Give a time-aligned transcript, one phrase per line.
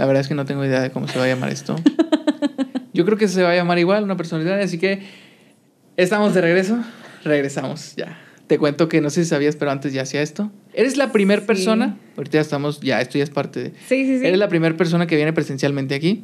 [0.00, 1.76] La verdad es que no tengo idea de cómo se va a llamar esto.
[2.94, 5.02] Yo creo que se va a llamar igual, una personalidad, así que
[5.98, 6.78] estamos de regreso.
[7.22, 8.18] Regresamos ya.
[8.46, 10.50] Te cuento que no sé si sabías, pero antes ya hacía esto.
[10.72, 11.46] Eres la primera Sí.
[11.46, 13.68] persona, ahorita ya estamos, ya esto ya es parte de...
[13.88, 14.26] Sí, sí, sí.
[14.26, 16.22] Eres la primera persona que viene presencialmente aquí.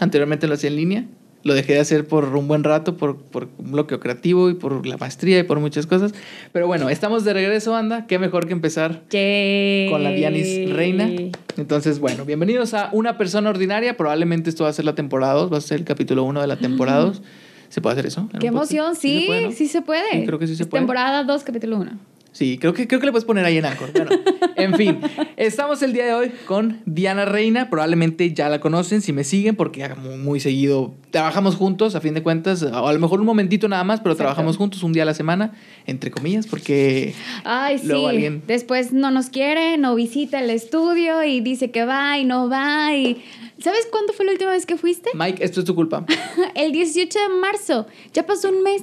[0.00, 1.04] Anteriormente lo hacía en línea.
[1.46, 4.84] Lo dejé de hacer por un buen rato, por, por un bloqueo creativo y por
[4.84, 6.12] la maestría y por muchas cosas.
[6.50, 8.04] Pero bueno, estamos de regreso, anda.
[8.08, 9.88] Qué mejor que empezar Yay.
[9.88, 11.08] con la Dianis Reina.
[11.56, 13.96] Entonces, bueno, bienvenidos a Una Persona Ordinaria.
[13.96, 16.46] Probablemente esto va a ser la temporada 2, va a ser el capítulo 1 de
[16.48, 17.22] la temporada 2.
[17.68, 18.28] ¿Se puede hacer eso?
[18.40, 19.52] Qué emoción, sí, se puede, ¿no?
[19.52, 20.10] sí se puede.
[20.20, 20.80] Sí, creo que sí se Es puede.
[20.80, 21.92] Temporada 2, capítulo 1.
[22.36, 23.92] Sí, creo que, creo que le puedes poner ahí en Anchor.
[23.94, 24.10] Bueno,
[24.56, 25.00] en fin,
[25.38, 27.70] estamos el día de hoy con Diana Reina.
[27.70, 32.12] Probablemente ya la conocen si me siguen, porque muy, muy seguido trabajamos juntos, a fin
[32.12, 34.24] de cuentas, o a lo mejor un momentito nada más, pero Exacto.
[34.34, 35.54] trabajamos juntos un día a la semana,
[35.86, 37.86] entre comillas, porque Ay, sí.
[37.86, 42.26] Luego alguien- Después no nos quiere, no visita el estudio y dice que va y
[42.26, 42.94] no va.
[42.94, 43.24] Y...
[43.58, 45.08] ¿Sabes cuándo fue la última vez que fuiste?
[45.14, 46.04] Mike, esto es tu culpa.
[46.54, 47.86] El 18 de marzo.
[48.12, 48.82] Ya pasó un mes.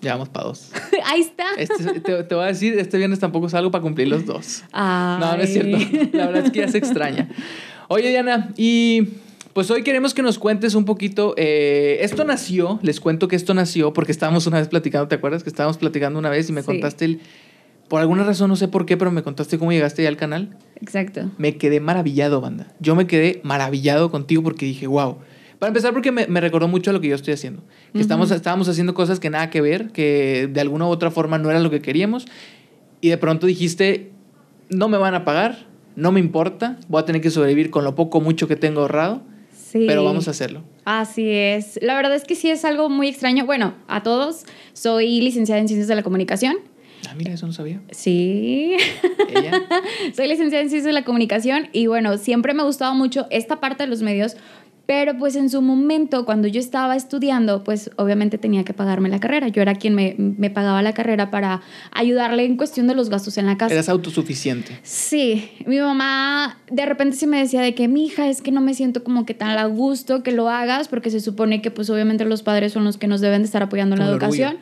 [0.00, 0.72] Ya vamos para dos.
[1.04, 1.44] Ahí está.
[1.58, 4.62] Este- te, te voy a decir, este viernes tampoco salgo para cumplir los dos.
[4.72, 5.76] No, no es cierto.
[6.12, 7.28] La verdad es que ya se extraña.
[7.88, 9.08] Oye, Diana, y
[9.52, 11.34] pues hoy queremos que nos cuentes un poquito.
[11.36, 15.42] eh, esto nació, les cuento que esto nació porque estábamos una vez platicando, ¿te acuerdas?
[15.42, 16.66] Que estábamos platicando una vez y me Sí.
[16.66, 17.20] contaste el.
[17.88, 20.56] Por alguna razón, no sé por qué, pero me contaste cómo llegaste ya al canal.
[20.80, 21.28] Exacto.
[21.38, 22.68] Me quedé maravillado, banda.
[22.78, 25.16] Yo me quedé maravillado contigo porque dije, wow.
[25.60, 27.62] Para empezar, porque me, me recordó mucho a lo que yo estoy haciendo.
[27.92, 31.38] Que estamos, estábamos haciendo cosas que nada que ver, que de alguna u otra forma
[31.38, 32.26] no era lo que queríamos.
[33.00, 34.10] Y de pronto dijiste,
[34.68, 37.94] no me van a pagar, no me importa, voy a tener que sobrevivir con lo
[37.94, 39.22] poco o mucho que tengo ahorrado,
[39.54, 39.84] Sí.
[39.86, 40.62] pero vamos a hacerlo.
[40.84, 41.78] Así es.
[41.82, 43.46] La verdad es que sí es algo muy extraño.
[43.46, 44.44] Bueno, a todos.
[44.72, 46.56] Soy licenciada en Ciencias de la Comunicación.
[47.08, 47.80] Ah, mira, eso no sabía.
[47.92, 48.76] Sí.
[49.34, 49.52] Ella.
[50.14, 53.60] Soy licenciada en Ciencias de la Comunicación y bueno, siempre me ha gustado mucho esta
[53.60, 54.36] parte de los medios,
[54.90, 59.20] pero pues en su momento, cuando yo estaba estudiando, pues obviamente tenía que pagarme la
[59.20, 59.46] carrera.
[59.46, 61.62] Yo era quien me, me pagaba la carrera para
[61.92, 63.72] ayudarle en cuestión de los gastos en la casa.
[63.72, 64.80] Eras autosuficiente.
[64.82, 68.60] Sí, mi mamá de repente sí me decía de que mi hija es que no
[68.60, 71.88] me siento como que tan a gusto que lo hagas porque se supone que pues
[71.88, 74.24] obviamente los padres son los que nos deben de estar apoyando en la orgullo.
[74.26, 74.56] educación,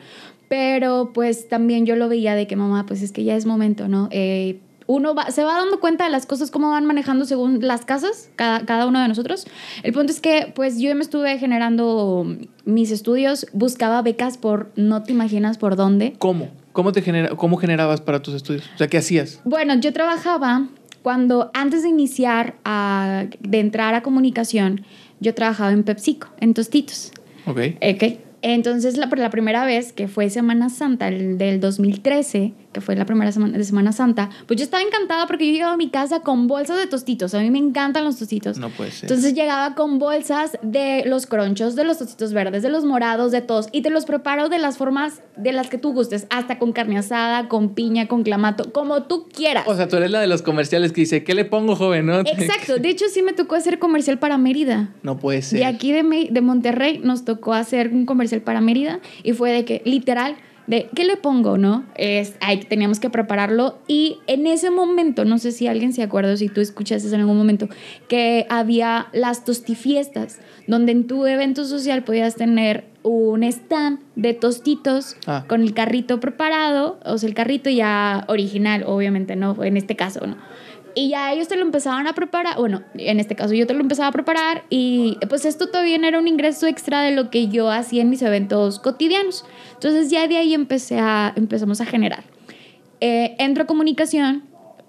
[0.47, 3.87] pero pues también yo lo veía de que mamá pues es que ya es momento,
[3.87, 4.09] ¿no?
[4.11, 7.85] Eh, uno va- se va dando cuenta de las cosas, cómo van manejando según las
[7.85, 9.45] casas, cada, cada uno de nosotros.
[9.83, 12.25] El punto es que pues yo me estuve generando
[12.65, 16.15] mis estudios, buscaba becas por, no te imaginas por dónde.
[16.17, 16.49] ¿Cómo?
[16.71, 18.63] ¿Cómo, te genera, ¿Cómo generabas para tus estudios?
[18.73, 19.41] O sea, ¿qué hacías?
[19.45, 20.67] Bueno, yo trabajaba
[21.03, 24.83] cuando antes de iniciar a, de entrar a comunicación,
[25.19, 27.11] yo trabajaba en PepsiCo, en Tostitos.
[27.45, 27.59] Ok.
[27.79, 28.03] Ok.
[28.41, 32.95] Entonces, la, por la primera vez que fue Semana Santa, el del 2013, que fue
[32.95, 35.89] la primera semana de Semana Santa, pues yo estaba encantada porque yo llegaba a mi
[35.89, 37.33] casa con bolsas de tostitos.
[37.33, 38.57] A mí me encantan los tostitos.
[38.57, 39.09] No puede ser.
[39.09, 43.41] Entonces llegaba con bolsas de los cronchos, de los tostitos verdes, de los morados, de
[43.41, 43.69] todos.
[43.71, 46.27] Y te los preparo de las formas de las que tú gustes.
[46.29, 49.63] Hasta con carne asada, con piña, con clamato, como tú quieras.
[49.67, 52.05] O sea, tú eres la de los comerciales que dice, ¿qué le pongo, joven?
[52.05, 52.19] ¿No?
[52.25, 52.77] Exacto.
[52.77, 54.93] De hecho, sí me tocó hacer comercial para Mérida.
[55.01, 55.59] No puede ser.
[55.59, 59.65] De aquí de, de Monterrey nos tocó hacer un comercial para Mérida y fue de
[59.65, 60.35] que, literal,
[60.69, 61.83] de ¿qué le pongo, no?
[61.95, 66.33] Es, ahí teníamos que prepararlo y en ese momento, no sé si alguien se acuerda
[66.33, 67.67] o si tú escuchaste en algún momento,
[68.07, 75.15] que había las tostifiestas, donde en tu evento social podías tener un stand de tostitos
[75.25, 75.43] Ah.
[75.47, 79.63] con el carrito preparado, o sea, el carrito ya original, obviamente, ¿no?
[79.63, 80.37] En este caso, ¿no?
[80.95, 83.79] Y ya ellos te lo empezaban a preparar, bueno, en este caso yo te lo
[83.79, 87.69] empezaba a preparar y pues esto todavía era un ingreso extra de lo que yo
[87.71, 89.45] hacía en mis eventos cotidianos.
[89.79, 92.25] Entonces ya de ahí empecé a, empezamos a generar.
[92.99, 94.43] Eh, entro a comunicación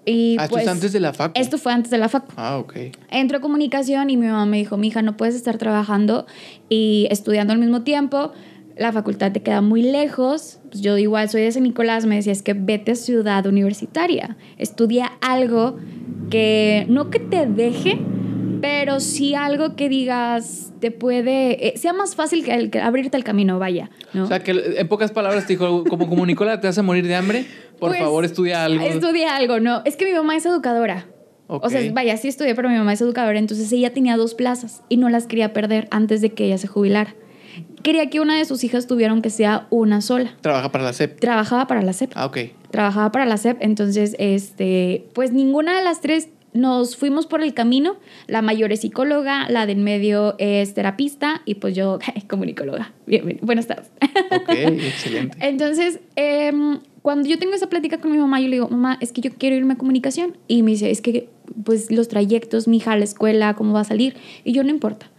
[0.05, 0.63] y Ah, esto pues...
[0.63, 1.39] es antes de la facu.
[1.39, 2.33] Esto fue antes de la facu.
[2.35, 2.73] Ah, ok.
[3.09, 6.25] Entro a comunicación y mi mamá me dijo, mija, no puedes estar trabajando
[6.67, 8.33] y estudiando al mismo tiempo.
[8.75, 10.59] La facultad te queda muy lejos.
[10.69, 14.35] Pues yo igual soy de San Nicolás, me decía, es que vete a ciudad universitaria.
[14.57, 15.77] Estudia algo
[16.29, 17.97] que no que te deje,
[18.61, 23.17] pero sí algo que digas te puede, eh, sea más fácil que, el- que abrirte
[23.17, 24.23] el camino, vaya, ¿no?
[24.23, 27.15] O sea, que en pocas palabras te dijo, como comunicóloga, te vas a morir de
[27.15, 27.45] hambre,
[27.79, 28.83] por Pues, favor estudia algo.
[28.85, 29.81] Estudia algo, ¿no?
[29.85, 31.07] Es que mi mamá es educadora.
[31.47, 34.83] O sea, vaya, sí estudié, pero mi mamá es educadora, entonces ella tenía dos plazas
[34.87, 37.13] y no las quería perder antes de que ella se jubilara.
[37.83, 40.37] Quería que una de sus hijas tuviera aunque sea una sola.
[40.39, 41.19] Trabaja para la SEP.
[41.19, 42.11] Trabajaba para la SEP.
[42.15, 42.37] Ah, ok.
[42.71, 47.53] Trabajaba para la SEP, entonces, este, pues ninguna de las tres nos fuimos por el
[47.53, 47.97] camino.
[48.27, 52.93] La mayor es psicóloga, la del medio es terapista y pues yo comunicóloga.
[53.05, 53.89] Bien, buenas tardes.
[54.31, 55.37] Ok, excelente.
[55.41, 59.11] Entonces, em, cuando yo tengo esa plática con mi mamá, yo le digo, mamá, es
[59.11, 60.37] que yo quiero irme a comunicación.
[60.47, 61.29] Y me dice, es que
[61.63, 64.69] pues los trayectos, mi hija a la escuela, cómo va a salir, y yo no
[64.69, 65.11] importa.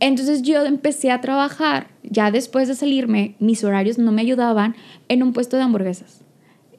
[0.00, 4.76] Entonces yo empecé a trabajar, ya después de salirme, mis horarios no me ayudaban
[5.08, 6.24] en un puesto de hamburguesas.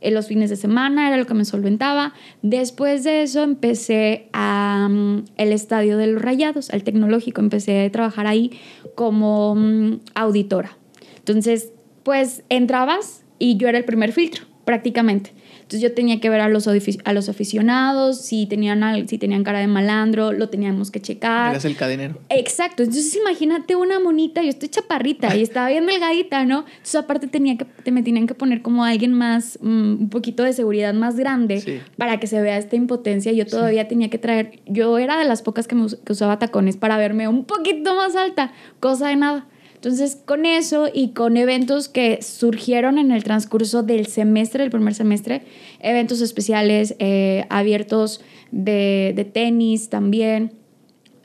[0.02, 2.14] En los fines de semana era lo que me solventaba.
[2.42, 7.92] Después de eso empecé a mm, el estadio de los Rayados, al tecnológico, empecé a
[7.92, 8.52] trabajar ahí
[8.96, 10.78] como mm, auditora.
[11.18, 11.72] Entonces,
[12.04, 15.32] pues entrabas y yo era el primer filtro, prácticamente.
[15.70, 19.60] Entonces yo tenía que ver a los, a los aficionados, si tenían, si tenían cara
[19.60, 21.52] de malandro, lo teníamos que checar.
[21.52, 22.18] Eras el cadenero.
[22.30, 22.82] Exacto.
[22.82, 26.66] Entonces imagínate una monita, yo estoy chaparrita y estaba bien delgadita, ¿no?
[26.68, 30.54] Entonces aparte tenía que, me tenían que poner como alguien más, mm, un poquito de
[30.54, 33.32] seguridad más grande para que se vea esta impotencia.
[33.32, 36.78] Yo todavía tenía que traer, yo era de las pocas que, me, que usaba tacones
[36.78, 39.46] para verme un poquito más alta, cosa de nada.
[39.80, 44.94] Entonces, con eso y con eventos que surgieron en el transcurso del semestre, del primer
[44.94, 45.44] semestre,
[45.80, 48.20] eventos especiales eh, abiertos
[48.52, 50.52] de, de tenis también.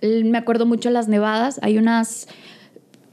[0.02, 1.58] Me acuerdo mucho las nevadas.
[1.62, 2.28] Hay unas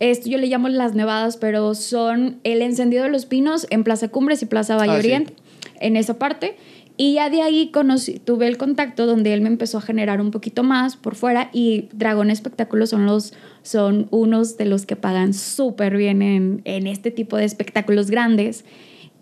[0.02, 4.08] esto yo le llamo las nevadas, pero son el encendido de los pinos en Plaza
[4.08, 5.36] Cumbres y Plaza Valle ah, Oriente,
[5.80, 6.56] en esa parte.
[6.98, 10.32] Y ya de ahí conocí, tuve el contacto donde él me empezó a generar un
[10.32, 15.34] poquito más por fuera y Dragón Espectáculos son, los, son unos de los que pagan
[15.34, 18.66] súper bien en, en este tipo de espectáculos grandes.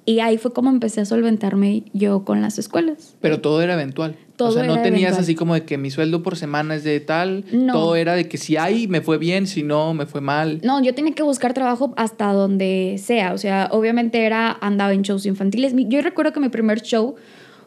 [0.06, 3.16] Y ahí fue como empecé a solventarme yo con las escuelas.
[3.22, 4.16] Pero todo era eventual.
[4.38, 7.00] Todo o sea, no tenías así como de que mi sueldo por semana es de
[7.00, 7.46] tal.
[7.52, 7.74] No.
[7.74, 10.62] Todo era de que si hay, me fue bien, si no, me fue mal.
[10.64, 13.34] No, yo tenía que buscar trabajo hasta donde sea.
[13.34, 15.74] O sea, obviamente era, andaba en shows infantiles.
[15.76, 17.16] Yo recuerdo que mi primer show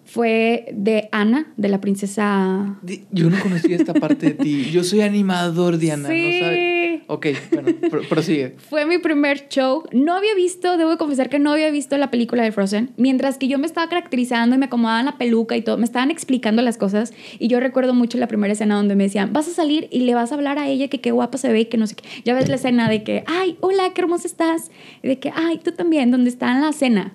[0.05, 2.79] fue de Ana, de la princesa.
[3.11, 4.71] Yo no conocía esta parte de ti.
[4.71, 6.41] Yo soy animador de Ana, sí.
[6.41, 6.83] ¿no sabes?
[7.07, 7.69] Ok, bueno,
[8.09, 8.55] prosigue.
[8.59, 9.85] Fue mi primer show.
[9.93, 12.91] No había visto, debo confesar que no había visto la película de Frozen.
[12.97, 16.11] Mientras que yo me estaba caracterizando y me acomodaban la peluca y todo, me estaban
[16.11, 17.13] explicando las cosas.
[17.39, 20.15] Y yo recuerdo mucho la primera escena donde me decían, vas a salir y le
[20.15, 22.09] vas a hablar a ella que qué guapa se ve y que no sé qué.
[22.25, 24.71] Ya ves la escena de que, ay, hola, qué hermosa estás.
[25.03, 27.15] Y de que, ay, tú también, donde está en la cena.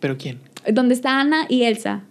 [0.00, 0.38] ¿Pero quién?
[0.66, 2.04] Donde está Ana y Elsa.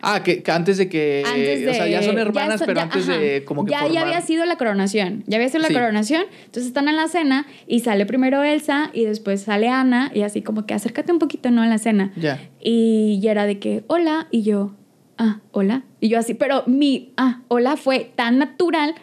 [0.00, 1.22] Ah, que, antes de que.
[1.68, 3.72] o sea, ya son hermanas, pero antes de como que.
[3.72, 5.24] Ya, ya había sido la coronación.
[5.26, 6.24] Ya había sido la coronación.
[6.44, 10.42] Entonces están en la cena y sale primero Elsa y después sale Ana y así
[10.42, 11.62] como que acércate un poquito, ¿no?
[11.62, 12.12] En la cena.
[12.16, 12.40] Ya.
[12.60, 14.28] Y ya era de que, hola.
[14.30, 14.74] Y yo,
[15.18, 15.84] ah, hola.
[16.00, 18.94] Y yo así, pero mi, ah, hola fue tan natural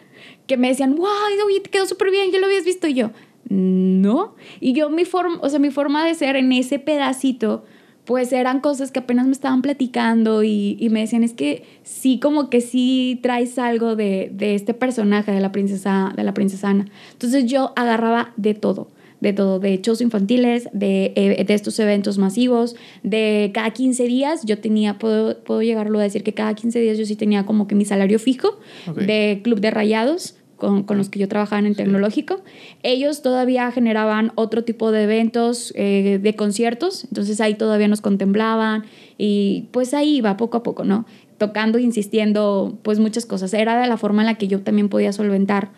[0.46, 1.08] que me decían, wow,
[1.62, 2.88] te quedó súper bien, ya lo habías visto.
[2.88, 3.10] Y yo,
[3.48, 4.34] no.
[4.60, 7.64] Y yo, mi forma, o sea, mi forma de ser en ese pedacito
[8.10, 12.50] pues eran cosas que apenas me estaban platicando y, me decían, es que sí, como
[12.50, 16.86] que sí traes algo de, este personaje de la princesa, de la princesa Ana.
[17.12, 18.88] Entonces yo agarraba de todo,
[19.20, 22.74] de todo, de shows infantiles, de, eh, de estos eventos masivos,
[23.04, 26.98] de cada 15 días yo tenía, puedo, puedo llegarlo a decir que cada 15 días
[26.98, 28.58] yo sí tenía como que mi salario fijo
[28.92, 32.40] de club de rayados con, con, los que yo trabajaba en el tecnológico.
[32.84, 38.84] Ellos todavía generaban otro tipo de eventos, eh, de conciertos, entonces ahí todavía nos contemplaban
[39.18, 41.04] y pues ahí iba poco a poco, ¿no?
[41.38, 43.52] Tocando, insistiendo, pues muchas cosas.
[43.54, 45.70] Era de la forma en la que yo también podía solventar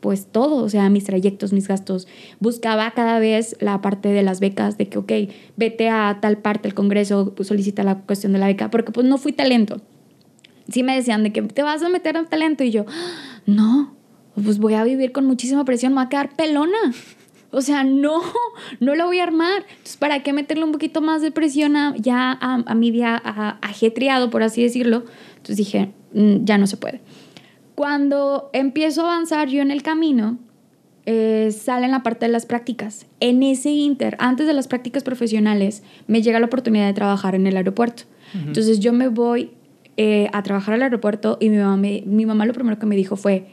[0.00, 2.06] pues todo, o sea, mis trayectos, mis gastos.
[2.40, 5.12] Buscaba cada vez la parte de las becas, de que, ok,
[5.56, 9.06] vete a tal parte del Congreso, pues solicita la cuestión de la beca, porque pues
[9.06, 9.80] no fui talento.
[10.70, 12.84] Sí me decían de que te vas a meter en talento y yo,
[13.46, 13.94] no,
[14.42, 16.78] pues voy a vivir con muchísima presión, me va a quedar pelona.
[17.50, 18.20] O sea, no,
[18.80, 19.64] no lo voy a armar.
[19.68, 23.16] Entonces, ¿para qué meterle un poquito más de presión ya a, mi día
[23.62, 25.04] ajetreado, por así decirlo?
[25.36, 27.00] Entonces dije, mm, ya no se puede.
[27.74, 30.38] Cuando empiezo a avanzar yo en el camino,
[31.06, 33.06] eh, sale en la parte de las prácticas.
[33.20, 37.46] En ese inter, antes de las prácticas profesionales, me llega la oportunidad de trabajar en
[37.46, 38.02] el aeropuerto.
[38.34, 39.52] Entonces yo me voy
[39.96, 43.16] eh, a trabajar al aeropuerto y mi mamá, mi mamá lo primero que me dijo
[43.16, 43.46] fue,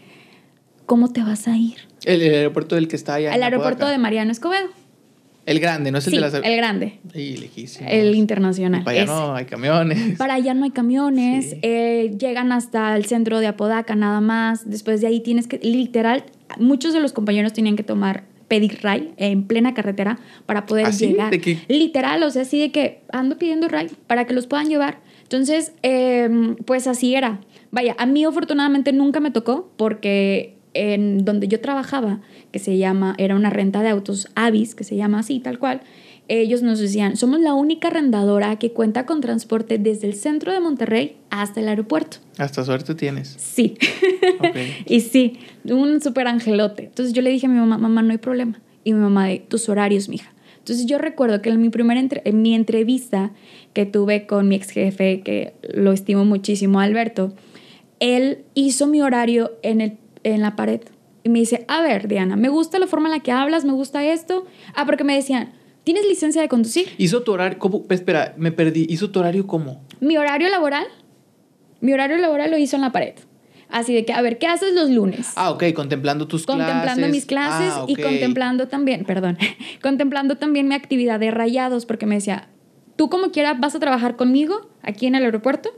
[0.85, 1.77] ¿cómo te vas a ir?
[2.03, 3.33] El, aeropuerto del que está allá.
[3.33, 4.69] El aeropuerto de Mariano Escobedo.
[5.45, 6.33] El grande, no es el de las...
[6.33, 6.99] el grande.
[7.13, 7.87] Sí, lejísimo.
[7.87, 8.83] El internacional.
[8.83, 10.17] para allá no hay camiones.
[10.17, 11.55] Para allá no hay camiones.
[11.61, 14.67] Eh, llegan hasta el centro de Apodaca nada más.
[14.67, 16.23] Después de ahí tienes que, literal,
[16.57, 21.07] muchos de los compañeros tenían que tomar pedir ray en plena carretera para poder ¿Así?
[21.07, 21.33] llegar.
[21.67, 24.99] Literal, o sea, así de que ando pidiendo ray para que los puedan llevar.
[25.23, 27.39] Entonces, em, pues así era.
[27.71, 33.15] Vaya, a mí afortunadamente nunca me tocó porque en donde yo trabajaba, que se llama,
[33.17, 35.81] era una renta de autos Avis, que se llama así, tal cual,
[36.27, 40.59] ellos nos decían, somos la única arrendadora que cuenta con transporte desde el centro de
[40.59, 42.17] Monterrey hasta el aeropuerto.
[42.37, 43.35] Hasta suerte tienes.
[43.37, 43.75] Sí.
[44.85, 46.85] y sí, un súper angelote.
[46.85, 48.59] Entonces yo le dije a mi mamá, mamá, no hay problema.
[48.83, 50.33] Y mi mamá, tus horarios, mija.
[50.59, 53.31] Entonces yo recuerdo que en mi primera en mi entrevista
[53.73, 57.33] que tuve con mi ex jefe, que lo estimo muchísimo, Alberto,
[57.99, 59.97] él hizo mi horario en, el,
[60.33, 60.81] en la pared.
[61.23, 63.73] Y me dice, a ver, Diana, me gusta la forma en la que hablas, me
[63.73, 64.45] gusta esto.
[64.75, 65.53] Ah, porque me decían,
[65.83, 66.87] ¿tienes licencia de conducir?
[66.97, 67.57] ¿Hizo tu horario?
[67.59, 67.83] ¿Cómo?
[67.89, 68.85] Espera, me perdí.
[68.89, 69.81] ¿Hizo tu horario cómo?
[70.01, 70.85] Mi horario laboral,
[71.81, 73.15] mi horario laboral lo hizo en la pared.
[73.69, 75.31] Así de que, a ver, ¿qué haces los lunes?
[75.35, 76.93] Ah, ok, contemplando tus contemplando clases.
[76.93, 79.37] Contemplando mis clases Ah, y contemplando también, perdón,
[79.81, 82.47] contemplando también mi actividad de rayados, porque me decía,
[82.95, 85.69] tú como quieras vas a trabajar conmigo aquí en el aeropuerto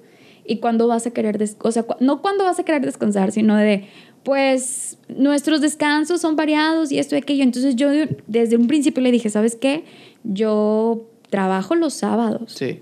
[0.46, 3.56] y cuando vas a querer, o sea, cu- no cuando vas a querer descansar, sino
[3.56, 3.88] de,
[4.28, 7.44] pues, nuestros descansos son variados y esto y aquello.
[7.44, 7.88] Entonces yo
[8.28, 9.86] desde un principio le dije, ¿sabes qué?
[10.26, 12.52] Yo trabajo los sábados.
[12.52, 12.82] Sí.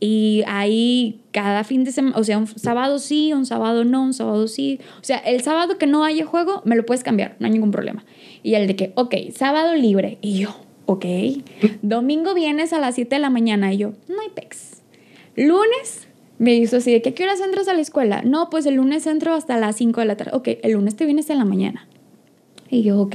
[0.00, 4.12] Y ahí cada fin de semana, o sea, un sábado sí, un sábado no, un
[4.12, 4.80] sábado sí.
[5.00, 7.70] O sea, el sábado que no haya juego, me lo puedes cambiar, no hay ningún
[7.70, 8.04] problema.
[8.42, 10.18] Y el de que, ok, sábado libre.
[10.20, 11.06] Y yo, ok.
[11.80, 13.72] Domingo vienes a las 7 de la mañana.
[13.72, 14.82] Y yo, no hay pex.
[15.36, 16.06] Lunes,
[16.42, 18.22] me hizo así de que, ¿a qué horas entras a la escuela?
[18.22, 20.32] No, pues el lunes entro hasta las 5 de la tarde.
[20.34, 21.86] Ok, el lunes te vienes en la mañana.
[22.68, 23.14] Y yo, ok.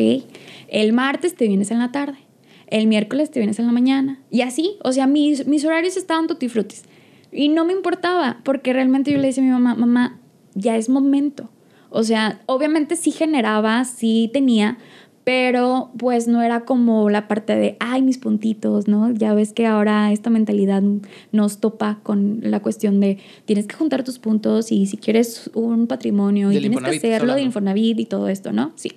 [0.69, 2.19] El martes te vienes en la tarde.
[2.67, 4.21] El miércoles te vienes en la mañana.
[4.31, 6.85] Y así, o sea, mis, mis horarios estaban tutti frutis.
[7.33, 10.21] Y no me importaba, porque realmente yo le decía a mi mamá, mamá,
[10.53, 11.49] ya es momento.
[11.89, 14.77] O sea, obviamente sí generaba, sí tenía,
[15.27, 19.11] pero pues no era como la parte de, ay, mis puntitos, ¿no?
[19.11, 20.81] Ya ves que ahora esta mentalidad
[21.33, 25.87] nos topa con la cuestión de tienes que juntar tus puntos y si quieres un
[25.87, 27.41] patrimonio y tienes que hacerlo de.
[27.41, 28.71] Infonavit y todo esto, ¿no?
[28.75, 28.93] Sí.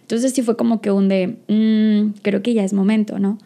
[0.00, 3.38] Entonces sí fue como que un de, "Mm, creo que ya es momento, ¿no?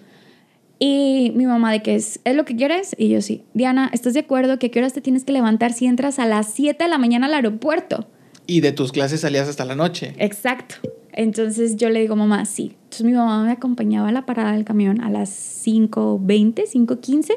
[0.78, 2.96] Y mi mamá de que es, ¿es lo que quieres?
[2.96, 3.42] Y yo sí.
[3.52, 6.24] Diana, ¿estás de acuerdo que a qué horas te tienes que levantar si entras a
[6.24, 8.08] las 7 de la mañana al aeropuerto?
[8.46, 10.14] Y de tus clases salías hasta la noche.
[10.16, 10.76] Exacto.
[11.12, 12.75] Entonces yo le digo, mamá, sí.
[12.85, 15.31] Entonces mi mamá me acompañaba a la parada del camión a las
[15.66, 17.33] 5.20, 5.15.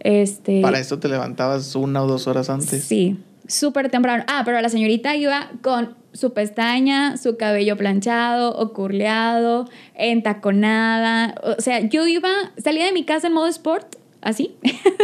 [0.00, 2.84] Este, Para esto te levantabas una o dos horas antes.
[2.84, 4.24] Sí, súper temprano.
[4.28, 11.34] Ah, pero la señorita iba con su pestaña, su cabello planchado o curleado, entaconada.
[11.42, 12.30] O sea, yo iba,
[12.62, 14.56] salía de mi casa en modo sport, así,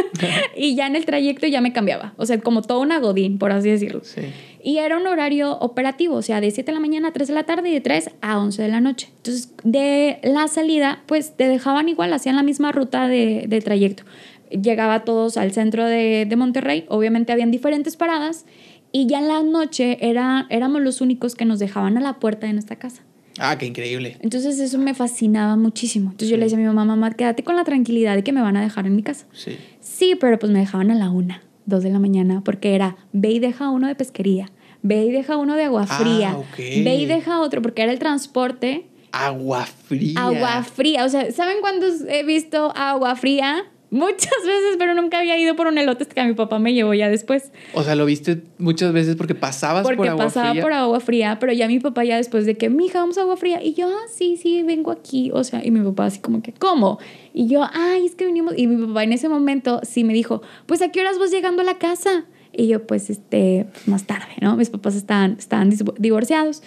[0.57, 2.15] y ya en el trayecto ya me cambiaba.
[2.17, 4.01] O sea, como todo una godín, por así decirlo.
[4.03, 4.23] Sí.
[4.66, 7.35] Y era un horario operativo, o sea, de 7 de la mañana a 3 de
[7.35, 9.11] la tarde y de 3 a 11 de la noche.
[9.18, 14.02] Entonces, de la salida, pues te dejaban igual, hacían la misma ruta de, de trayecto.
[14.50, 18.44] Llegaba todos al centro de, de Monterrey, obviamente habían diferentes paradas,
[18.90, 22.49] y ya en la noche era, éramos los únicos que nos dejaban a la puerta
[22.49, 23.04] de nuestra casa.
[23.38, 24.16] Ah, qué increíble.
[24.18, 26.06] Entonces eso me fascinaba muchísimo.
[26.11, 28.42] Entonces yo le decía a mi mamá, mamá, quédate con la tranquilidad de que me
[28.42, 29.26] van a dejar en mi casa.
[29.32, 29.58] Sí.
[29.78, 33.30] Sí, pero pues me dejaban a la una, dos de la mañana, porque era ve
[33.30, 34.50] y deja uno de pesquería,
[34.87, 36.57] ve y deja uno de agua Ah, fría, ok.
[36.59, 40.21] ve y deja otro, porque era el transporte, Agua fría.
[40.21, 41.05] agua fría.
[41.05, 43.64] O sea, ¿saben cuándo he visto agua fría?
[43.90, 46.93] Muchas veces, pero nunca había ido por un elote hasta que mi papá me llevó
[46.93, 47.52] ya después.
[47.73, 50.62] O sea, lo viste muchas veces porque pasabas Porque por agua pasaba fría.
[50.62, 53.37] por agua fría, pero ya mi papá ya después de que, mija, vamos a agua
[53.37, 53.62] fría.
[53.62, 55.31] Y yo, ah, sí, sí, vengo aquí.
[55.33, 56.99] O sea, y mi papá así como que, ¿cómo?
[57.33, 58.55] Y yo, ay, es que venimos.
[58.59, 61.62] Y mi papá en ese momento sí me dijo, pues, ¿a qué horas vas llegando
[61.62, 62.25] a la casa?
[62.57, 64.57] Y yo, pues, este, pues, más tarde, ¿no?
[64.57, 66.63] Mis papás estaban, estaban divorciados.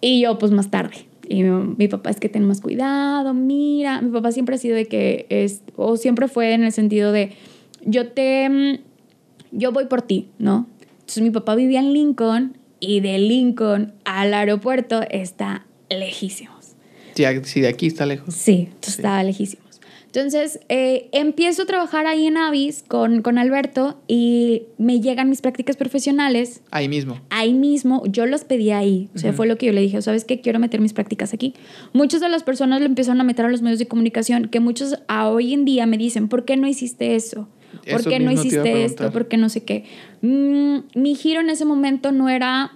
[0.00, 1.06] Y yo, pues, más tarde.
[1.28, 4.00] Y mi, mi papá es que ten más cuidado, mira.
[4.02, 7.32] Mi papá siempre ha sido de que es, o siempre fue en el sentido de,
[7.84, 8.80] yo te,
[9.52, 10.66] yo voy por ti, ¿no?
[11.00, 16.74] Entonces mi papá vivía en Lincoln y de Lincoln al aeropuerto está lejísimos.
[17.14, 18.34] Sí, de aquí está lejos.
[18.34, 19.00] Sí, entonces Sí.
[19.00, 19.69] estaba lejísimos.
[20.12, 25.40] Entonces eh, empiezo a trabajar ahí en Avis con, con Alberto y me llegan mis
[25.40, 27.20] prácticas profesionales Ahí mismo.
[27.30, 29.08] ahí mismo, yo los pedí ahí.
[29.14, 29.36] O sea, Ujú.
[29.36, 30.40] fue lo que yo le dije, ¿sabes qué?
[30.40, 31.54] Quiero meter mis prácticas aquí.
[31.92, 34.96] Muchas de las personas lo empezaron a meter a los medios de comunicación, que muchos
[35.06, 37.48] a hoy en día me dicen, ¿por qué no hiciste eso?
[37.88, 39.12] ¿Por Eso qué no hiciste esto?
[39.12, 39.84] ¿Por qué no sé qué?
[40.22, 42.72] Mm, mi giro en ese momento no era,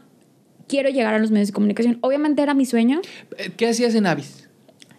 [0.68, 1.98] quiero llegar a los medios de comunicación.
[2.00, 3.00] Obviamente era mi sueño.
[3.38, 4.48] Eh, ¿Qué hacías en Avis?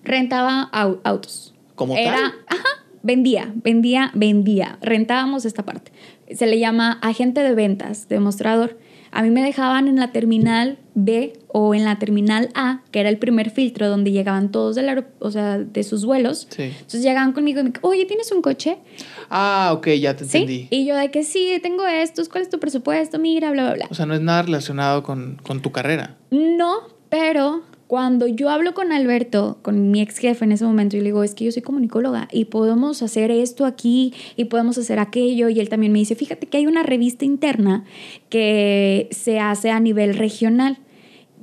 [0.03, 1.53] Rentaba au- autos.
[1.75, 2.33] ¿Como Era, tal?
[2.47, 2.63] ajá,
[3.03, 4.77] vendía, vendía, vendía.
[4.81, 5.91] Rentábamos esta parte.
[6.33, 8.77] Se le llama agente de ventas, demostrador.
[9.11, 13.07] A mí me dejaban en la terminal B o en la terminal A, que era
[13.07, 16.47] el primer filtro donde llegaban todos del o sea, de sus vuelos.
[16.49, 16.63] Sí.
[16.63, 18.77] Entonces llegaban conmigo y me oye, ¿tienes un coche?
[19.29, 20.39] Ah, ok, ya te Sí.
[20.39, 20.67] entendí.
[20.69, 23.17] Y yo de que sí, tengo estos, ¿cuál es tu presupuesto?
[23.17, 23.87] Mira, bla, bla, bla.
[23.89, 26.17] O sea, no es nada relacionado con, con tu carrera.
[26.31, 31.03] No, pero cuando yo hablo con Alberto, con mi ex jefe en ese momento, yo
[31.03, 34.97] le digo, es que yo soy comunicóloga y podemos hacer esto aquí y podemos hacer
[34.97, 35.49] aquello.
[35.49, 37.83] Y él también me dice, fíjate que hay una revista interna
[38.29, 40.77] que se hace a nivel regional.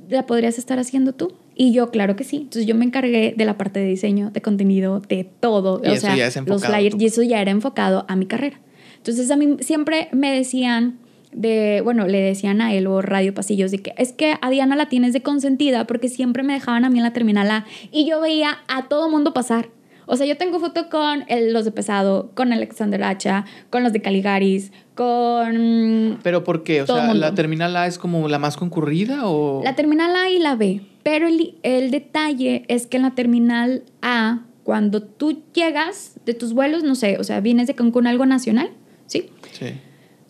[0.09, 1.33] ¿La podrías estar haciendo tú?
[1.55, 2.37] Y yo, claro que sí.
[2.37, 5.81] Entonces yo me encargué de la parte de diseño, de contenido, de todo.
[5.83, 6.15] Y o eso sea,
[6.55, 6.95] los flyers.
[6.97, 8.59] tu- Y eso ya era enfocado a mi carrera.
[8.97, 10.99] Entonces a mí siempre me decían
[11.35, 14.75] de, bueno, le decían a él o Radio Pasillos de que es que a Diana
[14.75, 18.05] la tienes de consentida porque siempre me dejaban a mí en la terminal A y
[18.05, 19.69] yo veía a todo mundo pasar.
[20.05, 24.01] O sea, yo tengo foto con los de Pesado, con Alexander Hacha, con los de
[24.01, 26.19] Caligaris, con...
[26.21, 26.81] ¿Pero por qué?
[26.81, 29.61] O sea, ¿la terminal A es como la más concurrida o...?
[29.63, 30.81] La terminal A y la B.
[31.03, 36.53] Pero el, el detalle es que en la terminal A, cuando tú llegas de tus
[36.53, 38.71] vuelos, no sé, o sea, vienes de Cancún algo nacional,
[39.07, 39.29] ¿sí?
[39.53, 39.73] Sí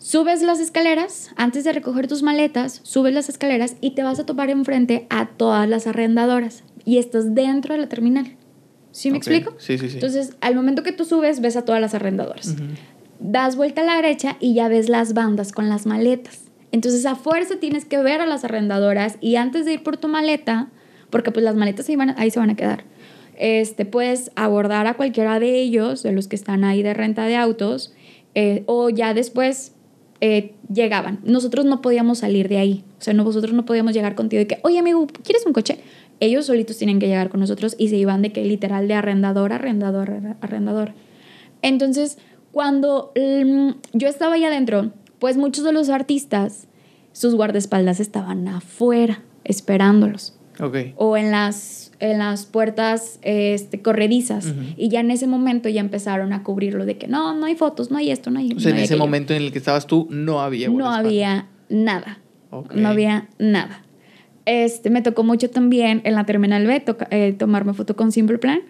[0.04, 4.26] Subes las escaleras, antes de recoger tus maletas, subes las escaleras y te vas a
[4.26, 6.62] topar enfrente a todas las arrendadoras.
[6.84, 8.36] Y estás dentro de la terminal.
[8.90, 9.54] ¿Sí me explico?
[9.56, 9.94] Sí, sí, sí.
[9.94, 12.54] Entonces, al momento que tú subes, ves a todas las arrendadoras.
[13.18, 16.50] Das vuelta a la derecha y ya ves las bandas con las maletas.
[16.70, 20.08] Entonces, a fuerza tienes que ver a las arrendadoras y antes de ir por tu
[20.08, 20.68] maleta,
[21.08, 22.84] porque pues las maletas ahí, van, ahí se van a quedar,
[23.38, 27.36] este, puedes abordar a cualquiera de ellos, de los que están ahí de renta de
[27.36, 27.94] autos,
[28.34, 29.73] eh, o ya después
[30.26, 31.20] eh, llegaban.
[31.22, 32.82] Nosotros no podíamos salir de ahí.
[32.98, 35.80] O sea, nosotros no podíamos llegar contigo de que, oye amigo, ¿quieres un coche?
[36.18, 39.52] Ellos solitos tienen que llegar con nosotros y se iban de que literal de arrendador,
[39.52, 40.94] arrendador, arrendador.
[41.60, 42.16] Entonces,
[42.52, 46.68] cuando mm, yo estaba ahí adentro, pues muchos de los artistas,
[47.12, 50.38] sus guardaespaldas estaban afuera, esperándolos.
[50.96, 54.52] O en las en las puertas este, corredizas.
[54.76, 57.90] Y ya en ese momento ya empezaron a cubrirlo de que no, no hay fotos,
[57.90, 58.52] no hay esto, no hay.
[58.52, 60.68] O sea, en ese momento en el que estabas tú no había.
[60.68, 62.20] No había nada.
[62.74, 63.82] No había nada.
[64.46, 68.60] Este, me tocó mucho también en la Terminal B eh, tomarme foto con Simple Plan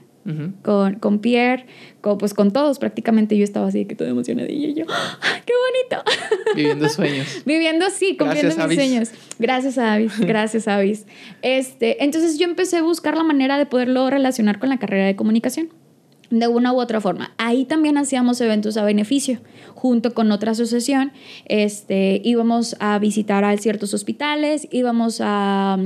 [0.62, 1.66] con, con, Pierre,
[2.00, 3.36] con, pues con todos prácticamente.
[3.36, 5.52] Yo estaba así de que todo emocionadilla y yo, ¡Ah, ¡qué
[5.92, 6.10] bonito!
[6.56, 7.42] Viviendo sueños.
[7.44, 9.10] Viviendo, sí, cumpliendo mis sueños.
[9.38, 10.18] Gracias, Avis.
[10.20, 11.06] Gracias, Avis.
[11.42, 15.16] Este, entonces yo empecé a buscar la manera de poderlo relacionar con la carrera de
[15.16, 15.68] comunicación
[16.38, 17.32] de una u otra forma.
[17.38, 19.38] Ahí también hacíamos eventos a beneficio,
[19.74, 21.12] junto con otra asociación.
[21.46, 25.78] Este, íbamos a visitar a ciertos hospitales, íbamos a,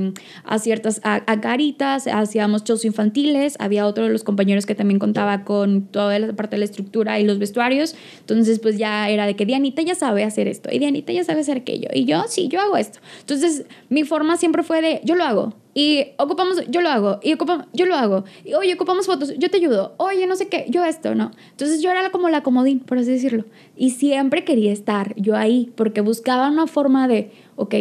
[0.43, 3.55] a ciertas a, caritas, hacíamos shows infantiles.
[3.59, 7.19] Había otro de los compañeros que también contaba con toda la parte de la estructura
[7.19, 7.95] y los vestuarios.
[8.19, 11.41] Entonces, pues ya era de que Dianita ya sabe hacer esto y Dianita ya sabe
[11.41, 11.89] hacer aquello.
[11.93, 12.99] Y yo, sí, yo hago esto.
[13.21, 17.33] Entonces, mi forma siempre fue de, yo lo hago y ocupamos, yo lo hago, y
[17.33, 20.65] ocupamos, yo lo hago, y oye, ocupamos fotos, yo te ayudo, oye, no sé qué,
[20.67, 21.31] yo esto, ¿no?
[21.51, 23.45] Entonces yo era como la comodín, por así decirlo.
[23.77, 27.75] Y siempre quería estar yo ahí, porque buscaba una forma de, ok,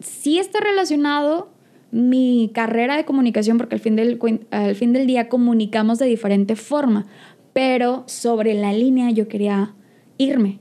[0.00, 1.48] sí está relacionado
[1.90, 4.18] mi carrera de comunicación, porque al fin del,
[4.50, 7.06] al fin del día comunicamos de diferente forma,
[7.52, 9.74] pero sobre la línea yo quería
[10.16, 10.58] irme.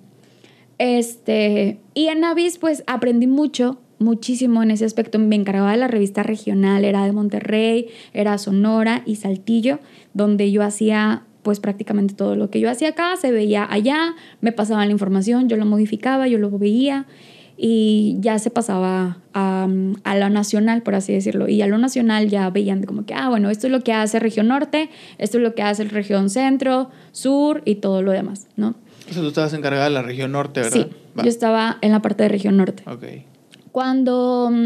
[0.78, 5.20] Este, y en Avis pues aprendí mucho muchísimo en ese aspecto.
[5.20, 9.80] Me encargaba de la revista regional, era de Monterrey, era Sonora y Saltillo,
[10.14, 14.52] donde yo hacía pues prácticamente todo lo que yo hacía acá se veía allá, me
[14.52, 17.08] pasaban la información, yo lo modificaba, yo lo veía
[17.58, 19.68] y ya se pasaba a,
[20.04, 21.48] a, lo nacional, por así decirlo.
[21.48, 24.20] Y a lo nacional ya veían como que, ah, bueno, esto es lo que hace
[24.20, 28.76] región norte, esto es lo que hace región centro, sur y todo lo demás, ¿no?
[29.10, 30.88] O sea, tú estabas encargada de la región norte, ¿verdad?
[30.90, 32.84] Sí, yo estaba en la parte de región norte.
[32.88, 33.04] Ok.
[33.72, 34.66] Cuando mm,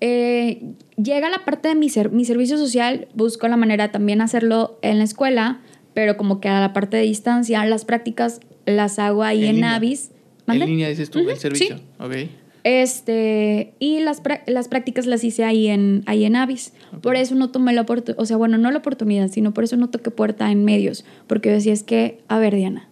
[0.00, 0.62] eh,
[0.96, 5.04] llega la parte de mi, mi servicio social, busco la manera también hacerlo en la
[5.04, 5.60] escuela,
[5.94, 10.10] pero como que a la parte de distancia, las prácticas las hago ahí en, Navis.
[10.46, 11.76] En línea dices tú el servicio.
[11.76, 12.28] Sí.
[12.64, 16.72] Este, y las, las prácticas las hice ahí en, ahí en Avis.
[17.00, 19.76] Por eso no tomé la oportunidad, o sea, bueno, no la oportunidad, sino por eso
[19.76, 21.04] no toqué puerta en medios.
[21.26, 22.88] Porque yo decía, es que, a ver, Diana,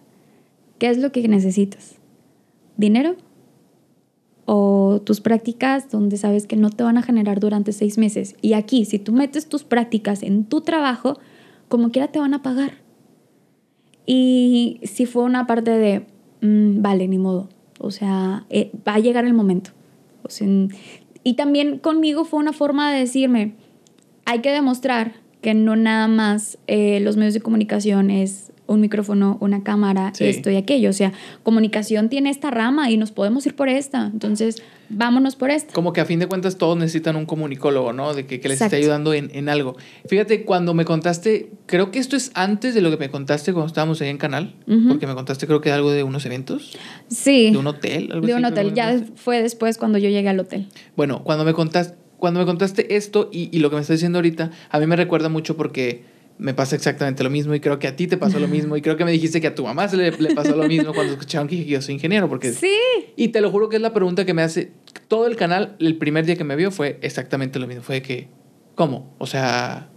[0.77, 1.95] ¿qué es lo que necesitas?
[2.75, 3.15] ¿Dinero?
[4.53, 8.35] O tus prácticas donde sabes que no te van a generar durante seis meses.
[8.41, 11.17] Y aquí, si tú metes tus prácticas en tu trabajo,
[11.69, 12.73] como quiera te van a pagar.
[14.05, 16.05] Y si fue una parte de,
[16.41, 17.47] mm, vale, ni modo,
[17.79, 19.71] o sea, eh, va a llegar el momento.
[21.23, 23.53] y también conmigo fue una forma de decirme,
[24.25, 29.37] hay que demostrar que no nada más eh, los medios de comunicación es un micrófono,
[29.41, 30.89] una cámara, esto y aquello.
[30.89, 34.09] O sea, comunicación tiene esta rama y nos podemos ir por esta.
[34.11, 35.73] Entonces, vámonos por esta.
[35.73, 38.13] Como que a fin de cuentas todos necesitan un comunicólogo, ¿no?
[38.13, 39.75] De que, les esté ayudando en, en, algo.
[40.07, 43.67] Fíjate, cuando me contaste, creo que esto es antes de lo que me contaste cuando
[43.67, 44.55] estábamos ahí en Canal,
[44.87, 46.77] porque me contaste creo que algo de unos eventos.
[47.07, 47.51] Sí.
[47.51, 48.09] De un hotel.
[48.11, 48.73] Algo de un hotel.
[48.73, 50.67] Ya fue después cuando yo llegué al hotel.
[50.95, 54.19] Bueno, cuando me contaste, cuando me contaste esto y, y lo que me estás diciendo
[54.19, 56.10] ahorita, a mí me recuerda mucho porque
[56.41, 58.81] me pasa exactamente lo mismo y creo que a ti te pasó lo mismo y
[58.81, 61.47] creo que me dijiste que a tu mamá se le, pasó lo mismo cuando escucharon
[61.47, 62.75] que yo soy ingeniero porque sí
[63.15, 64.71] y te lo juro que es la pregunta que me hace
[65.07, 68.27] todo el canal el primer día que me vio fue exactamente lo mismo fue que
[68.75, 69.87] cómo o sea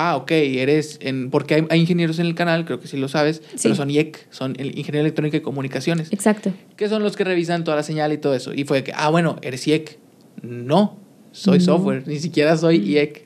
[0.00, 1.28] Ah, ok, eres en.
[1.28, 3.62] Porque hay, hay ingenieros en el canal, creo que sí lo sabes, Sí.
[3.64, 6.52] pero son IEC, son el ingeniero electrónica y comunicaciones, Exacto.
[6.76, 8.54] que son los que revisan toda la señal y todo eso.
[8.54, 9.98] Y fue que, ah, bueno, eres IEC.
[10.42, 10.98] No,
[11.32, 11.64] soy No.
[11.64, 13.24] software, ni siquiera soy IEC.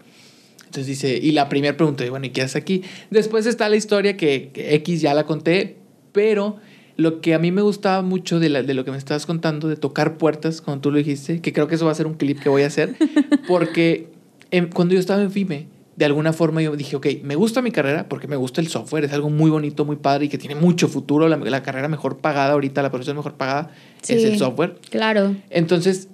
[0.72, 2.80] Entonces dice, y la primera pregunta, bueno, ¿y qué haces aquí?
[3.10, 5.76] Después está la historia que, que X ya la conté,
[6.12, 6.56] pero
[6.96, 9.68] lo que a mí me gustaba mucho de, la- de lo que me estabas contando,
[9.68, 12.14] de tocar puertas, cuando tú lo dijiste, que creo que eso va a ser un
[12.14, 12.94] clip que voy a hacer,
[13.46, 14.08] porque
[14.50, 17.70] en- cuando yo estaba en FIME, de alguna forma yo dije, ok, me gusta mi
[17.70, 20.54] carrera porque me gusta el software, es algo muy bonito, muy padre y que tiene
[20.54, 24.14] mucho futuro, la, la carrera mejor pagada ahorita, la profesión mejor pagada es Sí.
[24.24, 24.76] el software.
[24.88, 25.36] Claro.
[25.50, 26.08] Entonces,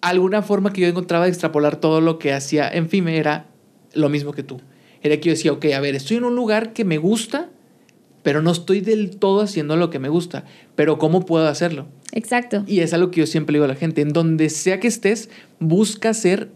[0.00, 3.46] alguna forma que yo encontraba de extrapolar todo lo que hacía en FIME era
[3.94, 4.60] lo mismo que tú.
[5.02, 7.50] Era que yo decía, ok, a ver, estoy en un lugar que me gusta,
[8.22, 10.44] pero no estoy del todo haciendo lo que me gusta.
[10.74, 11.86] Pero ¿cómo puedo hacerlo?
[12.12, 12.64] Exacto.
[12.66, 15.28] Y es algo que yo siempre digo a la gente, en donde sea que estés,
[15.60, 16.50] busca hacer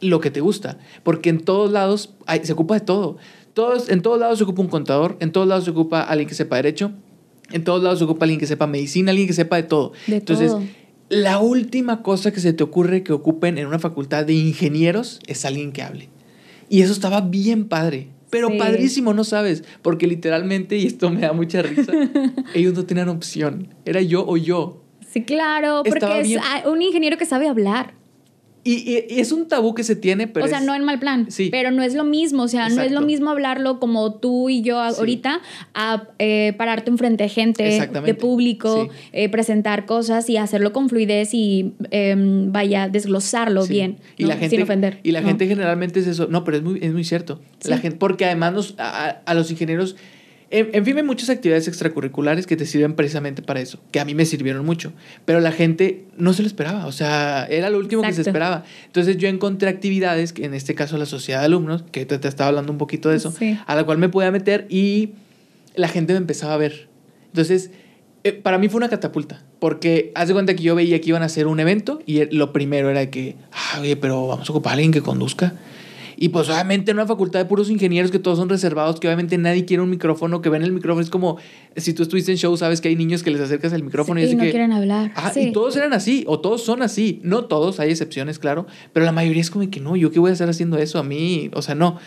[0.00, 3.16] lo que te gusta, porque en todos lados hay- se ocupa de todo.
[3.54, 6.34] Todos, en todos lados se ocupa un contador, en todos lados se ocupa alguien que
[6.34, 6.92] sepa derecho,
[7.50, 9.92] en todos lados se ocupa alguien que sepa medicina, alguien que sepa de todo.
[10.06, 10.62] De Entonces, todo.
[11.08, 15.44] la última cosa que se te ocurre que ocupen en una facultad de ingenieros es
[15.44, 16.08] alguien que hable.
[16.72, 18.08] Y eso estaba bien padre.
[18.30, 18.56] Pero Sí.
[18.56, 21.92] padrísimo, no sabes, porque literalmente, y esto me da mucha risa,
[22.54, 23.68] ellos no tenían opción.
[23.84, 24.82] Era yo o yo.
[25.06, 26.40] Sí, claro, Estaba porque es bien.
[26.64, 27.92] un ingeniero que sabe hablar.
[28.64, 30.84] Y, y- y es un tabú que se tiene, pero o sea, es- no en
[30.84, 31.48] mal plan, Sí.
[31.50, 34.62] pero no es lo mismo, o sea, no es lo mismo hablarlo como tú y
[34.62, 34.96] yo Sí.
[35.00, 35.40] ahorita
[35.74, 37.64] a eh, pararte enfrente de gente,
[38.04, 38.96] de público, Sí.
[39.12, 44.28] eh, presentar cosas y hacerlo con fluidez y em, vaya, desglosarlo bien, Y ¿no?
[44.28, 45.00] la gente, sin ofender.
[45.02, 45.26] Y la ¿no?
[45.28, 46.28] gente generalmente es eso.
[46.28, 47.40] No, pero es muy, es muy cierto.
[47.64, 49.96] La gente, porque además nos- a- a los ingenieros...
[50.52, 54.04] En, en fin, hay muchas actividades extracurriculares que te sirven precisamente para eso, que a
[54.04, 54.92] mí me sirvieron mucho,
[55.24, 58.62] pero la gente no se lo esperaba, o sea, era lo último que se esperaba.
[58.86, 62.28] Entonces yo encontré actividades, que en este caso la sociedad de alumnos, que te, te
[62.28, 63.58] estaba hablando un poquito de eso, Sí.
[63.66, 65.10] a la cual me podía meter y
[65.74, 66.88] la gente me empezaba a ver.
[67.28, 67.70] Entonces,
[68.24, 71.22] eh, para mí fue una catapulta, porque haz de cuenta que yo veía que iban
[71.22, 74.72] a hacer un evento y lo primero era que, ah, oye, pero vamos a ocupar
[74.72, 75.54] a alguien que conduzca.
[76.22, 79.36] Y pues obviamente en una facultad de puros ingenieros que todos son reservados, que obviamente
[79.38, 81.38] nadie quiere un micrófono, que ven el micrófono, es como,
[81.76, 84.26] si tú estuviste en show, sabes que hay niños que les acercas el micrófono y,
[84.26, 85.10] y no que, quieren hablar.
[85.16, 85.48] Ah, sí.
[85.48, 87.20] y todos eran así, o todos son así.
[87.24, 90.30] No todos, hay excepciones, claro, pero la mayoría es como que no, ¿yo qué voy
[90.30, 91.50] a estar haciendo eso a mí?
[91.54, 91.98] O sea, no.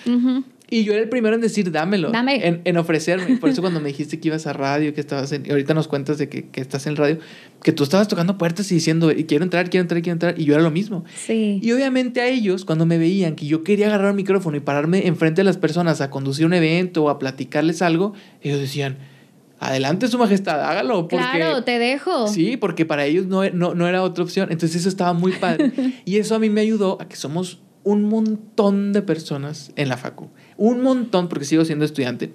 [0.70, 2.12] Y yo era el primero en decir, dámelo.
[2.12, 2.48] Dame.
[2.48, 3.38] En, en ofrecerme.
[3.38, 5.46] Por eso cuando me dijiste que ibas a radio, que estabas en...
[5.46, 7.20] Y ahorita nos cuentas de que, que estás en radio,
[7.62, 10.40] que tú estabas tocando puertas y diciendo, "Y quiero entrar, quiero entrar, quiero entrar.
[10.40, 11.06] Y yo era lo mismo.
[11.16, 11.60] Sí.
[11.62, 15.08] Y obviamente a ellos, cuando me veían que yo quería agarrar un micrófono y pararme
[15.08, 18.98] enfrente de las personas a conducir un evento o a platicarles algo, ellos decían,
[19.60, 21.08] adelante su majestad, hágalo.
[21.08, 21.18] Porque...
[21.18, 22.28] claro, te dejo.
[22.28, 24.52] Sí, porque para ellos no, no, no era otra opción.
[24.52, 25.72] Entonces eso estaba muy padre.
[26.06, 29.98] y eso a mí me ayudó a que somos un montón de personas en la
[29.98, 30.30] facu.
[30.58, 32.32] Un montón, porque sigo siendo estudiante.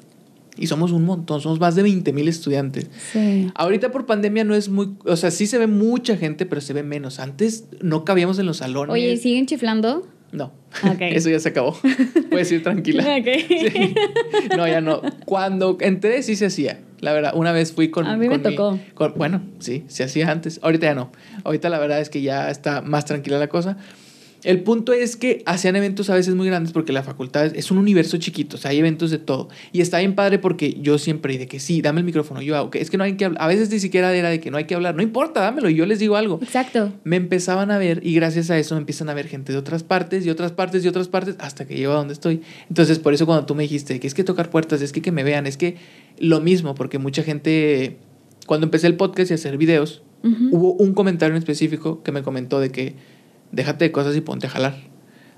[0.59, 2.91] Y somos un montón, somos más de 20 mil estudiantes.
[3.13, 3.51] Sí.
[3.55, 6.73] Ahorita por pandemia no es muy, o sea, sí se ve mucha gente, pero se
[6.75, 7.19] ve menos.
[7.19, 8.93] Antes no cabíamos en los salones.
[8.93, 10.07] Oye, ¿y ¿siguen chiflando?
[10.33, 10.53] No,
[10.85, 10.99] Ok.
[11.01, 11.77] eso ya se acabó.
[12.31, 13.03] Puedes ir tranquila.
[13.19, 13.27] Ok.
[13.49, 13.95] Sí.
[14.57, 15.01] No, ya no.
[15.25, 16.81] Cuando entré sí se hacía.
[17.01, 18.07] La verdad, una vez fui con...
[18.07, 18.79] A mí me con mi- tocó.
[18.95, 20.61] con- bueno, sí, se hacía antes.
[20.63, 21.11] Ahorita ya no.
[21.45, 23.79] Ahorita la verdad es que ya está más tranquila la cosa.
[24.43, 27.79] El punto es que hacían eventos a veces muy grandes porque la facultad es, un
[27.79, 29.49] universo chiquito, o sea, hay eventos de todo.
[29.73, 32.71] Y está bien padre porque yo siempre de que sí, dame el micrófono, yo hago,
[32.71, 33.43] que es que no hay que hablar.
[33.43, 35.75] A veces ni siquiera era de que no hay que hablar, no importa, dámelo y
[35.75, 36.39] yo les digo algo.
[36.43, 36.93] Exacto.
[37.05, 39.83] Me empezaban a ver y gracias a eso me empiezan a ver gente de otras
[39.83, 42.43] partes y otras partes y otras partes hasta que llego a donde estoy.
[42.69, 45.13] Entonces, por eso cuando tú me dijiste que es que tocar puertas, es que que
[45.13, 45.77] me vean, es que
[46.19, 47.97] lo mismo, porque mucha gente,
[48.47, 52.23] cuando empecé el podcast y a hacer videos, hubo un comentario en específico que me
[52.23, 52.95] comentó de que
[53.53, 54.77] déjate de cosas y ponte a jalar.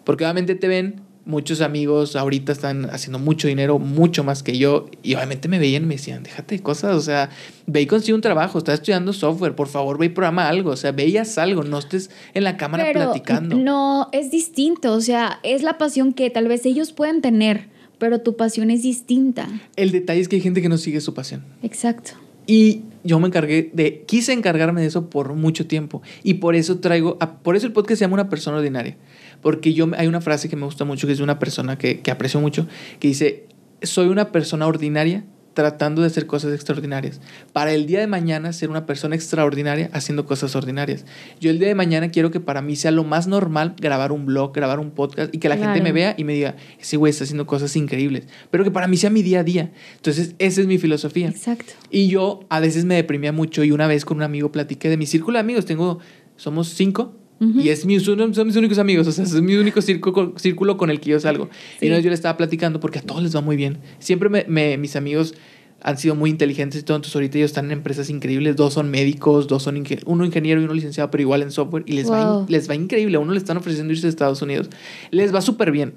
[0.04, 4.86] Porque obviamente te ven, muchos amigos ahorita están haciendo mucho dinero, mucho más que yo,
[5.02, 7.30] y obviamente me veían y me decían, déjate de cosas, o sea,
[7.66, 10.76] ve y consigue un trabajo, estás estudiando software, por favor, ve y programa algo, o
[10.76, 13.56] sea, ve y haz algo, no estés en la cámara Pero platicando.
[13.56, 18.20] no, es distinto, o sea, es la pasión que tal vez ellos pueden tener, pero
[18.20, 19.48] tu pasión es distinta.
[19.76, 21.44] El detalle es que hay gente que no sigue su pasión.
[21.62, 22.12] Exacto.
[22.46, 26.02] Y yo me encargué de, quise encargarme de eso por mucho tiempo.
[26.22, 28.96] Y por eso traigo, a- por eso el podcast se llama Una persona ordinaria.
[29.40, 32.00] Porque yo, hay una frase que me gusta mucho, que es de una persona que,
[32.00, 32.66] que aprecio mucho,
[33.00, 33.44] que dice,
[33.82, 37.20] soy una persona ordinaria tratando de hacer cosas extraordinarias.
[37.52, 41.04] Para el día de mañana ser una persona extraordinaria haciendo cosas ordinarias.
[41.40, 44.26] Yo el día de mañana quiero que para mí sea lo más normal grabar un
[44.26, 47.10] blog, grabar un podcast y que la gente me vea y me diga, ese güey
[47.10, 48.24] está haciendo cosas increíbles.
[48.50, 49.72] Pero que para mí sea mi día a día.
[49.96, 51.28] Entonces, esa es mi filosofía.
[51.28, 51.72] Exacto.
[51.90, 54.96] Y yo a veces me deprimía mucho y una vez con un amigo platiqué de
[54.96, 55.98] mi círculo de amigos, tengo,
[56.36, 57.21] somos cinco
[57.56, 60.76] Y es mi, son, son mis únicos amigos, o sea, es mi único círculo, círculo
[60.76, 61.48] con el que yo salgo.
[61.80, 63.78] Y una vez yo le estaba platicando porque a todos les va muy bien.
[63.98, 65.34] Siempre me, me, mis amigos
[65.82, 68.90] han sido muy inteligentes y todo, entonces ahorita ellos están en empresas increíbles, dos son
[68.90, 72.46] médicos, dos son uno ingeniero y uno licenciado, pero igual en software, y les, va,
[72.48, 74.70] les va increíble, a uno le están ofreciendo irse a Estados Unidos,
[75.10, 75.94] les va súper bien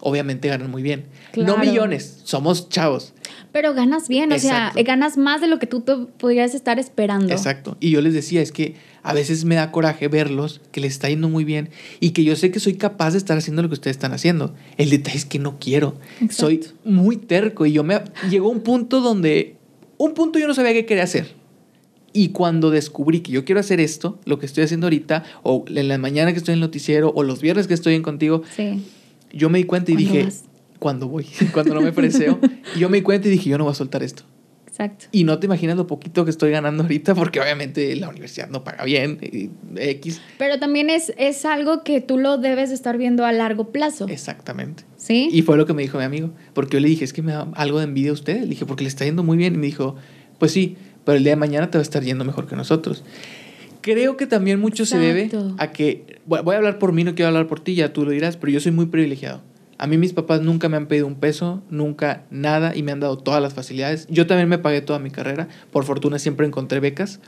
[0.00, 1.06] obviamente ganan muy bien.
[1.36, 3.14] No millones, somos chavos.
[3.52, 5.84] Pero ganas bien, o sea, ganas más de lo que tú
[6.18, 7.32] podrías estar esperando.
[7.32, 7.76] Exacto.
[7.80, 11.08] Y yo les decía, es que a veces me da coraje verlos, que les está
[11.08, 13.74] yendo muy bien y que yo sé que soy capaz de estar haciendo lo que
[13.74, 14.54] ustedes están haciendo.
[14.76, 15.96] El detalle es que no quiero.
[16.30, 18.00] Soy muy terco y yo me...
[18.30, 19.56] Llegó un punto donde...
[19.96, 21.34] Un punto yo no sabía qué quería hacer.
[22.12, 25.88] Y cuando descubrí que yo quiero hacer esto, lo que estoy haciendo ahorita, o en
[25.88, 28.82] la mañana que estoy en el noticiero, o los viernes que estoy en contigo, sí
[29.32, 30.28] yo me di cuenta y dije,
[30.78, 31.26] cuando voy?
[31.52, 32.38] cuando no me preseo.
[32.76, 34.24] y yo me di cuenta y dije, yo no voy a soltar esto.
[34.78, 35.06] Exacto.
[35.10, 38.62] Y no te imaginas lo poquito que estoy ganando ahorita, porque obviamente la universidad no
[38.62, 39.18] paga bien,
[39.76, 40.20] X.
[40.38, 44.06] Pero también es, es algo que tú lo debes estar viendo a largo plazo.
[44.08, 44.84] Exactamente.
[44.96, 45.30] Sí.
[45.32, 47.32] Y fue lo que me dijo mi amigo, porque yo le dije, es que me
[47.32, 48.40] da algo de envidia a usted.
[48.40, 49.54] Le dije, porque le está yendo muy bien.
[49.54, 49.96] Y me dijo,
[50.38, 53.02] pues sí, pero el día de mañana te va a estar yendo mejor que nosotros.
[53.80, 57.28] Creo que también mucho se debe a que, voy a hablar por mí, no quiero
[57.28, 59.42] hablar por ti, ya tú lo dirás, pero yo soy muy privilegiado.
[59.78, 62.98] A mí mis papás nunca me han pedido un peso, nunca nada, y me han
[62.98, 64.08] dado todas las facilidades.
[64.10, 67.20] Yo también me pagué toda mi carrera, por fortuna siempre encontré becas.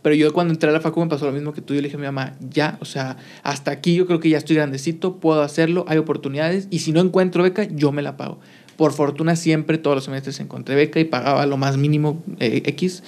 [0.00, 1.74] Pero yo cuando entré a la facu me pasó lo mismo que tú.
[1.74, 4.38] Yo le dije a mi mamá, ya, o sea, hasta aquí yo creo que ya
[4.38, 8.40] estoy grandecito, puedo hacerlo, hay oportunidades, y si no encuentro beca, yo me la pago.
[8.76, 13.02] Por fortuna siempre, todos los semestres encontré beca y pagaba lo más mínimo eh, X.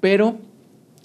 [0.00, 0.38] Pero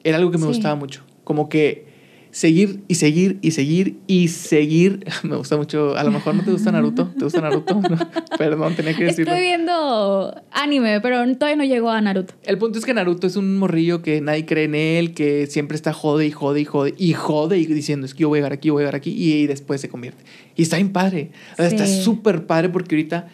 [0.04, 1.04] era algo que me gustaba mucho.
[1.26, 1.91] Como que
[2.32, 5.06] seguir y seguir y seguir y seguir.
[5.24, 5.98] Me gusta mucho.
[5.98, 7.08] A lo mejor no te gusta Naruto.
[7.18, 7.80] ¿Te gusta Naruto?
[8.38, 9.34] Perdón, tenía que decirlo.
[9.34, 12.34] Estoy viendo anime, pero todavía no llegó a Naruto.
[12.44, 15.76] El punto es que Naruto es un morrillo que nadie cree en él, que siempre
[15.76, 18.42] está jode y jode y jode y jode y diciendo es que yo voy a
[18.42, 20.24] llegar aquí, yo voy a llegar aquí y después se convierte.
[20.56, 21.32] Y está bien padre.
[21.58, 23.28] Está súper padre porque ahorita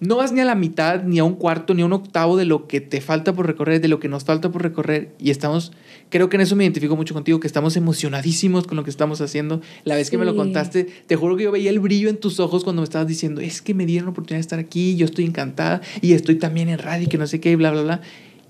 [0.00, 2.44] no vas ni a la mitad, ni a un cuarto, ni a un octavo de
[2.44, 5.14] lo que te falta por recorrer, de lo que nos falta por recorrer.
[5.18, 5.72] Y estamos,
[6.10, 9.20] creo que en eso me identifico mucho contigo, que estamos emocionadísimos con lo que estamos
[9.20, 9.62] haciendo.
[9.84, 12.40] La vez que me lo contaste, te juro que yo veía el brillo en tus
[12.40, 15.06] ojos cuando me estabas diciendo, es que me dieron la oportunidad de estar aquí, yo
[15.06, 18.00] estoy encantada y estoy también en radio y que no sé qué, bla, bla, bla.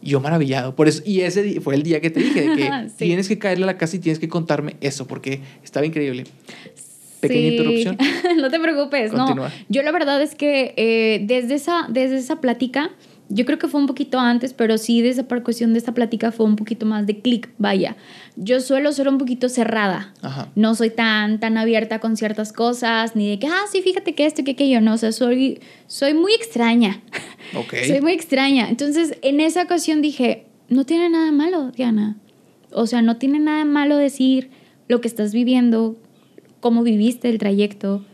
[0.03, 0.75] Y yo maravillado.
[0.75, 3.65] Por eso, y ese fue el día que te dije de que tienes que caerle
[3.65, 6.25] a la casa y tienes que contarme eso, porque estaba increíble.
[7.21, 7.99] Pequeña interrupción.
[8.37, 9.35] no te preocupes, no.
[9.69, 12.91] Yo la verdad es que eh, desde, esa, desde esa plática,
[13.29, 16.31] yo creo que fue un poquito antes, pero sí desde esa cuestión de esta plática
[16.31, 17.97] fue un poquito más de clic, vaya.
[18.37, 20.13] Yo suelo ser un poquito cerrada.
[20.55, 24.27] No soy tan, tan abierta con ciertas cosas, ni de que, ah, sí, fíjate que
[24.27, 24.95] esto, que aquello, no.
[24.95, 27.01] O sea, soy, soy muy extraña.
[27.87, 28.69] soy muy extraña.
[28.69, 32.17] Entonces, en esa ocasión dije, no tiene nada malo, Diana.
[32.71, 34.51] O sea, no tiene nada malo decir
[34.89, 35.97] lo que estás viviendo,
[36.61, 38.05] cómo viviste el trayecto,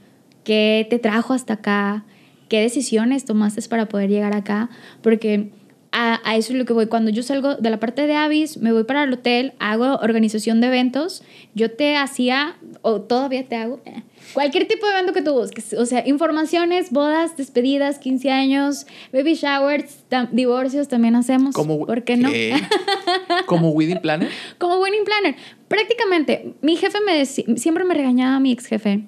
[0.45, 2.05] qué te trajo hasta acá,
[2.49, 4.71] qué decisiones tomaste para poder llegar acá,
[5.03, 5.51] porque
[5.93, 6.87] a, eso es lo que voy.
[6.87, 10.61] Cuando yo salgo de la parte de Avis, me voy para el hotel, hago organización
[10.61, 11.23] de eventos,
[11.55, 14.03] yo te hacía, o todavía te hago, eh,
[14.33, 19.35] cualquier tipo de evento que tú busques, o sea, informaciones, bodas, despedidas, 15 años, baby
[19.35, 21.55] showers, divorcios también hacemos.
[21.55, 22.31] ¿Por qué no?
[23.47, 24.31] ¿Como wedding planner?
[24.59, 25.37] Como wedding planner.
[25.73, 29.05] Prácticamente, mi jefe me decía, siempre me regañaba mi ex jefe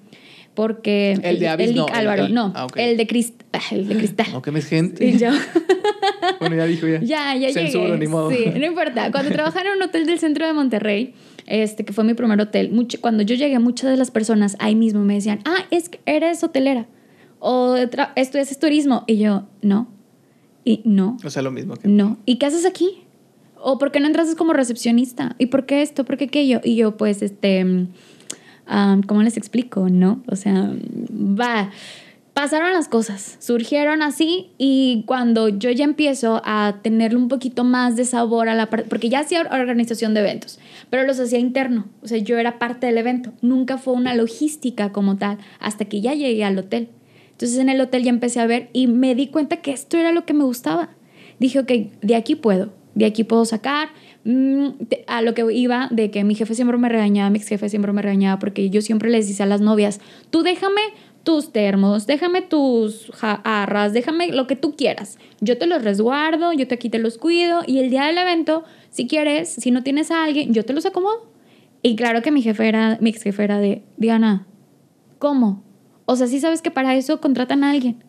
[0.54, 4.28] porque el de Avis, no, Álvaro, no, ah, el de cristal, el de cristal.
[4.32, 5.04] No, que me es gente.
[5.04, 5.28] Y yo.
[6.40, 7.00] bueno, ya dijo ya.
[7.02, 8.30] Ya, ya Censuro, ni modo.
[8.30, 9.10] Sí, no importa.
[9.10, 11.12] Cuando trabajaba en un hotel del centro de Monterrey,
[11.46, 14.74] este que fue mi primer hotel, mucho, cuando yo llegué, muchas de las personas ahí
[14.74, 16.86] mismo me decían, ah, es que eres hotelera
[17.40, 17.76] o
[18.16, 19.92] esto es turismo y yo, no.
[20.64, 21.18] Y no.
[21.22, 21.88] O sea, lo mismo que.
[21.88, 22.16] No.
[22.24, 23.03] ¿Y qué haces aquí?
[23.64, 25.34] ¿O por qué no entras como recepcionista?
[25.38, 26.04] ¿Y por qué esto?
[26.04, 26.60] ¿Por qué aquello?
[26.62, 27.86] Y yo, pues, este
[29.06, 29.88] ¿cómo les explico?
[29.88, 30.22] ¿No?
[30.26, 30.72] O sea,
[31.10, 31.70] va.
[32.34, 37.94] Pasaron las cosas, surgieron así y cuando yo ya empiezo a tenerle un poquito más
[37.94, 40.58] de sabor a la parte, porque ya hacía organización de eventos,
[40.90, 44.90] pero los hacía interno, o sea, yo era parte del evento, nunca fue una logística
[44.90, 46.88] como tal, hasta que ya llegué al hotel.
[47.30, 50.10] Entonces en el hotel ya empecé a ver y me di cuenta que esto era
[50.10, 50.88] lo que me gustaba.
[51.38, 51.70] Dije, ok,
[52.02, 53.88] de aquí puedo, de aquí puedo sacar,
[54.24, 54.68] Mm,
[55.06, 57.92] a lo que iba de que mi jefe siempre me regañaba, mi ex jefe siempre
[57.92, 60.80] me regañaba porque yo siempre les decía a las novias, tú déjame
[61.24, 65.18] tus termos, déjame tus jarras, déjame lo que tú quieras.
[65.40, 68.64] Yo te los resguardo, yo te aquí te los cuido y el día del evento,
[68.88, 71.26] si quieres, si no tienes a alguien, yo te los acomodo.
[71.82, 74.46] Y claro que mi jefe era, mi ex jefe era de, Diana,
[75.18, 75.62] ¿cómo?
[76.06, 78.02] O sea, sí sabes que para eso contratan a alguien.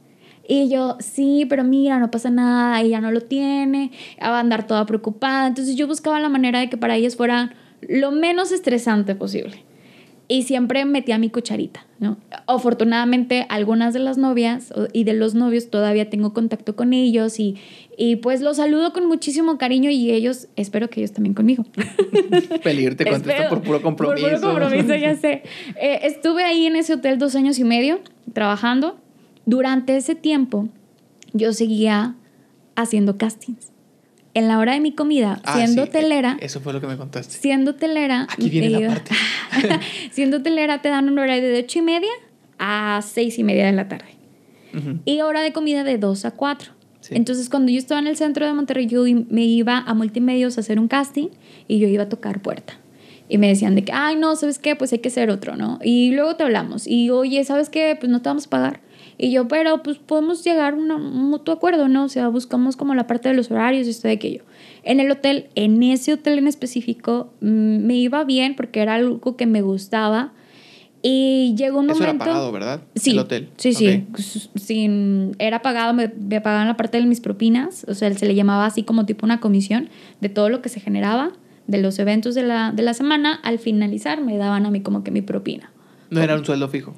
[0.48, 4.68] Y yo, sí, pero mira, no pasa nada, ella no lo tiene, va a andar
[4.68, 5.48] toda preocupada.
[5.48, 9.64] Entonces yo buscaba la manera de que para ellas fuera lo menos estresante posible.
[10.28, 12.18] y siempre metía mi cucharita, ¿no?
[12.48, 17.58] Afortunadamente, algunas de las novias y de los novios todavía tengo contacto con ellos y,
[17.96, 21.64] y pues los saludo con muchísimo cariño y ellos, espero que ellos también conmigo.
[22.64, 24.28] Peligro te contesta por puro compromiso.
[24.28, 25.44] Por puro compromiso, ya sé.
[25.80, 28.00] Eh, estuve ahí en ese hotel dos años y medio
[28.34, 28.98] trabajando.
[29.46, 30.70] Durante ese tiempo,
[31.34, 32.16] yo seguía
[32.76, 33.72] haciendo castings
[34.34, 36.98] en la hora de mi comida, Ah, siendo sí, telera, Eso fue lo que me
[36.98, 37.34] contaste.
[37.38, 39.12] siendo telera, Aquí viene la iba- parte.
[40.12, 42.10] siendo telera te dan un horario de ocho y media
[42.60, 44.16] a seis y media de la tarde
[44.74, 45.00] Ujú.
[45.06, 46.72] y hora de comida de 2 a 4.
[47.00, 47.14] Sí.
[47.16, 50.62] Entonces, cuando yo estaba en el centro de Monterrey, yo me iba a multimedios a
[50.62, 51.28] hacer un casting
[51.68, 52.74] y yo iba a tocar puerta.
[53.30, 54.76] Y me decían de que, ay, no, ¿sabes qué?
[54.76, 55.80] Pues hay que hacer otro, ¿no?
[55.84, 56.88] Y luego te hablamos.
[56.88, 57.96] Y, oye, ¿sabes qué?
[58.00, 58.82] Pues no te vamos a pagar.
[59.18, 62.04] Y yo, pero pues podemos llegar a un mutuo acuerdo, ¿no?
[62.06, 64.44] O sea, buscamos como la parte de los horarios y esto y aquello.
[64.84, 67.48] En el hotel, en ese hotel en específico, mm,
[67.86, 70.34] me iba bien porque era algo que me gustaba.
[71.02, 72.26] Y llegó un Eso era momento...
[72.26, 72.82] pagado, ¿verdad?
[72.96, 73.50] Sí, El hotel.
[73.58, 74.06] sí, sí.
[74.12, 74.20] Ok.
[74.20, 78.26] S- Sin, era pagado, me, me pagaban la parte de mis propinas, o sea, se
[78.26, 81.32] le llamaba así como tipo una comisión de todo lo que se generaba
[81.68, 83.40] de los eventos de la, de la semana.
[83.44, 85.72] Al finalizar me daban a mí como que mi propina.
[86.10, 86.96] No era un sueldo fijo.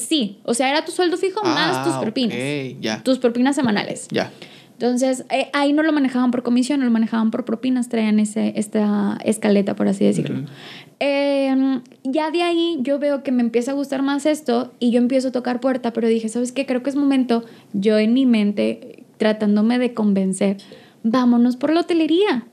[0.00, 2.36] Sí, o sea, era tu sueldo fijo más tus Ah, propinas.
[2.36, 3.02] ok, ya.
[3.02, 4.08] Tus propinas semanales.
[4.10, 4.30] Ya.
[4.72, 9.18] Entonces, eh, ahí no lo manejaban por comisión, lo manejaban por propinas, traían ese, esta
[9.24, 10.40] escaleta, por así decirlo.
[11.00, 14.98] Eh, ya de ahí yo veo que me empieza a gustar más esto y yo
[14.98, 16.66] empiezo a tocar puerta, pero dije, ¿sabes qué?
[16.66, 20.58] Creo que es momento, yo en mi mente, tratándome de convencer,
[21.02, 22.46] vámonos por la hotelería.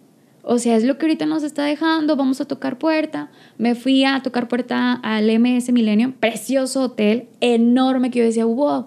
[0.46, 3.32] O sea, es lo que ahorita nos está dejando, vamos a tocar puerta.
[3.58, 8.86] Me fui a tocar puerta al MS Millennium, precioso hotel, enorme, que yo decía, wow,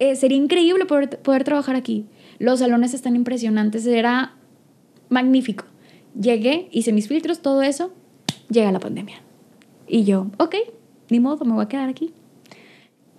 [0.00, 2.06] eh, sería increíble poder, poder trabajar aquí.
[2.40, 4.34] Los salones están impresionantes, era
[5.08, 5.64] magnífico.
[6.20, 7.92] Llegué, hice mis filtros, todo eso,
[8.50, 9.22] llega la pandemia.
[9.86, 10.56] Y yo, ok,
[11.10, 12.12] ni modo, me voy a quedar aquí.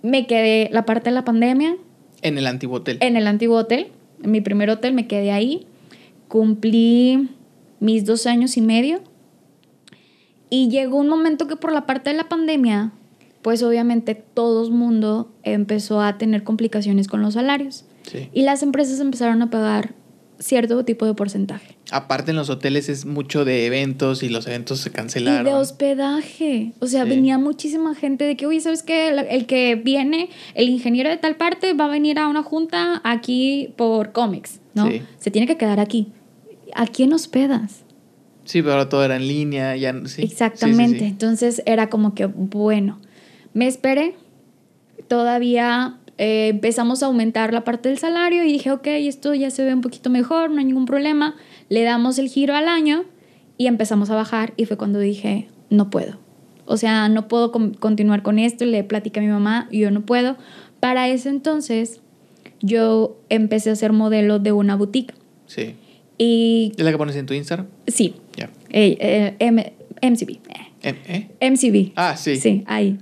[0.02, 1.76] Me quedé la parte de la pandemia
[2.20, 2.98] En el antiguo hotel.
[3.00, 3.88] en el antiguo hotel,
[4.22, 5.66] en mi primer hotel, me quedé ahí.
[6.28, 7.30] Cumplí
[7.80, 9.00] mis dos años y medio.
[10.48, 12.92] Y llegó un momento que por la parte de la pandemia,
[13.42, 17.84] pues obviamente todo el mundo empezó a tener complicaciones con los salarios.
[18.10, 18.28] Sí.
[18.32, 19.94] Y las empresas empezaron a pagar
[20.40, 21.76] cierto tipo de porcentaje.
[21.92, 25.46] Aparte en los hoteles es mucho de eventos y los eventos se cancelaron.
[25.46, 26.72] Y de hospedaje.
[26.80, 27.10] O sea, Sí.
[27.10, 29.08] venía muchísima gente de que, oye, ¿sabes qué?
[29.08, 33.00] El, el que viene, el ingeniero de tal parte, va a venir a una junta
[33.04, 34.88] aquí por cómics, ¿no?
[34.88, 35.02] Sí.
[35.18, 36.08] Se tiene que quedar aquí.
[36.74, 37.84] ¿A quién hospedas?
[38.44, 40.00] Sí, pero ahora todo era en línea, ya sí.
[40.06, 40.98] Sí, sí, Exactamente.
[41.00, 41.04] sí.
[41.04, 42.98] Entonces era como que, bueno,
[43.54, 44.14] me esperé.
[45.08, 49.64] Todavía eh, empezamos a aumentar la parte del salario y dije, ok, esto ya se
[49.64, 51.34] ve un poquito mejor, no hay ningún problema.
[51.68, 53.04] Le damos el giro al año
[53.56, 56.18] y empezamos a bajar y fue cuando dije, no puedo.
[56.66, 58.64] O sea, no puedo con- continuar con esto.
[58.64, 60.36] Le platicé a mi mamá, yo no puedo.
[60.78, 62.00] Para ese entonces,
[62.60, 65.14] yo empecé a ser modelo de una boutique.
[65.46, 65.74] Sí.
[66.22, 67.66] Y ¿Es la que pones en tu Instagram?
[67.86, 68.50] sí, Ya.
[68.68, 70.38] eh, eh, MCB.
[70.82, 71.28] eh.
[71.40, 71.92] MCB.
[71.96, 72.36] Ah, sí.
[72.36, 72.98] Sí, ahí.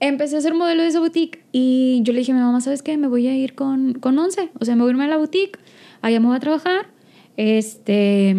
[0.00, 2.82] Empecé a ser modelo de esa boutique y yo le dije a mi mamá, ¿sabes
[2.82, 2.98] qué?
[2.98, 4.50] Me voy a ir con, con Monse.
[4.60, 5.58] O sea, me voy a irme a la boutique,
[6.02, 6.88] allá me voy a trabajar.
[7.38, 8.36] Este,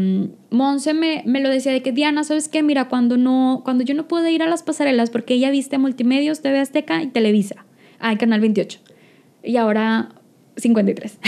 [0.51, 2.61] Monse me, me lo decía de que, Diana, ¿sabes qué?
[2.63, 6.41] Mira, cuando, no, cuando yo no puedo ir a las pasarelas, porque ella viste Multimedios,
[6.41, 7.65] TV Azteca y Televisa.
[7.99, 8.79] Ah, Canal 28.
[9.43, 10.09] Y ahora
[10.59, 11.19] 53.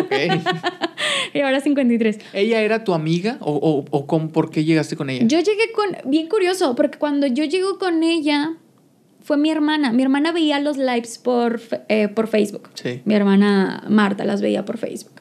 [0.00, 0.12] Ok.
[1.34, 2.18] y ahora 53.
[2.32, 5.26] ¿Ella era tu amiga o, o, o con, por qué llegaste con ella?
[5.26, 8.56] Yo llegué con, bien curioso, porque cuando yo llego con ella,
[9.26, 9.92] fue mi hermana.
[9.92, 12.70] Mi hermana veía los lives por, eh, por Facebook.
[12.74, 13.02] Sí.
[13.04, 15.15] Mi hermana Marta las veía por Facebook.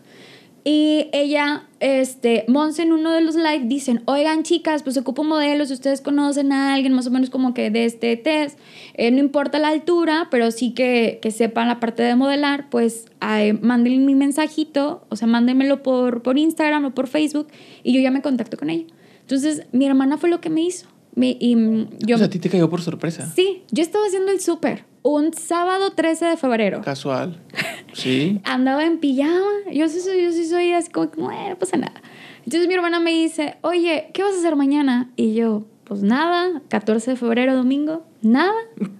[0.67, 5.69] Y ella, este, Monse en uno de los lives dicen, oigan chicas, pues ocupo modelos,
[5.69, 8.57] ustedes conocen a alguien más o menos como que de este test,
[8.95, 13.05] eh, no importa la altura, pero sí que, que sepan la parte de modelar, pues
[13.19, 17.47] ay, mándenle mi mensajito, o sea, mándenmelo por, por Instagram o por Facebook
[17.83, 18.85] y yo ya me contacto con ella.
[19.21, 20.87] Entonces, mi hermana fue lo que me hizo.
[21.13, 23.31] Me- y mm, yo, o sea, a ti te cayó por sorpresa.
[23.35, 26.81] sí, yo estaba haciendo el súper un sábado 13 de febrero.
[26.81, 27.39] Casual.
[27.93, 28.41] Sí.
[28.43, 29.39] Andaba en pijama.
[29.71, 31.93] Yo sí soy, yo sí soy así como, que, bueno, no pasa nada.
[32.39, 35.09] Entonces mi hermana me dice, oye, ¿qué vas a hacer mañana?
[35.15, 38.51] Y yo, pues nada, 14 de febrero, domingo, nada.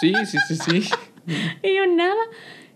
[0.00, 0.90] Sí, sí, sí, sí.
[1.62, 2.20] Y yo, nada.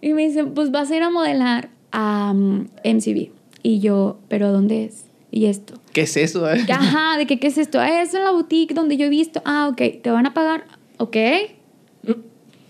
[0.00, 3.30] Y me dice, pues vas a ir a modelar a um, MCB.
[3.62, 5.04] Y yo, ¿pero dónde es?
[5.30, 5.74] Y esto.
[5.92, 6.50] ¿Qué es eso?
[6.50, 6.64] eh?
[6.70, 7.78] Ajá, de que, ¿qué es esto?
[7.78, 9.42] Ah, es en la boutique donde yo he visto.
[9.44, 10.64] Ah, ok, ¿te van a pagar?
[10.96, 11.16] Ok.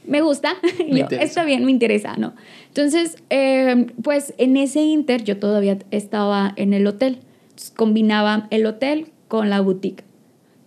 [0.06, 0.56] Me gusta.
[0.90, 2.34] Me yo, está bien, me interesa, ¿no?
[2.68, 7.18] Entonces, eh, pues en ese inter yo todavía estaba en el hotel.
[7.50, 10.04] Entonces, combinaba el hotel con la boutique.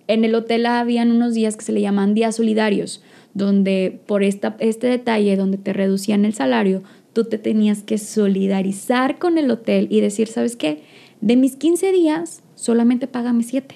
[0.07, 3.03] En el hotel habían unos días que se le llaman días solidarios,
[3.35, 6.81] donde por esta, este detalle, donde te reducían el salario,
[7.13, 10.81] tú te tenías que solidarizar con el hotel y decir, ¿sabes qué?
[11.21, 13.75] De mis 15 días, solamente págame 7.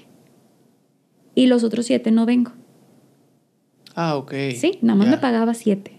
[1.35, 2.51] Y los otros 7 no vengo.
[3.95, 4.33] Ah, ok.
[4.57, 5.11] Sí, nada más Ya.
[5.11, 5.91] me pagaba 7.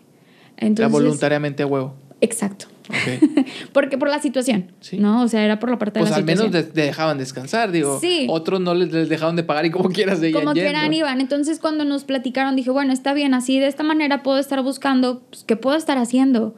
[0.57, 1.95] Era Entonces, voluntariamente a huevo.
[2.21, 2.67] Exacto.
[2.89, 3.45] Ok.
[3.73, 4.99] Porque por la situación, Sí.
[4.99, 5.23] ¿no?
[5.23, 6.73] O sea, era por la parte Pues de la al menos situación.
[6.75, 7.99] te, dejaban descansar, digo.
[8.01, 8.27] Sí.
[8.31, 11.21] Otros no les, les dejaron de pagar y como quieras seguían como quieran iban.
[11.21, 15.23] Entonces cuando nos platicaron dije, bueno, está bien, así de esta manera puedo estar buscando,
[15.31, 16.55] pues, ¿qué puedo estar haciendo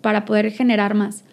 [0.00, 1.24] para poder generar más?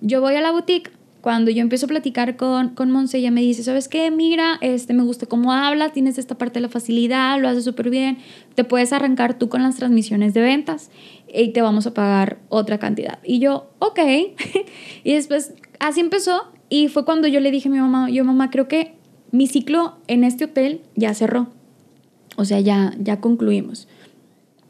[0.00, 0.90] Yo voy a la boutique,
[1.24, 4.10] cuando yo empiezo a platicar con, con Monse, ella me dice, ¿sabes qué?
[4.10, 7.88] Mira, este, me gusta cómo hablas, tienes esta parte de la facilidad, lo haces súper
[7.88, 8.18] bien,
[8.54, 10.90] te puedes arrancar tú con las transmisiones de ventas
[11.32, 13.20] y te vamos a pagar otra cantidad.
[13.24, 14.00] Y yo, ok.
[15.04, 18.50] y después, así empezó y fue cuando yo le dije a mi mamá, yo mamá,
[18.50, 18.92] creo que
[19.30, 21.48] mi ciclo en este hotel ya cerró.
[22.36, 23.88] O sea, ya, ya concluimos.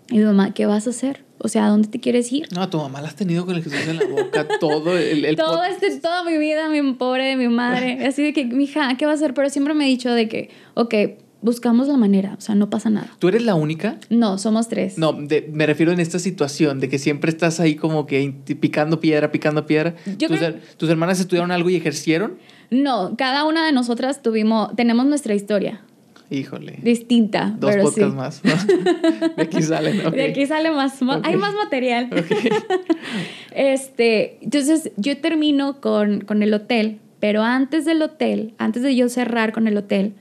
[0.08, 1.23] Y mi mamá, ¿qué vas a hacer?
[1.44, 2.48] O sea, ¿a dónde te quieres ir?
[2.54, 5.36] No, tu mamá la has tenido con el Jesús en la boca todo el, el
[5.36, 8.06] Todo este, toda mi vida, mi pobre de mi madre.
[8.06, 9.34] Así de que, mija, ¿qué va a hacer?
[9.34, 10.94] Pero siempre me he dicho de que, ok,
[11.42, 12.34] buscamos la manera.
[12.38, 13.10] O sea, no pasa nada.
[13.18, 13.98] ¿Tú eres la única?
[14.08, 14.96] No, somos tres.
[14.96, 18.98] No, de- me refiero en esta situación de que siempre estás ahí como que picando
[19.00, 19.94] piedra, picando piedra.
[20.16, 22.38] Yo ¿Tus, creo- her- tus hermanas estudiaron algo y ejercieron?
[22.70, 25.82] No, cada una de nosotras tuvimos, tenemos nuestra historia
[26.30, 26.78] Híjole.
[26.82, 27.54] distinta.
[27.58, 28.48] Dos pero podcasts sí.
[28.48, 28.66] más.
[28.68, 29.34] ¿no?
[29.36, 30.06] De aquí salen.
[30.06, 30.14] ok.
[30.14, 32.10] De aquí sale más, hay más material.
[33.56, 39.08] Este, entonces yo termino con, con el hotel, pero antes del hotel, antes de yo
[39.08, 40.14] cerrar con el hotel,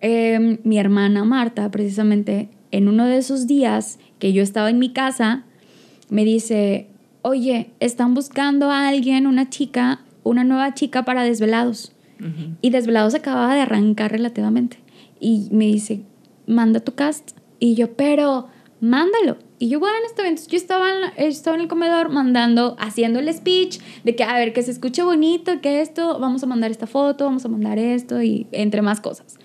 [0.00, 4.92] em, mi hermana Marta, precisamente, en uno de esos días que yo estaba en mi
[4.92, 5.44] casa,
[6.10, 6.88] me dice,
[7.22, 11.92] oye, están buscando a alguien, una chica, una nueva chica para desvelados.
[12.62, 14.78] Y Desvelados acababa de arrancar relativamente.
[15.20, 16.02] Y me dice,
[16.46, 17.32] manda tu cast.
[17.58, 18.48] Y yo, pero
[18.80, 19.38] mándalo.
[19.58, 20.32] Y yo, bueno, está bien.
[20.32, 24.22] Entonces yo estaba en, la- estaba en el comedor mandando, haciendo el speech de que,
[24.24, 27.48] a ver, que se escuche bonito, que esto, vamos a mandar esta foto, vamos a
[27.48, 29.38] mandar esto y entre más cosas.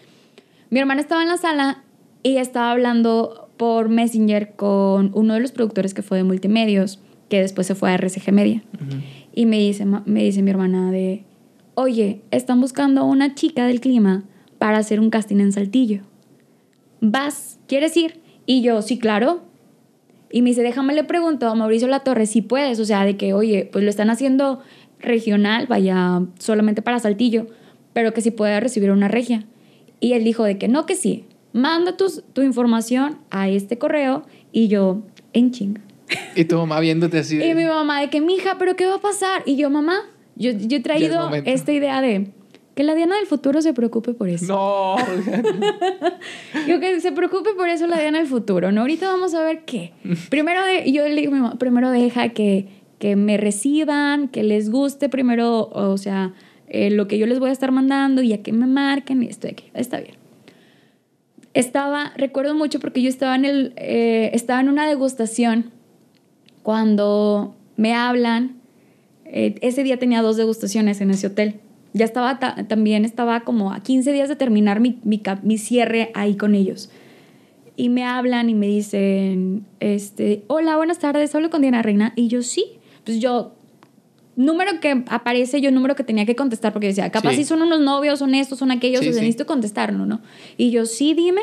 [0.69, 1.83] Mi hermana estaba en la sala
[2.23, 6.99] y estaba hablando por Messenger con uno de los productores que fue de Multimedios,
[7.29, 8.63] que después se fue a RCG Media.
[8.75, 9.01] Ujú.
[9.33, 11.23] Y me dice, me dice mi hermana de,
[11.75, 14.23] oye, están buscando a una chica del clima
[14.61, 16.01] para hacer un casting en Saltillo.
[16.99, 17.57] ¿Vas?
[17.67, 18.19] ¿Quieres ir?
[18.45, 19.41] Y yo, sí, claro.
[20.31, 22.79] Y me dice, déjame le pregunto a Mauricio Latorre si puedes.
[22.79, 24.59] O sea, de que, oye, pues lo están haciendo
[24.99, 27.47] regional, vaya, solamente para Saltillo,
[27.93, 29.45] pero que si puede recibir una regia.
[29.99, 31.25] Y él dijo de que no, que sí.
[31.53, 35.01] Manda tus- tu información a este correo y yo,
[35.33, 35.79] en ching.
[36.35, 37.37] Y tu mamá viéndote así.
[37.37, 39.41] de- Y mi mamá de que, mija, ¿pero qué va a pasar?
[39.47, 40.01] Y yo, mamá,
[40.35, 42.27] yo, yo he traído esta idea de
[42.81, 44.47] que la Diana del futuro se preocupe por eso.
[44.47, 44.95] No.
[46.67, 48.81] Yo que se preocupe por eso la Diana del futuro, ¿no?
[48.81, 49.93] Ahorita vamos a ver qué.
[50.29, 55.09] Primero, de, yo le digo a primero deja que, que me reciban, que les guste
[55.09, 56.33] primero, o sea,
[56.69, 59.27] eh, lo que yo les voy a estar mandando y ya que me marquen y
[59.27, 59.65] esto de aquí.
[59.75, 60.15] Está bien.
[61.53, 65.69] Estaba, recuerdo mucho porque yo estaba en, el, eh, estaba en una degustación
[66.63, 68.59] cuando me hablan.
[69.25, 71.59] eh, ese día tenía dos degustaciones en ese hotel.
[71.93, 76.11] Ya estaba, ta- también estaba como a 15 días de terminar mi, mi, mi cierre
[76.13, 76.89] ahí con ellos.
[77.75, 82.13] Y me hablan y me dicen, este, hola, buenas tardes, hablo con Diana Reina.
[82.15, 82.65] Y yo, sí.
[83.03, 83.53] Pues yo,
[84.35, 87.37] número que aparece, yo número que tenía que contestar, porque decía, capaz Sí.
[87.37, 90.21] si son unos novios, son estos, son aquellos, Sí, o sea, necesito contestarlo, ¿no?
[90.57, 91.41] Y yo, sí, dime.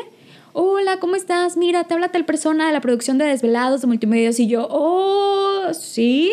[0.53, 1.57] Hola, ¿cómo estás?
[1.57, 4.39] Mira, te habla tal persona de la producción de Desvelados de Multimedios.
[4.39, 6.31] Y yo, oh, sí.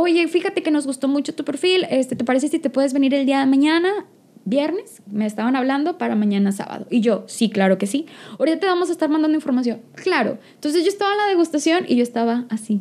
[0.00, 1.84] Oye, fíjate que nos gustó mucho tu perfil.
[1.90, 4.06] Este, ¿Te parece si te puedes venir el día de mañana?
[4.44, 6.86] Viernes, me estaban hablando para mañana sábado.
[6.88, 8.06] Y yo, sí, claro que sí.
[8.38, 9.80] Ahorita te vamos a estar mandando información.
[9.96, 10.38] Claro.
[10.54, 12.80] Entonces yo estaba en la degustación y yo estaba así.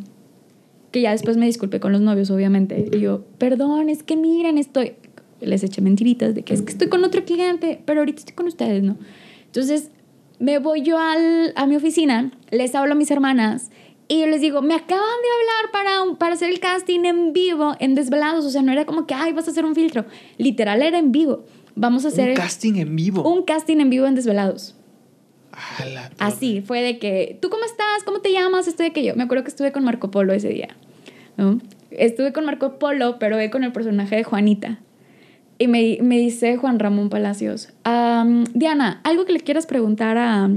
[0.91, 2.87] Que ya después me disculpé con los novios, obviamente.
[2.93, 4.93] Y yo, perdón, es que miren, estoy.
[5.41, 8.45] Les eché mentiritas de que es que estoy con otro cliente, pero ahorita estoy con
[8.45, 8.95] ustedes, ¿no?
[9.47, 9.89] Entonces
[10.37, 13.71] me voy yo al, a mi oficina, les hablo a mis hermanas
[14.07, 17.33] y yo les digo, me acaban de hablar para, un- para hacer el casting en
[17.33, 18.45] vivo, en Desvelados.
[18.45, 20.05] O sea, no era como que, ay, vas a hacer un filtro.
[20.37, 21.43] Literal era en vivo.
[21.75, 23.21] Vamos a hacer Un el- casting en vivo.
[23.29, 24.75] un casting en vivo en Desvelados.
[25.93, 26.11] La.
[26.19, 28.03] Así, fue de que, ¿tú cómo estás?
[28.05, 28.67] ¿Cómo te llamas?
[28.67, 29.15] Estoy de que yo.
[29.15, 30.69] Me acuerdo que estuve con Marco Polo ese día.
[31.35, 31.59] ¿no?
[31.91, 34.79] Estuve con Marco Polo, pero con el personaje de Juanita.
[35.59, 40.47] Y me, me dice Juan Ramón Palacios, "Am, Diana, ¿algo que le quieras preguntar a,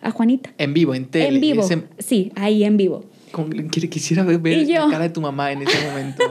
[0.00, 0.52] a Juanita?
[0.58, 1.28] En vivo, en tele.
[1.36, 1.68] en vivo.
[1.98, 3.04] Sí, ahí en vivo.
[3.90, 6.22] quisiera ver, la cara de tu mamá en ese momento.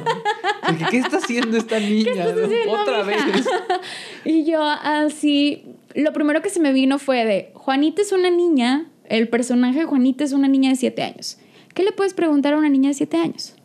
[0.66, 2.26] Porque, ¿Qué está haciendo esta niña?
[2.26, 3.26] haciendo, Otra mija?
[3.32, 3.46] vez.
[4.26, 5.64] Y yo así,
[5.96, 9.86] lo primero que se me vino fue de, Juanita es una niña, el personaje de
[9.86, 11.38] Juanita es una niña de 7 años.
[11.74, 13.56] ¿Qué le puedes preguntar a una niña de 7 años?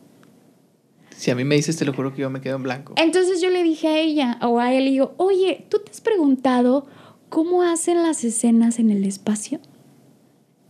[1.15, 2.93] Si a mí me dices, te lo juro que yo me quedo en blanco.
[2.97, 6.01] Entonces yo le dije a ella o a él, le digo, oye, ¿tú te has
[6.01, 6.87] preguntado
[7.29, 9.59] cómo hacen las escenas en el espacio?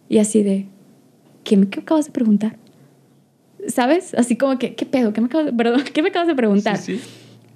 [0.10, 0.68] Y así de,
[1.44, 2.58] ¿qué me acabas de preguntar?
[3.68, 4.14] ¿Sabes?
[4.14, 5.14] Así como que, ¿qué pedo?
[5.14, 6.78] ¿Qué me acabas de, perdón, ¿qué me acabas de preguntar?
[6.78, 7.04] Sí, sí.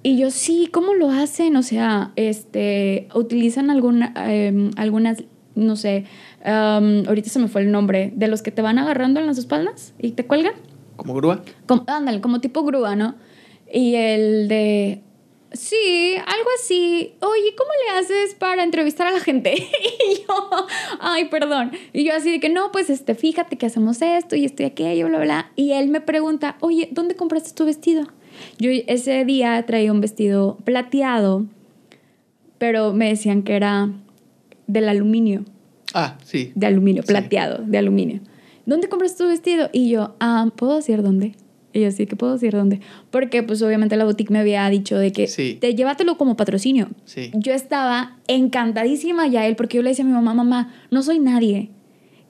[0.02, 1.56] Y yo, sí, ¿cómo lo hacen?
[1.56, 5.24] O sea, este, utilizan alguna, em, algunas,
[5.54, 6.06] no sé,
[6.42, 9.36] em, ahorita se me fue el nombre, de los que te van agarrando en las
[9.36, 10.54] espaldas y te cuelgan.
[10.96, 11.42] ¿Como grúa?
[11.66, 13.14] Como, ándale, como tipo grúa, ¿no?
[13.72, 15.02] Y el de,
[15.52, 17.14] sí, algo así.
[17.20, 19.54] Oye, ¿cómo le haces para entrevistar a la gente?
[20.10, 20.66] y yo,
[21.00, 21.72] ay, perdón.
[21.92, 24.66] Y yo así de que, no, pues, este, fíjate que hacemos esto y esto y
[24.66, 25.52] aquello, bla, bla.
[25.56, 28.06] Y él me pregunta, oye, ¿dónde compraste tu vestido?
[28.58, 31.46] Yo ese día traía un vestido plateado,
[32.58, 33.90] pero me decían que era
[34.66, 35.44] del aluminio.
[35.94, 36.52] Ah, sí.
[36.54, 37.08] De aluminio, Sí.
[37.08, 38.20] plateado, de aluminio.
[38.66, 39.68] ¿Dónde compraste tu vestido?
[39.72, 41.34] Y yo, ah, ¿puedo decir dónde?
[41.72, 42.80] Y yo, sí, que puedo decir dónde.
[43.10, 45.56] Porque, pues, obviamente la boutique me había dicho de que Sí.
[45.60, 46.88] te llévatelo como patrocinio.
[47.04, 47.30] Sí.
[47.34, 51.18] Yo estaba encantadísima ya él, porque yo le decía a mi mamá, mamá, no soy
[51.20, 51.70] nadie.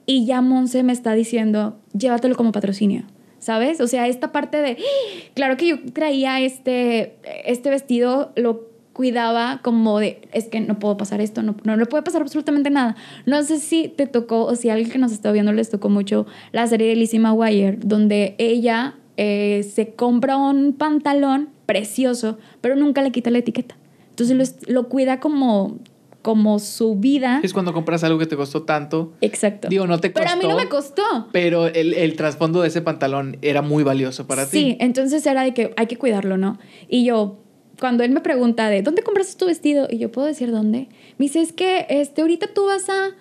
[0.05, 3.03] Y ya Monse me está diciendo, llévatelo como patrocinio.
[3.39, 3.81] ¿Sabes?
[3.81, 4.77] O sea, esta parte de,
[5.33, 7.15] claro que yo traía este,
[7.45, 11.85] este vestido, lo cuidaba como de, es que no puedo pasar esto, no, no le
[11.87, 12.95] puede pasar absolutamente nada.
[13.25, 15.89] No sé si te tocó o si a alguien que nos está viendo les tocó
[15.89, 22.75] mucho la serie de Lizzie McGuire, donde ella eh, se compra un pantalón precioso, pero
[22.75, 23.75] nunca le quita la etiqueta.
[24.09, 25.77] Entonces lo, lo cuida como,
[26.21, 27.39] como su vida.
[27.43, 29.13] Es cuando compras algo que te costó tanto.
[29.21, 29.67] Exacto.
[29.69, 30.21] Digo, no te costó.
[30.27, 31.03] pero a mí no me costó.
[31.31, 34.77] Pero el, el trasfondo de ese pantalón era muy valioso para Sí, ti.
[34.79, 36.59] entonces era de que hay que cuidarlo, ¿no?
[36.89, 37.39] Y yo,
[37.79, 39.87] cuando él me pregunta de, ¿dónde compraste tu vestido?
[39.89, 40.89] Y yo puedo decir dónde.
[41.17, 43.11] Me dice, es que este, ahorita tú vas a...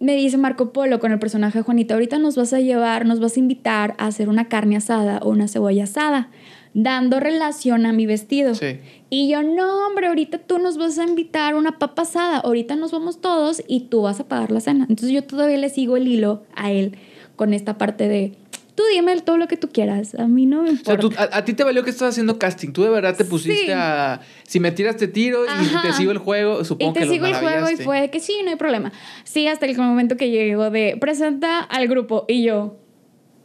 [0.00, 3.20] Me dice Marco Polo con el personaje de Juanita, ahorita nos vas a llevar, nos
[3.20, 6.30] vas a invitar a hacer una carne asada o una cebolla asada,
[6.72, 8.54] dando relación a mi vestido.
[8.54, 8.78] Sí.
[9.10, 12.76] Y yo, no, hombre, ahorita tú nos vas a invitar a una papa asada, ahorita
[12.76, 14.86] nos vamos todos y tú vas a pagar la cena.
[14.88, 16.96] Entonces yo todavía le sigo el hilo a él
[17.36, 18.32] con esta parte de,
[18.80, 21.00] tú dime todo lo que tú quieras, a mí no me O sea, importa.
[21.00, 22.72] tú- a, a ti te valió que estás haciendo casting.
[22.72, 23.70] Tú de verdad te pusiste Sí.
[23.72, 24.20] a.
[24.46, 26.64] Si me tiras, te tiro y te sigo el juego.
[26.64, 28.92] Supongo y te que sigo el juego y fue que sí, no hay problema.
[29.24, 32.76] Sí, hasta el momento que llegó de presenta al grupo y yo,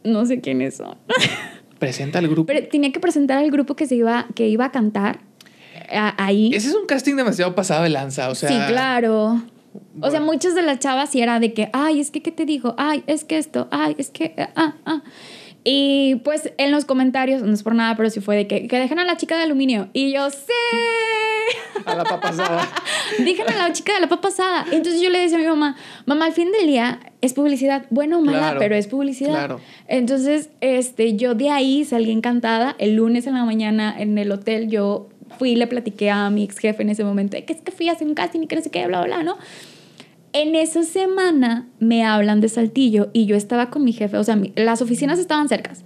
[0.04, 0.96] no sé quiénes son.
[1.78, 2.46] Presenta al grupo.
[2.46, 5.20] Pero tenía que presentar al grupo que se iba, que iba a cantar
[5.92, 6.50] a- ahí.
[6.54, 8.30] Ese es un casting demasiado pasado de lanza.
[8.30, 8.48] O sea.
[8.48, 9.42] sí, claro.
[10.00, 12.44] O sea, muchas de las chavas sí era de que, ay, es que, ¿qué te
[12.44, 12.74] digo?
[12.76, 15.02] Ay, es que esto, ay, es que, ah, ah.
[15.64, 18.78] Y pues en los comentarios, no es por nada, pero sí fue de que, que
[18.78, 19.88] dejen a la chica de aluminio.
[19.92, 20.36] Y yo, sí.
[21.84, 22.68] A la papasada.
[23.18, 24.64] Dejen a la chica de la papa pasada.
[24.72, 28.18] Entonces yo le decía a mi mamá, mamá, al fin del día es publicidad, buena
[28.18, 29.30] o mala, Claro, pero es publicidad.
[29.30, 29.60] claro.
[29.86, 32.74] Entonces, este, yo de ahí salí encantada.
[32.78, 36.44] El lunes en la mañana en el hotel yo fui y le platiqué a mi
[36.44, 38.56] ex jefe en ese momento, que es que fui a hacer un casting y que
[38.56, 39.36] no sé qué, bla, bla, bla, ¿no?
[40.38, 44.36] En esa semana me hablan de Saltillo y yo estaba con mi jefe, o sea,
[44.36, 45.82] mi- las oficinas estaban cercas.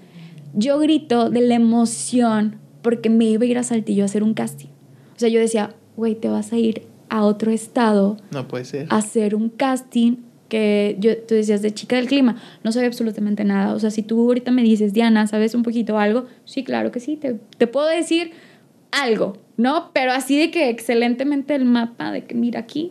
[0.54, 4.34] Yo grito de la emoción porque me iba a ir a Saltillo a hacer un
[4.34, 4.66] casting.
[5.14, 8.86] O sea, yo decía, güey, te vas a ir a otro estado No puede ser.
[8.90, 10.16] a hacer un casting
[10.48, 12.34] que yo, tú decías de chica del clima,
[12.64, 13.72] no sabía absolutamente nada.
[13.72, 16.26] O sea, si tú ahorita me dices, Diana, ¿sabes un poquito algo?
[16.44, 18.32] Sí, claro que sí, te, te puedo decir
[18.90, 19.90] algo, ¿no?
[19.92, 22.90] Pero así de que excelentemente el mapa, de que mira aquí,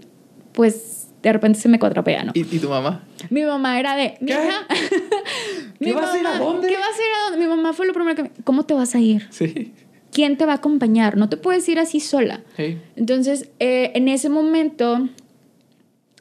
[0.53, 2.31] pues de repente se me cuatrapea, ¿no?
[2.33, 3.03] ¿Y, y tu mamá?
[3.29, 4.33] Mi mamá era de, ¿Qué
[5.93, 6.67] vas a ir a dónde?
[6.67, 7.45] ¿Qué vas a ir a dónde?
[7.45, 9.27] Mi mamá fue lo primero que me, ¿cómo te vas a ir?
[9.29, 9.73] Sí.
[10.11, 11.17] ¿Quién te va a acompañar?
[11.17, 12.41] No te puedes ir así sola.
[12.57, 12.77] Sí.
[12.95, 15.07] Entonces, eh, en ese momento,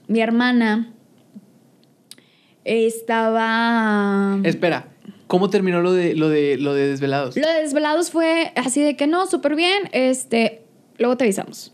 [0.08, 0.92] mi hermana
[2.64, 4.38] estaba...
[4.44, 4.88] Espera.
[5.26, 7.36] ¿Cómo terminó lo de, lo de, lo de desvelados?
[7.36, 10.62] Lo de desvelados fue así de que no, súper bien, este,
[10.96, 11.72] luego te avisamos.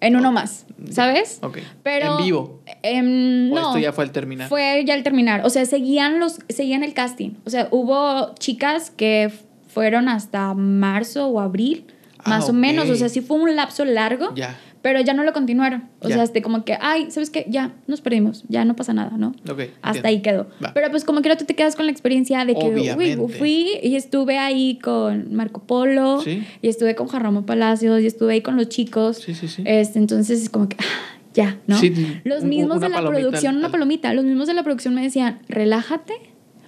[0.00, 1.38] En uno más, ¿sabes?
[1.42, 1.58] Ok.
[1.82, 2.60] Pero, ¿En vivo?
[2.82, 4.48] em, ¿O no, esto ya fue al terminar?
[4.48, 5.44] Fue ya al terminar.
[5.44, 7.30] O sea, seguían, los, seguían el casting.
[7.44, 9.32] O sea, hubo chicas que
[9.68, 11.86] fueron hasta marzo o abril,
[12.18, 12.88] Ah, más o menos.
[12.88, 14.34] O sea, sí fue un lapso largo.
[14.34, 14.58] Ya.
[14.84, 15.84] Pero ya no lo continuaron.
[16.00, 17.46] O sea, este, como que, ay, ¿sabes qué?
[17.48, 19.28] Ya nos perdimos, ya no pasa nada, ¿no?
[19.50, 19.60] Ok.
[19.80, 20.08] Hasta entiendo.
[20.08, 20.46] ahí quedó.
[20.62, 20.72] Va.
[20.74, 23.96] Pero pues como quiera tú te quedas con la experiencia de que uy, fui y
[23.96, 26.44] estuve ahí con Marco Polo Sí.
[26.60, 29.16] y estuve con Juan Ramón Palacios y estuve ahí con los chicos.
[29.16, 29.62] Sí, sí, sí.
[29.64, 31.78] Este, entonces es como que ah, ya, ¿no?
[31.78, 31.90] Sí,
[32.24, 34.62] los Un- mismos una de la producción, al- una al- palomita, los mismos de la
[34.64, 36.12] producción me decían, "Relájate."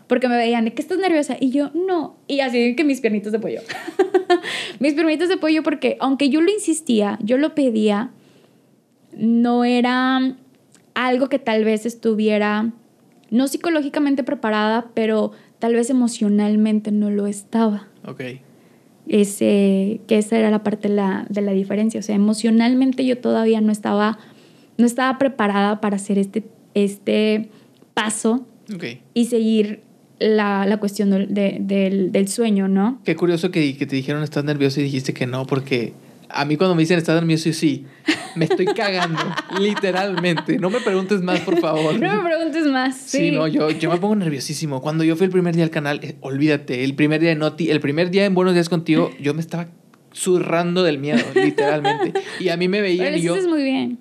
[0.07, 1.37] Porque me veían, ¿de qué estás nerviosa?
[1.41, 2.17] Y yo, no.
[2.29, 3.61] Y así que mis piernitas de pollo.
[4.81, 8.11] mis piernitas de pollo porque aunque yo lo insistía, yo lo pedía,
[9.17, 10.37] no era
[10.95, 12.73] algo que tal vez estuviera,
[13.31, 17.89] no psicológicamente preparada, pero tal vez emocionalmente no lo estaba.
[18.05, 18.23] Ok.
[19.09, 22.01] Ese, que esa era la parte de la, de la diferencia.
[22.01, 24.19] O sea, emocionalmente yo todavía no estaba,
[24.79, 26.45] no estaba preparada para hacer este,
[26.75, 27.49] este
[27.95, 28.47] paso
[29.15, 29.86] y seguir
[30.19, 33.01] la, la cuestión del, de- del, del sueño, ¿no?
[33.05, 35.93] Qué curioso que, que te dijeron estás nervioso y dijiste que no, porque
[36.29, 37.85] a mí cuando me dicen estás nervioso, yo sí,
[38.35, 39.21] me estoy cagando,
[39.61, 40.59] literalmente.
[40.59, 41.99] No me preguntes más, por favor.
[42.01, 42.97] No me preguntes más.
[42.97, 44.81] Sí, Sí, no, yo, yo me pongo nerviosísimo.
[44.81, 47.71] Cuando yo fui el primer día al canal, eh, olvídate, el primer día de Noti,
[47.71, 49.69] el primer día en Buenos Días contigo, yo me estaba
[50.13, 52.13] zurrando del miedo, literalmente.
[52.41, 53.99] Y a mí me Pero veían lo y yo, hiciste muy bien.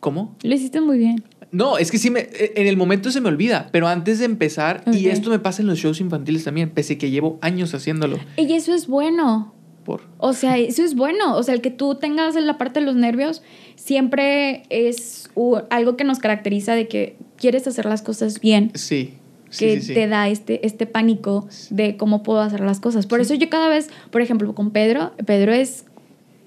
[0.00, 0.36] ¿cómo?
[0.42, 1.22] Lo hiciste muy bien.
[1.52, 4.24] No, es que sí me, eh, en el momento se me olvida, pero antes de
[4.24, 8.18] empezar, y esto me pasa en los shows infantiles también, pese que llevo años haciéndolo.
[8.36, 9.54] Y eso es bueno.
[9.84, 11.36] Por, O sea, eso es bueno.
[11.36, 13.42] O sea, el que tú tengas en la parte de los nervios
[13.76, 15.30] siempre es
[15.70, 18.70] algo que nos caracteriza de que quieres hacer las cosas bien.
[18.74, 19.14] sí,
[19.48, 19.94] sí, que sí, sí.
[19.94, 23.06] te da este, este pánico de cómo puedo hacer las cosas.
[23.06, 25.86] Por eso yo cada vez, por ejemplo, con Pedro, Pedro es,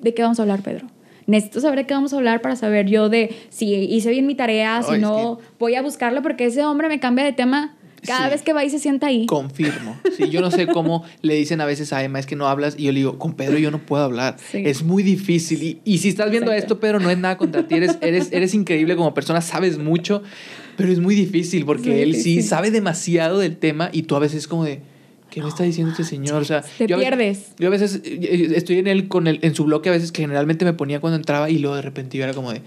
[0.02, 0.88] ¿de qué vamos a hablar, Pedro?
[1.28, 4.36] Necesito saber de qué vamos a hablar para saber yo de si hice bien mi
[4.36, 7.76] tarea, si Ay, es no, voy a buscarlo porque ese hombre me cambia de tema
[8.06, 8.32] cada Sí.
[8.32, 9.26] vez que va y se sienta ahí.
[9.28, 9.98] Confirmo.
[10.18, 12.76] Sí, yo no sé cómo le dicen a veces a Emma, es que no hablas.
[12.78, 14.36] Y yo le digo, con Pedro yo no puedo hablar.
[14.52, 14.62] Sí.
[14.66, 15.64] Es muy difícil.
[15.64, 16.74] Y, y si estás viendo Exacto.
[16.74, 17.76] esto, Pedro, no es nada contra ti.
[17.76, 20.22] Eres, eres, eres increíble como persona, sabes mucho,
[20.76, 24.40] pero es muy difícil porque él sí sabe demasiado del tema y tú a veces
[24.40, 24.82] es como de,
[25.34, 26.42] ¿qué me está diciendo este señor?
[26.42, 27.54] O sea, Te yo a veces- pierdes.
[27.58, 30.22] yo a veces eh, estoy en él con el, en su bloque a veces que
[30.22, 32.62] generalmente me ponía cuando entraba y luego de repente yo era como de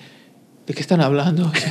[0.67, 1.51] ¿de qué están hablando?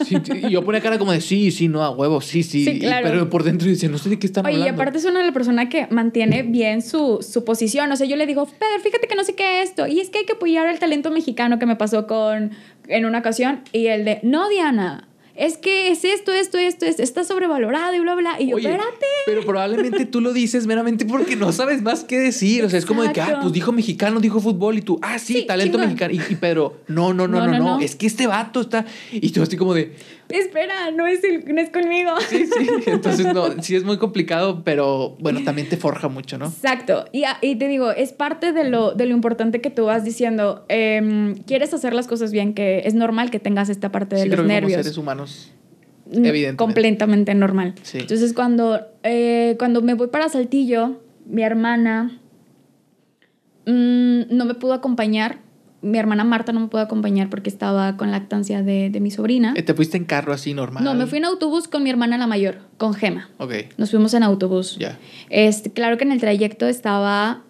[0.00, 2.42] O sea, sí, y yo ponía cara como de sí, sí, no, a huevo, sí,
[2.44, 2.60] sí.
[2.70, 4.80] Y- pero por dentro decía, no sé de qué están Oye, y hablando.
[4.80, 7.90] aparte es una de las personas que mantiene bien su, su posición.
[7.92, 9.86] O sea, yo le digo, Pedro, fíjate que no sé qué es esto.
[9.88, 12.52] Y es que hay que apoyar el talento mexicano que me pasó con
[12.86, 13.60] en una ocasión.
[13.72, 15.07] Y el de, no, Diana,
[15.38, 18.40] es que es esto, esto, esto, esto, está sobrevalorado y bla, bla.
[18.40, 19.06] Y yo, Oye, espérate.
[19.24, 22.64] Pero probablemente tú lo dices meramente porque no sabes más qué decir.
[22.64, 25.18] O sea, es como de que, ah, pues dijo mexicano, dijo fútbol y tú, ah,
[25.20, 25.94] sí, Sí, talento chingón.
[25.94, 26.12] mexicano.
[26.12, 27.80] Y, y Pedro, no, no, no, no, no, No, no, no.
[27.80, 28.84] Es que este vato está.
[29.12, 29.94] Y tú así como de,
[30.28, 32.10] Espera, no es, el- no es conmigo.
[32.28, 32.66] sí, sí.
[32.86, 36.46] Entonces, no, sí es muy complicado, pero bueno, también te forja mucho, ¿no?
[36.46, 37.06] Exacto.
[37.12, 40.04] Y, a- y te digo, es parte de lo, de lo importante que tú vas
[40.04, 40.64] diciendo.
[40.68, 44.28] em, quieres hacer las cosas bien, que es normal que tengas esta parte de Sí,
[44.28, 44.82] los creo que como nervios.
[44.82, 45.52] seres humanos.
[46.06, 46.56] Mm, Evidentemente.
[46.56, 47.74] Completamente normal.
[47.82, 47.98] Sí.
[48.00, 52.18] Entonces, cuando, eh, cuando me voy para Saltillo, mi hermana
[53.66, 55.38] mm, no me pudo acompañar.
[55.80, 59.54] Mi hermana Marta no me pudo acompañar porque estaba con lactancia de, de mi sobrina.
[59.56, 60.82] Eh, ¿Te fuiste en carro así normal?
[60.82, 63.28] No, me fui en autobús con mi hermana la mayor, con Gema.
[63.38, 64.76] Ok, Nos fuimos en autobús.
[64.78, 64.98] ya.
[65.30, 67.42] Este, claro que en el trayecto estaba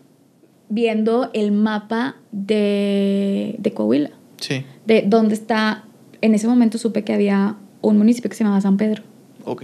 [0.69, 4.11] viendo el mapa de, de Coahuila,
[4.41, 5.85] Sí, de dónde está.
[6.21, 9.03] En ese momento supe que había un municipio que se llamaba San Pedro.
[9.45, 9.63] ok.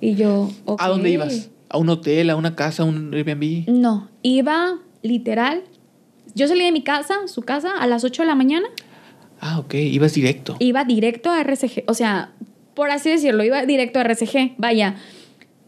[0.00, 1.50] Y yo, ¿A dónde ibas?
[1.68, 3.68] ¿A un hotel, a una casa, a un Airbnb?
[3.68, 5.62] No, iba literal.
[6.36, 8.68] Yo salí de mi casa, su casa, a las 8 de la mañana.
[9.40, 10.56] Ah, ok, ibas directo.
[10.58, 11.84] Iba directo a RCG.
[11.88, 12.32] O sea,
[12.74, 14.52] por así decirlo, iba directo a RCG.
[14.58, 14.96] Vaya,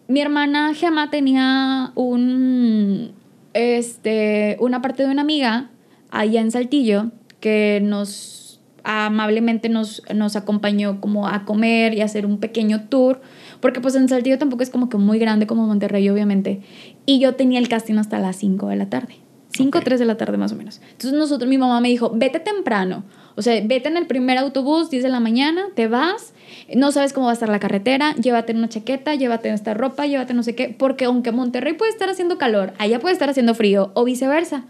[0.09, 3.13] mi hermana Gemma tenía un,
[3.55, 5.71] este, una parte de una amiga
[6.11, 12.27] allá en Saltillo que nos amablemente nos, nos acompañó como a comer y a hacer
[12.27, 13.23] un pequeño tour,
[13.61, 16.61] porque pues en Saltillo tampoco es como que muy grande como Monterrey, obviamente.
[17.07, 19.28] Y yo tenía el casting hasta las 5 de la tarde.
[19.59, 19.85] 5 o Ok.
[19.85, 20.81] 3 de la tarde más o menos.
[20.93, 23.03] Entonces nosotros, mi mamá me dijo, vete temprano.
[23.35, 26.33] O sea, vete en el primer autobús, 10 de la mañana, te vas,
[26.75, 30.35] no sabes cómo va a estar la carretera, llévate una chaqueta, llévate esta ropa, llévate
[30.35, 33.91] no sé qué, porque aunque Monterrey puede estar haciendo calor, allá puede estar haciendo frío
[33.95, 34.65] o viceversa.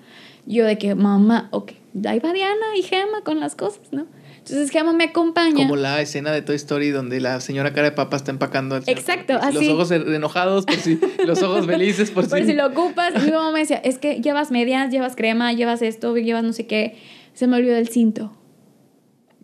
[0.46, 1.72] Yo de que, mamá, ok,
[2.06, 4.06] ahí va Diana y Gema con las cosas, ¿no?
[4.50, 5.54] Entonces Gema me acompaña.
[5.54, 8.76] Como la escena de Toy Story donde la señora cara de papa está empacando.
[8.76, 9.50] al Exacto, Papa.
[9.50, 9.70] Los así.
[9.70, 12.46] ojos enojados por si, los ojos felices por, Por si.
[12.46, 13.12] si lo ocupas.
[13.16, 16.52] Y mi mamá me decía, es que llevas medias, llevas crema, llevas esto, llevas no
[16.52, 16.96] sé qué.
[17.34, 18.32] Se me olvidó el cinto.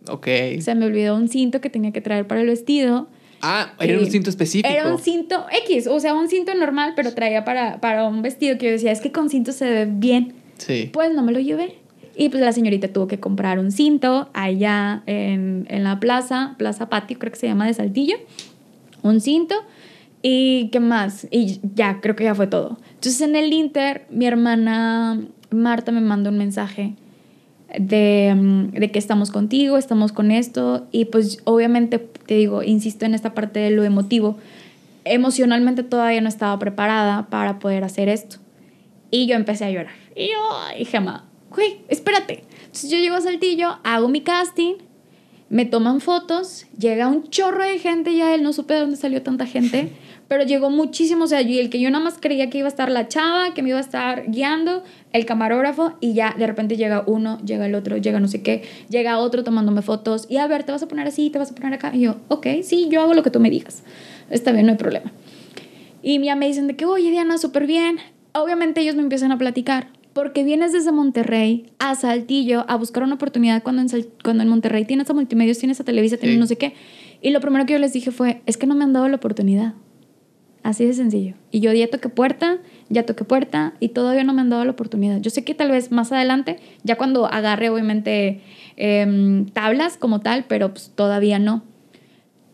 [0.07, 0.27] Ok.
[0.59, 3.07] Se me olvidó un cinto que tenía que traer para el vestido.
[3.41, 4.67] Ah, era un Y cinto específico.
[4.73, 8.57] Era un cinto X, o sea, un cinto normal, pero traía para, para un vestido
[8.57, 10.33] que yo decía, es que con cinto se ve bien.
[10.57, 10.89] Sí.
[10.91, 11.75] Pues no me lo llevé.
[12.17, 16.89] Y pues la señorita tuvo que comprar un cinto allá en, en la plaza, Plaza
[16.89, 18.15] Patio, creo que se llama de Saltillo.
[19.03, 19.55] Un cinto.
[20.21, 21.27] ¿Y qué más?
[21.29, 22.79] Y ya, creo que ya fue todo.
[22.95, 26.95] Entonces en el Inter, mi hermana Marta me mandó un mensaje
[27.77, 30.87] de, de que estamos contigo, estamos con esto.
[30.91, 34.37] Y pues obviamente, te digo, insisto en esta parte de lo emotivo.
[35.03, 38.37] Emocionalmente todavía no estaba preparada para poder hacer esto.
[39.11, 39.93] Y yo empecé a llorar.
[40.15, 41.25] Y yo, ay, Gemma,
[41.55, 42.43] güey, espérate.
[42.65, 44.75] Entonces yo llego a Saltillo, hago mi casting,
[45.49, 49.21] me toman fotos, llega un chorro de gente, ya él no supe de dónde salió
[49.21, 49.91] tanta gente,
[50.27, 52.69] pero llegó muchísimo, o sea, y el que yo nada más creía que iba a
[52.69, 54.83] estar la chava, que me iba a estar guiando,
[55.13, 58.63] el camarógrafo, y ya de repente llega uno, llega el otro, llega no sé qué,
[58.89, 61.55] llega otro tomándome fotos, y a ver, te vas a poner así, te vas a
[61.55, 63.83] poner acá, y yo, ok, sí, yo hago lo que tú me digas,
[64.29, 65.11] está bien, no hay problema.
[66.07, 67.97] Y ya me dicen de que, oye, Diana, súper bien.
[68.31, 73.15] Obviamente ellos me empiezan a platicar, porque vienes desde Monterrey a Saltillo a buscar una
[73.15, 76.57] oportunidad cuando en, cuando en Monterrey tienes a multimedios, tienes a Televisa, tienes no sé
[76.57, 76.73] qué.
[77.21, 79.17] Y lo primero que yo les dije fue, es que no me han dado la
[79.17, 79.73] oportunidad.
[80.63, 81.35] Así de sencillo.
[81.51, 84.71] Y yo ya toqué puerta, ya toqué puerta y todavía no me han dado la
[84.71, 85.19] oportunidad.
[85.19, 88.39] Yo sé que tal vez más adelante, ya cuando agarre obviamente
[88.77, 91.61] em, tablas como tal, pero pues todavía no.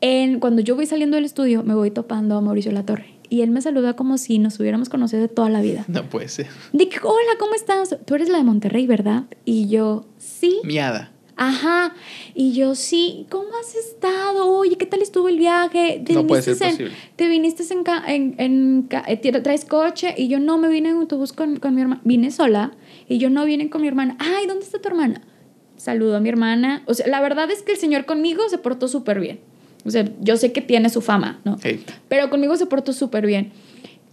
[0.02, 3.50] En, cuando yo voy saliendo del estudio, me voy topando a Mauricio Latorre y él
[3.50, 5.86] me saluda como si nos hubiéramos conocido de toda la vida.
[5.88, 6.48] No puede ser.
[6.74, 7.96] Dije, hola, ¿cómo estás?
[8.04, 9.24] Tú eres la de Monterrey, ¿verdad?
[9.46, 10.60] Y yo, sí.
[10.66, 11.14] Miada.
[11.38, 11.94] Ajá.
[12.36, 14.52] Y yo, sí, ¿cómo has estado?
[14.52, 16.04] Oye, ¿qué tal estuvo el viaje?
[16.06, 16.92] ¿Te no puede ser posible.
[17.16, 17.64] ¿Te viniste
[18.08, 20.14] en, en, eh, traes coche?
[20.18, 22.02] Y yo, no, me vine en autobús con, con mi hermana.
[22.04, 22.74] Vine sola.
[23.08, 24.18] Y yo, no, vine con mi hermana.
[24.20, 25.22] Ay, ¿dónde está tu hermana?
[25.78, 26.84] Saludo a mi hermana.
[26.86, 29.40] O sea, la verdad es que el señor conmigo se portó súper bien.
[29.86, 31.58] O sea, yo sé que tiene su fama, ¿no?
[32.08, 33.52] Pero conmigo se portó súper bien.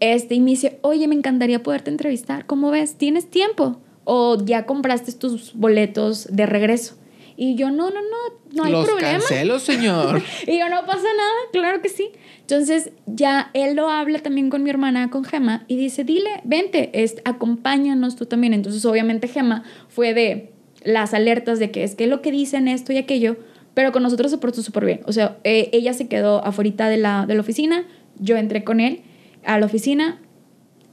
[0.00, 2.46] Este, y me dice, oye, me encantaría poderte entrevistar.
[2.46, 2.96] ¿Cómo ves?
[2.96, 3.80] ¿Tienes tiempo?
[4.04, 6.96] ¿O ya compraste tus boletos de regreso?
[7.36, 8.16] Y yo, no, no, no,
[8.52, 9.12] no hay Los problema.
[9.12, 10.22] cancelo, señor.
[10.46, 12.10] y yo, no pasa nada, claro que sí.
[12.40, 16.90] Entonces, ya él lo habla también con mi hermana, con Gema, y dice, dile, vente,
[16.94, 18.54] es, acompáñanos tú también.
[18.54, 20.52] Entonces, obviamente, Gema fue de
[20.82, 23.36] las alertas de que es que lo que dicen esto y aquello,
[23.78, 25.02] pero con nosotros se portó súper bien.
[25.06, 27.84] O sea, eh, ella se quedó afuera de la, de la oficina,
[28.18, 29.02] yo entré con él
[29.44, 30.20] a la oficina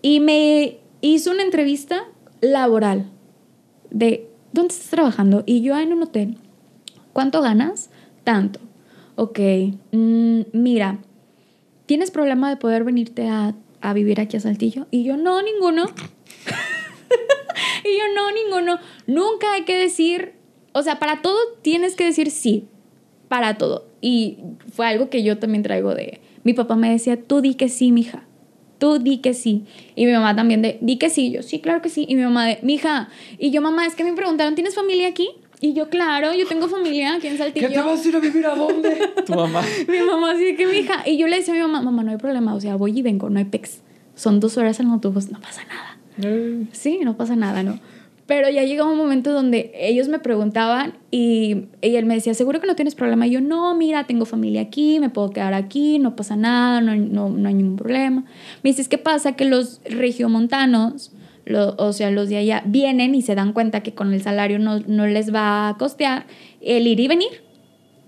[0.04, 2.04] y me hizo una entrevista
[2.42, 3.10] laboral
[3.90, 5.42] de ¿dónde estás trabajando?
[5.48, 6.38] Y yo en un hotel.
[7.12, 7.90] ¿Cuánto ganas?
[8.24, 8.60] Tanto.
[9.16, 9.40] Ok,
[9.92, 11.00] mm, mira,
[11.88, 14.86] ¿tienes problema de poder venirte a, a vivir aquí a Saltillo?
[14.92, 15.86] Y yo, no, ninguno.
[17.84, 18.78] y yo, no, ninguno.
[19.08, 20.34] Nunca hay que decir,
[20.72, 22.70] o sea, para todo tienes que decir sí
[23.28, 23.88] para todo.
[24.02, 24.38] Y
[24.74, 26.20] fue algo que yo también traigo de...
[26.44, 28.24] Mi papá me decía, tú di que sí, mija.
[28.78, 29.64] Tú di que sí.
[29.96, 31.32] Y mi mamá también de, di que sí.
[31.32, 32.06] Yo, sí, claro que sí.
[32.08, 33.10] Y mi mamá de, mija.
[33.40, 35.30] Y yo, mamá, es que me preguntaron, ¿tienes familia aquí?
[35.62, 37.70] Y yo, claro, yo tengo familia aquí en Saltillo.
[37.70, 39.14] ¿Qué te vas a ir a vivir a dónde?
[39.26, 39.64] tu mamá.
[39.88, 41.04] mi mamá así que, mija.
[41.08, 42.54] Y yo le decía a mi mamá, mamá, no hay problema.
[42.54, 43.82] O sea, voy y vengo, no hay pex.
[44.16, 45.98] Son dos horas en el autobús, no pasa nada.
[46.72, 47.80] Sí, no pasa nada, ¿no?
[48.28, 52.66] Pero ya llegó un momento donde ellos me preguntaban y, él me decía, ¿seguro que
[52.66, 53.28] no tienes problema?
[53.28, 56.96] Y yo, no, mira, tengo familia aquí, me puedo quedar aquí, no pasa nada, no,
[56.96, 58.26] no, no hay ningún problema.
[58.64, 59.34] Me dices, ¿qué pasa?
[59.34, 61.12] Que los regiomontanos,
[61.78, 64.80] o sea, los de allá, vienen y se dan cuenta que con el salario no,
[64.80, 66.26] no les va a costear
[66.62, 67.44] el ir y venir.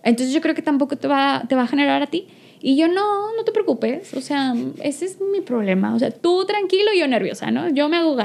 [0.03, 2.25] Entonces yo creo que tampoco te va, te va a generar a ti.
[2.59, 5.93] Y yo, no, no te preocupes, o sea, ese es mi problema.
[5.93, 7.69] O sea, tú tranquilo y yo nerviosa, ¿no?
[7.69, 8.17] Yo me hago.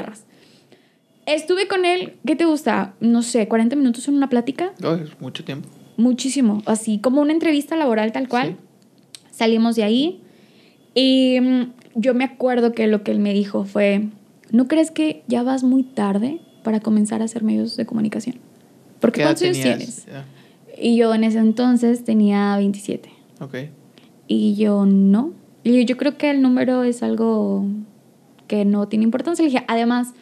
[1.27, 2.95] Estuve con él, ¿qué te gusta?
[3.01, 4.73] No sé, 40 minutos en una plática.
[4.83, 5.68] Oh, es mucho tiempo.
[5.97, 8.57] Muchísimo, así como una entrevista laboral tal cual.
[9.31, 10.20] Salimos de ahí
[10.95, 14.09] y mm, yo me acuerdo que lo que él me dijo fue,
[14.51, 18.37] ¿no crees que ya vas muy tarde para comenzar a hacer medios de comunicación?
[19.01, 20.07] Porque ¿cuántos años tienes?
[20.79, 23.11] Y yo en ese entonces tenía 27.
[23.41, 23.55] Ok.
[24.27, 25.33] Y yo no.
[25.64, 27.66] Y yo creo que el número es algo
[28.49, 29.45] que no tiene importancia.
[29.45, 30.14] Le dije, además,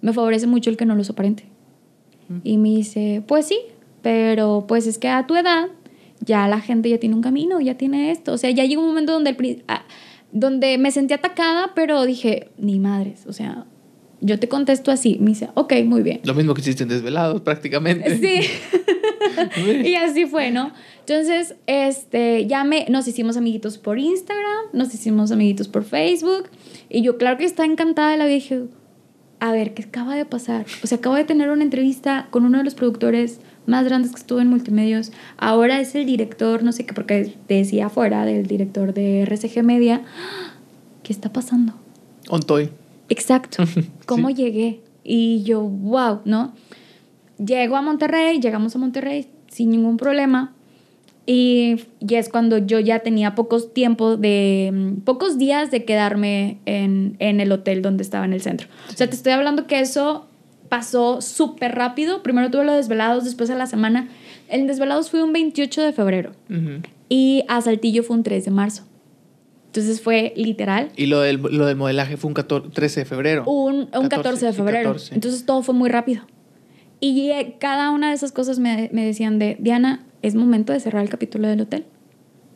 [0.00, 1.44] me favorece mucho el que no los aparente.
[2.44, 3.58] Y me dice, pues sí,
[4.02, 5.68] pero pues es que a tu edad
[6.20, 8.32] ya la gente ya tiene un camino, ya tiene esto.
[8.32, 9.84] O sea, ya llegó un momento donde, el, ah,
[10.32, 13.64] donde me sentí atacada, pero dije, ni madres, o sea,
[14.20, 15.16] yo te contesto así.
[15.20, 16.20] Me dice, ok, muy bien.
[16.24, 18.18] Lo mismo que hiciste en Desvelados, prácticamente.
[18.18, 18.48] Sí.
[19.84, 20.72] y así fue, ¿no?
[21.00, 26.48] Entonces, este, ya me, nos hicimos amiguitos por Instagram, nos hicimos amiguitos por Facebook.
[26.88, 28.34] Y yo, claro que estaba encantada de la vida.
[28.34, 28.62] Dije,
[29.40, 30.66] a ver, ¿qué acaba de pasar?
[30.82, 34.18] O sea, acabo de tener una entrevista con uno de los productores más grandes que
[34.18, 35.12] estuvo en multimedios.
[35.36, 40.02] Ahora es el director, no sé qué, porque decía afuera del director de RCG Media.
[41.02, 41.74] ¿Qué está pasando?
[42.28, 42.70] Ontoy.
[43.08, 43.64] Exacto.
[44.06, 44.80] ¿Cómo llegué?
[45.04, 46.52] Y yo, wow, ¿no?
[47.38, 50.52] Llego a Monterrey, llegamos a Monterrey sin ningún problema.
[51.30, 56.58] Y, ya es cuando yo ya tenía pocos tiempo de, mm, pocos días de quedarme
[56.64, 58.66] en, en el hotel donde estaba en el centro.
[58.88, 60.26] O sea, te estoy hablando que eso
[60.70, 62.22] pasó súper rápido.
[62.22, 64.08] Primero tuve los desvelados, después a la semana.
[64.48, 66.32] El desvelados fue un 28 de febrero
[67.10, 68.84] y a Saltillo fue un 3 de marzo.
[69.66, 70.88] Entonces fue literal.
[70.96, 73.44] Y lo del, lo del modelaje fue un 14, 13 de febrero.
[73.44, 74.96] Un, un 14, de febrero.
[75.10, 76.22] Entonces todo fue muy rápido.
[77.00, 81.02] Y cada una de esas cosas me, me decían de, Diana, es momento de cerrar
[81.02, 81.84] el capítulo del hotel.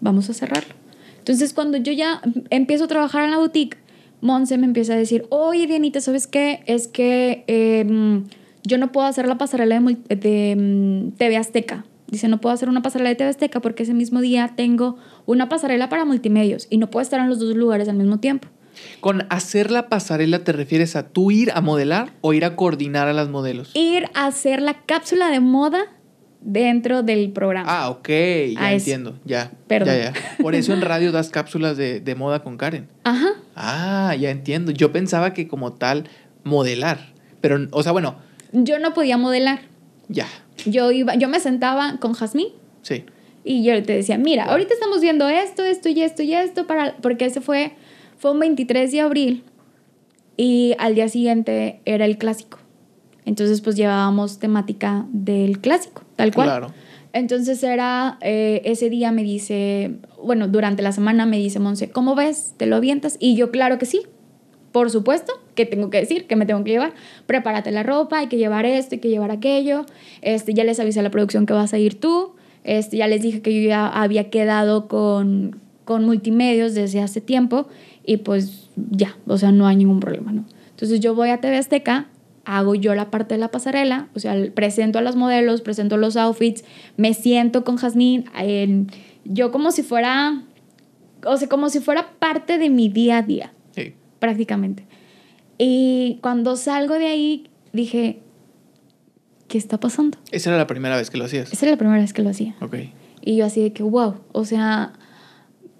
[0.00, 0.74] Vamos a cerrarlo.
[1.18, 3.78] Entonces, cuando yo ya empiezo a trabajar en la boutique,
[4.20, 6.62] Monse me empieza a decir, oye, Dianita, ¿sabes qué?
[6.66, 8.24] Es que em,
[8.64, 11.84] yo no puedo hacer la pasarela de, de mm, TV Azteca.
[12.06, 14.96] Dice, no puedo hacer una pasarela de TV Azteca porque ese mismo día tengo
[15.26, 18.48] una pasarela para multimedios y no puedo estar en los dos lugares al mismo tiempo.
[19.00, 23.08] Con hacer la pasarela te refieres a tú ir a modelar o ir a coordinar
[23.08, 23.70] a las modelos.
[23.74, 25.86] Ir a hacer la cápsula de moda
[26.42, 27.66] dentro del programa.
[27.68, 29.52] Ah, ok, ya entiendo, ya.
[29.66, 29.94] Perdón.
[29.94, 30.36] Ya, ya.
[30.40, 32.88] Por eso en radio das cápsulas de, de, moda con Karen.
[33.04, 33.30] Ajá.
[33.54, 34.72] Ah, ya entiendo.
[34.72, 36.04] Yo pensaba que como tal
[36.44, 38.16] modelar, pero, o sea, bueno.
[38.52, 39.60] Yo no podía modelar.
[40.08, 40.26] Ya.
[40.66, 42.48] Yo iba, yo me sentaba con Jazmín.
[42.82, 43.04] Sí.
[43.44, 46.96] Y yo te decía, mira, ahorita estamos viendo esto, esto y esto y esto, para,
[46.98, 47.72] porque ese fue,
[48.18, 49.44] fue un 23 de abril
[50.36, 52.58] y al día siguiente era el clásico.
[53.24, 56.48] Entonces, pues llevábamos temática del clásico, tal cual.
[56.48, 56.72] Claro.
[57.12, 59.92] Entonces era, eh, ese día me dice,
[60.22, 62.54] bueno, durante la semana me dice Monse, ¿cómo ves?
[62.56, 63.16] ¿Te lo avientas?
[63.20, 64.02] Y yo, claro que sí.
[64.72, 66.94] Por supuesto, que tengo que decir, que me tengo que llevar.
[67.26, 69.84] Prepárate la ropa, hay que llevar esto, hay que llevar aquello.
[70.22, 72.32] Este, ya les avisé a la producción que vas a ir tú.
[72.64, 77.66] Este, ya les dije que yo ya había quedado con, con multimedios desde hace tiempo
[78.06, 80.44] y pues ya, o sea, no hay ningún problema, ¿no?
[80.70, 82.08] Entonces yo voy a TV Azteca
[82.44, 86.16] hago yo la parte de la pasarela, o sea, presento a los modelos, presento los
[86.16, 86.64] outfits,
[86.96, 88.26] me siento con Jazmín,
[89.24, 90.42] yo como si fuera,
[91.24, 93.94] o sea, como si fuera parte de mi día a día, sí.
[94.18, 94.84] prácticamente.
[95.58, 98.20] Y cuando salgo de ahí, dije,
[99.48, 100.18] ¿qué está pasando?
[100.32, 101.52] Esa era la primera vez que lo hacías.
[101.52, 102.56] Esa era la primera vez que lo hacía.
[102.60, 102.76] Ok.
[103.20, 104.94] Y yo así de que, wow, o sea,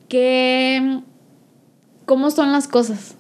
[0.09, 1.01] que,
[2.05, 3.17] ¿cómo son las cosas?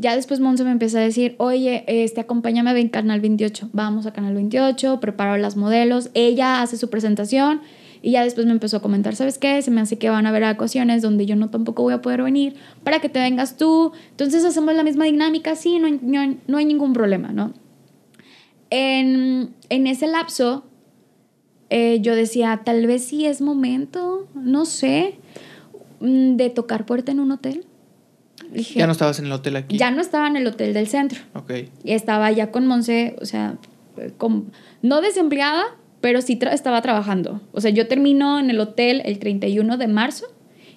[0.00, 3.68] Ya después Monse me empieza a decir, oye, este, acompáñame a Canal 28.
[3.74, 6.08] Vamos a Canal 28, preparo las modelos.
[6.14, 7.60] Ella hace su presentación
[8.00, 9.60] y ya después me empezó a comentar, ¿sabes qué?
[9.60, 12.22] Se me hace que van a haber ocasiones donde yo no tampoco voy a poder
[12.22, 13.92] venir para que te vengas tú.
[14.12, 16.00] Entonces hacemos la misma dinámica, sí, no hay,
[16.46, 17.52] no, hay ningún problema, ¿no?
[18.70, 20.64] En, en ese lapso,
[21.68, 25.18] eh, yo decía, tal vez sí es momento, no sé,
[26.00, 27.66] mm, de tocar puerta en un hotel
[28.54, 29.76] ya no estabas en el hotel aquí.
[29.76, 31.20] Ya no estaba en el hotel del centro.
[31.34, 31.52] Ok.
[31.84, 33.58] Y estaba ya con Monse, o sea,
[34.82, 35.64] no desempleada,
[36.00, 37.40] pero sí estaba trabajando.
[37.52, 40.26] O sea, yo termino en el hotel el 31 de marzo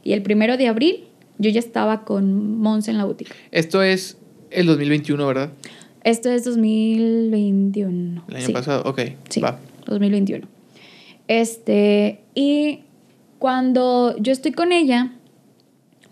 [0.04, 1.06] y el primero de abril
[1.38, 3.34] yo ya estaba con Monse en la boutique.
[3.52, 4.18] Esto es
[4.52, 5.52] el 2021, ¿verdad?
[6.04, 8.26] Esto es 2021.
[8.28, 9.02] El año pasado, ok.
[9.30, 9.60] Sí, va.
[9.86, 10.48] 2021.
[11.28, 12.82] Este, y
[13.40, 15.14] cuando yo estoy con ella,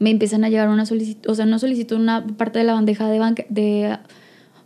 [0.02, 3.08] me empiezan a llegar una solicitud, o sea, no solicitud, una parte de la bandeja
[3.08, 4.00] de, de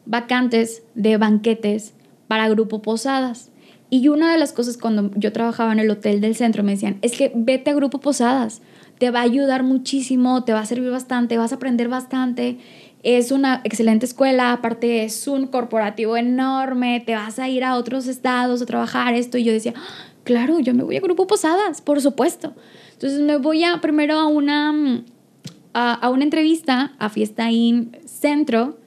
[0.06, 1.94] vacantes, de banquetes
[2.30, 3.52] para grupo Posadas.
[3.90, 7.00] Y una de las cosas cuando yo trabajaba en el hotel del centro me decían,
[7.02, 8.62] es que vete a Grupo Posadas,
[8.98, 12.58] te va a ayudar muchísimo, te va a servir bastante, vas a aprender bastante.
[13.04, 18.08] Es una excelente escuela, aparte es un corporativo enorme, te vas a ir a otros
[18.08, 19.38] estados a trabajar esto.
[19.38, 22.54] Y yo decía, ah, claro, yo me voy a Grupo Posadas, por supuesto.
[22.94, 25.04] Entonces me voy a primero a una
[25.76, 28.80] a, una entrevista a Fiesta In Centro,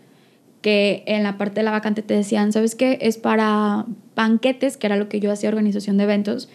[0.63, 2.99] que en la parte de la vacante te decían, ¿sabes qué?
[3.03, 3.85] Es para
[4.17, 6.49] banquetes, que era lo que yo hacía, organización de eventos.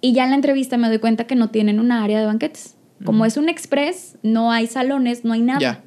[0.00, 2.74] Y ya en la entrevista me doy cuenta que no tienen una área de banquetes.
[3.04, 5.84] Como es un express, no hay salones, no hay nada.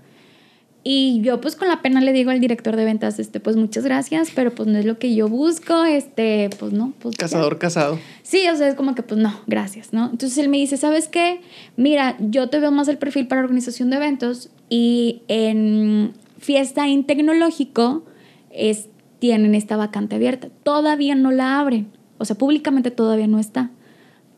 [0.84, 3.84] Y yo pues con la pena le digo al director de ventas, este, pues muchas
[3.84, 6.94] gracias, pero pues no es lo que yo busco, este, pues no.
[7.00, 8.00] Pues, Cazador casado.
[8.24, 10.06] Sí, o sea, es como que pues no, gracias, ¿no?
[10.06, 11.42] Entonces él me dice, ¿sabes qué?
[11.76, 17.04] Mira, yo te veo más el perfil para organización de eventos y en Fiesta In
[17.04, 18.06] Tecnológico
[18.50, 18.88] es,
[19.20, 20.48] tienen esta vacante abierta.
[20.64, 21.88] Todavía no la abren,
[22.20, 23.70] o sea, públicamente todavía no está,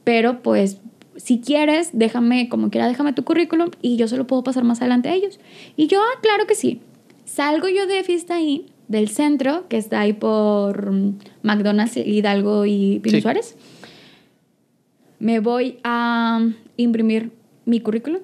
[0.04, 0.80] pero pues
[1.16, 4.80] si quieres, déjame, como quiera, déjame tu currículum y yo se lo puedo pasar más
[4.82, 5.40] adelante a ellos.
[5.76, 6.82] Y yo, ah, claro que sí.
[7.26, 10.92] Salgo yo de Fiesta ahí, del centro, que está ahí por
[11.44, 13.56] McDonald's, Hidalgo y Pino Suárez.
[15.20, 16.46] Me voy a
[16.78, 17.32] imprimir
[17.66, 18.22] mi currículum.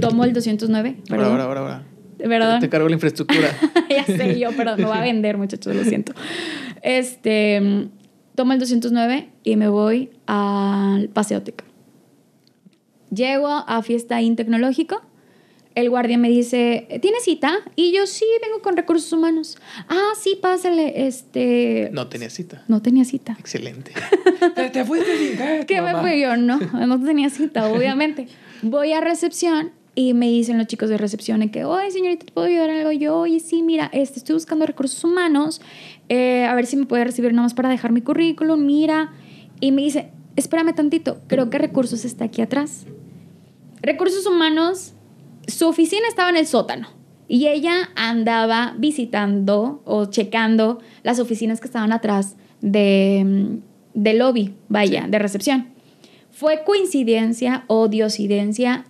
[0.00, 0.96] Tomo el 209.
[1.10, 1.86] Ahora, ahora, ahora, ahora.
[2.18, 2.60] ¿Verdad?
[2.60, 3.48] Te, cargo la infraestructura.
[3.88, 6.12] ya sé, yo, perdón, me voy a vender, muchachos, lo siento.
[6.82, 7.88] Este,
[8.34, 11.64] tomo el 209 y me voy al Paseoteca.
[13.10, 15.02] Llego a fiesta in tecnológico.
[15.74, 17.54] El guardia me dice, ¿tiene cita?
[17.76, 19.56] Y yo, sí, vengo con recursos humanos.
[19.88, 21.90] Ah, sí, pásale, este...
[21.92, 22.64] No tenía cita.
[22.66, 23.36] No tenía cita.
[23.38, 23.92] Excelente.
[24.72, 26.36] ¿Te, fuiste sin ¿Qué me fui yo?
[26.36, 28.26] No, no tenía cita, obviamente.
[28.62, 32.48] Voy a recepción y me dicen los chicos de recepción que, oye, señorita, ¿te puedo
[32.48, 32.92] ayudar en algo?
[32.92, 35.60] Yo, oye, sí, mira, este, estoy buscando recursos humanos,
[36.08, 39.12] eh, a ver si me puede recibir nada más para dejar mi currículum, mira.
[39.60, 42.86] Y me dice, espérame tantito, creo que recursos está aquí atrás.
[43.82, 44.92] Recursos humanos,
[45.46, 46.88] su oficina estaba en el sótano
[47.28, 54.54] y ella andaba visitando o checando las oficinas que estaban atrás de, mm, del lobby,
[54.68, 55.68] vaya, de recepción.
[56.30, 58.84] Fue coincidencia o diosidencia,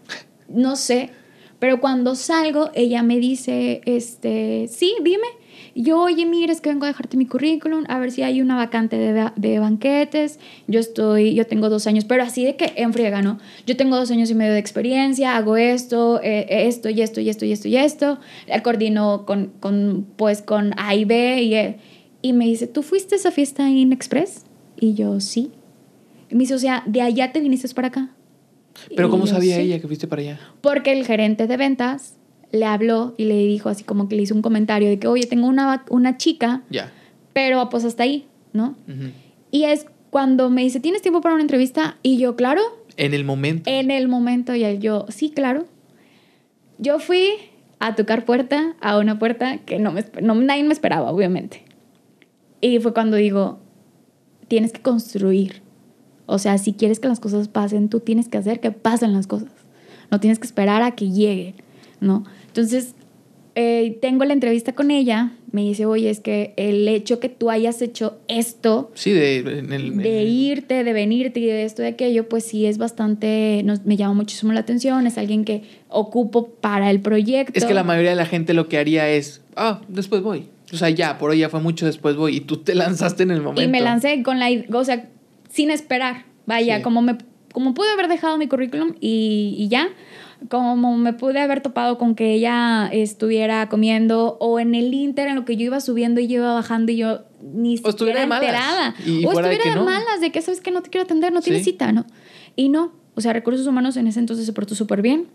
[0.49, 1.11] no sé,
[1.59, 5.27] pero cuando salgo, ella me dice, este, sí, dime.
[5.75, 8.41] Y yo, oye, mira, es que vengo a dejarte mi currículum, a ver si hay
[8.41, 10.39] una vacante de, de banquetes.
[10.67, 13.39] Yo estoy, yo tengo dos años, pero así de que en friega, ¿no?
[13.67, 17.29] Yo tengo dos años y medio de experiencia, hago esto, eh, esto y esto y
[17.29, 18.19] esto y esto y esto.
[18.49, 21.77] La coordino con, con, pues, con A y B y, eh,
[22.23, 24.45] y me dice, ¿tú fuiste a esa fiesta en Express?
[24.79, 25.53] Y yo, sí.
[26.31, 28.11] Y me dice, o sea, de allá te viniste para acá.
[28.95, 29.63] Pero Y ¿cómo yo, sabía "Sí".
[29.63, 30.41] ella que fuiste para allá?
[30.61, 32.15] Porque el gerente de ventas
[32.53, 35.27] le habló y le dijo así como que le hizo un comentario de que, oye,
[35.27, 36.93] tengo una, una chica, Ya.
[37.33, 38.75] pero pues hasta ahí, ¿no?
[39.51, 41.97] Y es cuando me dice, ¿tienes tiempo para una entrevista?
[42.03, 42.61] Y yo, claro,
[42.97, 43.71] En el momento.
[43.71, 45.67] en el momento, y yo, sí, claro.
[46.79, 47.29] Yo fui
[47.79, 51.63] a tocar puerta, a una puerta que no me, no, nadie me esperaba, obviamente.
[52.61, 53.59] Y fue cuando digo,
[54.49, 55.63] tienes que construir.
[56.27, 59.27] O sea, si quieres que las cosas pasen, tú tienes que hacer que pasen las
[59.27, 59.51] cosas.
[60.11, 61.55] No tienes que esperar a que lleguen,
[62.01, 62.25] ¿no?
[62.51, 62.95] Entonces,
[63.57, 67.51] eh, tengo la entrevista con ella, me dice, oye, es que el hecho que tú
[67.51, 71.65] hayas hecho esto, Sí, de, en el, en de el- irte, de venirte y de
[71.65, 75.45] esto, de aquello, pues sí es bastante, nos, me llama muchísimo la atención, es alguien
[75.45, 77.53] que ocupo para el proyecto.
[77.57, 80.47] Es que la mayoría de la gente lo que haría es, ah, después voy.
[80.73, 82.37] O sea, ya, por hoy ya fue mucho, después voy.
[82.37, 83.63] Y tú te lanzaste en el momento.
[83.63, 85.09] Y me lancé con la, o sea,
[85.51, 86.83] sin esperar, vaya, Sí.
[86.83, 87.19] como me,
[87.53, 89.89] como pude haber dejado mi currículum y, y ya,
[90.49, 95.37] como me pude haber topado con que ella estuviera comiendo o en el inter en
[95.37, 98.95] lo que yo iba subiendo y yo iba bajando y yo ni O siquiera enterada.
[99.07, 99.85] Y o estuviera de no.
[99.85, 101.73] malas, de que sabes que no te quiero atender, no tienes Sí.
[101.73, 102.07] cita, ¿no?
[102.57, 105.27] Y no, o sea, recursos humanos en ese entonces se portó súper bien.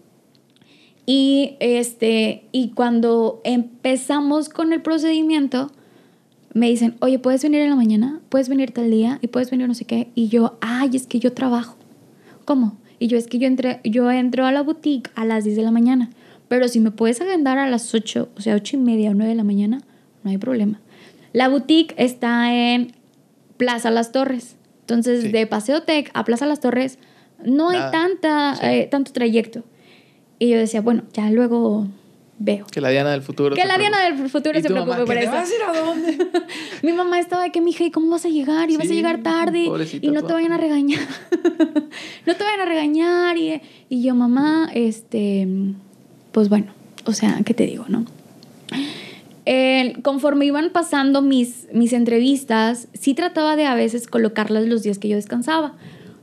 [1.05, 5.71] Y, este, y cuando empezamos con el procedimiento,
[6.53, 8.21] me dicen, oye, ¿puedes venir en la mañana?
[8.29, 9.19] ¿Puedes venir tal día?
[9.21, 10.09] ¿Y puedes venir no sé qué?
[10.15, 11.75] Y yo, ay, es que yo trabajo.
[12.45, 12.77] ¿Cómo?
[12.99, 15.63] Y yo, es que yo, entré, yo entro a la boutique a las 10 de
[15.63, 16.09] la mañana.
[16.47, 19.29] Pero si me puedes agendar a las 8, o sea, 8 y media o 9
[19.29, 19.81] de la mañana,
[20.23, 20.79] no hay problema.
[21.33, 22.93] La boutique está en
[23.57, 24.55] Plaza Las Torres.
[24.81, 25.29] Entonces, Sí.
[25.31, 26.99] de Paseo Tech a Plaza Las Torres,
[27.43, 28.65] no hay tanta, Sí.
[28.65, 29.63] eh, tanto trayecto.
[30.39, 31.87] Y yo decía, bueno, ya luego
[32.37, 32.65] veo.
[32.67, 33.55] Que la Diana del futuro.
[33.55, 34.21] Que se la Diana preocupe.
[34.21, 35.33] del futuro ¿Y se preocupe mamá, por ¿que te eso.
[35.35, 36.27] vas a ir a dónde?
[36.83, 38.69] Mi mamá estaba de que, mija, ¿y cómo vas a llegar?
[38.69, 39.69] Y vas a Sí, llegar tarde.
[40.01, 40.99] Y no te vayan a regañar.
[42.25, 43.37] no te vayan a regañar.
[43.37, 45.47] Y, y yo, mamá, este.
[46.31, 46.67] Pues bueno,
[47.05, 48.05] o sea, ¿qué te digo, no?
[49.45, 54.97] Eh, conforme iban pasando mis, mis entrevistas, sí trataba de a veces colocarlas los días
[54.97, 55.75] que yo descansaba.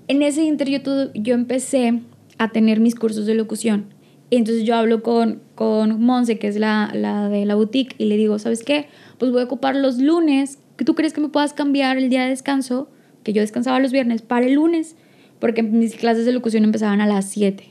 [0.08, 0.80] En ese inter yo,
[1.14, 2.00] yo empecé
[2.38, 3.86] a tener mis cursos de locución.
[4.38, 8.16] Entonces yo hablo con, con Monse, que es la, la de la boutique, y le
[8.16, 8.86] digo, ¿sabes qué?
[9.18, 10.58] Pues voy a ocupar los lunes.
[10.76, 12.88] ¿Que ¿Tú crees que me puedas cambiar el día de descanso?
[13.24, 14.96] Que yo descansaba los viernes para el lunes,
[15.38, 17.62] porque mis clases de locución empezaban a las 7.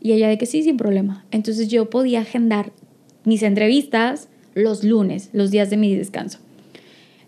[0.00, 1.26] Y ella de que sí, sin problema.
[1.32, 2.72] Entonces yo podía agendar
[3.24, 6.38] mis entrevistas los lunes, los días de mi descanso.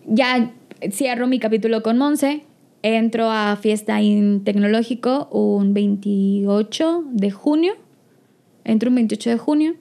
[0.07, 0.51] Ya
[0.91, 2.43] cierro mi capítulo con Monse,
[2.83, 7.75] entro a Fiesta in Tecnológico un 28 de junio,
[8.65, 9.75] entro un 28 de junio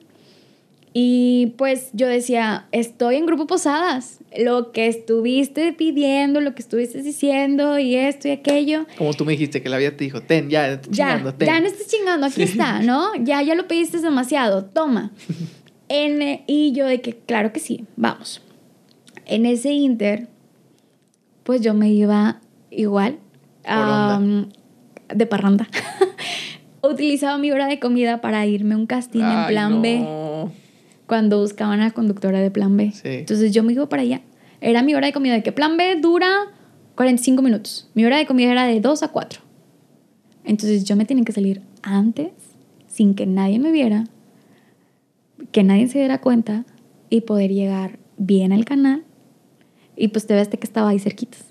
[0.94, 7.02] y pues yo decía, estoy en Grupo Posadas, lo que estuviste pidiendo, lo que estuviste
[7.02, 10.50] diciendo y esto y aquello, Como tú me dijiste que la vida te dijo, ten,
[10.50, 11.48] ya, te ya, chingando, ten.
[11.48, 13.16] ya no estés chingando, aquí está, ¿no?
[13.24, 15.12] Ya, ya lo pediste demasiado, toma.
[15.94, 18.42] En, eh, y yo de que, claro que sí, vamos.
[19.26, 20.30] En ese inter,
[21.44, 23.20] pues yo me iba igual,
[23.66, 24.48] am,
[25.14, 25.68] de parranda.
[26.84, 30.06] Utilizaba mi hora de comida para irme a un casting en plan B
[31.06, 32.92] cuando buscaban a la conductora de plan B.
[32.92, 33.10] Sí.
[33.10, 34.22] Entonces yo me iba para allá.
[34.62, 36.30] Era mi hora de comida, de que plan B dura
[36.96, 37.90] 45 minutos.
[37.94, 39.42] Mi hora de comida era de 2 a 4.
[40.44, 42.32] Entonces yo me tenía que salir antes,
[42.88, 44.06] sin que nadie me viera,
[45.52, 46.66] que nadie se diera cuenta
[47.10, 49.04] y poder llegar bien al canal.
[49.96, 51.51] Y pues te ves que estaba ahí cerquitas.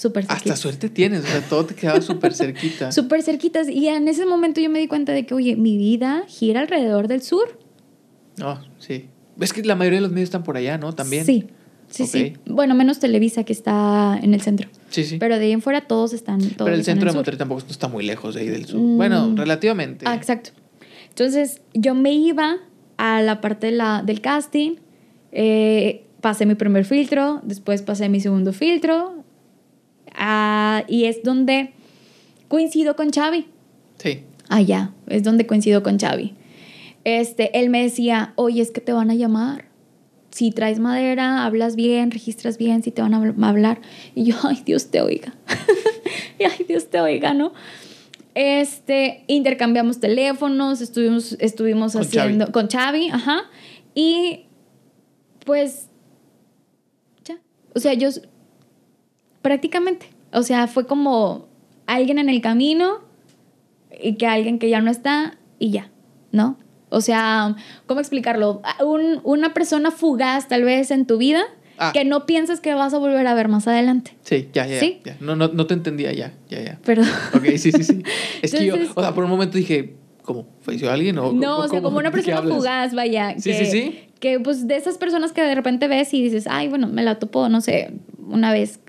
[0.00, 2.90] Súper Hasta suerte tienes, o sea, todo te quedaba súper cerquita.
[2.92, 3.68] Súper cerquitas.
[3.68, 7.06] Y en ese momento yo me di cuenta de que, oye, mi vida gira alrededor
[7.06, 7.58] del sur.
[8.38, 9.10] No, sí.
[9.38, 10.94] Es que la mayoría de los medios están por allá, ¿no?
[10.94, 11.26] También.
[11.26, 11.48] Sí,
[11.90, 12.32] sí, sí.
[12.34, 12.40] Ok.
[12.46, 14.70] Bueno, menos Televisa que está en el centro.
[14.88, 15.18] Sí, sí.
[15.18, 16.38] Pero de ahí en fuera todos están.
[16.40, 17.18] Todos Pero el están centro de sur.
[17.18, 18.80] Monterrey tampoco está muy lejos de ahí del sur.
[18.80, 18.96] Mm.
[18.96, 20.06] Bueno, relativamente.
[20.08, 20.52] Ah, exacto.
[21.10, 22.56] Entonces yo me iba
[22.96, 24.76] a la parte de la, del casting,
[25.32, 29.19] eh, pasé mi primer filtro, después pasé mi segundo filtro,
[30.20, 31.72] ah, y es donde
[32.46, 33.46] coincido con Xavi.
[33.98, 34.20] Sí.
[34.48, 36.34] Allá, es donde coincido con Xavi.
[37.04, 39.64] Este, él me decía, oye, es que te van a llamar.
[40.30, 43.80] Si traes madera, hablas bien, registras bien, si te van a habl- a hablar.
[44.14, 45.34] Y yo, ay, Dios te oiga.
[46.38, 47.52] y ay, Dios te oiga, ¿no?
[48.34, 52.52] Este, intercambiamos teléfonos, estuvimos, estuvimos Con haciendo Xavi.
[52.52, 53.42] con Xavi, ajá.
[53.94, 54.44] Y
[55.44, 55.86] pues
[57.24, 57.38] ya,
[57.74, 58.08] o sea, yo
[59.42, 61.46] prácticamente, o sea, fue como
[61.86, 62.98] alguien en el camino
[64.02, 65.90] y que alguien que ya no está y ya,
[66.32, 66.56] ¿no?
[66.88, 67.54] O sea,
[67.86, 68.62] ¿cómo explicarlo?
[68.84, 71.42] Un- una persona fugaz tal vez en tu vida
[71.82, 71.92] Ah.
[71.94, 74.14] que no piensas que vas a volver a ver más adelante.
[74.22, 74.80] Sí, ya, ya.
[74.80, 75.00] ¿Sí?
[75.04, 75.16] ya.
[75.20, 76.78] No, no, no te entendía ya, ya, ya.
[76.84, 77.02] Pero
[77.34, 78.02] Ok, sí, sí, sí.
[78.42, 80.46] Es que yo, Entonces- o sea, por un momento dije, ¿cómo?
[80.60, 81.16] ¿Falleció alguien?
[81.18, 83.34] O, no, o sea, cómo- como una persona fugaz, vaya.
[83.38, 84.00] Sí, que, sí, sí.
[84.20, 87.18] Que pues de esas personas que de repente ves y dices, ay, bueno, me la
[87.18, 87.92] topo, no sé,
[88.28, 88.80] una vez.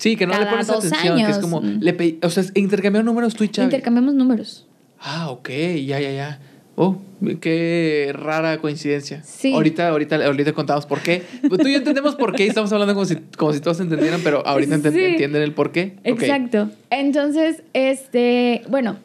[0.00, 1.38] Sí, que no le pones atención, que es años.
[1.38, 1.78] como, Mm.
[1.80, 3.64] le pedí, o sea, intercambiaron números tú y Xavi.
[3.66, 4.66] Intercambiamos números.
[4.98, 5.48] Ah, ok,
[5.84, 6.40] ya, ya, ya.
[6.76, 6.96] Oh,
[7.42, 9.22] qué rara coincidencia.
[9.22, 9.52] Sí.
[9.52, 11.22] Ahorita, ahorita, ahorita contamos por qué.
[11.46, 13.80] Pues tú y yo entendemos por qué y estamos hablando como si, como si todos
[13.80, 15.00] entendieran, pero ahorita enten- Sí.
[15.04, 15.96] entienden el por qué.
[16.00, 16.22] Ok.
[16.22, 16.70] Exacto.
[16.88, 18.96] Entonces, este, bueno,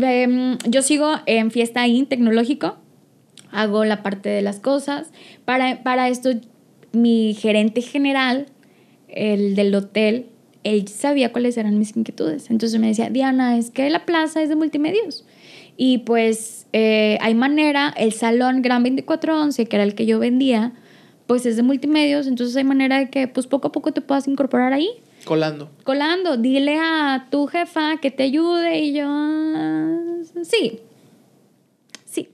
[0.00, 2.76] em, yo sigo en Fiesta IN tecnológico,
[3.52, 5.08] hago la parte de las cosas.
[5.44, 6.30] Para, para esto,
[6.92, 8.46] mi gerente general,
[9.14, 10.26] el del hotel,
[10.64, 12.50] él sabía cuáles eran mis inquietudes.
[12.50, 15.24] Entonces me decía, Diana, es que la plaza es de multimedios.
[15.76, 20.72] Y pues eh, hay manera, el salón Gran 2411, que era el que yo vendía,
[21.26, 24.26] pues es de multimedios, entonces hay manera de que pues poco a poco te puedas
[24.26, 24.88] incorporar ahí
[25.24, 25.70] Colando.
[25.84, 29.96] colando, dile a tu jefa que te ayude y yo, "Ah,
[30.42, 30.80] sí,
[32.04, 32.28] sí.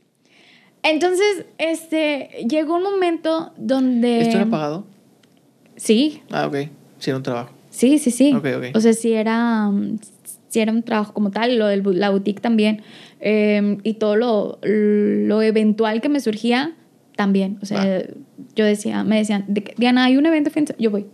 [0.82, 4.22] Entonces, este, llegó un momento donde...
[4.22, 4.86] ¿Esto era pagado?
[5.76, 6.56] Sí, Ah, ok.
[6.98, 7.50] Sí, era un trabajo.
[7.70, 8.32] sí, sí, sí.
[8.34, 8.64] Ok, ok.
[8.76, 9.98] O sea, sí era, mm,
[10.48, 12.82] sí era un trabajo como tal, lo de la boutique también,
[13.20, 16.74] eh, y todo lo, lo eventual que me surgía
[17.16, 17.58] también.
[17.62, 18.02] O sea, Va.
[18.54, 20.82] yo decía, me decían, "De que, Diana, hay un evento, fin de se-".
[20.82, 21.06] yo voy,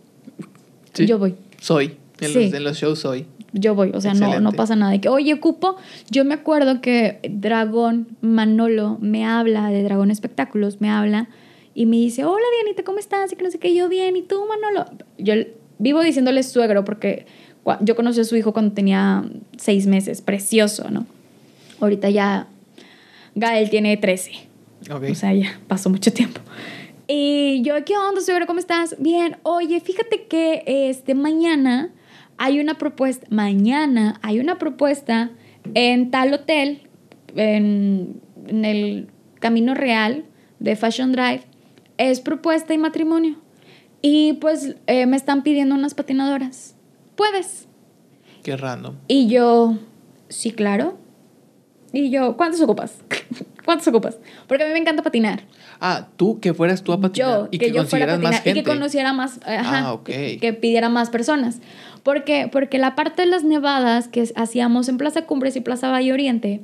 [0.92, 1.06] Sí.
[1.06, 1.34] yo voy.
[1.60, 1.96] Soy.
[2.20, 2.44] En, Sí.
[2.44, 3.26] los, en los shows soy.
[3.54, 4.92] Yo voy, o sea, no, no pasa nada.
[4.92, 5.76] De que, oye, ocupo.
[6.10, 11.28] Yo me acuerdo que Dragón Manolo me habla de Dragón Espectáculos, me habla
[11.74, 13.32] y me dice, hola Dianita, ¿cómo estás?
[13.32, 14.86] Y que no sé qué, yo bien, ¿y tú, Manolo?
[15.18, 15.34] Yo
[15.78, 17.26] vivo diciéndole suegro porque
[17.80, 19.24] yo conocí a su hijo cuando tenía
[19.56, 21.06] seis meses, precioso, ¿no?
[21.80, 22.48] Ahorita ya
[23.34, 24.32] Gael tiene 13.
[24.90, 25.04] Ok.
[25.10, 26.40] O sea, ya pasó mucho tiempo.
[27.08, 28.46] Y yo, ¿qué onda, suegro?
[28.46, 28.96] ¿Cómo estás?
[28.98, 29.36] Bien.
[29.42, 31.90] Oye, fíjate que este mañana
[32.36, 35.30] hay una propuesta, mañana hay una propuesta
[35.74, 36.82] en tal hotel,
[37.36, 39.08] en, en el
[39.40, 40.24] Camino Real
[40.58, 41.42] de Fashion Drive.
[42.10, 43.36] Es propuesta y matrimonio.
[44.00, 46.74] Y pues eh, me están pidiendo unas patinadoras.
[47.14, 47.68] ¿Puedes?
[48.42, 48.96] Qué random.
[49.06, 49.78] Y yo,
[50.28, 50.98] sí, claro.
[51.92, 52.94] Y yo, ¿cuántos ocupas?
[53.64, 54.18] ¿Cuántos ocupas?
[54.48, 55.42] Porque a mí me encanta patinar.
[55.80, 58.14] Ah, tú que fueras tú a patinar Yo, y que, que, yo fuera a consiguieras
[58.16, 58.58] patinar más gente.
[58.58, 60.04] y que conociera más, ajá, Ah, ok.
[60.04, 61.60] que, que pidiera más personas.
[62.02, 62.48] ¿Por qué?
[62.50, 66.62] Porque la parte de las nevadas que hacíamos en Plaza Cumbres y Plaza Valle Oriente,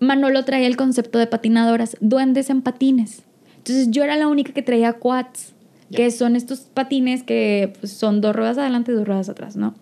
[0.00, 3.22] Manolo traía el concepto de patinadoras, duendes en patines.
[3.68, 5.52] Entonces yo era la única que traía quads,
[5.90, 5.96] Ya.
[5.98, 9.74] que son estos patines que pues, son dos ruedas adelante y dos ruedas atrás, ¿no?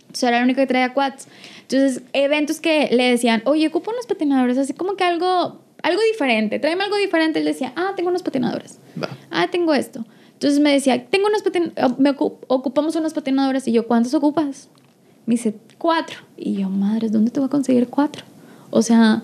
[0.00, 1.28] Entonces era la única que traía quads.
[1.62, 6.58] Entonces, eventos que le decían, oye, ocupo unos patinadores, así como que algo, algo diferente,
[6.58, 7.38] tráeme algo diferente.
[7.40, 8.78] Él decía, ah, tengo unos patinadores.
[9.00, 9.08] Va.
[9.30, 10.04] Ah, tengo esto.
[10.32, 13.68] Entonces me decía, tengo unos patin me ocu- ocupamos unas patinadoras.
[13.68, 14.68] Y yo, ¿cuántos ocupas?
[15.26, 16.18] Me dice, cuatro.
[16.38, 18.24] Y yo, madres, ¿dónde te voy a conseguir cuatro?
[18.70, 19.22] O sea,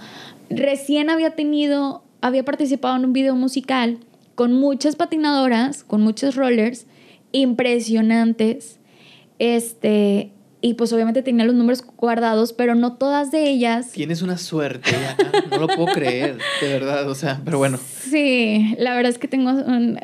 [0.51, 3.99] recién había tenido, había participado en un video musical
[4.35, 6.87] con muchas patinadoras, con muchos rollers
[7.33, 8.79] impresionantes.
[9.39, 10.33] Este,
[10.63, 13.93] y pues obviamente tenía los números guardados, pero no todas de ellas.
[13.93, 14.91] Tienes una suerte.
[15.51, 17.11] No lo puedo creer, de verdad.
[17.11, 17.79] O sea, pero bueno.
[17.79, 20.01] Sí, la verdad es que tengo un,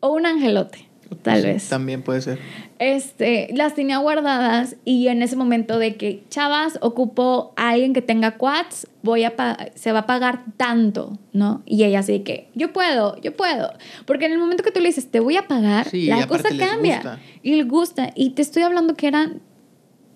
[0.00, 1.68] o un angelote, tal Sí, vez.
[1.68, 2.38] También puede ser.
[2.78, 8.00] Este, las tenía guardadas y en ese momento de que, chavas, ocupo a alguien que
[8.02, 9.34] tenga quads, voy a
[9.74, 11.62] se va a pagar tanto, ¿no?
[11.66, 13.72] Y ella así que, yo puedo, yo puedo.
[14.06, 16.48] Porque en el momento que tú le dices, te voy a pagar, Sí, la cosa
[16.58, 16.96] cambia.
[16.96, 17.18] gusta.
[17.42, 18.10] Y le gusta.
[18.14, 19.40] Y te estoy hablando que eran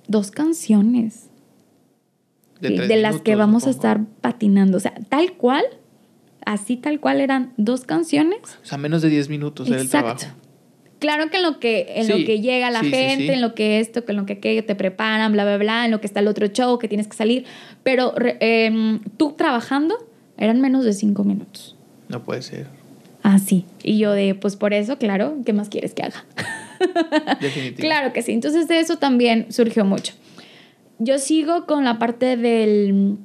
[0.07, 1.31] dos canciones
[2.61, 4.79] De, las que vamos a estar patinando.
[4.79, 5.65] O sea, tal cual,
[6.47, 8.39] así tal cual eran dos canciones.
[8.63, 10.27] O sea, menos de 10 minutos era el trabajo.
[11.05, 13.33] Claro que en lo que, en lo Sí, que llega la sí, sí, gente, sí.
[13.33, 16.01] en lo que esto, en lo que aquello te preparan, bla, bla, bla, en lo
[16.01, 17.45] que está el otro show, que tienes que salir.
[17.83, 19.97] Pero em, tú trabajando
[20.39, 21.77] eran menos de cinco minutos.
[22.09, 22.69] No puede ser.
[23.23, 23.67] Así.
[23.83, 26.25] Y yo de, pues por eso, claro, ¿qué más quieres que haga?
[27.41, 27.87] Definitivo.
[27.87, 28.33] Claro que sí.
[28.33, 30.15] Entonces de eso también surgió mucho.
[30.99, 33.19] yo sigo con la parte del,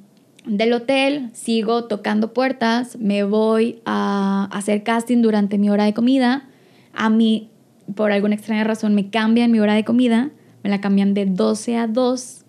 [0.45, 6.45] del hotel, sigo tocando puertas, me voy a hacer casting durante mi hora de comida.
[6.93, 7.48] A mí,
[7.95, 10.31] por alguna extraña razón, me cambian mi hora de comida,
[10.63, 12.45] me la cambian de 12 a 2.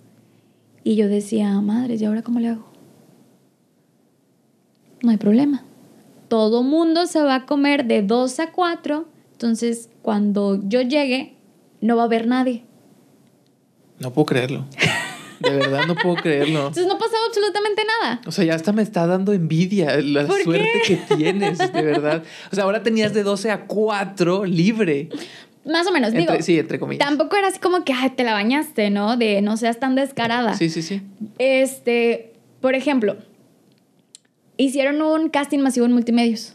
[0.85, 2.67] Y yo decía, madre, ¿y ahora cómo le hago?
[5.03, 5.65] No hay problema.
[6.29, 11.37] Todo mundo se va a comer de 2 a 4, entonces cuando yo llegue,
[11.81, 12.65] no va a haber nadie.
[13.99, 14.67] No puedo creerlo.
[15.41, 16.59] De verdad no puedo creerlo.
[16.61, 18.21] Entonces no pasaba absolutamente nada.
[18.27, 20.99] O sea, ya hasta me está dando envidia la ¿Por suerte qué?
[21.09, 22.23] que tienes, de verdad.
[22.53, 25.09] O sea, ahora tenías de 12 a 4 libre.
[25.65, 26.23] Más o menos, digo.
[26.31, 27.07] Entre- sí, entre comillas.
[27.07, 29.17] Tampoco era así como que "Ay, te la bañaste, ¿no?
[29.17, 30.55] De no seas tan descarada.
[30.55, 31.03] Sí, sí, sí.
[31.39, 33.17] Este, por ejemplo,
[34.57, 36.55] hicieron un casting masivo en multimedios.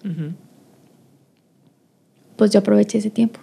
[2.35, 3.39] Pues yo aproveché ese tiempo.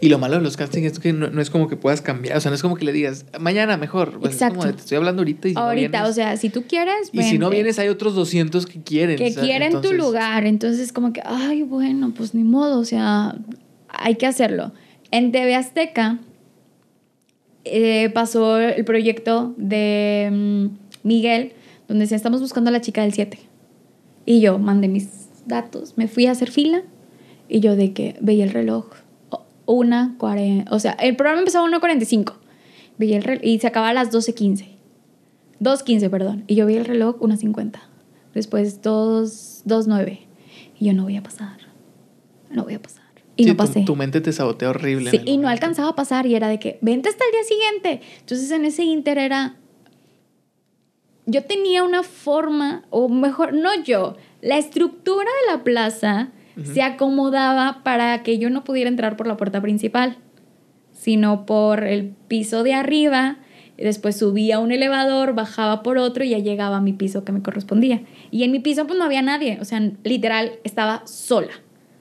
[0.00, 2.36] Y lo malo de los castings es que no, no es como que puedas cambiar.
[2.36, 4.18] O sea, no es como que le digas, mañana mejor.
[4.18, 4.66] Pues es como Exacto.
[4.66, 7.10] de, te estoy hablando ahorita y si Ahorita, no vienes, o sea, si tú quieres,
[7.12, 9.16] Y si no vienes, hay otros 200 que quieren.
[9.16, 10.46] que o sea, quieren tu lugar.
[10.46, 13.36] Entonces, como que, ay, bueno, pues ni modo, o sea,
[13.88, 14.72] hay que hacerlo.
[15.10, 16.18] En TV Azteca
[17.64, 21.52] eh, pasó el proyecto de mm, Miguel,
[21.88, 23.38] donde decía, estamos buscando a la chica del 7.
[24.24, 26.82] Y yo mandé mis datos, me fui a hacer fila
[27.48, 28.86] y yo de que veía el reloj,
[29.66, 32.34] o- una cuarenta, o sea, el programa empezaba a 1.45
[32.98, 34.68] veía el reloj y se acababa a las 12.15.
[35.60, 36.44] 2.15, perdón.
[36.46, 37.78] Y yo vi el reloj 1.50.
[38.34, 40.20] Después 2, 2.9.
[40.78, 41.58] Y yo no voy a pasar.
[42.50, 43.04] No voy a pasar.
[43.36, 43.80] Y Sí, no tu- pasé.
[43.82, 45.10] Tu, mente te sabotea horrible.
[45.10, 45.48] Sí, y no momento.
[45.48, 48.00] alcanzaba a pasar y era de que, vente hasta el día siguiente.
[48.20, 49.56] Entonces en ese inter era...
[51.26, 56.28] Yo tenía una forma, o mejor, no yo, la estructura de la plaza
[56.62, 60.16] se acomodaba para que yo no pudiera entrar por la puerta principal,
[60.92, 63.36] sino por el piso de arriba.
[63.76, 67.32] Después subía a un elevador, bajaba por otro y ya llegaba a mi piso que
[67.32, 68.02] me correspondía.
[68.30, 71.52] Y en mi piso pues no había nadie, o sea, literal estaba sola.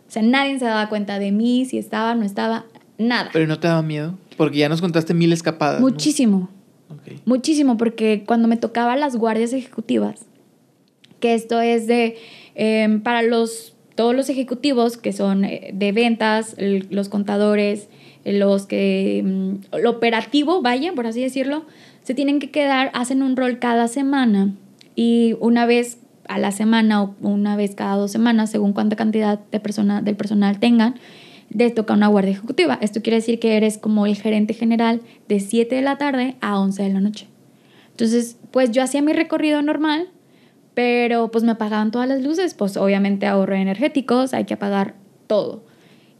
[0.07, 2.65] O sea, nadie se daba cuenta de mí, si estaba, no estaba,
[2.97, 3.29] nada.
[3.33, 4.17] Pero no te daba miedo.
[4.37, 5.81] Porque ya nos contaste mil escapadas.
[5.81, 5.87] ¿no?
[5.87, 6.49] Muchísimo,
[7.25, 10.25] muchísimo, porque cuando me tocaba las guardias ejecutivas,
[11.19, 12.17] que esto es de,
[12.55, 17.89] eh, para los, todos los ejecutivos que son eh, de ventas, los contadores,
[18.23, 21.65] los que, mm, lo operativo, vaya, por así decirlo,
[22.03, 24.53] se tienen que quedar, hacen un rol cada semana
[24.95, 25.97] y una vez
[26.27, 30.15] a la semana o una vez cada dos semanas, según cuánta cantidad de persona, del
[30.15, 30.95] personal tengan,
[31.49, 32.77] les toca una guardia ejecutiva.
[32.81, 36.59] Esto quiere decir que eres como el gerente general de 7 de la tarde a
[36.59, 37.27] 11 de la noche.
[37.91, 40.09] Entonces, pues yo hacía mi recorrido normal,
[40.75, 44.95] pero pues me apagaban todas las luces, pues obviamente ahorro energéticos, hay que apagar
[45.25, 45.63] todo.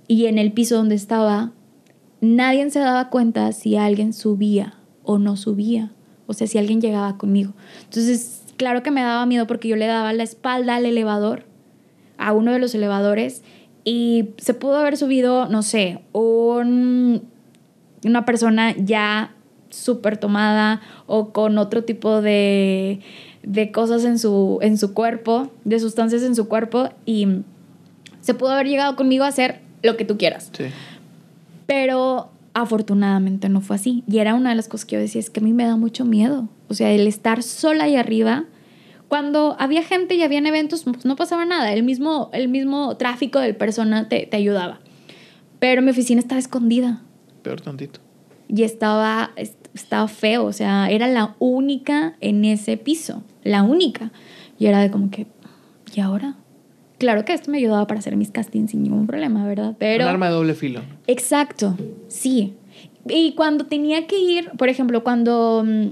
[0.08, 1.52] Y en el piso donde estaba,
[2.22, 5.92] nadie se daba cuenta si alguien subía o no subía,
[6.26, 7.54] o sea, si alguien llegaba conmigo.
[7.84, 11.44] Entonces, claro que me daba miedo porque yo le daba la espalda al elevador,
[12.18, 13.44] a uno de los elevadores,
[13.84, 17.24] y se pudo haber subido, no sé, un,
[18.06, 19.36] una persona ya
[19.70, 23.02] súper tomada o con otro tipo de,
[23.46, 27.28] de cosas en su, en su cuerpo, de sustancias en su cuerpo, y
[28.22, 30.50] se pudo haber llegado conmigo a hacer lo que tú quieras.
[30.58, 30.66] Sí.
[31.66, 34.04] Pero afortunadamente no fue así.
[34.08, 35.76] Y era una de las cosas que yo decía, es que a mí me da
[35.76, 36.48] mucho miedo.
[36.68, 38.46] O sea, el estar sola ahí arriba,
[39.08, 41.72] cuando había gente y habían eventos, pues no pasaba nada.
[41.74, 44.80] El mismo, el mismo tráfico del persona te, te ayudaba.
[45.60, 47.02] Pero mi oficina estaba escondida
[47.42, 48.00] Peor tantito.
[48.48, 50.46] y estaba, est- estaba feo.
[50.46, 53.24] O sea, era la única en ese piso.
[53.44, 54.12] La única.
[54.58, 55.28] Y era de como que,
[55.94, 56.36] ¿y ahora?
[56.98, 59.76] Claro que esto me ayudaba para hacer mis castings sin ningún problema, ¿verdad?
[59.78, 60.06] Pero...
[60.06, 60.82] Un arma de doble filo.
[61.08, 61.78] Exacto,
[62.08, 62.54] sí.
[63.08, 65.88] Y cuando tenía que ir, por ejemplo, cuando mm,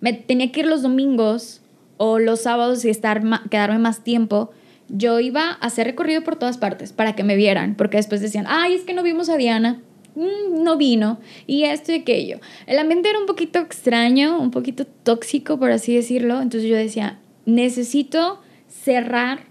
[0.00, 1.60] me tenía que ir los domingos
[1.98, 4.50] o los sábados y estar quedarme más tiempo,
[4.88, 8.46] yo iba a hacer recorrido por todas partes para que me vieran, porque después decían,
[8.48, 9.80] ay, es que no vimos a Diana,
[10.18, 12.40] Mm, no vino, y esto y aquello.
[12.66, 17.20] El ambiente era un poquito extraño, un poquito tóxico, por así decirlo, entonces yo decía,
[17.46, 19.42] necesito cerrar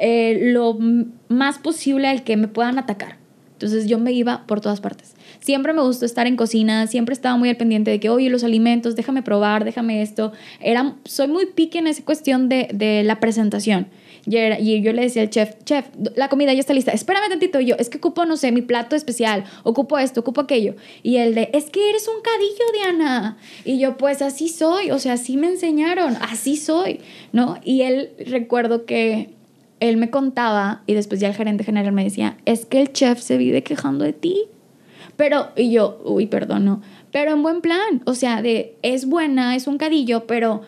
[0.00, 0.78] eh, lo
[1.28, 3.18] más posible al que me puedan atacar.
[3.52, 5.14] Entonces yo me iba por todas partes.
[5.40, 8.44] Siempre me gustó estar en cocina, siempre estaba muy al pendiente de que, oye, los
[8.44, 10.32] alimentos, déjame probar, déjame esto.
[10.60, 13.88] Era, soy muy pique en esa cuestión de, de la presentación.
[14.26, 17.60] Y, yo le decía al chef, chef, la comida ya está lista, espérame tantito.
[17.60, 20.74] Y yo, es que ocupo, no sé, mi plato especial, ocupo esto, ocupo aquello.
[21.02, 23.38] Y él de, es que eres un cadillo, Diana.
[23.64, 27.00] Y yo, pues así soy, o sea, así me enseñaron, así soy,
[27.32, 27.58] ¿no?
[27.64, 29.30] Y él, recuerdo que
[29.80, 33.20] él me contaba y después ya el gerente general me decía, es que el chef
[33.20, 34.46] se vive quejando de ti
[35.16, 36.82] Pero, y yo, uy, perdón.
[37.10, 40.62] Pero en buen plan, o sea, de, es buena, es un cadillo, pero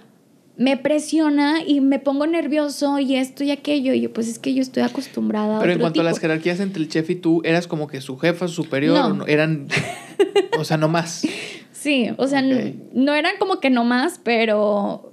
[0.61, 3.95] me presiona y me pongo nervioso y esto y aquello.
[3.95, 6.19] Y yo, pues es que yo estoy acostumbrada Pero a en otro cuanto a las
[6.19, 8.95] jerarquías entre el chef y tú, ¿eras como que su jefa, su superior?
[8.99, 9.15] No.
[9.15, 9.27] no?
[9.27, 9.69] Eran.
[10.59, 11.27] o sea, no más.
[11.73, 15.12] Sí, o sea, no- no, eran como que nomás, pero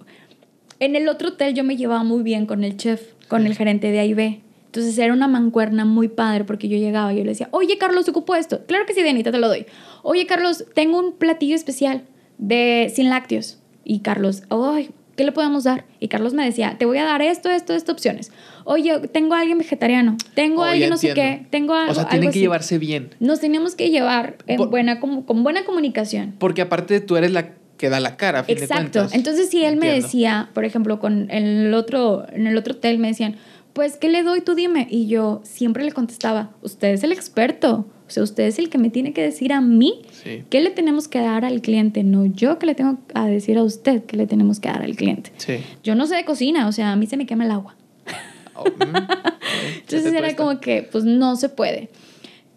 [0.81, 3.89] en el otro hotel yo me llevaba muy bien con el chef, con el gerente
[3.89, 4.41] de AIB.
[4.65, 8.09] Entonces era una mancuerna muy padre porque yo llegaba y yo le decía, oye Carlos,
[8.09, 8.65] ocupo esto.
[8.65, 9.65] Claro que sí, Dianita, te lo doy.
[10.03, 12.03] Oye Carlos, tengo un platillo especial
[12.37, 13.59] de sin lácteos.
[13.85, 15.83] Y Carlos, ay, ¿qué le podemos dar?
[15.99, 18.31] Y Carlos me decía, te voy a dar esto, esto, esto opciones.
[18.63, 21.91] Oye, tengo a alguien vegetariano, tengo Oh, a ya alguien no sé qué, tengo algo.
[21.91, 22.39] O sea, tienen algo que así.
[22.39, 23.09] llevarse bien.
[23.19, 26.35] Nos teníamos que llevar en Por- buena, como, con buena comunicación.
[26.39, 29.07] Porque aparte tú eres la que da la cara, a fin Exacto.
[29.11, 33.07] Entonces, si él me decía, por ejemplo, con el otro, en el otro hotel me
[33.09, 33.35] decían,
[33.73, 34.41] pues, ¿qué le doy?
[34.41, 34.87] Tú dime.
[34.89, 37.87] Y yo siempre le contestaba, usted es el experto.
[38.07, 40.43] O sea, usted es el que me tiene que decir a mí Sí.
[40.49, 43.63] qué le tenemos que dar al cliente, no yo que le tengo a decir a
[43.63, 45.31] usted qué le tenemos que dar al cliente.
[45.37, 45.57] Sí.
[45.83, 47.75] Yo no sé de cocina, o sea, a mí se me quema el agua.
[48.55, 48.95] Oh, mm,
[49.81, 51.89] Entonces era como que, pues no se puede.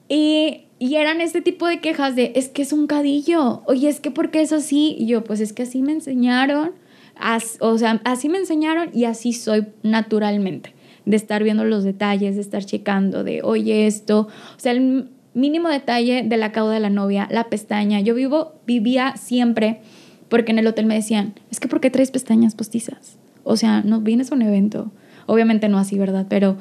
[0.09, 4.01] Y, y eran este tipo de quejas de, es que es un cadillo, oye, es
[4.01, 4.97] que ¿por qué es así?
[4.99, 6.73] Y yo, pues es que así me enseñaron,
[7.17, 10.75] as- o sea, así me enseñaron y así soy naturalmente,
[11.05, 14.21] de estar viendo los detalles, de estar checando, de, oye, esto,
[14.57, 18.01] o sea, el mínimo detalle de la cauda de la novia, la pestaña.
[18.01, 19.81] Yo vivo, vivía siempre,
[20.29, 23.19] porque en el hotel me decían, es que ¿por qué traes pestañas postizas?
[23.45, 24.91] O sea, no vienes a un evento.
[25.27, 26.27] Obviamente no así, ¿verdad?
[26.29, 26.57] Pero,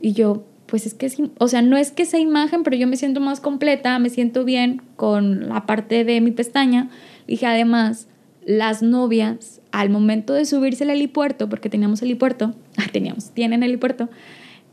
[0.00, 2.96] y yo, pues es que, o sea, no es que sea imagen, pero yo me
[2.96, 6.88] siento más completa, me siento bien con la parte de mi pestaña.
[7.26, 8.08] Dije, además,
[8.46, 14.08] las novias, al momento de subirse al helipuerto, porque teníamos helipuerto, ah, teníamos, tienen helipuerto,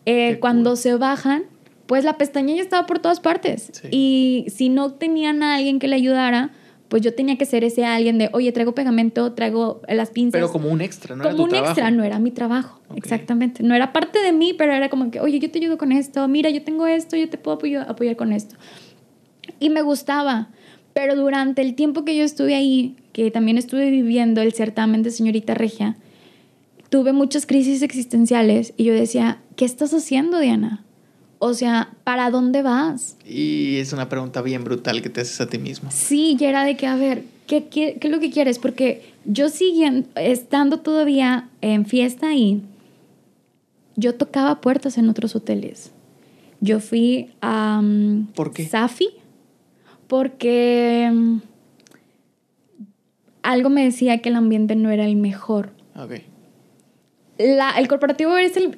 [0.05, 0.77] eh, cuando cool.
[0.77, 1.43] se bajan,
[1.89, 3.71] pues la pestaña ya estaba por todas partes.
[3.73, 3.87] Sí.
[3.89, 6.51] Y si no tenían a alguien que le ayudara,
[6.87, 10.33] pues yo tenía que ser ese alguien de, oye, traigo pegamento, traigo las pinzas.
[10.39, 11.23] Pero como un extra, ¿no?
[11.23, 11.71] como era tu un trabajo.
[11.71, 13.63] extra, no era mi trabajo, exactamente.
[13.63, 16.27] No era parte de mí, pero era como que, oye, yo te ayudo con esto,
[16.27, 18.55] mira, yo tengo esto, yo te puedo apoyo- apoyar con esto.
[19.59, 20.49] Y me gustaba,
[20.93, 25.09] pero durante el tiempo que yo estuve ahí, que también estuve viviendo el certamen de
[25.09, 25.97] señorita Regia,
[26.89, 30.83] tuve muchas crisis existenciales y yo decía, ¿qué estás haciendo, Diana?
[31.39, 33.15] O sea, ¿para dónde vas?
[33.25, 35.89] Y es una pregunta bien brutal que te haces a ti mismo.
[35.91, 38.59] Sí, y era de que, a ver, ¿qué, qué, qué es lo que quieres?
[38.59, 42.61] Porque yo siguiendo, estando todavía en fiesta ahí,
[43.95, 45.91] yo tocaba puertas en otros hoteles.
[46.59, 48.67] Yo fui a um, ¿Por qué?
[48.67, 49.07] Safi
[50.07, 51.39] porque um,
[53.43, 55.71] algo me decía que el ambiente no era el mejor.
[55.95, 56.15] Ok.
[57.37, 58.77] La- el corporativo es el,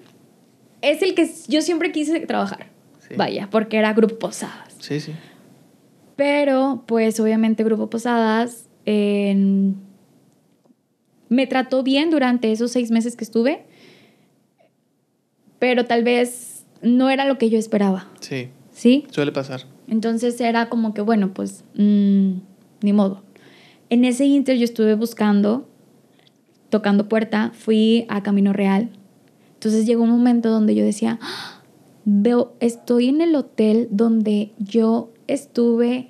[0.82, 2.68] es el que yo siempre quise trabajar.
[3.08, 3.16] Sí.
[3.18, 4.76] Vaya, porque era Grupo Posadas.
[4.80, 5.14] Sí, sí.
[6.16, 8.68] Pero, pues obviamente Grupo Posadas
[11.30, 13.64] me trató bien durante esos seis meses que estuve,
[15.60, 18.50] pero tal vez no era lo que yo esperaba, Sí.
[18.72, 19.06] ¿sí?
[19.12, 19.62] Suele pasar.
[19.88, 22.32] Entonces era como que, bueno, pues mm,
[22.82, 23.24] ni modo.
[23.90, 25.68] En ese inter yo estuve buscando,
[26.70, 28.90] tocando puerta, fui a Camino Real.
[29.62, 31.62] Entonces llegó un momento donde yo decía, "Ah,
[32.04, 36.10] veo, estoy en el hotel donde yo estuve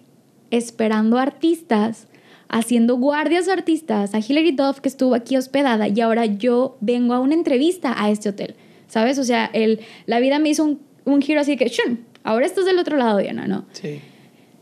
[0.51, 2.07] esperando artistas,
[2.47, 7.13] haciendo guardias a artistas, a Hilary Duff que estuvo aquí hospedada y ahora yo vengo
[7.13, 8.55] a una entrevista a este hotel,
[8.87, 9.19] ¿sabes?
[9.19, 12.05] O sea, el, la vida me hizo un, un giro así que, ¡shun!
[12.23, 13.65] ahora estás del otro lado, Diana, ¿no?
[13.73, 13.99] Sí.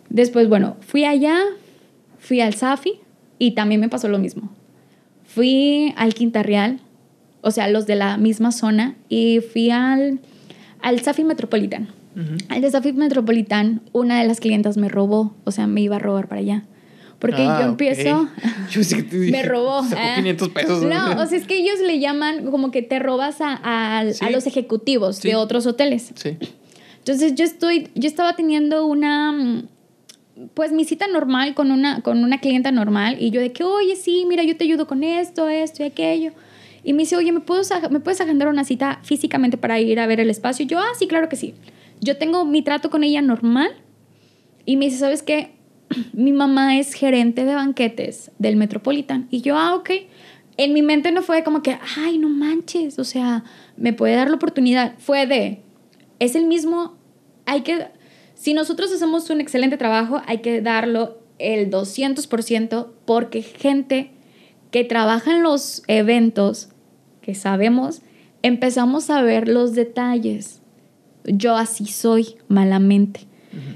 [0.10, 1.38] Después, bueno, fui allá,
[2.18, 2.94] fui al Safi
[3.38, 4.49] y también me pasó lo mismo.
[5.26, 6.80] Fui al Quinta Real,
[7.41, 10.20] o sea, los de la misma zona, y fui al,
[10.82, 11.88] al Safi Metropolitan.
[12.49, 15.99] Al de Safi Metropolitan, una de las clientas me robó, o sea, me iba a
[15.99, 16.64] robar para allá.
[17.18, 17.70] Porque Ah, yo ok.
[17.72, 18.28] empiezo...
[18.72, 19.84] Yo que te dije, Me robó.
[19.84, 20.14] Sacó ah.
[20.16, 20.84] 500 pesos.
[20.84, 23.60] No, o sea, es que ellos le llaman como que te robas a,
[23.99, 24.24] a- Sí.
[24.26, 25.30] a los ejecutivos Sí.
[25.30, 26.11] de otros hoteles.
[26.16, 26.38] Sí.
[26.98, 29.64] Entonces yo estoy, yo estaba teniendo una,
[30.53, 33.95] pues mi cita normal con una, con una clienta normal y yo de que, oye,
[33.95, 36.32] sí, mira, yo te ayudo con esto, esto y aquello.
[36.84, 40.07] Y me dice, oye, ¿me, puedo, ¿me puedes agendar una cita físicamente para ir a
[40.07, 40.65] ver el espacio?
[40.65, 41.53] Yo, ah, sí, claro que sí.
[42.01, 43.72] Yo tengo mi trato con ella normal
[44.65, 45.51] y me dice, ¿sabes qué?
[46.14, 49.27] Mi mamá es gerente de banquetes del Metropolitan.
[49.31, 49.89] Y yo, ah, ok.
[50.57, 53.45] En mi mente no fue como que, ay, no manches, o sea,
[53.77, 54.93] me puede dar la oportunidad.
[54.97, 55.61] Fue de,
[56.19, 56.97] es el mismo,
[57.45, 57.88] hay que,
[58.35, 64.11] si nosotros hacemos un excelente trabajo, hay que darlo el 200% porque gente
[64.72, 66.70] que trabaja en los eventos,
[67.22, 68.02] que sabemos,
[68.41, 70.62] empezamos a ver los detalles.
[71.26, 73.30] Yo así soy, malamente.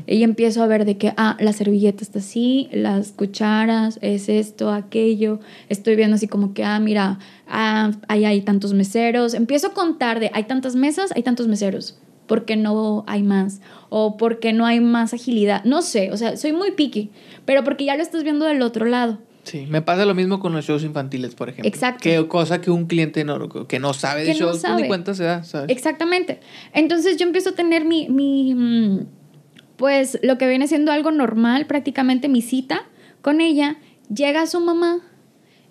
[0.06, 4.72] Y empiezo a ver de que, ah, la servilleta está así, las cucharas, es esto,
[4.72, 5.40] aquello.
[5.70, 7.18] Estoy viendo así como que, ah, mira,
[7.48, 9.34] ah, ahí hay tantos meseros.
[9.34, 11.98] Empiezo a contar de, hay tantas mesas, hay tantos meseros.
[12.28, 13.62] ¿Por qué no hay más?
[13.90, 15.64] ¿O por qué no hay más agilidad?
[15.64, 17.10] No sé, o sea, soy muy picky,
[17.46, 19.20] pero porque ya lo estás viendo del otro lado.
[19.44, 21.68] Sí, me pasa lo mismo con los shows infantiles, por ejemplo.
[21.68, 22.02] Exacto.
[22.02, 25.24] Que cosa que un cliente no, que no sabe de shows, pues, ni cuenta se
[25.24, 25.70] da, ¿sabes?
[25.70, 26.40] Exactamente.
[26.74, 29.06] Entonces yo empiezo a tener mi, mi, mm,
[29.76, 32.86] pues lo que viene siendo algo normal, prácticamente mi cita
[33.22, 33.78] con ella.
[34.14, 35.00] Llega su mamá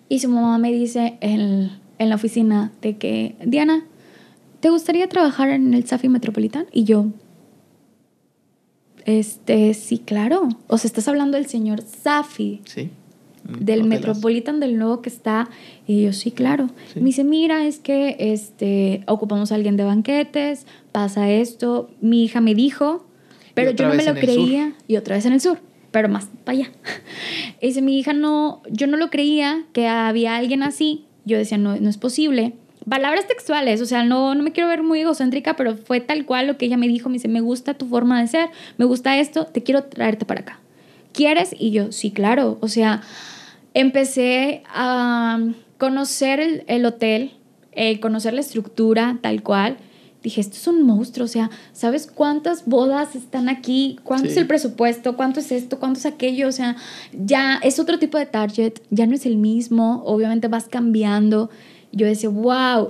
[0.07, 3.85] y su mamá me dice en, en la oficina de que, Diana,
[4.59, 6.67] ¿te gustaría trabajar en el Safi Metropolitan?
[6.71, 7.07] Y yo,
[9.05, 10.49] este, sí, claro.
[10.67, 12.61] O sea, estás hablando del señor Safi.
[12.65, 12.89] Sí.
[13.43, 15.49] Del Metropolitan del nuevo que está.
[15.85, 16.69] Y yo, sí, claro.
[16.95, 21.89] Me dice, mira, es que este, ocupamos a alguien de banquetes, pasa esto.
[22.01, 23.05] Mi hija me dijo,
[23.53, 24.73] pero yo no me lo creía.
[24.87, 25.59] Y otra vez en el sur,
[25.91, 26.71] pero más para allá.
[27.61, 31.05] Y dice, mi hija no, yo no lo creía que había alguien así.
[31.23, 32.53] Yo decía, no, no es posible
[32.87, 36.47] palabras textuales, o sea, no, no me quiero ver muy egocéntrica, pero fue tal cual
[36.47, 39.17] lo que ella me dijo, me dice, me gusta tu forma de ser, me gusta
[39.17, 40.59] esto, te quiero traerte para acá.
[41.13, 41.55] ¿Quieres?
[41.57, 43.01] Y yo, sí, claro, o sea,
[43.73, 45.39] empecé a
[45.77, 47.33] conocer el, hotel,
[47.71, 49.77] eh, conocer la estructura tal cual.
[50.21, 53.99] Dije, esto es un monstruo, o sea, ¿sabes cuántas bodas están aquí?
[54.05, 55.17] ¿Cuánto es el presupuesto?
[55.17, 55.79] ¿Cuánto es esto?
[55.79, 56.47] ¿Cuánto es aquello?
[56.47, 56.77] O sea,
[57.11, 61.49] ya es otro tipo de target, ya no es el mismo, obviamente vas cambiando
[61.93, 62.89] yo decía, wow,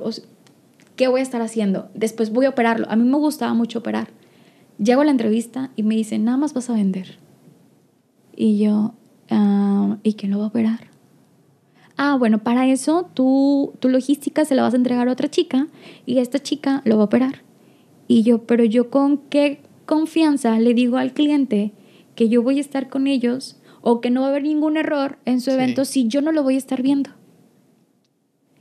[0.96, 1.90] ¿qué voy a estar haciendo?
[1.94, 2.90] Después voy a operarlo.
[2.90, 4.10] A mí me gustaba mucho operar.
[4.78, 7.20] Llego a la entrevista y me dicen, nada más vas a vender.
[8.36, 8.94] Y yo,
[9.30, 10.88] ah, ¿y quién lo va a operar?
[11.98, 15.68] Ah, bueno, para eso tu, tu logística se la vas a entregar a otra chica
[16.06, 17.44] y esta chica lo va a operar.
[18.08, 21.72] Y yo, pero yo con qué confianza le digo al cliente
[22.16, 25.18] que yo voy a estar con ellos o que no va a haber ningún error
[25.26, 27.12] en su evento si yo no lo voy a estar viendo.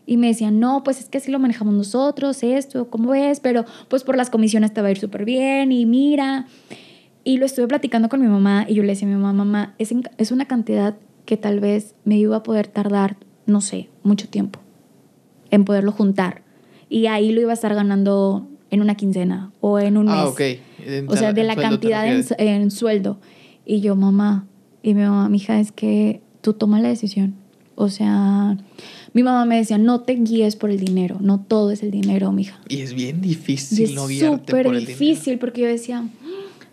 [0.04, 3.38] Y me decían, no, pues es que así lo manejamos nosotros, esto, ¿cómo ves?
[3.38, 6.46] Pero pues por las comisiones te va a ir súper bien y mira.
[7.24, 9.74] Y lo estuve platicando con mi mamá y yo le decía a mi mamá, mamá,
[9.78, 13.16] es, es una cantidad que tal vez me iba a poder tardar,
[13.46, 14.60] no sé, mucho tiempo
[15.50, 16.42] en poderlo juntar.
[16.88, 20.24] Y ahí lo iba a estar ganando en una quincena o en un ah, mes.
[20.24, 21.10] Ah, ok.
[21.10, 23.18] o sea, de la cantidad en, en, sueldo.
[23.64, 24.46] Y yo, mamá,
[24.82, 27.34] y mi mamá, mi hija, es que tú tomas la decisión.
[27.74, 28.56] O sea,
[29.12, 32.32] mi mamá me decía, no te guíes por el dinero, no todo es el dinero,
[32.32, 32.60] mija.
[32.68, 36.04] Y es bien difícil no guiarte por el difícil porque yo decía,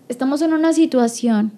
[0.09, 1.53] estamos en una situación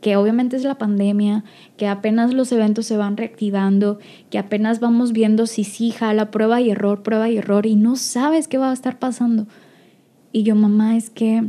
[0.00, 1.44] que obviamente es la pandemia,
[1.76, 3.98] que apenas los eventos se van reactivando,
[4.30, 7.96] que apenas vamos viendo si sí jala, prueba y error, prueba y error, y no
[7.96, 9.46] sabes qué va a estar pasando.
[10.32, 11.44] Y yo, mamá, es que...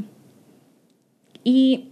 [1.44, 1.90] Y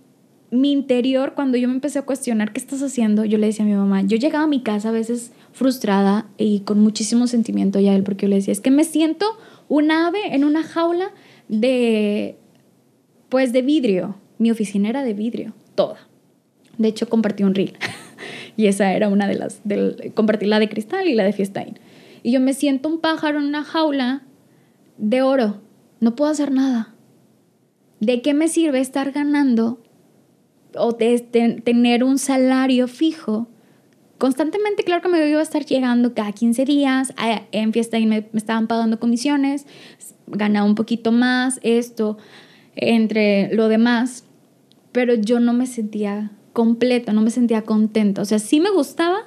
[0.50, 3.68] mi interior, cuando yo me empecé a cuestionar qué estás haciendo, yo le decía a
[3.68, 7.94] mi mamá, yo llegaba a mi casa a veces frustrada y con muchísimo sentimiento ya
[7.96, 9.26] él, porque yo le decía, es que me siento
[9.68, 11.12] un ave en una jaula
[11.48, 12.38] de,
[13.30, 14.16] pues de vidrio.
[14.38, 15.98] Mi oficina era de vidrio, toda.
[16.78, 17.78] De hecho, compartí un reel.
[18.58, 21.80] y esa era una de las, del, compartí la de cristal y la de fiestain.
[22.24, 24.24] Y yo me siento un pájaro en una jaula
[24.98, 25.62] de oro.
[26.00, 26.94] No puedo hacer nada.
[28.00, 29.82] ¿De qué me sirve estar ganando
[30.78, 33.48] o tener un salario fijo
[34.18, 37.14] constantemente, claro que me iba a estar llegando cada 15 días,
[37.52, 39.66] en fiesta y me, estaban pagando comisiones,
[40.28, 42.18] ganaba un poquito más, esto,
[42.76, 44.24] entre lo demás,
[44.92, 48.22] pero yo no me sentía completa, no me sentía contenta.
[48.22, 49.20] O sea, sí me gustaba,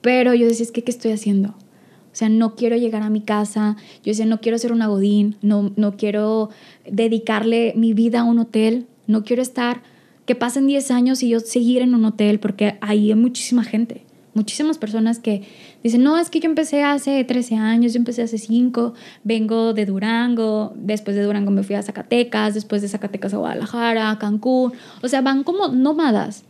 [0.00, 1.50] pero yo decía, es que, ¿qué estoy haciendo?
[1.50, 5.36] O sea, no quiero llegar a mi casa, yo decía, no quiero ser una godín,
[5.40, 6.50] no, no quiero
[6.90, 9.82] dedicarle mi vida a un hotel, no quiero estar,
[10.26, 14.07] que pasen 10 años y yo seguir en un hotel, porque ahí hay muchísima gente
[14.38, 15.42] muchísimas personas que
[15.82, 18.94] dicen, no, es que yo empecé hace 13 años, yo empecé hace 5,
[19.24, 24.10] vengo de Durango, después de Durango me fui a Zacatecas, después de Zacatecas a Guadalajara,
[24.12, 26.44] a Cancún, o sea, van como nómadas.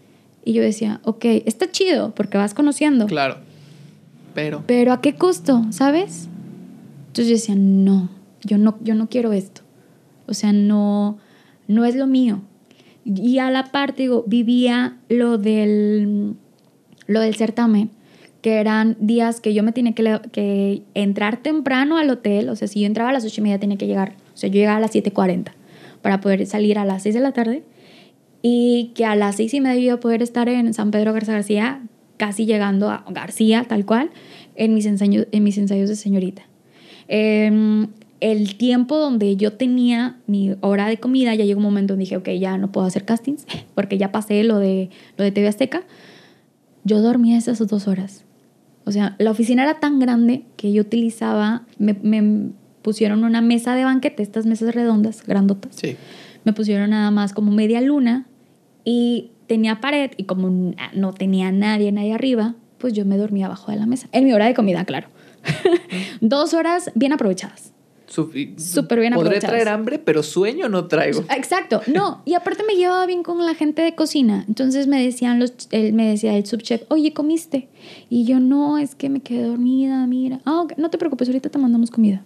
[0.45, 3.07] Y yo decía, ok, está chido porque vas conociendo.
[3.07, 3.39] Claro,
[4.35, 4.63] pero...
[4.67, 5.65] Pero ¿a qué costo?
[5.71, 6.29] ¿Sabes?
[7.09, 8.11] Entonces yo decía, no,
[8.45, 9.63] yo no, yo no quiero esto.
[10.27, 11.19] O sea, no,
[11.67, 12.43] no es lo mío.
[13.05, 16.37] Y a la parte, digo, vivía lo del
[17.09, 17.91] lo del certamen,
[18.43, 22.81] que eran días que yo me tenía que, entrar temprano al hotel, o sea, si
[22.81, 24.81] yo entraba a las 8 y media tenía que llegar, o sea, yo llegaba a
[24.81, 25.51] las 7.40
[26.03, 27.65] para poder salir a las 6 de la tarde
[28.43, 31.83] y que a las 6 y media poder estar en San Pedro Garza García,
[32.17, 34.11] casi llegando a García, tal cual,
[34.55, 36.43] en mis ensayos, en mis ensayos de señorita.
[37.09, 37.89] Em,
[38.21, 42.17] el tiempo donde yo tenía mi hora de comida, ya llegó un momento donde dije,
[42.17, 45.83] ok, ya no puedo hacer castings, porque ya pasé lo de, lo de TV Azteca.
[46.89, 48.25] Yo dormía esas dos horas.
[48.85, 52.51] O sea, la oficina era tan grande que yo utilizaba, me, me
[52.81, 55.77] pusieron una mesa de banquete, estas mesas redondas, grandotas.
[55.77, 55.97] Sí.
[56.45, 58.27] Me pusieron nada más como media luna
[58.85, 63.71] y tenía pared y como no tenía nadie, nadie arriba, pues yo me dormía abajo
[63.71, 64.09] de la mesa.
[64.13, 65.09] En mi hora de comida, claro.
[66.23, 67.75] Dos horas bien aprovechadas.
[68.09, 71.25] Súper bien Podré traer hambre, pero sueño no traigo.
[71.31, 71.83] Exacto.
[71.87, 74.45] No, y aparte me llevaba bien con la gente de cocina.
[74.49, 77.69] Entonces me decían los, él me decía el subchef, oye, ¿comiste?
[78.09, 80.41] Y yo, no, es que me quedé dormida, mira.
[80.47, 82.25] Ah, no te preocupes, ahorita te mandamos comida.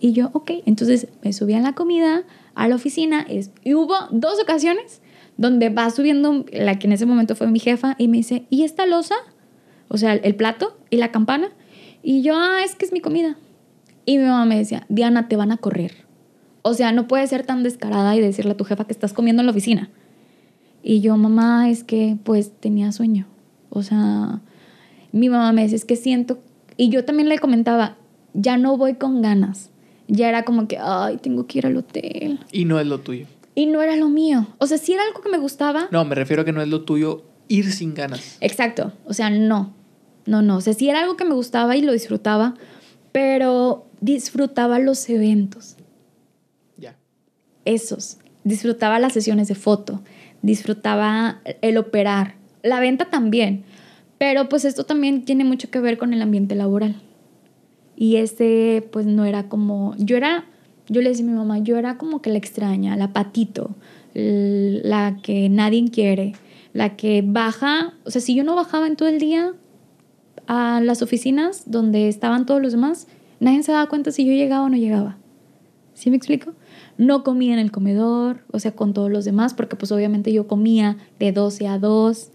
[0.00, 0.50] Y yo, ok.
[0.66, 3.24] Entonces me subí a la comida, a la oficina.
[3.28, 5.00] Es, y hubo dos ocasiones
[5.38, 8.64] donde va subiendo la que en ese momento fue mi jefa y me dice, ¿y
[8.64, 9.14] esta losa?
[9.88, 11.50] O sea, el plato y la campana.
[12.02, 13.36] Y yo, ah, es que es mi comida.
[14.04, 15.92] Y mi mamá me decía, Diana, te van a correr.
[16.62, 19.42] O sea, no puedes ser tan descarada y decirle a tu jefa que estás comiendo
[19.42, 19.90] en la oficina.
[20.82, 23.26] Y yo, mamá, es que pues tenía sueño.
[23.70, 24.40] O sea,
[25.12, 26.38] mi mamá me decía, es que siento...
[26.76, 27.96] Y yo también le comentaba,
[28.34, 29.70] ya no voy con ganas.
[30.08, 32.40] Ya era como que, ay, tengo que ir al hotel.
[32.50, 33.26] Y no es lo tuyo.
[33.54, 34.46] Y no era lo mío.
[34.58, 35.88] O sea, si era algo que me gustaba.
[35.90, 38.38] No, me refiero a que no es lo tuyo ir sin ganas.
[38.40, 38.92] Exacto.
[39.04, 39.74] O sea, no.
[40.26, 40.56] No, no.
[40.56, 42.54] O sea, sí era algo que me gustaba y lo disfrutaba,
[43.12, 45.76] pero disfrutaba los eventos.
[46.76, 46.96] Ya.
[47.64, 48.18] Esos.
[48.44, 50.02] Disfrutaba las sesiones de foto,
[50.42, 53.62] disfrutaba el operar, la venta también.
[54.18, 56.96] Pero pues esto también tiene mucho que ver con el ambiente laboral.
[57.96, 60.46] Y ese pues no era como, yo era,
[60.88, 63.76] yo le decía a mi mamá, yo era como que la extraña, la patito,
[64.14, 66.34] la que nadie quiere,
[66.72, 69.52] la que baja, o sea, si yo no bajaba en todo el día
[70.48, 73.06] a las oficinas donde estaban todos los demás,
[73.42, 75.18] nadie se daba cuenta si yo llegaba o no llegaba.
[75.94, 76.52] ¿Sí me explico?
[76.96, 80.46] No comía en el comedor, o sea, con todos los demás, porque pues obviamente yo
[80.46, 82.30] comía de 12 a 2,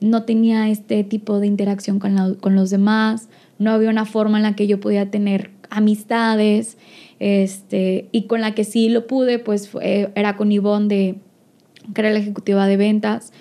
[0.00, 3.28] no tenía este tipo de interacción con, con los demás,
[3.58, 6.78] no había una forma en la que yo podía tener amistades,
[7.18, 11.18] este, y con la que sí lo pude, pues era con Ivonne, de,
[11.94, 13.32] que era la ejecutiva de ventas,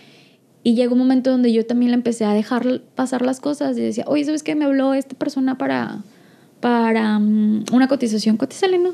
[0.64, 3.82] y llegó un momento donde yo también le empecé a dejar pasar las cosas y
[3.82, 4.56] decía, oye, ¿sabes qué?
[4.56, 6.04] Me habló esta persona para
[6.64, 8.92] para mm, una cotización, cotízale, ¿no?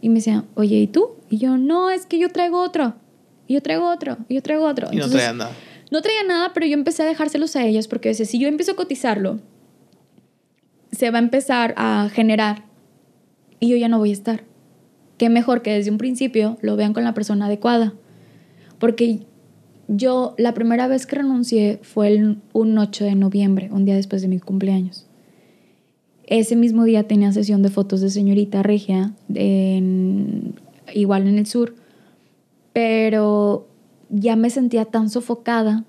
[0.00, 1.16] Y me decía, oye, ¿y tú?
[1.28, 2.94] Y yo, no, es que yo traigo otro,
[3.48, 4.90] y yo traigo otro, y yo traigo otro.
[4.92, 5.50] Y no traía nada.
[5.90, 8.72] No traía nada, pero yo empecé a dejárselos a ellos porque decía, si yo empiezo
[8.72, 9.40] a cotizarlo,
[10.92, 12.62] se va a empezar a generar
[13.58, 14.44] y yo ya no voy a estar.
[15.18, 17.92] Qué mejor que desde un principio lo vean con la persona adecuada.
[18.78, 19.26] Porque
[19.88, 24.22] yo, la primera vez que renuncié fue el, un 8 de noviembre, un día después
[24.22, 25.09] de mi cumpleaños.
[26.30, 29.12] Ese mismo día tenía sesión de fotos de señorita regia,
[30.94, 31.74] igual en el sur,
[32.72, 33.66] pero
[34.10, 35.84] ya me sentía tan sofocada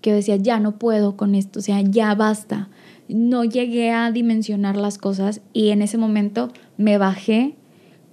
[0.00, 2.70] que decía, ya no puedo con esto, o sea, ya basta.
[3.08, 7.54] No llegué a dimensionar las cosas y en ese momento me bajé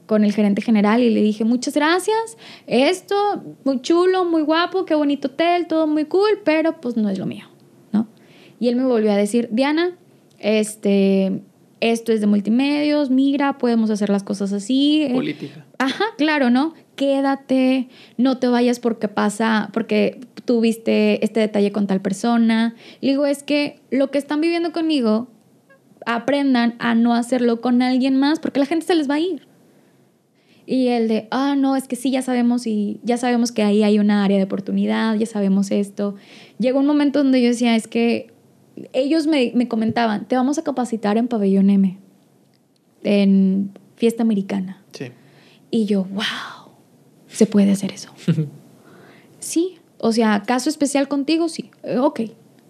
[0.06, 2.38] con el gerente general y le dije, muchas gracias,
[2.68, 3.16] esto,
[3.64, 7.26] muy chulo, muy guapo, qué bonito hotel, todo muy cool, pero pues no es lo
[7.26, 7.46] mío,
[7.94, 8.08] ¿no?
[8.60, 9.96] Y él me volvió a decir, Diana,
[10.40, 11.42] este,
[11.82, 15.04] esto es de multimedios, migra, podemos hacer las cosas así.
[15.04, 15.66] Eh, Política.
[15.78, 16.74] Ajá, claro, ¿no?
[16.96, 22.76] Quédate, no te vayas porque pasa, porque tuviste este detalle con tal persona.
[23.02, 25.28] Digo, es que lo que están viviendo conmigo,
[26.06, 29.48] aprendan a no hacerlo con alguien más, porque la gente se les va a ir.
[30.66, 33.82] Y el de, ah, no, es que sí, ya sabemos y ya sabemos que ahí
[33.82, 36.16] hay una área de oportunidad, ya sabemos esto.
[36.60, 38.32] Llegó un momento donde yo decía, es que
[38.94, 41.98] ellos me, me, comentaban, te vamos a capacitar en Pabellón M,
[43.04, 44.82] en fiesta americana.
[44.94, 45.12] Sí.
[45.72, 46.74] Y yo, wow,
[47.28, 48.12] se puede hacer eso.
[49.40, 52.22] sí, o sea, caso especial contigo, sí, eh, ok.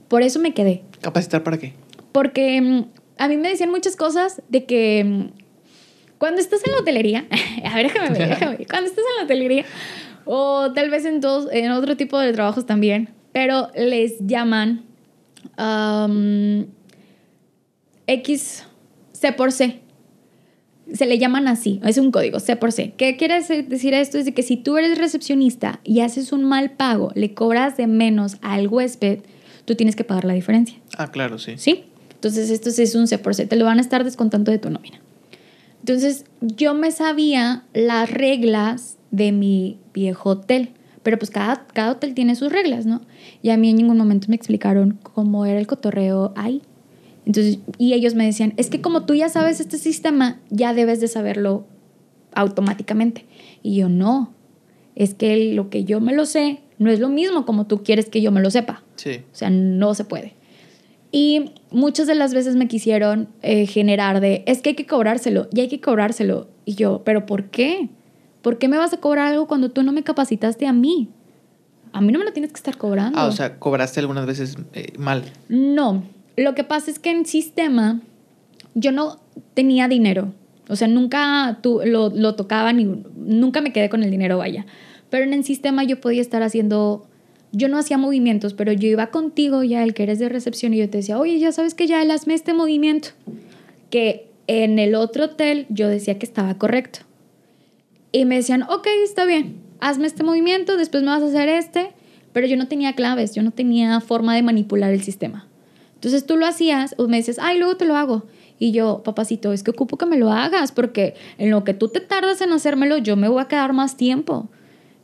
[0.07, 0.83] Por eso me quedé.
[1.01, 1.73] ¿Capacitar para qué?
[2.11, 2.85] Porque mm,
[3.17, 5.39] a mí me decían muchas cosas de que mm,
[6.17, 7.27] cuando estás en la hotelería,
[7.63, 9.65] a ver, déjame ver, déjame ver, cuando estás en la hotelería,
[10.25, 14.88] o tal vez en, todos, en otro tipo de trabajos también, pero les llaman
[18.07, 18.65] X
[19.11, 19.81] C por C.
[20.93, 22.93] Se le llaman así, es un código C por C.
[22.97, 24.17] ¿Qué quiere decir esto?
[24.17, 27.85] Es de que si tú eres recepcionista y haces un mal pago, le cobras de
[27.85, 29.19] menos al huésped,
[29.65, 30.79] tú tienes que pagar la diferencia.
[30.97, 31.53] Ah, claro, sí.
[31.57, 31.83] ¿Sí?
[32.13, 34.69] Entonces esto es un C por C, te lo van a estar descontando de tu
[34.71, 34.99] nómina.
[35.81, 40.71] Entonces yo me sabía las reglas de mi viejo hotel.
[41.03, 43.01] Pero pues cada, cada hotel tiene sus reglas, ¿no?
[43.41, 46.61] Y a mí en ningún momento me explicaron cómo era el cotorreo ahí.
[47.25, 50.99] Entonces, y ellos me decían, es que como tú ya sabes este sistema, ya debes
[50.99, 51.65] de saberlo
[52.33, 53.25] automáticamente.
[53.61, 54.33] Y yo no,
[54.95, 58.09] es que lo que yo me lo sé no es lo mismo como tú quieres
[58.09, 58.83] que yo me lo sepa.
[58.95, 59.21] Sí.
[59.31, 60.33] O sea, no se puede.
[61.11, 65.47] Y muchas de las veces me quisieron eh, generar de, es que hay que cobrárselo
[65.53, 66.47] y hay que cobrárselo.
[66.65, 67.89] Y yo, pero ¿por qué?
[68.41, 71.09] ¿Por qué me vas a cobrar algo cuando tú no me capacitaste a mí?
[71.91, 73.19] A mí no me lo tienes que estar cobrando.
[73.19, 75.23] Ah, o sea, cobraste algunas veces eh, mal.
[75.49, 76.03] No,
[76.37, 78.01] lo que pasa es que en sistema
[78.75, 79.19] yo no
[79.53, 80.33] tenía dinero.
[80.69, 82.85] O sea, nunca tú, lo, lo tocaba ni
[83.15, 84.65] nunca me quedé con el dinero, vaya.
[85.09, 87.07] Pero en el sistema yo podía estar haciendo,
[87.51, 90.77] yo no hacía movimientos, pero yo iba contigo ya, el que eres de recepción, y
[90.77, 93.09] yo te decía, oye, ya sabes que ya él hazme este movimiento.
[93.89, 96.99] Que en el otro hotel yo decía que estaba correcto.
[98.11, 101.91] Y me decían, ok, está bien, hazme este movimiento, después me vas a hacer este,
[102.33, 105.47] pero yo no tenía claves, yo no tenía forma de manipular el sistema.
[105.95, 108.25] Entonces tú lo hacías o me dices, ay, luego te lo hago.
[108.57, 111.87] Y yo, papacito, es que ocupo que me lo hagas porque en lo que tú
[111.89, 114.49] te tardas en hacérmelo, yo me voy a quedar más tiempo.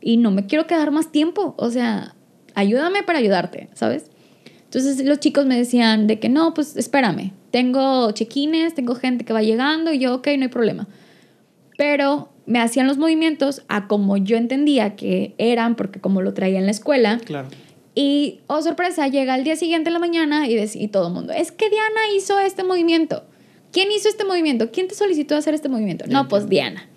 [0.00, 1.54] Y no me quiero quedar más tiempo.
[1.58, 2.14] O sea,
[2.54, 4.10] ayúdame para ayudarte, ¿sabes?
[4.64, 9.32] Entonces los chicos me decían de que no, pues espérame, tengo chequines, tengo gente que
[9.32, 10.88] va llegando y yo, ok, no hay problema.
[11.78, 16.58] Pero me hacían los movimientos a como yo entendía que eran, porque como lo traía
[16.58, 17.18] en la escuela.
[17.24, 17.48] Claro.
[17.94, 21.14] Y, oh sorpresa, llega el día siguiente en la mañana y, dec- y todo el
[21.14, 23.24] mundo, es que Diana hizo este movimiento.
[23.72, 24.70] ¿Quién hizo este movimiento?
[24.70, 26.04] ¿Quién te solicitó hacer este movimiento?
[26.08, 26.88] No, pues Diana.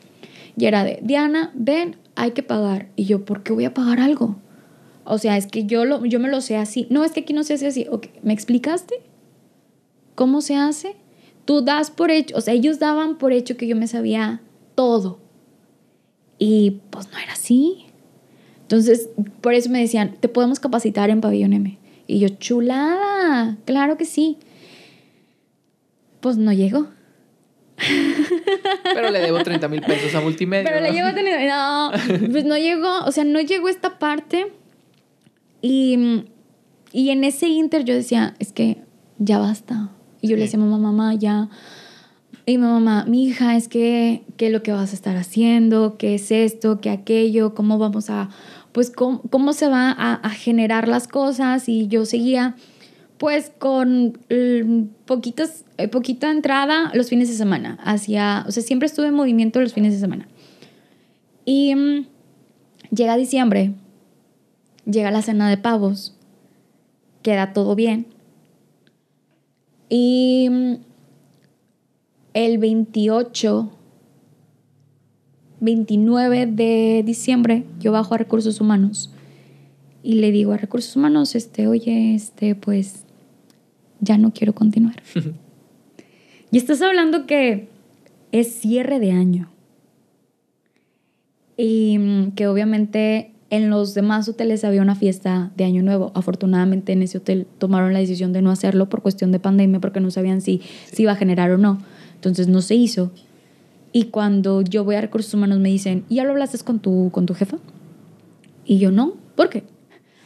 [0.57, 2.89] Y era de, Diana, ven, hay que pagar.
[2.95, 4.35] Y yo, ¿por qué voy a pagar algo?
[5.05, 6.85] O sea, es que yo, lo, yo me lo sé así.
[6.89, 7.87] No, es que aquí no se hace así.
[7.89, 8.95] Ok, ¿Me explicaste?
[10.15, 10.95] ¿Cómo se hace?
[11.45, 14.41] Tú das por hecho, o sea, ellos daban por hecho que yo me sabía
[14.75, 15.19] todo.
[16.39, 17.85] Y pues no era así.
[18.61, 19.09] Entonces,
[19.41, 21.77] por eso me decían, te podemos capacitar en Pabellón M.
[22.07, 24.37] Y yo, chulada, claro que sí.
[26.21, 26.87] Pues no llegó.
[28.83, 30.69] Pero le debo 30 mil pesos a multimedia.
[30.69, 31.49] Pero le a tener.
[31.49, 31.91] No,
[32.31, 34.51] pues no llegó, o sea, no llegó esta parte.
[35.61, 36.25] Y,
[36.91, 38.77] y en ese inter yo decía, es que
[39.17, 39.91] ya basta.
[40.21, 41.49] Y yo le decía, mamá, mamá, ya.
[42.49, 45.97] Y mi mamá, mi hija, es que, ¿qué es lo que vas a estar haciendo?
[45.99, 46.81] ¿Qué es esto?
[46.81, 47.53] ¿Qué aquello?
[47.53, 48.29] ¿Cómo vamos a,
[48.71, 51.69] pues, cómo, cómo se va a, generar las cosas?
[51.69, 52.55] Y yo seguía,
[53.19, 57.77] pues, con mm, poquitas, eh, poquita entrada los fines de semana.
[57.83, 60.27] Hacia, o sea, siempre estuve en movimiento los fines de semana.
[61.45, 62.07] Y mm,
[62.89, 63.73] llega diciembre,
[64.85, 66.15] llega la cena de pavos,
[67.21, 68.07] queda todo bien.
[69.87, 70.88] Y mm,
[72.33, 73.71] el 28,
[75.59, 79.11] 29 de diciembre, yo bajo a recursos humanos
[80.03, 83.05] y le digo a recursos humanos, este, oye, este, pues
[83.99, 85.01] ya no quiero continuar.
[86.51, 87.67] y estás hablando que
[88.31, 89.49] es cierre de año.
[91.57, 96.11] Y mm, que obviamente en los demás hoteles había una fiesta de Año Nuevo.
[96.13, 99.99] Afortunadamente en ese hotel tomaron la decisión de no hacerlo por cuestión de pandemia porque
[99.99, 101.79] no sabían si se iba a generar o no.
[102.19, 103.13] Entonces no se hizo.
[103.93, 107.11] Y cuando yo voy a recursos humanos me dicen, ¿y ya lo hablaste con tu,
[107.11, 107.59] con tu jefa?
[108.65, 109.63] Y yo no, ¿por qué?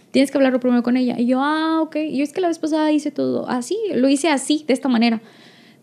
[0.09, 1.19] Tienes que hablarlo primero con ella.
[1.19, 1.97] Y yo, ah, ok.
[1.97, 4.89] Y yo es que la vez pasada hice todo así, lo hice así, de esta
[4.89, 5.21] manera.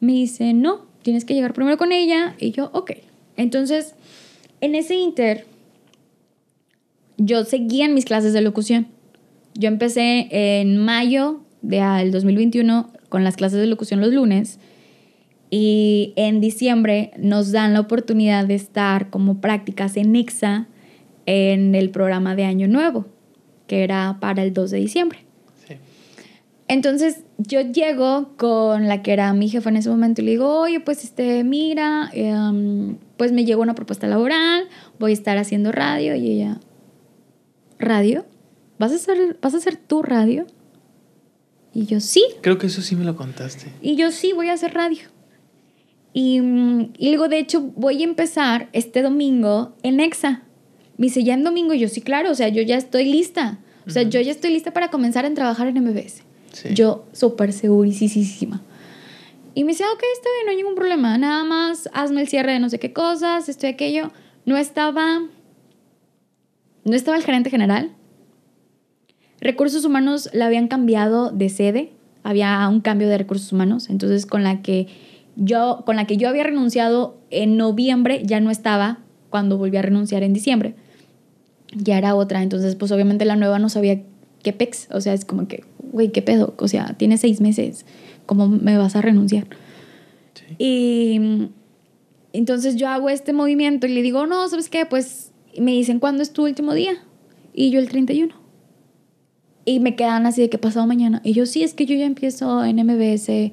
[0.00, 2.34] Me dice, no, tienes que llegar primero con ella.
[2.40, 2.90] Y yo, ok.
[3.36, 3.94] Entonces,
[4.60, 5.46] en ese inter,
[7.18, 8.88] yo seguía mis clases de locución.
[9.54, 14.58] Yo empecé en mayo del 2021 con las clases de locución los lunes
[15.50, 20.68] y en diciembre nos dan la oportunidad de estar como prácticas en EXA
[21.26, 23.06] en el programa de Año Nuevo,
[23.66, 25.18] que era para el 2 de diciembre.
[25.66, 25.74] Sí.
[26.68, 30.60] Entonces yo llego con la que era mi jefa en ese momento y le digo,
[30.60, 34.68] oye, pues este, mira, em, pues me llegó una propuesta laboral,
[35.00, 36.60] voy a estar haciendo radio y ella,
[37.80, 38.24] ¿radio?
[38.78, 40.46] ¿Vas a hacer, vas a hacer tu radio?
[41.74, 42.24] Y yo, sí.
[42.40, 43.66] Creo que eso sí me lo contaste.
[43.82, 45.02] Y yo, sí, voy a hacer radio.
[46.12, 46.40] Y,
[46.98, 50.42] y luego, de hecho, voy a empezar este domingo en EXA.
[50.96, 53.58] Me dice, ya en domingo, yo sí, claro, o sea, yo ya estoy lista.
[53.86, 56.22] O sea, yo ya estoy lista para comenzar a trabajar en MBS.
[56.52, 56.74] Sí.
[56.74, 58.62] Yo súper segurísima.
[59.54, 61.18] Y me dice, ok, está bien, no hay ningún problema.
[61.18, 64.12] Nada más hazme el cierre de no sé qué cosas, esto y aquello.
[64.44, 65.22] No estaba.
[66.84, 67.92] No estaba el gerente general.
[69.40, 71.92] Recursos humanos la habían cambiado de sede.
[72.22, 73.88] Había un cambio de recursos humanos.
[73.90, 74.86] Entonces, con la que
[75.42, 78.98] yo, con la que yo había renunciado en noviembre, ya no estaba
[79.30, 80.74] cuando volví a renunciar en diciembre.
[81.74, 82.42] Ya era otra.
[82.42, 84.02] Entonces, pues obviamente la nueva no sabía
[84.42, 84.88] qué pex.
[84.92, 86.54] O sea, es como que, güey, ¿qué pedo?
[86.58, 87.86] O sea, tienes seis meses.
[88.26, 89.46] ¿Cómo me vas a renunciar?
[90.34, 90.56] Sí.
[90.58, 91.48] Y,
[92.34, 94.84] Entonces yo hago este movimiento y le digo, no, ¿sabes qué?
[94.84, 96.92] Pues me dicen, ¿cuándo es tu último día?
[97.54, 98.34] Y yo el 31.
[99.64, 101.22] Y me quedan así de que pasado mañana.
[101.24, 103.52] Y yo, sí, es que yo ya empiezo en MBS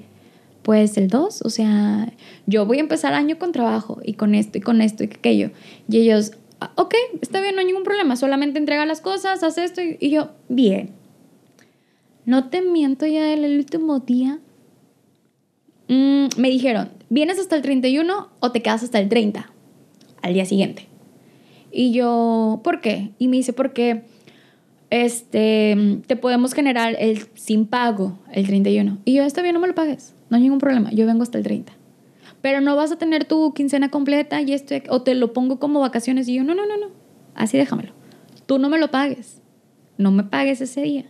[0.68, 2.12] pues el 2, o sea,
[2.46, 5.52] yo voy a empezar año con trabajo y con esto y con esto y aquello.
[5.90, 9.58] Y ellos, ah, ok, está bien, no hay ningún problema, solamente entrega las cosas, haz
[9.58, 10.90] esto y, yo, bien.
[12.26, 14.40] No te miento ya el, último día.
[15.88, 19.50] Mm, me dijeron, ¿vienes hasta el 31 o te quedas hasta el 30?
[20.22, 20.86] Al día siguiente.
[21.72, 23.12] Y yo, ¿por qué?
[23.20, 24.02] Y me dice, porque
[24.90, 28.98] este, te podemos generar el sin pago el 31.
[29.06, 30.17] Y yo, está bien, no me lo pagues.
[30.30, 30.92] No hay ningún problema.
[30.92, 31.74] Yo vengo hasta el 30.
[32.42, 35.80] Pero no vas a tener tu quincena completa y esto, o te lo pongo como
[35.80, 36.28] vacaciones.
[36.28, 36.88] Y yo, no, no, no, no.
[37.36, 37.94] Así déjamelo.
[38.46, 39.42] Tú no me lo pagues.
[39.98, 41.06] No me pagues ese día.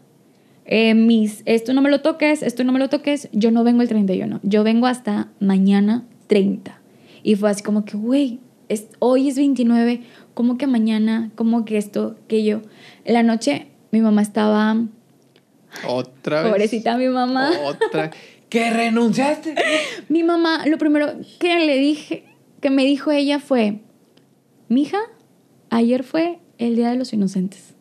[0.65, 3.29] Eh, mis, esto no me lo toques, esto no me lo toques.
[3.31, 4.39] Yo no vengo el 31.
[4.43, 6.79] Yo vengo hasta mañana 30.
[7.23, 8.39] Y fue así como que, güey,
[8.99, 10.01] hoy es 29
[10.37, 11.31] ¿cómo que mañana?
[11.33, 12.15] ¿Cómo que esto?
[12.27, 12.61] Que yo.
[13.05, 14.77] En la noche mi mamá estaba...
[15.87, 16.51] Otra vez.
[16.51, 17.49] Pobrecita mi mamá.
[17.65, 18.11] Otra.
[18.49, 19.55] ¿Que renunciaste?
[20.09, 22.23] mi mamá, lo primero que le dije,
[22.61, 23.79] que me dijo ella fue,
[24.69, 24.99] mija,
[25.69, 27.73] ayer fue el Día de los Inocentes.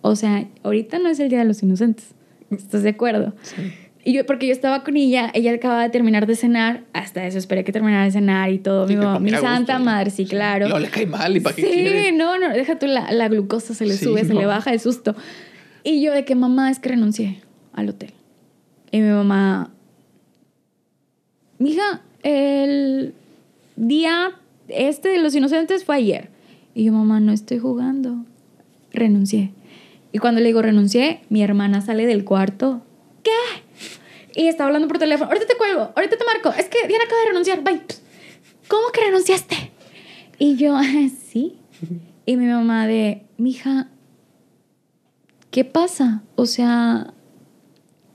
[0.00, 2.14] O sea, ahorita no es el Día de los Inocentes.
[2.50, 3.34] ¿Estás de acuerdo?
[3.42, 3.72] Sí.
[4.06, 7.38] Y yo, porque yo estaba con ella, ella acababa de terminar de cenar, hasta eso
[7.38, 8.86] esperé que terminara de cenar y todo.
[8.86, 10.68] mi, santa madre, sí, claro.
[10.68, 13.72] No le cae mal y para qué Sí, no, no, deja tú la, la glucosa,
[13.72, 15.16] se le sube, se le baja de susto.
[15.84, 17.40] Y yo de que mamá es que renuncié
[17.72, 18.12] al hotel.
[18.90, 19.73] Y mi mamá,
[21.64, 23.14] mija, el
[23.76, 24.38] día
[24.68, 26.28] este de los inocentes fue ayer.
[26.74, 28.26] Y yo, mamá, no estoy jugando.
[28.92, 29.52] Renuncié.
[30.12, 32.82] Y cuando le digo renuncié, mi hermana sale del cuarto.
[33.22, 33.30] ¿Qué?
[34.36, 35.30] Y estaba hablando por teléfono.
[35.30, 36.50] Ahorita te cuelgo, ahorita te marco.
[36.50, 37.64] Es que Diana acaba de renunciar.
[37.64, 37.80] Bye.
[38.68, 39.72] ¿Cómo que renunciaste?
[40.38, 40.76] Y yo,
[41.30, 41.56] sí.
[42.26, 43.88] Y mi mamá de, mija,
[45.50, 46.22] ¿qué pasa?
[46.36, 47.14] O sea,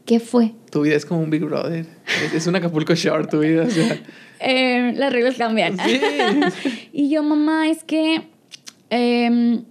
[0.06, 0.54] ¿qué fue?
[0.72, 1.86] Tu vida es como un Big Brother.
[2.34, 3.64] Es, un Acapulco Short tu vida.
[3.64, 3.98] O sea.
[4.40, 5.78] Eh, las reglas cambian.
[5.78, 6.00] Sí.
[6.94, 8.22] y yo, mamá, es que
[8.90, 9.64] em,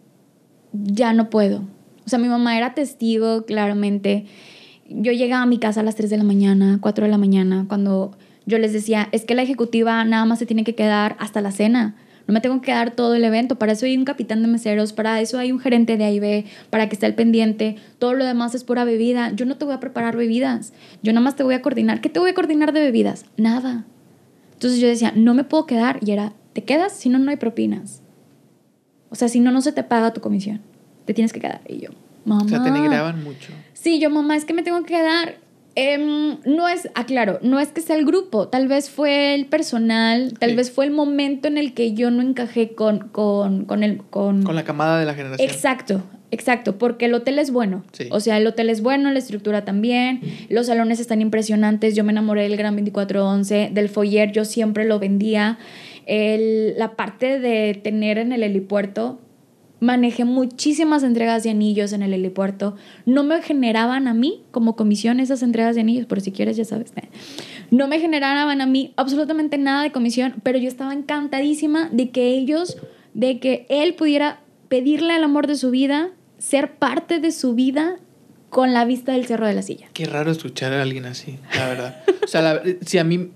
[0.72, 1.62] ya no puedo.
[2.04, 4.26] O sea, mi mamá era testigo, claramente
[4.88, 7.66] yo llegaba a mi casa a las 3 de la mañana, 4 de la mañana,
[7.68, 8.16] cuando
[8.46, 11.52] yo les decía, es que la ejecutiva nada más se tiene que quedar hasta la
[11.52, 11.96] cena.
[12.28, 13.56] No me tengo que quedar todo el evento.
[13.56, 16.86] Para eso hay un capitán de meseros, para eso hay un gerente de AIB, para
[16.86, 17.76] que esté al pendiente.
[17.98, 19.32] Todo lo demás es pura bebida.
[19.32, 20.74] Yo no te voy a preparar bebidas.
[21.02, 22.02] Yo nada más te voy a coordinar.
[22.02, 23.24] ¿Qué te voy a coordinar de bebidas?
[23.38, 23.86] Nada.
[24.52, 26.00] Entonces yo decía, no me puedo quedar.
[26.04, 26.92] Y era, ¿te quedas?
[26.92, 28.02] Si no, no hay propinas.
[29.08, 30.60] O sea, si no, no se te paga tu comisión.
[31.06, 31.62] Te tienes que quedar.
[31.66, 31.88] Y yo,
[32.26, 32.42] mamá.
[32.44, 33.54] O sea, te negraban mucho.
[33.72, 35.36] Sí, yo, mamá, es que me tengo que quedar.
[35.80, 40.34] Em, no es, aclaro, no es que sea el grupo, tal vez fue el personal,
[40.40, 43.98] tal vez fue el momento en el que yo no encajé con, con, con, el,
[43.98, 44.42] con...
[44.42, 45.48] Con la camada de la generación.
[45.48, 46.02] Exacto,
[46.32, 47.84] Exacto, porque el hotel es bueno.
[48.10, 51.94] O sea, el hotel es bueno, la estructura también, los salones están impresionantes.
[51.94, 55.58] Yo me enamoré del Gran 2411, del foyer, yo siempre lo vendía.
[56.06, 59.20] El, la parte de tener en el helipuerto
[59.80, 62.76] manejé muchísimas entregas de anillos en el helipuerto.
[63.06, 66.64] No me generaban a mí como comisión esas entregas de anillos, por si quieres ya
[66.64, 66.92] sabes.
[67.70, 72.36] No me generaban a mí absolutamente nada de comisión, pero yo estaba encantadísima de que
[72.36, 72.78] ellos,
[73.14, 77.96] de que él pudiera pedirle el amor de su vida, ser parte de su vida
[78.50, 79.88] con la vista del Cerro de la Silla.
[79.92, 82.02] Qué raro escuchar a alguien así, la verdad.
[82.24, 83.30] o sea, si a mí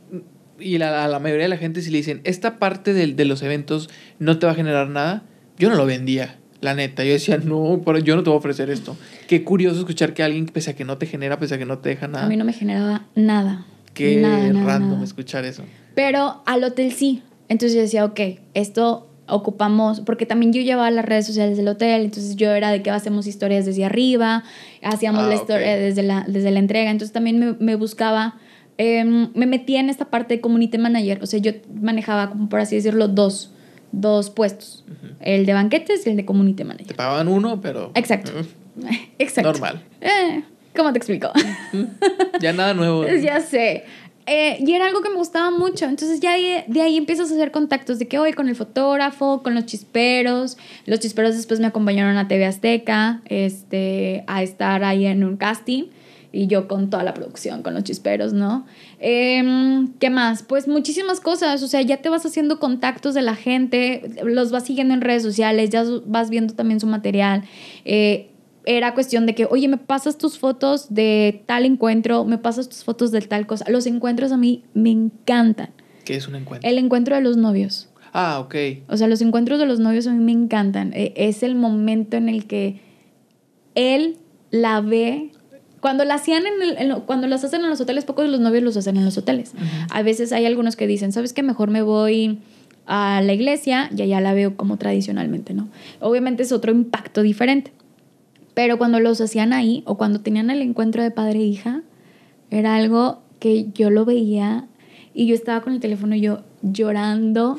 [0.59, 3.91] y a la mayoría de la gente si le dicen, esta parte de los eventos
[4.19, 5.25] no te va a generar nada,
[5.59, 7.05] yo no lo vendía, la neta.
[7.05, 8.97] Yo decía, no, pero yo no te voy a ofrecer esto.
[9.27, 11.79] Qué curioso escuchar que alguien, pese a que no te genera, pese a que no
[11.79, 12.27] te deja nada.
[12.27, 13.67] A mí no me generaba nada.
[13.95, 15.65] Qué random escuchar eso.
[15.95, 17.23] Pero al hotel sí.
[17.49, 18.21] Entonces yo decía, ok,
[18.55, 22.83] esto ocupamos, porque también yo llevaba las redes sociales del hotel, entonces yo era de
[22.83, 24.43] que hacemos historias desde arriba,
[24.83, 28.35] hacíamos ah, la historia desde, la, desde la entrega, entonces también me, me buscaba,
[28.79, 32.61] em, me metía en esta parte de community manager, o sea, yo manejaba, como por
[32.61, 33.53] así decirlo, dos
[33.93, 34.85] dos puestos,
[35.21, 36.89] el de banquetes y el de community manager.
[36.89, 37.93] Te pagaban uno, pero...
[37.95, 38.33] Exacto.
[39.19, 39.53] Exacto.
[39.53, 39.83] Normal.
[40.01, 40.43] Eh,
[40.75, 41.31] ¿Cómo te explico?
[42.41, 43.07] ya nada nuevo.
[43.23, 43.85] ya sé.
[44.27, 45.85] Eh, y era algo que me gustaba mucho.
[45.85, 49.55] Entonces ya de ahí empiezas a hacer contactos de que hoy con el fotógrafo, con
[49.55, 50.57] los chisperos.
[50.87, 55.85] Los chisperos después me acompañaron a TV Azteca este, a estar ahí en un casting
[56.33, 58.65] y yo con toda la producción, con los chisperos, ¿no?
[59.05, 60.45] Em, ¿Qué más?
[60.45, 64.65] Pues muchísimas cosas, o sea, ya te vas haciendo contactos de la gente, los vas
[64.65, 67.43] siguiendo en redes sociales, ya vas viendo también su material.
[67.85, 68.29] Eh,
[68.65, 72.85] era cuestión de que, oye, me pasas tus fotos de tal encuentro, me pasas tus
[72.85, 73.65] fotos de tal cosa.
[73.69, 75.71] Los encuentros a mí me encantan.
[76.05, 76.71] ¿Qué es un encuentro?
[76.71, 77.89] El encuentro de los novios.
[78.13, 78.55] Ah, ok.
[78.89, 80.93] O sea, los encuentros de los novios a mí me encantan.
[80.95, 82.81] E- Es el momento en el que
[83.75, 84.19] él
[84.53, 85.33] la ve.
[85.83, 88.31] Cuando la hacían en el- en lo- cuando las hacen en los hoteles, pocos de
[88.31, 89.53] los novios los hacen en los hoteles.
[89.91, 91.43] A veces hay algunos que dicen, ¿sabes qué?
[91.43, 92.39] Mejor me voy
[92.87, 95.69] a la iglesia y allá la veo como tradicionalmente, ¿no?
[96.01, 97.73] Obviamente es otro impacto diferente.
[98.55, 101.83] Pero cuando los hacían ahí o cuando tenían el encuentro de padre e hija,
[102.51, 104.67] era algo que yo lo veía
[105.15, 107.59] y yo estaba con el teléfono yo llorando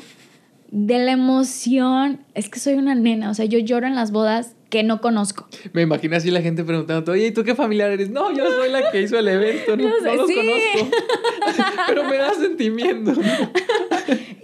[0.70, 2.20] de la emoción.
[2.34, 5.46] Es que soy una nena, o sea, yo lloro en las bodas que no conozco.
[5.72, 8.10] Me imagino así la gente preguntando, oye, ¿y tú qué familiar eres?
[8.10, 10.34] No, yo soy la que hizo el evento, no, sé, no los sí.
[10.34, 10.96] conozco.
[11.86, 13.12] Pero me da sentimiento.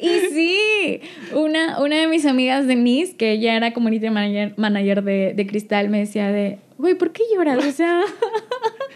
[0.03, 1.01] Y sí,
[1.35, 5.91] una, una de mis amigas, Denise, que ella era community manager, manager de, de Cristal,
[5.91, 7.63] me decía de, güey, ¿por qué lloras?
[7.63, 8.01] O sea,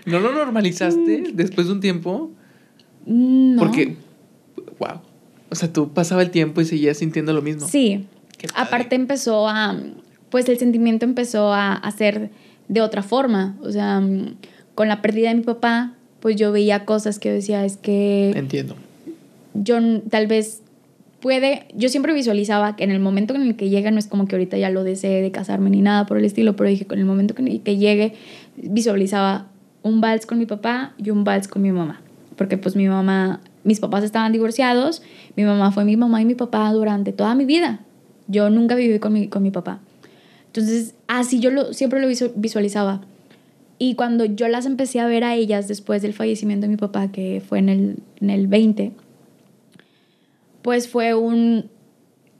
[0.07, 2.31] ¿No lo normalizaste después de un tiempo?
[3.05, 3.61] no.
[3.61, 3.97] Porque,
[4.79, 5.01] wow.
[5.51, 7.69] O sea, tú pasaba el tiempo y seguías sintiendo lo mismo.
[7.69, 8.07] Sí.
[8.55, 9.77] Aparte empezó a,
[10.35, 12.29] pues el sentimiento empezó a, a ser
[12.67, 13.57] de otra forma.
[13.63, 14.35] O sea, mm,
[14.75, 18.33] con la pérdida de mi papá, pues yo veía cosas que yo decía, es que
[18.35, 18.75] Entiendo.
[19.55, 19.77] yo
[20.11, 20.61] tal vez
[21.21, 24.27] puede, yo siempre visualizaba que en el momento en el que llega, no es como
[24.27, 26.99] que ahorita ya lo desee de casarme ni nada por el estilo, pero dije, con
[26.99, 28.15] el momento que, que llegue,
[28.57, 29.47] visualizaba
[29.85, 32.01] un vals con mi papá y un vals con mi mamá.
[32.35, 35.01] Porque pues mi mamá, mis papás estaban divorciados,
[35.37, 37.79] mi mamá fue mi mamá y mi papá durante toda mi vida.
[38.27, 39.79] Yo nunca viví con mi, con mi papá.
[40.57, 43.01] Entonces, así yo lo, siempre lo visu- visualizaba.
[43.77, 47.11] Y cuando yo las empecé a ver a ellas después del fallecimiento de mi papá,
[47.11, 48.93] que fue en el, en el 20,
[50.63, 51.69] pues fue un...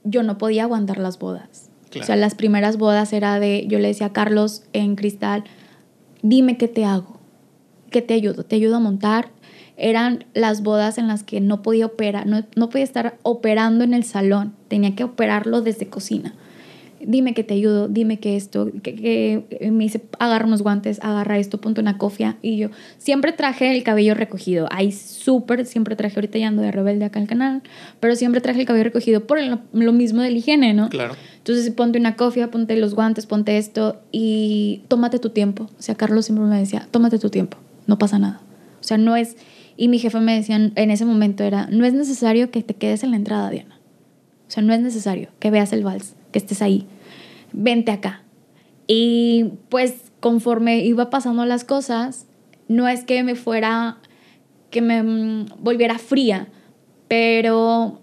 [0.03, 1.69] Yo no podía aguantar las bodas.
[1.89, 2.03] Claro.
[2.03, 3.65] O sea, las primeras bodas era de...
[3.67, 5.43] Yo le decía a Carlos en Cristal,
[6.21, 7.19] dime qué te hago,
[7.91, 9.29] qué te ayudo, te ayudo a montar.
[9.77, 13.93] Eran las bodas en las que no podía operar, no, no podía estar operando en
[13.93, 16.33] el salón, tenía que operarlo desde cocina.
[17.07, 21.37] Dime que te ayudo, dime que esto, que, que- me dice, agarra unos guantes, agarra
[21.37, 22.37] esto, ponte una cofia.
[22.41, 24.67] Y yo siempre traje el cabello recogido.
[24.71, 27.61] Ahí súper, siempre traje, ahorita ya ando de rebelde acá al canal,
[27.99, 30.89] pero siempre traje el cabello recogido por lo, lo mismo del higiene, ¿no?
[30.89, 31.15] Claro.
[31.37, 35.69] Entonces ponte una cofia, ponte los guantes, ponte esto y tómate tu tiempo.
[35.77, 37.57] O sea, Carlos siempre me decía, tómate tu tiempo,
[37.87, 38.41] no pasa nada.
[38.81, 39.35] O sea, no es...
[39.77, 43.03] Y mi jefe me decía en ese momento era, no es necesario que te quedes
[43.03, 43.77] en la entrada, Diana.
[44.47, 46.87] O sea, no es necesario que veas el vals, que estés ahí.
[47.57, 48.21] Vente acá.
[48.87, 52.27] Y pues conforme iba pasando las cosas,
[52.67, 53.97] no es que me fuera,
[54.71, 56.47] que me mm, volviera fría,
[57.07, 58.01] pero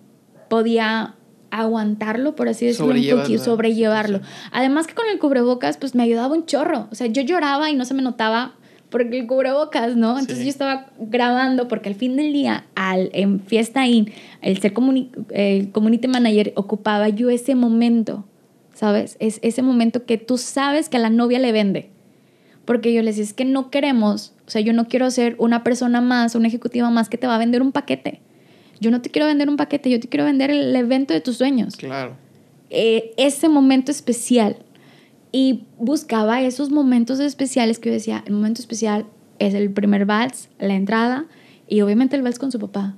[0.49, 1.15] podía
[1.51, 4.19] aguantarlo, por así decirlo, un poquito, sobrellevarlo.
[4.19, 4.49] situación.
[4.53, 6.89] Además que con el cubrebocas, pues me ayudaba un chorro.
[6.91, 8.55] O sea, yo lloraba y no se me notaba
[8.89, 10.13] porque el cubrebocas, ¿no?
[10.19, 10.45] Entonces Sí.
[10.45, 14.11] yo estaba grabando porque al fin del día, al, en Fiesta In,
[14.41, 18.25] el ser comuni- el community manager, ocupaba yo ese momento,
[18.83, 19.17] ¿sabes?
[19.21, 21.91] Es ese momento que tú sabes que a la novia le vende.
[22.65, 25.63] Porque yo les decía, es que no queremos, o sea, yo no quiero ser una
[25.63, 28.19] persona más, una ejecutiva más que te va a vender un paquete.
[28.81, 31.37] Yo no te quiero vender un paquete, yo te quiero vender el evento de tus
[31.37, 32.17] sueños Claro.
[32.71, 34.57] eh, ese momento especial.
[35.31, 39.07] Y buscaba esos momentos especiales que yo decía, el momento especial
[39.39, 41.27] es el primer vals, la entrada
[41.69, 42.97] y obviamente el vals con su papá.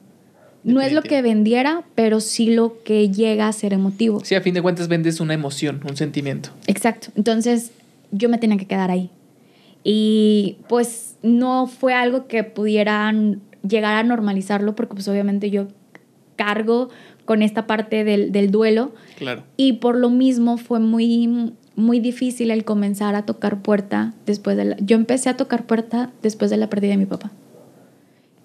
[0.64, 4.20] No es lo que vendiera, pero sí lo que llega a ser emotivo.
[4.24, 6.50] Sí, a fin de cuentas vendes una emoción, un sentimiento.
[6.66, 7.08] Exacto.
[7.16, 7.70] Entonces
[8.12, 9.10] yo me tenía que quedar ahí.
[9.82, 15.68] Y pues no fue algo que pudieran llegar a normalizarlo porque pues obviamente yo
[16.36, 16.88] cargo
[17.26, 19.44] con esta parte del, del duelo Claro.
[19.56, 24.64] y por lo mismo fue muy, muy difícil el comenzar a tocar puerta después de
[24.64, 24.76] la...
[24.80, 27.30] Yo empecé a tocar puerta después de la pérdida de mi papá.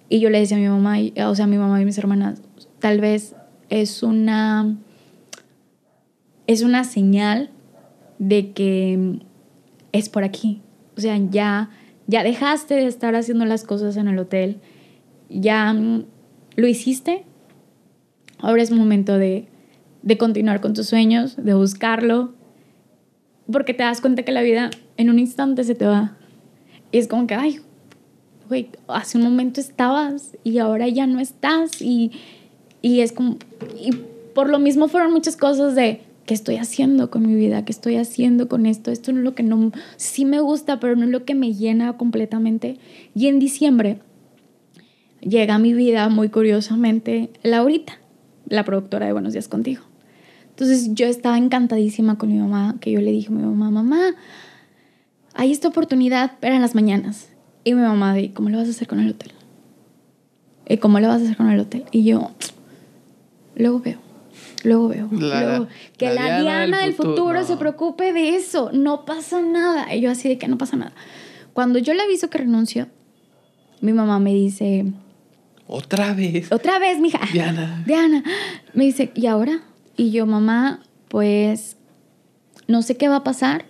[0.09, 1.97] Y yo le decía a mi mamá, y- o sea, a mi mamá y mis
[1.97, 2.41] hermanas,
[2.79, 3.35] tal vez
[3.69, 4.75] es una...
[6.47, 7.51] Es una señal
[8.17, 9.19] de que
[9.91, 10.61] es por aquí.
[10.97, 11.69] O sea, ya,
[12.07, 14.57] ya dejaste de estar haciendo las cosas en el hotel.
[15.29, 16.05] Ya mm,
[16.55, 17.23] lo hiciste.
[18.39, 19.47] Ahora es momento de,
[20.01, 22.33] de continuar con tus sueños, de buscarlo.
[23.51, 26.17] Porque te das cuenta que la vida en un instante se te va.
[26.91, 27.59] Y es como que, ay,
[28.49, 31.81] güey, hace un momento estabas y ahora ya no estás.
[31.81, 32.11] Y,
[32.81, 33.37] y es como,
[33.79, 33.91] y
[34.33, 37.63] por lo mismo fueron muchas cosas de, ¿qué estoy haciendo con mi vida?
[37.63, 38.91] ¿Qué estoy haciendo con esto?
[38.91, 41.53] Esto no es lo que no, sí me gusta, pero no es lo que me
[41.53, 42.77] llena completamente.
[43.15, 43.99] Y en diciembre
[45.21, 47.99] llega a mi vida muy curiosamente Laurita,
[48.47, 49.83] la productora de Buenos Días Contigo.
[50.49, 54.15] Entonces yo estaba encantadísima con mi mamá, que yo le dije a mi mamá, mamá,
[55.33, 57.28] hay esta oportunidad, pero en las mañanas.
[57.63, 59.31] Y mi mamá, de, ¿cómo lo vas a hacer con el hotel?
[60.67, 61.85] ¿Y cómo lo vas a hacer con el hotel?
[61.91, 62.31] Y yo,
[63.55, 63.99] luego veo.
[64.63, 65.09] Luego veo.
[65.11, 65.67] La- luego,
[65.97, 67.45] que la la, Diana Diana, del futuro, futuro, no.
[67.47, 68.71] se preocupe de eso.
[68.73, 69.93] No pasa nada.
[69.95, 70.93] Y yo así de que no pasa nada.
[71.53, 72.87] Cuando yo le aviso que renuncio,
[73.81, 74.85] mi mamá me dice,
[75.67, 76.51] Otra vez.
[76.51, 77.19] otra vez, mija.
[77.31, 77.83] Diana.
[77.85, 78.23] Diana.
[78.73, 79.61] Me dice, ¿y ahora?
[79.97, 81.77] Y yo, mamá, pues
[82.67, 83.65] no sé qué va a pasar,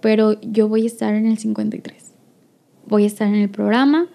[0.00, 2.07] pero yo voy a estar en el 53.
[2.88, 4.06] Voy a estar en el programa.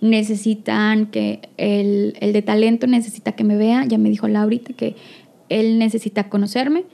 [0.00, 3.84] Necesitan que el, el de talento necesita que me vea.
[3.86, 4.96] Ya me dijo Laurita que
[5.48, 6.84] él necesita conocerme.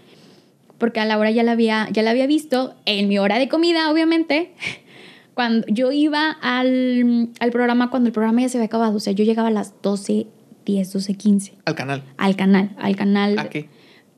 [0.79, 3.91] Porque a Laura ya la había, ya la había visto en mi hora de comida,
[3.91, 4.53] obviamente.
[5.35, 8.97] Cuando yo iba al, al programa, cuando el programa ya se había acabado.
[8.97, 10.27] O sea, yo llegaba a las 12,
[10.65, 12.03] 10, 12, 15 Al canal.
[12.17, 13.39] al canal, al canal.
[13.39, 13.69] ¿A qué?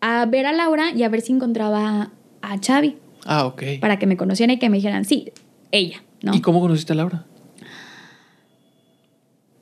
[0.00, 2.96] A ver a Laura y a ver si encontraba a Xavi
[3.26, 3.62] Ah, ok.
[3.80, 5.32] para que me conocieran y que me dijeran, sí,
[5.72, 6.34] ella, ¿no?
[6.34, 7.24] ¿Y cómo conociste a Laura?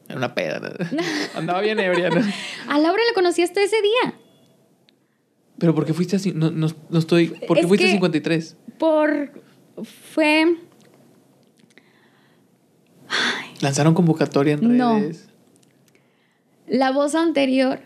[0.09, 0.61] Era una peda.
[0.61, 1.03] ¿no?
[1.39, 2.20] Andaba bien ebria, ¿no?
[2.69, 4.15] A Laura la conocí hasta ese día.
[5.59, 6.33] Pero ¿por qué fuiste así?
[6.33, 7.28] No, no, no estoy...
[7.28, 8.57] ¿Por qué Es fuiste a que- 53?
[8.78, 9.33] Por...
[10.12, 10.57] Fue...
[13.61, 14.99] Lanzaron convocatoria en No.
[14.99, 15.28] redes.
[16.66, 17.81] La voz anterior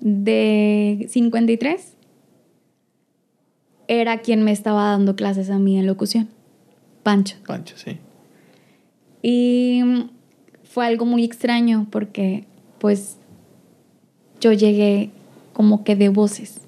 [0.00, 1.94] de 53
[3.86, 6.28] era quien me estaba dando clases a mí en locución.
[7.08, 7.36] Pancho.
[7.46, 7.96] Pancho, sí.
[9.22, 9.80] Y
[10.62, 12.44] fue algo muy extraño porque
[12.78, 13.16] pues
[14.42, 15.08] yo llegué
[15.54, 16.60] como que de voces,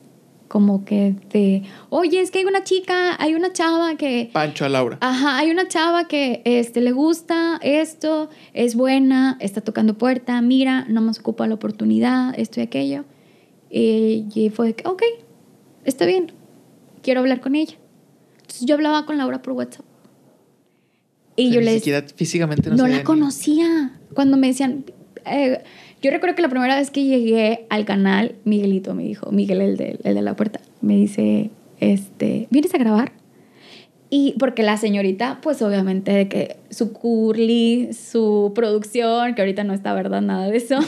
[0.48, 4.70] como que de, oye, es que hay una chica, hay una chava que, Pancho a
[4.70, 4.96] Laura.
[5.02, 10.86] ajá, hay una chava que este, le gusta esto, es buena, está tocando puerta, mira,
[10.88, 13.04] no más ocupa la oportunidad, esto y aquello.
[13.68, 15.02] Y, y fue de que, ok,
[15.84, 16.32] está bien,
[17.02, 17.74] quiero hablar con ella.
[18.40, 19.89] Entonces yo hablaba con Laura por WhatsApp.
[21.40, 23.92] Y O sea, yo ni le siquiera físicamente no, la ni- conocía.
[24.14, 24.84] Cuando me decían,
[25.26, 25.58] eh,
[26.02, 29.76] yo recuerdo que la primera vez que llegué al canal, Miguelito me dijo, Miguel, el
[29.76, 31.50] de, el de la puerta, me dice,
[31.80, 33.12] este, ¿vienes a grabar?
[34.12, 39.72] Y porque la señorita, pues obviamente de que su curly, su producción, que ahorita no
[39.72, 40.78] está verdad nada de eso.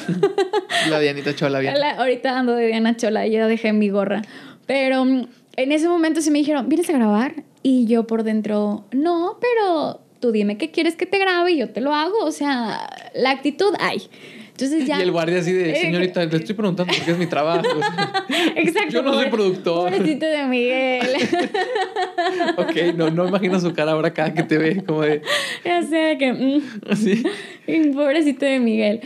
[0.90, 1.78] La Dianita Chola bien.
[1.78, 4.22] La- ahorita ando de Diana Chola, ya dejé mi gorra.
[4.66, 5.26] Pero mm,
[5.56, 7.44] en ese momento sí me dijeron, ¿vienes a grabar?
[7.62, 11.68] Y yo por dentro, no, pero tú dime qué quieres que te grabe y yo
[11.70, 12.24] te lo hago.
[12.24, 14.00] O sea, la actitud hay.
[14.52, 14.98] Entonces ya.
[14.98, 17.62] Y el guardia así de, Eh, señorita, le estoy preguntando porque es mi trabajo.
[18.54, 18.90] Exacto.
[18.92, 19.90] Yo no soy productor.
[19.90, 21.08] Pobrecito de Miguel.
[22.56, 25.22] ok, no, no imagino su cara ahora cada que te ve, como de,
[25.64, 26.32] ya sé que.
[26.32, 27.22] mm, así.
[27.94, 29.00] Pobrecito de Miguel.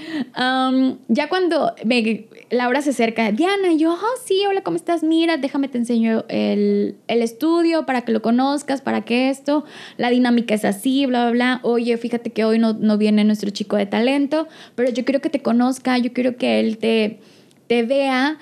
[1.08, 5.02] Ya cuando me- Laura se acerca, Diana, yo, oh, sí, hola, ¿cómo estás?
[5.02, 9.64] Mira, déjame te enseño el, el estudio para que lo conozcas, para que esto,
[9.96, 11.60] la dinámica es así, bla, bla, bla.
[11.64, 14.46] Oye, fíjate que hoy no, no viene nuestro chico de talento,
[14.76, 17.18] pero yo quiero que te conozca, yo quiero que él te,
[17.66, 18.38] te vea.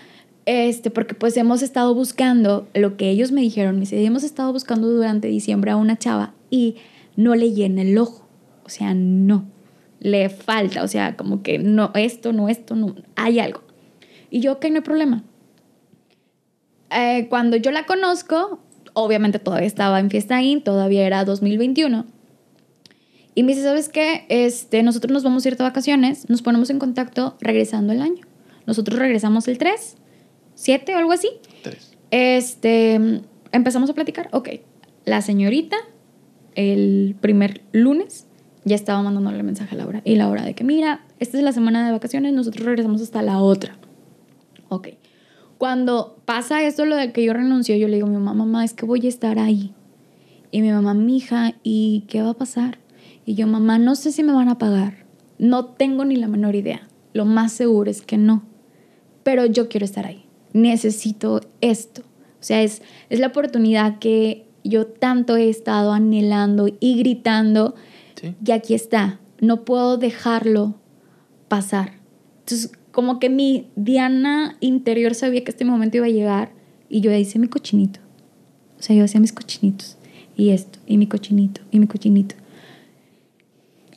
[0.47, 4.52] Este, porque pues hemos estado buscando lo que ellos me dijeron, me dice, hemos estado
[4.52, 6.76] buscando durante diciembre a una chava y
[7.16, 8.28] no le llena el ojo.
[8.64, 9.47] O sea, no.
[10.01, 13.64] Le falta, o sea, como que no, esto, no, esto, no, hay algo.
[14.35, 15.23] Y yo, ok, no hay problema.
[16.90, 18.59] Eh, cuando yo la conozco,
[18.93, 22.05] obviamente todavía estaba en Fiesta In, todavía era 2021.
[23.36, 24.27] Y me dice, ¿sabes qué?
[24.28, 28.27] Este, nosotros nos vamos a ir de vacaciones, nos ponemos en contacto regresando el año.
[28.66, 29.98] Nosotros regresamos el 3,
[30.56, 31.28] 7 o algo así.
[32.11, 33.20] Este,
[33.52, 34.31] empezamos a platicar.
[34.32, 34.48] Ok,
[35.05, 35.77] la señorita,
[36.56, 38.27] el primer lunes,
[38.65, 40.02] ya estaba mandándole mensaje a Laura.
[40.05, 43.39] Y Laura, de que mira, esta es la semana de vacaciones, nosotros regresamos hasta la
[43.39, 43.78] otra.
[44.69, 44.89] Ok.
[45.59, 48.65] Cuando pasa esto, lo de que yo renuncio, yo le digo a mi mamá, mamá,
[48.65, 49.73] es que voy a estar ahí.
[50.51, 52.78] Y mi mamá, mija, ¿y qué va a pasar?
[53.24, 55.05] Y yo, mamá, no sé si me van a pagar.
[55.39, 56.86] No tengo ni la menor idea.
[57.12, 58.43] Lo más seguro es que no.
[59.23, 60.27] Pero yo quiero estar ahí.
[60.53, 62.03] Necesito esto.
[62.03, 67.74] O sea, es, es la oportunidad que yo tanto he estado anhelando y gritando.
[68.20, 68.35] Sí.
[68.45, 69.20] Y aquí está.
[69.41, 70.74] No puedo dejarlo
[71.49, 71.95] pasar.
[72.41, 76.53] Entonces, como que mi Diana interior sabía que este momento iba a llegar
[76.89, 77.99] y yo hice mi cochinito.
[78.79, 79.99] O sea, yo hacía mis cochinitos.
[80.37, 82.37] Y esto, y mi cochinito, y mi cochinito.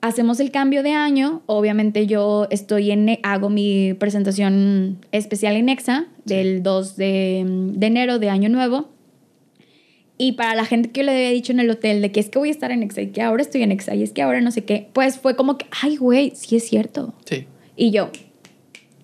[0.01, 1.43] Hacemos el cambio de año.
[1.45, 7.45] Obviamente yo estoy en, hago mi presentación especial en EXA del 2 de,
[7.75, 8.89] de enero de año nuevo.
[10.17, 12.29] Y para la gente que yo le había dicho en el hotel de que es
[12.29, 14.23] que voy a estar en EXA y que ahora estoy en EXA y es que
[14.23, 17.13] ahora no sé qué, pues fue como que, ay, güey, sí es cierto.
[17.25, 17.45] Sí,
[17.75, 18.09] Y yo,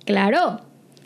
[0.05, 0.61] claro.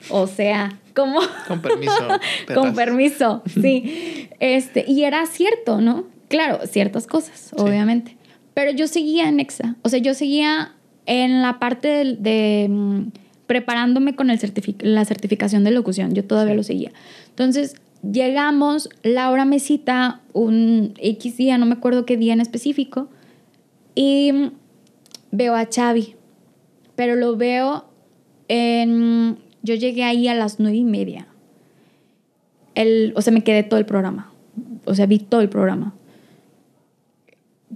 [0.10, 1.20] O sea, ¿cómo?
[1.48, 2.08] con permiso.
[2.54, 4.30] Con permiso, sí.
[4.40, 6.06] Este, y era cierto, ¿no?
[6.28, 8.16] Claro, ciertas cosas, obviamente.
[8.54, 9.76] Pero yo seguía en EXA.
[9.82, 10.76] O sea, yo seguía
[11.08, 13.12] en la parte de, de, mm,
[13.48, 14.40] preparándome con el
[14.80, 16.14] la certificación de locución.
[16.14, 16.92] Yo todavía lo seguía.
[17.30, 23.10] Entonces, llegamos, Laura me cita un X día, no me acuerdo qué día en específico,
[23.96, 24.52] y
[25.32, 26.16] veo a Xavi,
[26.96, 27.86] pero lo veo
[28.50, 31.28] Yo llegué ahí a las nueve y media.
[32.76, 34.32] El, o sea, me quedé todo el programa.
[34.86, 35.94] O sea, vi todo el programa.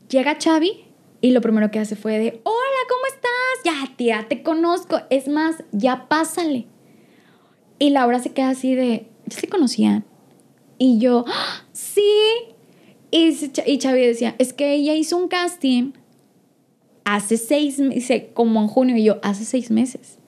[0.10, 0.86] Llega Xavi
[1.20, 3.32] y lo primero que hace fue de, hola, ¿cómo estás?
[3.66, 5.02] Ya, tía, te conozco.
[5.10, 6.68] Es más, ya pásale.
[7.78, 10.06] Y Laura se queda así de, ¿ya se conocían?
[10.78, 12.02] Y yo, ¡Ah, sí.
[13.12, 15.92] Y, y Xavi decía, es que ella hizo un casting
[17.04, 20.21] hace seis meses, como en junio, y yo, hace seis meses.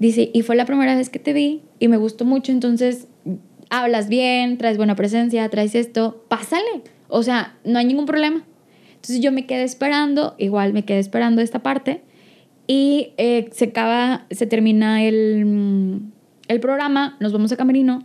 [0.00, 3.06] Dice, y fue la primera vez que te vi y me gustó mucho, entonces
[3.68, 6.82] hablas bien, traes buena presencia, traes esto, pásale.
[7.08, 8.42] O sea, no hay ningún problema.
[8.88, 12.02] Entonces yo me quedé esperando, igual me quedé esperando esta parte
[12.66, 16.00] y eh, se acaba, se termina el,
[16.48, 18.02] el programa, nos vamos a Camerino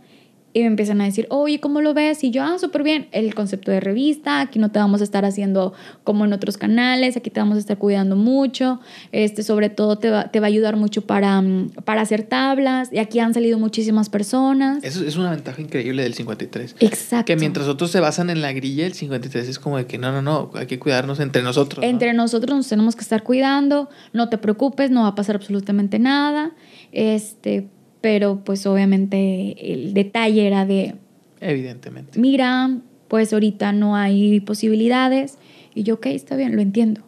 [0.56, 2.24] y me empiezan a decir, oye, ¿cómo lo ves?
[2.24, 5.26] Y yo, ah, súper bien, el concepto de revista, aquí no te vamos a estar
[5.26, 8.80] haciendo como en otros canales, aquí te vamos a estar cuidando mucho,
[9.12, 12.88] este, sobre todo te va, te va a ayudar mucho para, mm, para hacer tablas,
[12.90, 14.82] y aquí han salido muchísimas personas.
[14.82, 16.76] Eso es una ventaja increíble del 53.
[16.80, 17.26] Exacto.
[17.26, 20.10] Que mientras otros se basan en la grilla, el 53 es como de que no,
[20.10, 21.84] no, no, hay que cuidarnos entre nosotros.
[21.84, 25.98] Entre nosotros nos tenemos que estar cuidando, no te preocupes, no va a pasar absolutamente
[25.98, 26.52] nada.
[26.92, 27.68] Este,
[28.06, 30.94] pero pues obviamente el detalle era de...
[31.40, 32.20] Evidentemente.
[32.20, 32.78] Mira,
[33.08, 35.38] pues ahorita no hay posibilidades.
[35.74, 37.00] Y yo, ok, está bien, lo entiendo.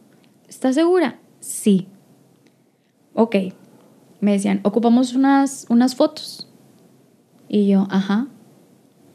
[0.48, 1.20] ¿Estás segura?
[1.38, 1.86] Sí.
[3.14, 3.36] Ok.
[4.20, 6.48] Me decían, ocupamos unas, unas fotos.
[7.48, 8.26] Y yo, ajá.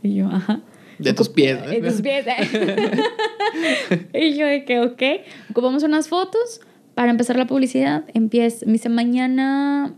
[0.03, 0.61] Y yo, ajá.
[0.99, 1.67] De tus pies.
[1.67, 2.25] De tus pies.
[4.13, 5.03] y yo de que, ok.
[5.51, 6.61] Ocupamos unas fotos
[6.95, 8.05] para empezar la publicidad.
[8.13, 9.97] Empieza, me dice, mañana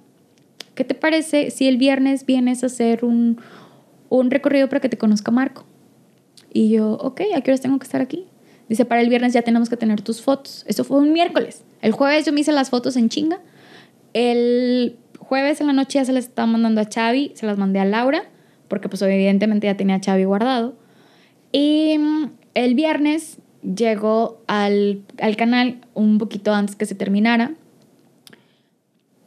[0.76, 3.39] ¿qué te parece si el viernes vienes a hacer un,
[4.30, 5.65] recorrido para que te conozca Marco?
[6.53, 8.27] Y yo, ok, ¿a qué horas tengo que estar aquí?
[8.69, 10.64] Dice, para el viernes ya tenemos que tener tus fotos.
[10.68, 11.64] Eso fue un miércoles.
[11.81, 13.39] El jueves yo me hice las fotos en chinga.
[14.14, 17.80] El jueves en la noche ya se las estaba mandando a Xavi, se las mandé
[17.80, 18.23] a Laura,
[18.68, 20.76] porque pues evidentemente ya tenía a Xavi guardado.
[21.52, 27.53] Y mm, el viernes llegó al, al canal un poquito antes que se terminara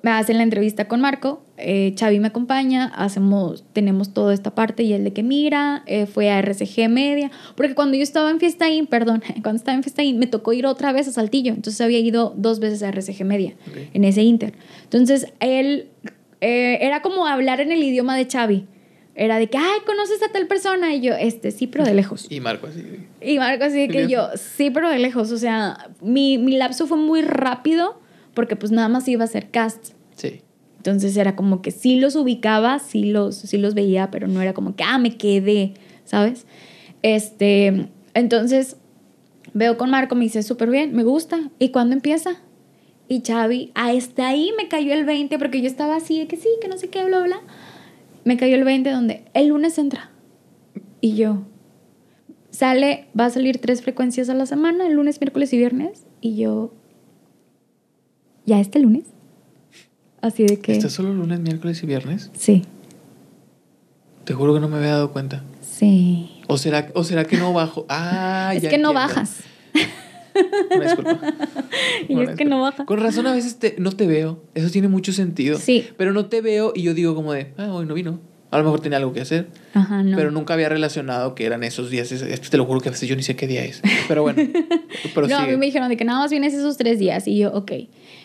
[0.02, 4.84] me hacen la entrevista con Marco, eh, Xavi me acompaña, hacemos, tenemos toda esta parte
[4.84, 8.38] y el de que mira, eh, fue a RCG Media, porque cuando yo estaba en
[8.38, 11.98] Fiesta perdón, cuando estaba en Fiesta me tocó ir otra vez a Saltillo, entonces había
[11.98, 13.54] ido dos veces a RCG Media,
[13.92, 14.54] en ese Inter.
[14.84, 15.88] Entonces él,
[16.40, 18.66] eh, era como hablar en el idioma de Xavi,
[19.16, 22.28] era de que, ay, conoces a tal persona, y yo, este, sí, pero de lejos.
[22.30, 22.84] Y Marco así.
[23.20, 26.98] Y Marco así que yo, sí, pero de lejos, o sea, mi, mi lapso fue
[26.98, 28.00] muy rápido,
[28.38, 29.94] porque pues nada más iba a ser cast.
[30.14, 30.42] Sí.
[30.76, 34.54] Entonces era como que sí los ubicaba, sí los, sí los veía, pero no era
[34.54, 35.74] como que, ah, me quedé,
[36.04, 36.46] ¿sabes?
[37.02, 38.76] Este, entonces
[39.54, 41.50] veo con Marco, me dice, súper bien, me gusta.
[41.58, 42.36] ¿Y cuándo empieza?
[43.08, 46.48] Y Xavi, hasta ahí me cayó el 20, porque yo estaba así, de que sí,
[46.62, 47.40] que no sé qué, bla, bla.
[48.22, 50.12] Me cayó el 20 donde el lunes entra.
[51.00, 51.42] Y yo,
[52.50, 56.06] sale, va a salir tres frecuencias a la semana, el lunes, miércoles y viernes.
[56.20, 56.72] Y yo,
[58.48, 59.04] ¿ya este lunes?
[60.20, 60.72] Así de que...
[60.72, 62.30] ¿Estás solo lunes, miércoles y viernes?
[62.36, 62.64] Sí.
[64.24, 65.44] Te juro que no me había dado cuenta.
[65.60, 66.30] Sí.
[66.48, 67.86] ¿O será, o será que no bajo?
[67.88, 69.40] Ah, es que no bajas.
[70.74, 71.20] Una disculpa.
[72.08, 72.86] y es que no bajas.
[72.86, 74.42] Con razón a veces no te veo.
[74.54, 75.58] Eso tiene mucho sentido.
[75.58, 75.88] Sí.
[75.96, 78.20] Pero no te veo y yo digo como de, ah, hoy no vino.
[78.50, 79.48] A lo mejor tenía algo que hacer.
[79.74, 80.16] Ajá, no.
[80.16, 82.10] Pero nunca había relacionado que eran esos días.
[82.12, 83.82] Esto te lo juro que a veces yo ni sé qué día es.
[84.08, 84.42] Pero bueno.
[85.28, 87.28] no, a mí me dijeron de que nada más vienes esos tres días.
[87.28, 87.72] Y yo, ok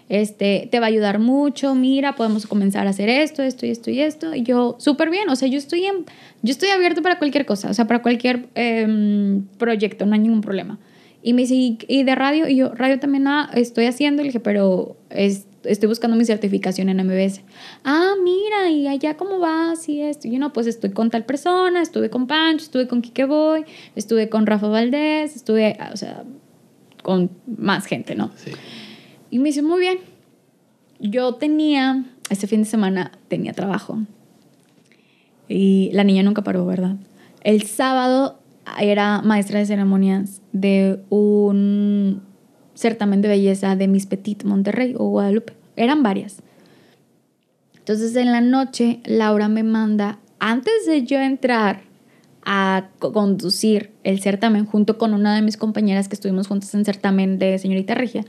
[0.09, 3.91] este, te va a ayudar mucho, mira, podemos comenzar a hacer esto, esto y esto
[3.91, 4.35] y esto.
[4.35, 6.05] Y yo, súper bien, o sea, yo estoy, en,
[6.41, 10.41] yo estoy abierto para cualquier cosa, o sea, para cualquier em, proyecto, no hay ningún
[10.41, 10.79] problema.
[11.23, 12.49] Y me dice, ¿y de radio?
[12.49, 14.21] Y yo, radio también nada, estoy haciendo.
[14.21, 17.41] Le dije, pero estoy buscando mi certificación en MBS.
[17.85, 19.87] Ah, mira, ¿y allá cómo vas?
[19.87, 20.27] Y esto.
[20.27, 23.63] Yo, no, pues estoy con tal persona, estuve con Pancho, estuve con Kike Boy,
[23.95, 26.25] estuve con Rafa Valdés, estuve, o sea,
[27.01, 28.31] con más gente, ¿no?
[28.35, 28.51] Sí.
[29.33, 29.97] Y me dice, muy bien.
[30.99, 33.97] Yo tenía, este fin de semana tenía trabajo.
[35.47, 36.97] Y la niña nunca paró, ¿verdad?
[37.41, 38.37] El sábado
[38.79, 42.21] era maestra de ceremonias de un
[42.75, 45.53] certamen de belleza de Miss Petit Monterrey o Guadalupe.
[45.77, 46.43] Eran varias.
[47.79, 51.81] Entonces en la noche Laura me manda, antes de yo entrar
[52.45, 57.39] a conducir el certamen junto con una de mis compañeras que estuvimos juntas en certamen
[57.39, 58.25] de señorita Regia,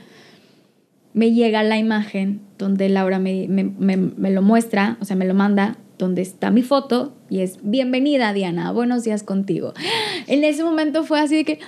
[1.15, 5.25] me llega la imagen donde Laura me, me, me, me lo muestra, o sea, me
[5.25, 9.73] lo manda, donde está mi foto y es bienvenida Diana, buenos días contigo.
[10.27, 11.61] En ese momento fue así de que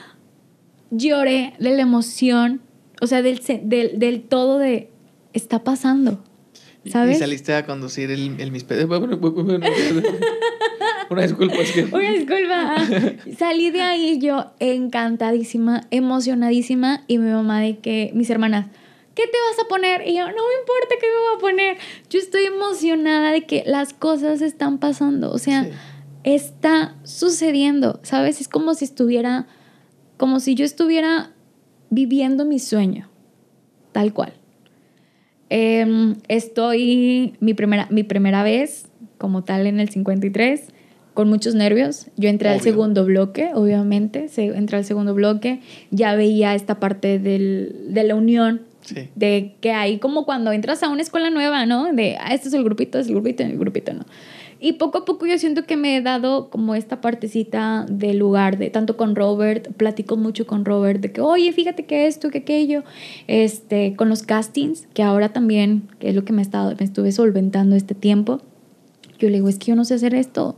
[0.90, 2.60] lloré de la emoción,
[3.00, 4.90] o sea, del, del, del todo de
[5.32, 6.22] está pasando.
[6.86, 7.16] ¿Sabes?
[7.16, 8.64] Y saliste a conducir el, el Miss
[11.10, 11.84] Una disculpa, es que...
[11.92, 12.76] Una disculpa.
[13.36, 18.66] Salí de ahí yo encantadísima, emocionadísima y mi mamá de que, mis hermanas,
[19.16, 20.06] ¿qué te vas a poner?
[20.06, 21.76] Y yo, no me importa qué me voy a poner.
[22.10, 25.32] Yo estoy emocionada de que las cosas están pasando.
[25.32, 25.66] O sea,
[26.22, 28.40] está sucediendo, ¿sabes?
[28.40, 29.46] Es como si estuviera,
[30.18, 31.32] como si yo estuviera
[31.88, 33.08] viviendo mi sueño,
[33.92, 34.34] tal cual.
[35.48, 40.72] Em, estoy mi primera, mi primera vez como tal en el 53
[41.14, 42.08] con muchos nervios.
[42.16, 47.18] Yo entré al segundo bloque, obviamente, se, entré al segundo bloque, ya veía esta parte
[47.18, 48.65] del, de la unión,
[49.14, 51.92] de que hay como cuando entras a una escuela nueva, ¿no?
[51.92, 54.04] De, ah, este es el grupito, es el grupito, el grupito, ¿no?
[54.58, 58.56] Y poco a poco yo siento que me he dado como esta partecita del lugar,
[58.56, 62.38] de tanto con Robert, platico mucho con Robert, de que, oye, fíjate que esto, que
[62.38, 62.82] aquello,
[63.26, 66.84] este, con los castings, que ahora también, que es lo que me, he estado, me
[66.84, 68.40] estuve solventando este tiempo,
[69.18, 70.56] yo le digo, es que yo no sé hacer esto,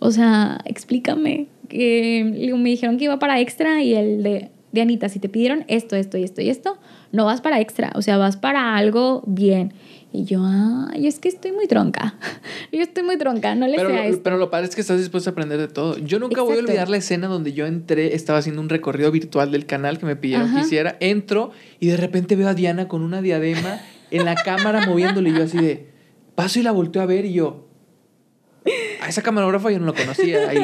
[0.00, 1.46] o sea, explícame.
[1.68, 5.64] Que me dijeron que iba para extra y el de, de Anita, si te pidieron
[5.68, 6.78] esto, esto y esto y esto,
[7.12, 9.74] no vas para extra, o sea, vas para algo bien.
[10.12, 12.14] Y yo, ay, es que estoy muy tronca.
[12.72, 14.22] yo estoy muy tronca, no le pero, sé a esto.
[14.24, 15.98] Pero lo padre es que estás dispuesto a aprender de todo.
[15.98, 19.52] Yo nunca voy a olvidar la escena donde yo entré, estaba haciendo un recorrido virtual
[19.52, 20.96] del canal que me pidieron que hiciera.
[20.98, 23.80] Entro y de repente veo a Diana con una diadema
[24.10, 25.90] en la cámara moviéndole y yo así de,
[26.34, 27.68] paso y la volteo a ver y yo,
[29.00, 30.52] a esa camarógrafa yo no lo conocía.
[30.52, 30.58] Y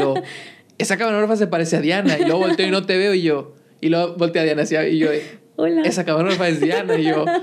[0.78, 2.18] esa camarógrafa se parece a Diana.
[2.18, 4.98] Y luego volteo y no te veo y yo, y luego volteo a Diana y
[4.98, 5.08] yo,
[5.56, 5.82] Hola.
[5.82, 6.98] Esa camarógrafa es Diana.
[6.98, 7.24] Y yo.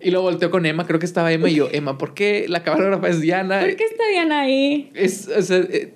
[0.00, 1.50] Y luego volteo con Emma, creo que estaba Emma.
[1.50, 3.60] Y yo, Emma, ¿por qué la camarógrafa es Diana?
[3.60, 4.90] ¿Por qué está Diana ahí?
[4.94, 5.92] Es, o sea, eh,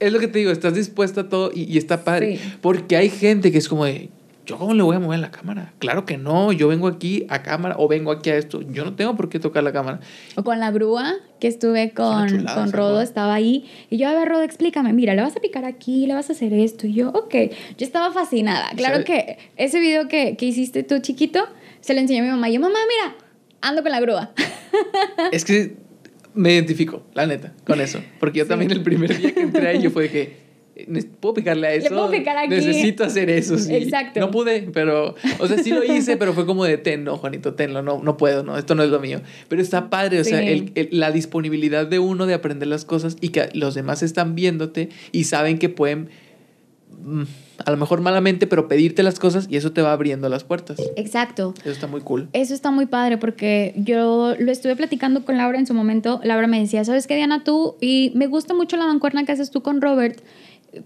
[0.00, 2.40] es lo que te digo, estás dispuesta a todo y, y está padre.
[2.60, 4.10] Porque hay gente que es como de,
[4.46, 5.72] ¿yo cómo le voy a mover la cámara?
[5.78, 8.94] Claro que no, yo vengo aquí a cámara o vengo aquí a esto, yo no
[8.94, 10.00] tengo por qué tocar la cámara.
[10.36, 14.28] O con la grúa, que estuve con, con Rodo, estaba ahí, y yo, a ver,
[14.28, 17.10] Rodo, explícame, mira, le vas a picar aquí, le vas a hacer esto, y yo,
[17.10, 17.34] ok,
[17.78, 18.70] yo estaba fascinada.
[18.76, 21.46] Claro que ese video que, que hiciste tú chiquito,
[21.80, 23.16] se lo enseñó a mi mamá, y yo, mamá, mira,
[23.60, 24.32] ando con la grúa.
[25.32, 25.76] Es que
[26.34, 29.80] me identifico, la neta, con eso, porque yo también el primer día que entré ahí,
[29.80, 30.43] yo fue de que
[31.20, 31.88] ¿Puedo picarle a eso?
[31.88, 32.48] Le puedo picar aquí.
[32.48, 33.72] Necesito hacer eso, sí.
[33.74, 34.18] Exacto.
[34.18, 35.14] No pude, pero...
[35.38, 38.16] O sea, sí lo hice, pero fue como de, ten, no, Juanito, tenlo, no, no
[38.16, 39.20] puedo, no, esto no es lo mío.
[39.48, 43.28] Pero está padre, o sea, el, la disponibilidad de uno de aprender las cosas y
[43.28, 46.08] que los demás están viéndote y saben que pueden
[47.04, 47.22] mm,
[47.64, 50.78] a lo mejor malamente, pero pedirte las cosas y eso te va abriendo las puertas.
[50.96, 51.54] Exacto.
[51.60, 52.28] Eso está muy cool.
[52.32, 56.20] Eso está muy padre porque yo lo estuve platicando con Laura en su momento.
[56.24, 57.44] Laura me decía, ¿sabes qué, Diana?
[57.44, 60.20] Tú, y me gusta mucho la mancuerna que haces tú con Robert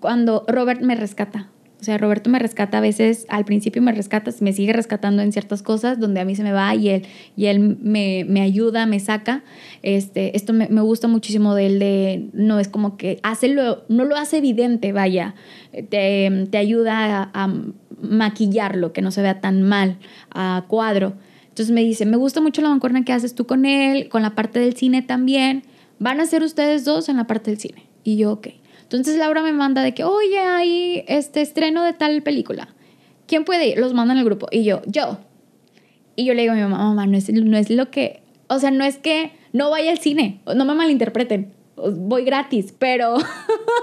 [0.01, 1.51] cuando Robert me rescata.
[1.81, 5.31] O sea, Roberto me rescata a veces, al principio me rescata, me sigue rescatando en
[5.31, 7.07] ciertas cosas donde a mí se me va y él,
[7.37, 9.45] y él me, me ayuda, me saca.
[9.83, 13.85] Este, esto me, me, gusta muchísimo de él, de no es como que hace lo,
[13.89, 15.37] no lo hace evidente, vaya,
[15.71, 17.55] te, te ayuda a, a,
[18.03, 19.99] maquillarlo, que no se vea tan mal,
[20.31, 21.15] a cuadro.
[21.49, 24.35] Entonces me dice, me gusta mucho la mancuerna que haces tú con él, con la
[24.35, 25.63] parte del cine también.
[26.01, 27.85] Van a ser ustedes dos en la parte del cine.
[28.03, 28.49] Y yo, ok.
[28.89, 32.69] Entonces Laura me manda de que, oye, hay este estreno de tal película.
[33.27, 33.79] ¿Quién puede ir?
[33.79, 34.49] Los manda en el grupo.
[34.51, 35.19] Y yo, yo.
[36.17, 38.59] Y yo le digo a mi mamá, mamá, no es, no es lo que, o
[38.59, 43.19] sea, no es que no vaya al cine, no me malinterpreten, voy gratis, pero,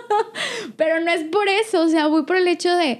[0.76, 3.00] pero no es por eso, o sea, voy por el hecho de,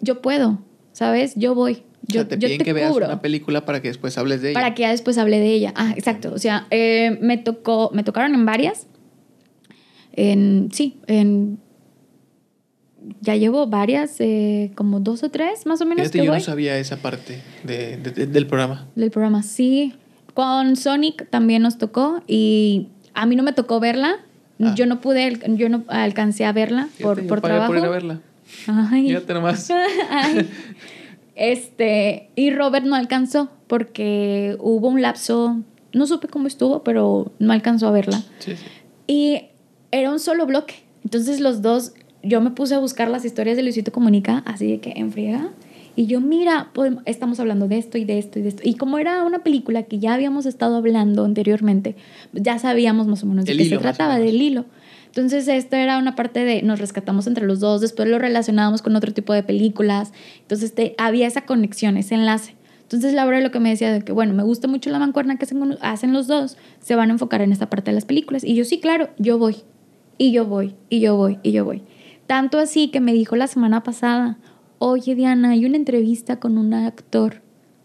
[0.00, 0.58] yo puedo,
[0.92, 1.34] ¿sabes?
[1.36, 1.84] Yo voy.
[2.02, 4.60] Yo, o sea, te piden que veas una película para que después hables de ella.
[4.60, 5.72] Para que ya después hable de ella.
[5.74, 6.30] Ah, exacto.
[6.34, 8.86] O sea, eh, me tocó, me tocaron en varias
[10.16, 11.58] en, sí, en,
[13.20, 16.02] ya llevo varias, eh, como dos o tres más o menos.
[16.02, 16.40] Fíjate, que yo voy.
[16.40, 18.86] no sabía esa parte de, de, del programa.
[18.94, 19.94] Del programa, sí.
[20.34, 24.16] Con Sonic también nos tocó y a mí no me tocó verla.
[24.60, 24.72] Ah.
[24.76, 27.72] Yo no pude, yo no alcancé a verla Fíjate, por, por trabajo.
[27.72, 28.20] por ir a verla.
[28.66, 29.08] Ay.
[29.08, 29.70] Fíjate nomás.
[30.10, 30.48] Ay.
[31.34, 35.60] Este, y Robert no alcanzó porque hubo un lapso,
[35.92, 38.22] no supe cómo estuvo, pero no alcanzó a verla.
[38.38, 38.64] Sí, sí.
[39.06, 39.42] Y
[40.00, 40.74] era un solo bloque.
[41.04, 41.92] Entonces los dos,
[42.22, 45.50] yo me puse a buscar las historias de Luisito Comunica, así de que en friega.
[45.96, 48.62] Y yo, mira, podemos, estamos hablando de esto y de esto y de esto.
[48.64, 51.94] Y como era una película que ya habíamos estado hablando anteriormente,
[52.32, 54.64] ya sabíamos más o menos de qué hilo, se trataba, del hilo.
[55.06, 58.96] Entonces, esto era una parte de nos rescatamos entre los dos, después lo relacionábamos con
[58.96, 60.12] otro tipo de películas.
[60.40, 62.56] Entonces, te, había esa conexión, ese enlace.
[62.82, 65.46] Entonces Laura lo que me decía de que, bueno, me gusta mucho la mancuerna que
[65.46, 68.44] hacen, hacen los dos, se van a enfocar en esta parte de las películas.
[68.44, 69.56] Y yo sí, claro, yo voy,
[70.18, 71.82] y yo voy, y yo voy, y yo voy.
[72.26, 74.38] Tanto así que me dijo la semana pasada,
[74.78, 77.42] oye Diana, hay una entrevista con un actor,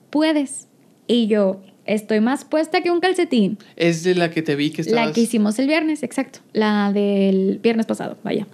[0.09, 0.67] ¿puedes?
[1.07, 3.57] Y yo, estoy más puesta que un calcetín.
[3.75, 5.07] Es de la que te vi que estabas...
[5.07, 6.39] La que hicimos el viernes, exacto.
[6.53, 8.47] La del viernes pasado, vaya.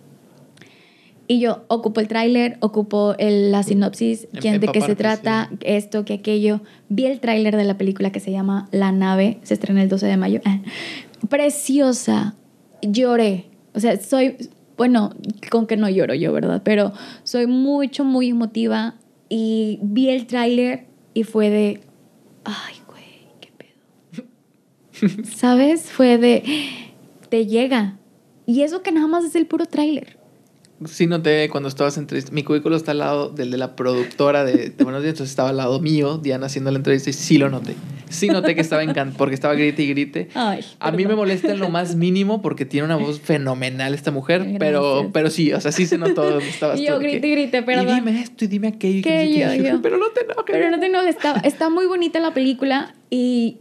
[1.28, 5.50] Y yo ocupo el tráiler, ocupo el, la sinopsis, Em- quién, de qué se trata,
[5.62, 6.62] esto, que aquello.
[6.90, 10.06] Vi el tráiler de la película que se llama La nave, se estrena el 12
[10.06, 10.42] de mayo.
[11.30, 12.36] Preciosa,
[12.82, 13.46] lloré.
[13.76, 14.38] O sea, soy,
[14.78, 15.12] bueno,
[15.52, 16.62] con que no lloro yo, ¿verdad?
[16.64, 16.94] Pero
[17.24, 18.96] soy mucho, muy emotiva
[19.30, 21.82] y vi el tráiler y fue de,
[22.44, 25.24] ay, güey, qué pedo.
[25.36, 25.92] ¿Sabes?
[25.92, 26.44] Fue de,
[27.30, 27.98] te llega.
[28.46, 30.18] Y eso que nada más es el puro tráiler.
[30.84, 32.34] Sí noté cuando estabas entrevista.
[32.34, 35.50] Mi cubículo está al lado del de la productora de, de Buenos Días, entonces estaba
[35.50, 37.76] al lado mío, Diana, haciendo la entrevista y sí lo noté.
[38.10, 40.28] Sí noté que estaba encantado porque estaba grite y grite.
[40.34, 44.12] Ay, A mí me molesta en lo más mínimo porque tiene una voz fenomenal esta
[44.12, 44.60] mujer, Gracias.
[44.60, 47.90] pero, pero sí, o sea, sí se notó estabas Y yo grite y grite, perdón.
[47.90, 49.02] Y dime esto y dime aquello.
[49.02, 49.40] Que no sé qué".
[49.40, 49.82] yo, Y yo.
[49.82, 50.44] Pero no te enojes.
[50.46, 53.60] Pero no te enojes, está, está muy bonita la película y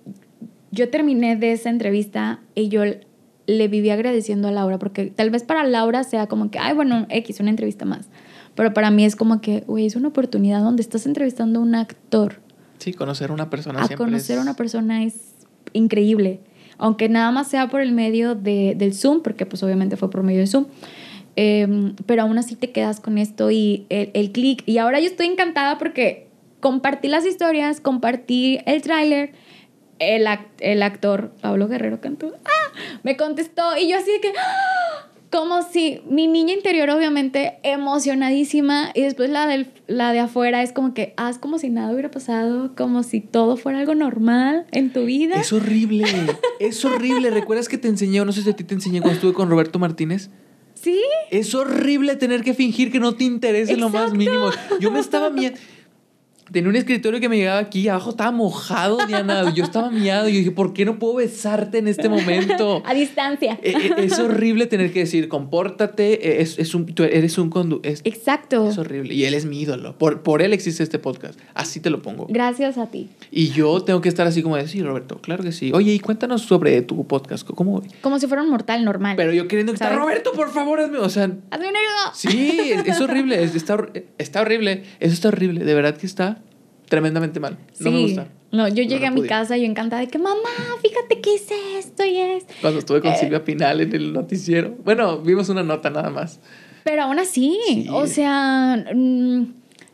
[0.73, 2.83] yo terminé de esa entrevista y yo
[3.47, 7.07] le viví agradeciendo a Laura porque tal vez para Laura sea como que, ay, bueno,
[7.11, 8.09] X, una entrevista más.
[8.55, 11.75] Pero para mí es como que, güey, es una oportunidad donde estás entrevistando a un
[11.75, 12.41] actor.
[12.79, 15.15] Sí, conocer a una persona A siempre conocer es- a una persona es
[15.73, 16.41] increíble.
[16.79, 20.23] Aunque nada más sea por el medio de, del Zoom, porque pues obviamente fue por
[20.23, 20.67] medio de Zoom.
[21.37, 24.63] Eh, pero aún así te quedas con esto y el, el clic.
[24.67, 26.29] Y ahora yo estoy encantada porque
[26.61, 29.33] compartí las historias, compartí el tráiler.
[29.99, 32.79] El, ac- el actor Pablo Guerrero cantó, ¡ah!
[33.03, 35.09] me contestó y yo así de que, ¡ah!
[35.31, 37.55] como si mi niña interior obviamente
[38.09, 41.93] emocionadísima y después la, del, la de afuera es como que haz como si nada
[41.93, 45.41] hubiera pasado, como si todo fuera algo normal en tu vida.
[45.41, 46.05] Es horrible,
[46.61, 47.31] es horrible.
[47.31, 49.79] ¿Recuerdas que te enseñé, no sé si a ti te enseñé cuando estuve con Roberto
[49.79, 50.31] Martínez?
[50.75, 51.01] Sí,
[51.31, 54.51] Es horrible tener que fingir que no te interesa en lo más mínimo.
[54.81, 55.59] Yo me estaba miando.
[56.53, 59.53] Tenía un escritorio que me llegaba aquí, abajo estaba mojado, Diana.
[59.55, 62.83] Yo estaba miado y yo dije, ¿por qué no puedo besarte en este momento?
[62.87, 63.59] a distancia.
[63.63, 67.49] Eh, eh, es horrible tener que decir, compórtate, eh, es, es un, tú eres un
[67.51, 67.81] condu...
[67.83, 68.69] Es, Exacto.
[68.69, 69.15] es horrible.
[69.15, 69.97] Y él es mi ídolo.
[69.97, 71.39] Por, por él existe este podcast.
[71.55, 72.27] Así te lo pongo.
[72.29, 73.09] Gracias a ti.
[73.31, 75.73] Y yo tengo que estar así como de, sí, Roberto, claro que sí.
[75.73, 77.49] Oye, y cuéntanos sobre tu podcast.
[77.49, 77.83] ¿Cómo?
[78.03, 79.17] Como si fuera un mortal normal.
[79.17, 80.03] Pero yo queriendo gritar, ¿Sabes?
[80.03, 80.99] Roberto, por favor, hazme.
[80.99, 82.13] O sea, Hazme un ayuda.
[82.15, 83.77] Sí, es, es horrible, es- está,
[84.19, 86.34] está horrible, eso está horrible, de verdad que está
[86.89, 87.57] tremendamente mal.
[87.81, 88.29] No me gusta.
[88.53, 90.39] No, yo No llegué a mi casa y yo encantada de que, mamá,
[90.81, 92.53] fíjate que hice esto y esto.
[92.61, 93.17] Cuando estuve con Eh.
[93.19, 94.77] Silvia Pinal en el noticiero.
[94.85, 96.41] Bueno, vimos una nota nada más.
[96.85, 97.87] Pero aún así, Sí.
[97.91, 99.43] o sea, mm,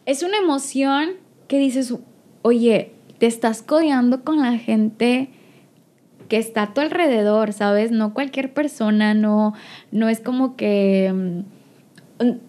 [0.07, 1.11] es una emoción
[1.49, 1.95] que dices,
[2.43, 5.31] oye, te estás codeando con la gente
[6.29, 7.91] que está a tu alrededor, ¿sabes?
[7.91, 9.53] No cualquier persona, no,
[9.91, 11.41] no es como que, mm,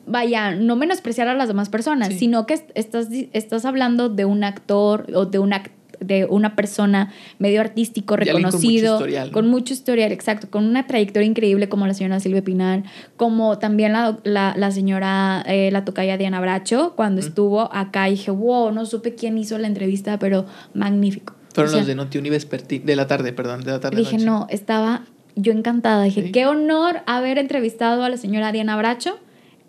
[0.06, 2.20] vaya, no menospreciar a las demás personas, Sí.
[2.20, 5.64] sino que est- estás, estás hablando de un actor o de una,
[6.00, 9.34] de una persona medio artístico, alguien con mucho reconocido, historial, ¿no?
[9.34, 12.84] con mucho historial, exacto, con una trayectoria increíble como la señora Silvia Pinal,
[13.18, 18.14] como también la, la, la señora, eh, la tocaya Diana Bracho, cuando estuvo acá y
[18.14, 21.34] dije, wow, no supe quién hizo la entrevista, pero magnífico.
[21.54, 23.98] Fueron O sea, los de Noti Vesperti de la tarde, perdón, de la tarde.
[23.98, 24.26] Dije, noche.
[24.26, 25.04] no, estaba
[25.36, 26.04] yo encantada.
[26.04, 26.32] Dije, Sí.
[26.32, 29.20] qué honor haber entrevistado a la señora Diana Bracho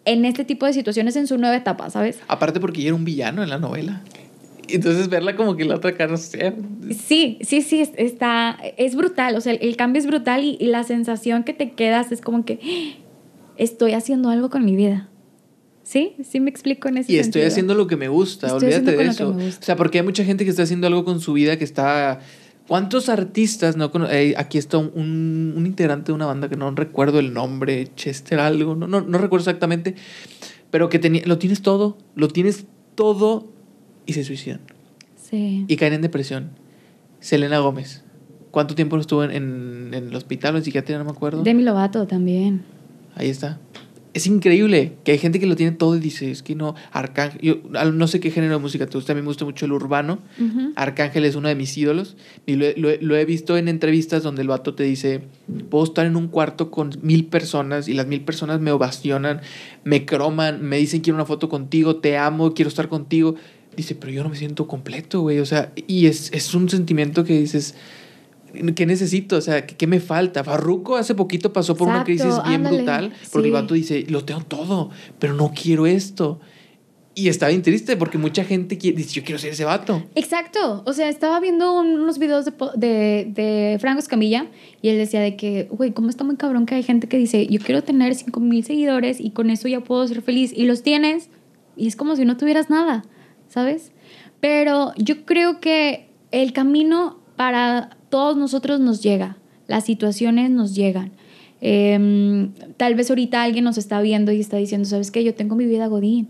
[0.05, 2.19] en este tipo de situaciones en su nueva etapa, ¿sabes?
[2.29, 4.03] Aparte porque ella era un villano en la novela.
[4.69, 6.55] Entonces verla como que la otra cara, sé.
[6.99, 10.57] Sí, sí, sí, es- está, es brutal, o sea, el, el cambio es brutal y,
[10.61, 12.99] y la sensación que te quedas es como que "Ah,
[13.59, 15.09] estoy haciendo algo con mi vida.
[15.85, 16.15] ¿Sí?
[16.25, 17.47] Sí me explico en ese Y estoy sentido.
[17.49, 19.31] haciendo lo que me gusta, Estoy olvídate de eso.
[19.37, 22.21] O sea, porque hay mucha gente que está haciendo algo con su vida que está...
[22.73, 26.57] ¿Cuántos artistas no cono- eh, Aquí está un, un- un integrante de una banda que
[26.57, 29.95] no recuerdo el nombre, Chester algo, no, no, no recuerdo exactamente,
[30.71, 33.47] pero que tenía, lo tienes todo, lo tienes todo
[34.07, 34.63] y se suicidan.
[35.23, 35.67] Sí.
[35.69, 36.49] Y caen en depresión.
[37.21, 38.05] Selena Gómez.
[38.51, 40.97] ¿Cuánto tiempo estuvo en, en- en el hospital o en psiquiatría?
[40.97, 41.43] No me acuerdo.
[41.43, 42.63] Demi Lovato también.
[43.17, 43.59] Ahí está.
[44.15, 47.41] Es increíble que hay gente que lo tiene todo y dice, es que no, Arcángel,
[47.41, 47.57] yo
[47.93, 50.19] no sé qué género de música te gusta, a mí me gusta mucho el urbano.
[50.77, 54.75] Arcángel es uno de mis ídolos y lo he visto en entrevistas donde el vato
[54.75, 55.23] te dice,
[55.71, 59.41] puedo estar en un cuarto con mil personas y las mil personas me ovacionan,
[59.85, 63.37] me croman, me dicen quiero una foto contigo, te amo, quiero estar contigo.
[63.75, 65.39] Dice, pero yo no me siento completo, güey.
[65.39, 67.75] O sea, y es, es un sentimiento que dices,
[68.75, 69.37] ¿qué necesito?
[69.37, 70.45] O sea, ¿qué, me falta?
[70.45, 74.25] Farruko hace poquito pasó por una crisis bien ándale, brutal porque el vato dice, lo
[74.25, 76.41] tengo todo, pero no quiero esto.
[77.15, 80.03] Y está bien triste porque mucha gente dice, yo quiero ser ese vato.
[80.15, 80.83] Exacto.
[80.87, 84.47] O sea, estaba viendo unos videos de, de, de Franco Escamilla
[84.81, 87.47] y él decía de que, güey, ¿cómo está muy cabrón que hay gente que dice,
[87.49, 90.55] yo quiero tener 5 mil seguidores y con eso ya puedo ser feliz?
[90.57, 91.29] Y los tienes
[91.77, 93.05] y es como si no tuvieras nada,
[93.49, 93.93] ¿sabes?
[94.41, 101.13] Pero yo creo que el camino para todos nosotros nos llega, las situaciones nos llegan.
[101.63, 105.25] Em, tal vez ahorita alguien nos está viendo y está diciendo, ¿sabes qué?
[105.25, 106.29] Yo tengo mi vida Godín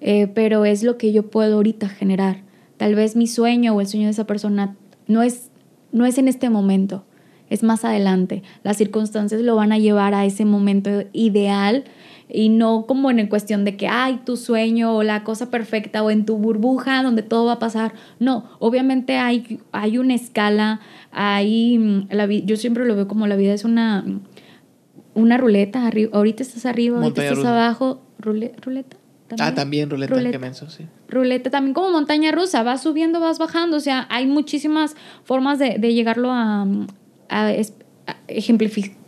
[0.00, 2.38] eh, pero es lo que yo puedo ahorita generar.
[2.78, 4.76] Tal vez mi sueño o el sueño de esa persona
[5.06, 5.50] no es,
[5.92, 7.04] no es en este momento,
[7.50, 8.42] es más adelante.
[8.62, 11.84] Las circunstancias lo van a llevar a ese momento ideal
[12.32, 16.10] y no como en cuestión de que hay tu sueño o la cosa perfecta o
[16.10, 17.92] en tu burbuja donde todo va a pasar.
[18.18, 20.80] No, obviamente hay, hay una escala,
[21.12, 24.04] hay, mm, la, yo siempre lo veo como la vida es una,
[25.14, 28.96] una ruleta, ahorita estás arriba, ahorita estás abajo, ruleta.
[29.38, 30.38] Ah, también ruleta, ruleta.
[30.38, 30.86] menso, sí.
[31.08, 35.78] Ruleta, también como montaña rusa, vas subiendo, vas bajando, o sea, hay muchísimas formas de,
[35.78, 36.66] llegarlo a,
[38.26, 38.99] ejemplificar.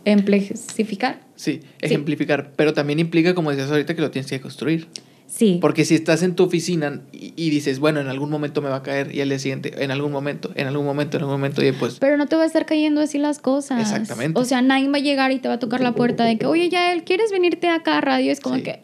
[1.35, 4.87] Sí, ejemplificar, pero también implica, como decías ahorita, que lo tienes que construir.
[5.27, 5.57] Sí.
[5.59, 8.83] Porque si estás en tu oficina y, dices, bueno, en algún momento me va a
[8.83, 11.71] caer, y al día siguiente, en algún momento, en algún momento, en algún momento, y
[11.71, 11.97] pues.
[11.99, 13.81] Pero no te va a estar cayendo así las cosas.
[13.81, 14.39] Exactamente.
[14.39, 16.45] O sea, nadie va a llegar y te va a tocar la puerta de que,
[16.45, 18.31] oye, ya él, ¿quieres venirte acá a radio?
[18.31, 18.81] Es como que,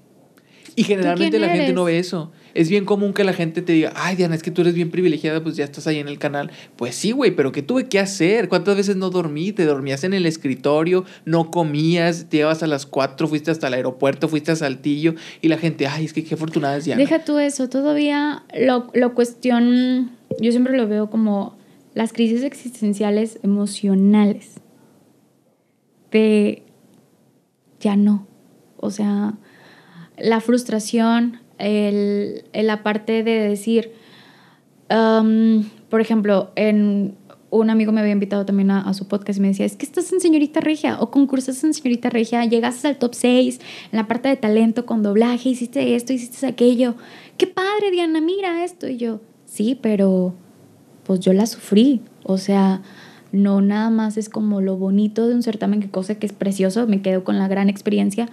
[0.75, 2.31] y generalmente la gente no ve eso.
[2.59, 4.91] Es bien común que la gente te diga, ay Diana, es que tú eres bien
[4.91, 6.51] privilegiada, pues ya estás ahí en el canal.
[6.75, 8.49] Pues sí, güey, pero ¿qué tuve que hacer?
[8.49, 9.53] ¿Cuántas veces no dormí?
[9.53, 13.75] Te dormías en el escritorio, no comías, te llevas a las 4, fuiste hasta el
[13.75, 16.99] aeropuerto, fuiste a Saltillo y la gente, ay, es que qué afortunada es Diana.
[16.99, 20.11] Deja tú eso, todavía lo, lo cuestión,
[20.41, 21.57] yo siempre lo veo como
[21.93, 24.55] las crisis existenciales emocionales
[26.11, 26.63] de
[27.79, 28.27] ya no.
[28.75, 29.35] O sea,
[30.17, 33.91] la frustración, el, la parte de decir,
[34.89, 37.15] um, por ejemplo, en
[37.51, 40.11] un amigo me había invitado también a, su podcast y me decía, es que estás
[40.13, 43.59] en Señorita Regia o concursas en Señorita Regia, llegaste al top 6
[43.91, 46.95] en la parte de talento con doblaje, hiciste esto, hiciste aquello.
[47.37, 48.87] Qué padre, Diana, mira esto.
[48.87, 50.33] Y yo, sí, pero
[51.05, 52.01] pues yo la sufrí.
[52.23, 52.81] O sea,
[53.31, 56.85] no nada más es como lo bonito de un certamen, que cosa que es precioso,
[56.87, 58.29] me quedo con la gran experiencia,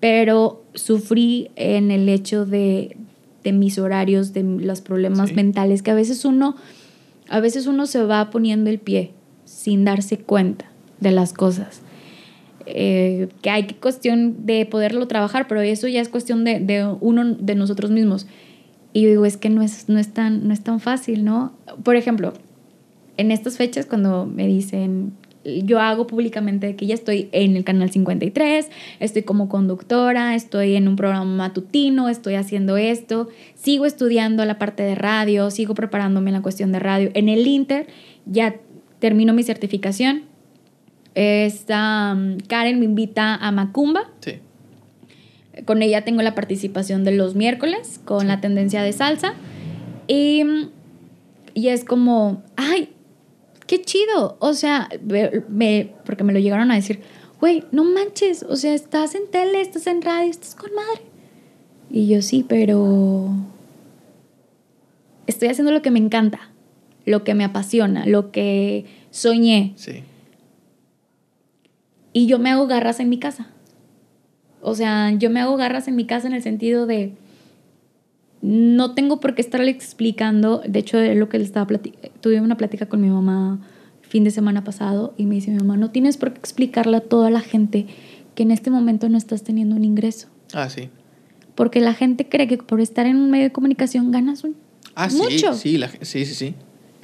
[0.00, 2.96] pero sufrí en el hecho de,
[3.44, 6.56] mis horarios, de los problemas mentales, que a veces uno,
[7.28, 9.12] a veces uno se va poniendo el pie
[9.44, 10.66] sin darse cuenta
[11.00, 11.80] de las cosas.
[12.68, 17.24] Eh, que hay cuestión de poderlo trabajar, pero eso ya es cuestión de, de, uno
[17.24, 18.26] de nosotros mismos.
[18.92, 21.52] Y yo digo, es que no es, no, es tan, no es tan fácil, ¿no?
[21.84, 22.32] Por ejemplo,
[23.16, 25.12] en estas fechas cuando me dicen,
[25.64, 28.68] yo hago públicamente que ya estoy en el canal 53,
[29.00, 34.82] estoy como conductora, estoy en un programa matutino, estoy haciendo esto, sigo estudiando la parte
[34.82, 37.10] de radio, sigo preparándome en la cuestión de radio.
[37.14, 37.86] En el Inter
[38.26, 38.56] ya
[38.98, 40.24] termino mi certificación.
[41.14, 44.10] Esta, um, Karen me invita a Macumba.
[44.20, 44.40] Sí.
[45.64, 49.34] Con ella tengo la participación de los miércoles con la tendencia de salsa.
[50.08, 50.42] Y,
[51.54, 52.90] y es como, ay,
[53.66, 54.36] qué chido.
[54.40, 54.88] O sea,
[55.48, 57.00] me, porque me lo llegaron a decir,
[57.40, 61.02] güey, no manches, o sea, estás en tele, estás en radio, estás con madre.
[61.90, 63.30] Y yo sí, pero
[65.26, 66.50] estoy haciendo lo que me encanta,
[67.04, 69.72] lo que me apasiona, lo que soñé.
[69.76, 70.02] Sí.
[72.12, 73.48] Y yo me hago garras en mi casa.
[74.62, 77.12] O sea, yo me hago garras en mi casa en el sentido de
[78.42, 80.62] no tengo por qué estarle explicando.
[80.66, 81.66] De hecho, es lo que le estaba
[82.20, 83.60] tuve una plática con mi mamá
[84.02, 87.00] fin de semana pasado y me dice mi mamá, no tienes por qué explicarle a
[87.00, 87.86] toda la gente
[88.34, 90.28] que en este momento no estás teniendo un ingreso.
[90.52, 90.90] Ah, sí.
[91.54, 94.54] Porque la gente cree que por estar en un medio de comunicación ganas un,
[94.94, 95.54] ah, mucho.
[95.54, 96.54] Sí, sí, sí, sí, sí.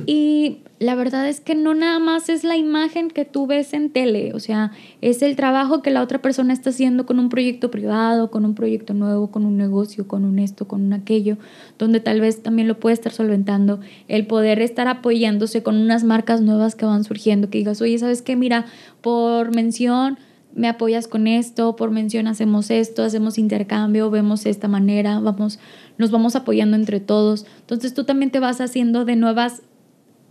[0.06, 3.90] Y la verdad es que no nada más es la imagen que tú ves en
[3.90, 7.70] tele, o sea, es el trabajo que la otra persona está haciendo con un proyecto
[7.70, 11.36] privado, con un proyecto nuevo, con un negocio, con un esto, con un aquello,
[11.78, 16.40] donde tal vez también lo puede estar solventando, el poder estar apoyándose con unas marcas
[16.40, 18.34] nuevas que van surgiendo, que digas, oye, ¿sabes qué?
[18.34, 18.66] Mira,
[19.02, 20.18] por mención
[20.54, 25.58] me apoyas con esto, por mención hacemos esto, hacemos intercambio, vemos esta manera, vamos,
[25.96, 27.46] nos vamos apoyando entre todos.
[27.60, 29.62] Entonces tú también te vas haciendo de nuevas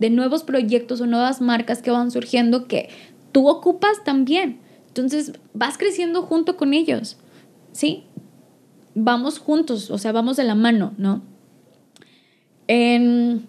[0.02, 2.88] de nuevos proyectos o nuevas marcas que van surgiendo que
[3.30, 4.58] tú ocupas también.
[4.88, 7.18] Entonces vas creciendo junto con ellos,
[7.70, 8.02] ¿sí?
[8.96, 11.22] Vamos juntos, o sea, vamos de la mano, ¿no?
[12.66, 13.46] En,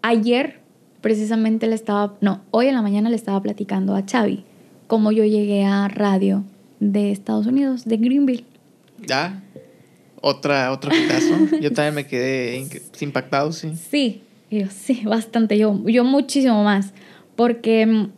[0.00, 0.60] ayer
[1.02, 4.44] precisamente le estaba, no, hoy en la mañana le estaba platicando a Xavi
[4.86, 6.42] cómo yo llegué a radio
[6.80, 8.46] de Estados Unidos, de Greenville.
[9.06, 9.42] ¿Ya?
[10.22, 11.58] Otra, otro caso.
[11.60, 12.66] Yo también me quedé
[13.00, 13.72] impactado, sí.
[13.90, 15.58] Sí, y yo, sí, bastante.
[15.58, 16.92] Yo, yo muchísimo más.
[17.36, 18.08] Porque,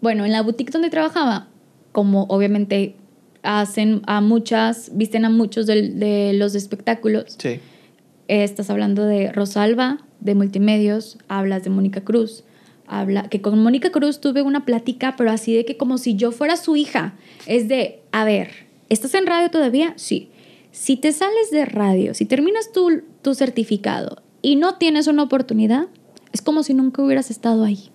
[0.00, 1.48] bueno, en la boutique donde trabajaba,
[1.92, 2.96] como obviamente
[3.42, 7.48] hacen a muchas, visten a muchos del- de, los espectáculos, Sí.
[8.28, 12.44] eh, estás hablando de Rosalba, de Multimedios, hablas de Mónica Cruz.
[12.86, 16.32] Habla, que con Mónica Cruz tuve una plática, pero así de que como si yo
[16.32, 17.14] fuera su hija.
[17.46, 18.50] Es de, a ver,
[18.90, 19.94] ¿estás en radio todavía?
[19.96, 20.28] Sí.
[20.70, 25.86] Si te sales de radio, si terminas tu, tu certificado y no tienes una oportunidad,
[26.32, 27.88] es como si nunca hubieras estado ahí.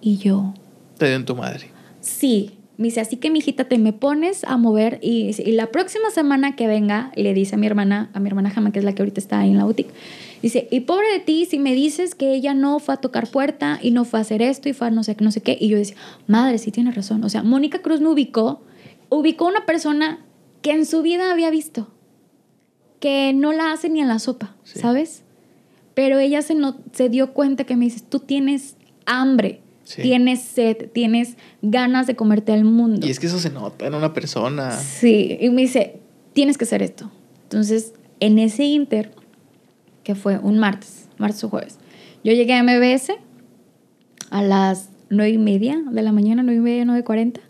[0.00, 0.54] Y yo,
[0.96, 1.70] Te dio en tu madre.
[2.00, 5.66] Sí, me dice, así que mi hijita te me pones a mover y, y la
[5.70, 8.86] próxima semana que venga, le dice a mi hermana, a mi hermana Jama, que es
[8.86, 9.92] la que ahorita está ahí en la boutique,
[10.40, 13.78] dice, y pobre de ti si me dices que ella no fue a tocar puerta
[13.82, 15.68] y no fue a hacer esto y fue a no sé, no sé qué, y
[15.68, 15.96] yo decía,
[16.26, 18.62] madre, sí tiene razón, o sea, Mónica Cruz me ubicó,
[19.10, 20.24] ubicó una persona
[20.62, 21.88] que en su vida había visto,
[22.98, 24.78] que no la hace ni en la sopa, Sí.
[24.78, 25.22] ¿sabes?
[25.94, 28.76] Pero ella se, no, se dio cuenta que me dice, tú tienes
[29.06, 30.02] hambre, Sí.
[30.02, 33.06] tienes sed, tienes ganas de comerte al mundo.
[33.06, 34.70] Y es que eso se nota en una persona.
[34.78, 35.98] Sí, y me dice,
[36.32, 37.10] tienes que hacer esto.
[37.44, 39.10] Entonces, en ese inter,
[40.04, 41.78] que fue un martes, martes o jueves,
[42.22, 43.14] yo llegué a MBS
[44.30, 47.40] a las nueve y media de la mañana, nueve y media, nueve cuarenta.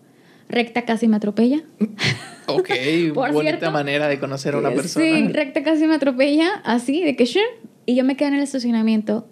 [0.49, 1.63] Recta casi me atropella.
[2.47, 2.69] Ok,
[3.15, 5.05] Por bonita cierto, manera de conocer a una persona.
[5.05, 7.25] Sí, recta casi me atropella, así, de que
[7.91, 9.27] Y yo me quedé en el estacionamiento.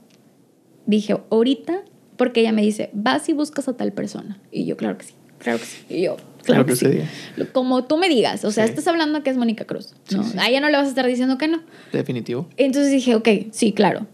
[0.87, 1.83] Dije, ahorita,
[2.17, 4.41] porque ella me dice, vas y buscas a tal persona.
[4.51, 5.77] Y yo, claro que sí, claro que sí.
[5.89, 7.05] Y yo, claro Lo que, que
[7.37, 7.45] sí.
[7.53, 8.71] Como tú me digas, o sea, Sí.
[8.71, 9.95] estás hablando que es Mónica Cruz.
[10.13, 10.25] ¿no?
[10.25, 10.37] Sí.
[10.41, 11.61] A ella no le vas a estar diciendo que no.
[11.93, 12.49] Definitivo.
[12.57, 14.07] Entonces dije, ok, sí, claro.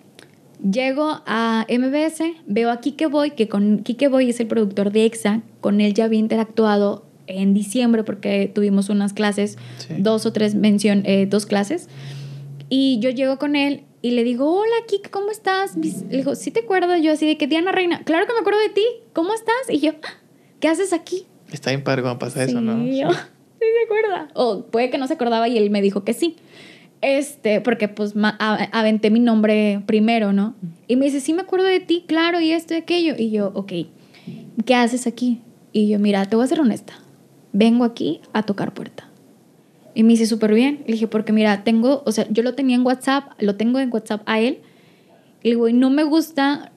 [0.63, 5.07] Llego a MBS, veo a Kike Boy, que con Kike Boy es el productor de
[5.07, 9.95] EXA, con él ya había interactuado en diciembre porque tuvimos unas clases, Sí.
[9.99, 11.89] dos o tres mención, eh, dos clases.
[12.69, 15.79] Y yo llego con él y le digo, hola Kike, ¿cómo estás?
[15.79, 17.01] Le digo, ¿sí te acuerdas?
[17.01, 19.55] Yo así de que Diana Reina, claro que me acuerdo de ti, ¿cómo estás?
[19.71, 20.21] Y yo, "Ah,
[20.61, 21.25] ¿qué haces aquí?
[21.51, 22.85] Está bien padre cuando pasa eso, ¿no?
[22.85, 23.17] yo, sí
[23.61, 24.29] se acuerda.
[24.35, 26.37] O puede que no se acordaba y él me dijo que sí.
[27.01, 30.55] Este, porque pues aventé mi nombre primero, ¿no?
[30.87, 33.15] Y me dice, sí me acuerdo de ti, claro, y esto y aquello.
[33.17, 33.73] Y yo, ok,
[34.67, 35.41] ¿qué haces aquí?
[35.73, 36.93] Y yo, mira, te voy a ser honesta.
[37.55, 39.09] Vengo aquí a tocar puerta.
[39.95, 40.83] Y me dice, súper bien.
[40.87, 43.93] Le dije, porque mira, tengo, o sea, yo lo tenía en WhatsApp, lo tengo en
[43.93, 44.59] WhatsApp a él.
[45.43, 46.73] Y le digo, no me gusta,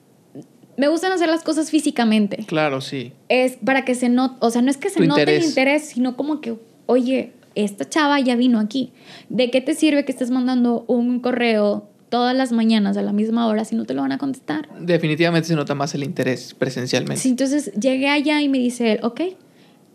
[0.78, 3.14] me gustan hacer las cosas físicamente Claro, sí.
[3.30, 5.50] es para que se note, o sea, no es que se Tu note el interés.
[5.50, 8.92] interés, sino como que, oye, esta chava ya vino aquí.
[9.30, 13.48] ¿De qué te sirve que estés mandando un correo todas las mañanas a la misma
[13.48, 14.70] hora si no te lo van a contestar?
[14.80, 17.20] Definitivamente se nota más el interés presencialmente.
[17.24, 19.22] Sí, entonces llegué allá y me dice él, ok,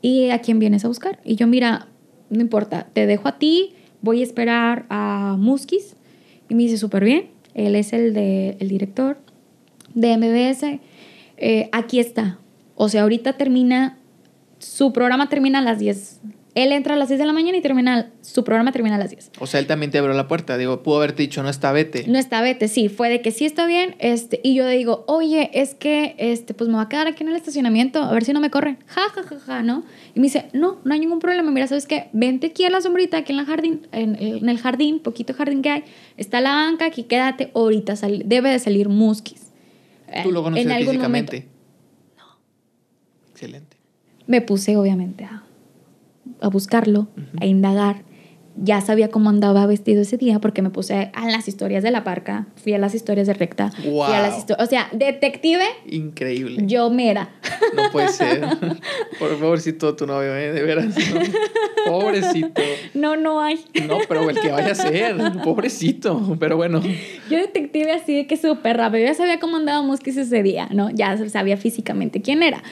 [0.00, 1.20] ¿y a quién vienes a buscar?
[1.24, 1.86] Y yo, mira,
[2.32, 5.96] no importa, te dejo a ti, voy a esperar a Muskis.
[6.48, 9.18] Y me dice, súper bien, él es el, de, el director
[9.94, 10.80] de MBS.
[11.36, 12.38] Eh, aquí está.
[12.74, 13.98] O sea, ahorita termina,
[14.58, 16.20] su programa termina a las 10.
[16.54, 19.08] Él entra a las 6 de la mañana y termina, su programa termina a las
[19.08, 19.30] 10.
[19.40, 20.58] O sea, él también te abrió la puerta.
[20.58, 22.04] Digo, pudo haberte dicho, no está, vete.
[22.08, 25.50] No está vete, sí, fue de que sí está bien, este, y yo digo, oye,
[25.54, 28.34] es que, este, pues me voy a quedar aquí en el estacionamiento, a ver si
[28.34, 29.82] no me corren, ja, ja, ja, ja, ¿no?
[30.14, 32.10] Y me dice, no, no hay ningún problema, mira, ¿sabes qué?
[32.12, 35.62] Vente aquí a la sombrita, aquí en, la jardín, en, en el jardín, poquito jardín
[35.62, 35.84] que hay,
[36.18, 39.40] está la banca, aquí quédate, ahorita sal- debe de salir Muskis.
[40.22, 41.48] Tú lo algún físicamente.
[42.18, 42.24] No.
[43.30, 43.78] Excelente.
[44.26, 45.42] me puse obviamente a,
[46.40, 47.08] a buscarlo,
[47.40, 48.02] a indagar.
[48.54, 52.04] Ya sabía cómo andaba vestido ese día porque me puse a las historias de la
[52.04, 54.56] parca, fui a las historias de recta, fui a las Wow.
[54.58, 56.62] o sea, detective, Increíble.
[56.66, 57.30] yo me era.
[57.74, 58.42] No puede ser.
[59.18, 60.52] Por pobrecito tu novio, ¿eh?
[60.52, 60.84] De veras.
[60.84, 61.20] ¿no?
[61.90, 62.60] Pobrecito.
[62.92, 63.58] No, no hay.
[63.88, 65.16] No, pero el que vaya a ser.
[65.42, 66.36] Pobrecito.
[66.38, 66.82] Pero bueno.
[67.30, 70.90] Yo detective así de que súper rápido, ya sabía cómo andaba Muskis ese día, ¿no?
[70.90, 72.62] Ya sabía físicamente quién era.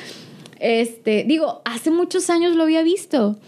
[0.60, 3.38] Este, digo, hace muchos años lo había visto,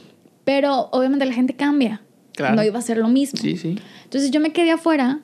[0.45, 2.03] pero obviamente la gente cambia.
[2.35, 2.57] Claro.
[2.57, 3.39] No iba a ser lo mismo.
[3.39, 3.79] Sí, sí.
[4.05, 5.21] Entonces yo me quedé afuera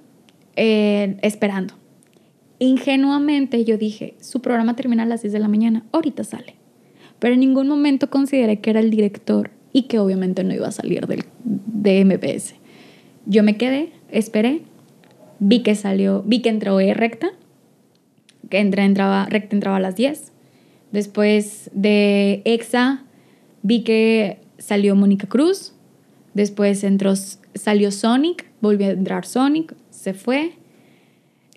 [0.57, 1.75] eh, esperando.
[2.59, 6.57] Ingenuamente yo dije, su programa termina a las 10 de la mañana, ahorita sale.
[7.19, 10.73] Pero en ningún momento consideré que era el director y que obviamente no iba a
[10.73, 12.55] salir del, de MPS.
[13.27, 14.63] Yo me quedé, esperé,
[15.39, 17.31] vi que salió, vi que entró E recta,
[18.51, 20.33] que entra, entraba, recta entraba a las 10.
[20.93, 23.05] Después de EXA
[23.63, 25.75] vi que salió Mónica Cruz.
[26.35, 27.15] Después entró,
[27.55, 30.53] salió Sonic, volvió a entrar Sonic, se fue.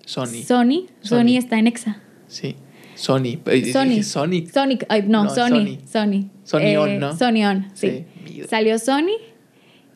[0.04, 0.42] Sony.
[0.44, 2.02] Sony, Sony, está en EXA.
[2.26, 2.56] Sí.
[2.94, 3.38] Sony.
[3.46, 4.02] Eh, Sony.
[4.02, 4.50] Sonic.
[4.50, 6.30] Sonic, ay, no, No, Sony, Sony.
[6.60, 7.16] Eh, On, ¿no?
[7.16, 8.04] Sony On, sí.
[8.48, 9.16] Salió Sony,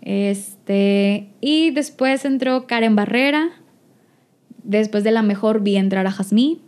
[0.03, 3.51] Este, y después entró Karen Barrera.
[4.63, 6.61] Después de la mejor vi entrar a Jazmín.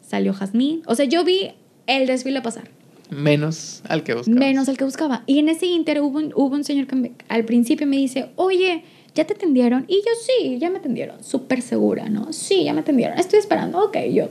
[0.00, 0.82] Salió Jazmín.
[0.86, 1.52] O sea, yo vi
[1.96, 2.70] el desfile pasar.
[3.10, 4.38] Menos al que buscaba.
[4.38, 5.22] Menos al que buscaba.
[5.26, 8.30] Y en ese inter hubo un, hubo un señor que me- al principio me dice,
[8.36, 9.84] oye, ¿ya te atendieron?
[9.88, 11.22] Y yo, sí, ya me atendieron.
[11.22, 12.32] Súper segura, ¿no?
[12.32, 13.18] Sí, ya me atendieron.
[13.18, 13.84] Estoy esperando.
[13.84, 14.28] Ok, yo.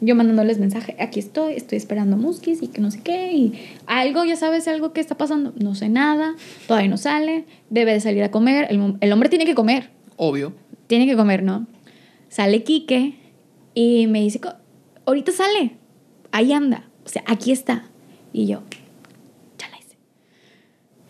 [0.00, 3.32] Yo mandándoles mensaje, aquí estoy, estoy esperando a Muskis y que no sé qué.
[3.32, 3.54] Y
[3.86, 5.52] algo, ya sabes, algo que está pasando.
[5.56, 6.36] No sé nada,
[6.68, 8.68] todavía no sale, debe de salir a comer.
[8.70, 10.52] El, el hombre tiene que comer Obvio.
[10.86, 11.66] tiene que comer, ¿no?
[12.28, 13.14] Sale Quique
[13.74, 14.54] y me dice, "Co-
[15.06, 15.72] ahorita sale,
[16.30, 17.84] ahí anda, o sea, aquí está.
[18.34, 18.62] Y yo,
[19.58, 19.96] ya la hice.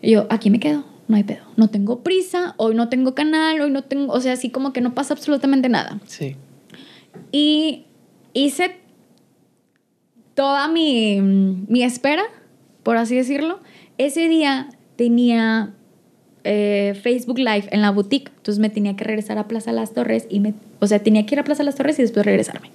[0.01, 1.43] Y yo, aquí me quedo, no hay pedo.
[1.57, 4.79] No tengo prisa, hoy no tengo canal, hoy no tengo, o sea, así como que
[4.79, 5.99] no pasa absolutamente nada.
[6.05, 6.37] Sí.
[7.33, 7.83] Y
[8.31, 8.77] hice
[10.35, 12.23] toda mi, mi espera,
[12.83, 13.59] por así decirlo.
[13.97, 15.73] Ese día tenía
[16.45, 20.27] eh, Facebook Live en la boutique, entonces me tenía que regresar a Plaza Las Torres
[20.29, 22.71] y me, o sea, tenía que ir a Plaza Las Torres y después regresarme.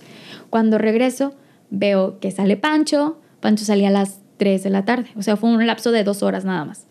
[0.51, 1.35] Cuando regreso,
[1.71, 5.51] veo que sale Pancho, Pancho salía a las 3 de la tarde, o sea, fue
[5.51, 6.87] un lapso de dos horas nada más.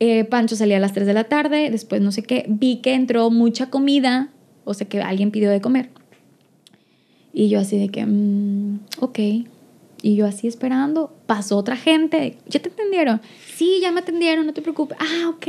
[0.00, 2.94] Eh, Pancho salía a las 3 de la tarde, después no sé qué, vi que
[2.94, 4.30] entró mucha comida,
[4.64, 5.90] o sea, que alguien pidió de comer.
[7.32, 9.18] Y yo así de que, mm, ok.
[10.00, 13.20] Y yo así esperando, pasó otra gente, ¿ya te atendieron?
[13.56, 14.96] Sí, ya me atendieron, no te preocupes.
[15.00, 15.46] Ah, ok.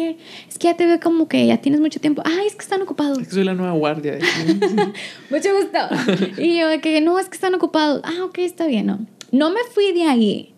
[0.47, 2.23] Es que ya te veo como que ya tienes mucho tiempo.
[2.25, 3.19] Ay, es que están ocupados.
[3.19, 4.15] Es que soy la nueva guardia.
[4.15, 4.23] aquí.
[5.29, 6.41] Mucho gusto.
[6.41, 8.01] y yo de que no, es que están ocupados.
[8.03, 9.05] Ah, ok, está bien, ¿no?
[9.31, 10.55] No me fui de ahí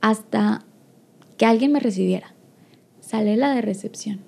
[0.00, 0.64] hasta
[1.36, 2.32] que alguien me recibiera.
[3.00, 4.20] Sale la de recepción.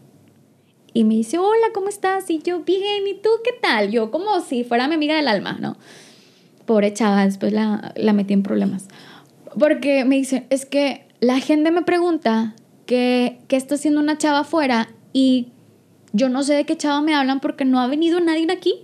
[0.92, 2.28] Y me dice, hola, ¿cómo estás?
[2.28, 3.92] Y yo, bien, ¿y tú qué tal?
[3.92, 5.76] Yo como si fuera mi amiga del alma, ¿no?
[6.66, 8.88] Pobre chava, después la, la metí en problemas.
[9.58, 12.54] Porque me dice, es que la gente me pregunta
[12.86, 15.48] que, qué está haciendo una chava afuera y
[16.12, 18.74] yo no sé de qué chava me hablan porque no ha venido nadie aquí.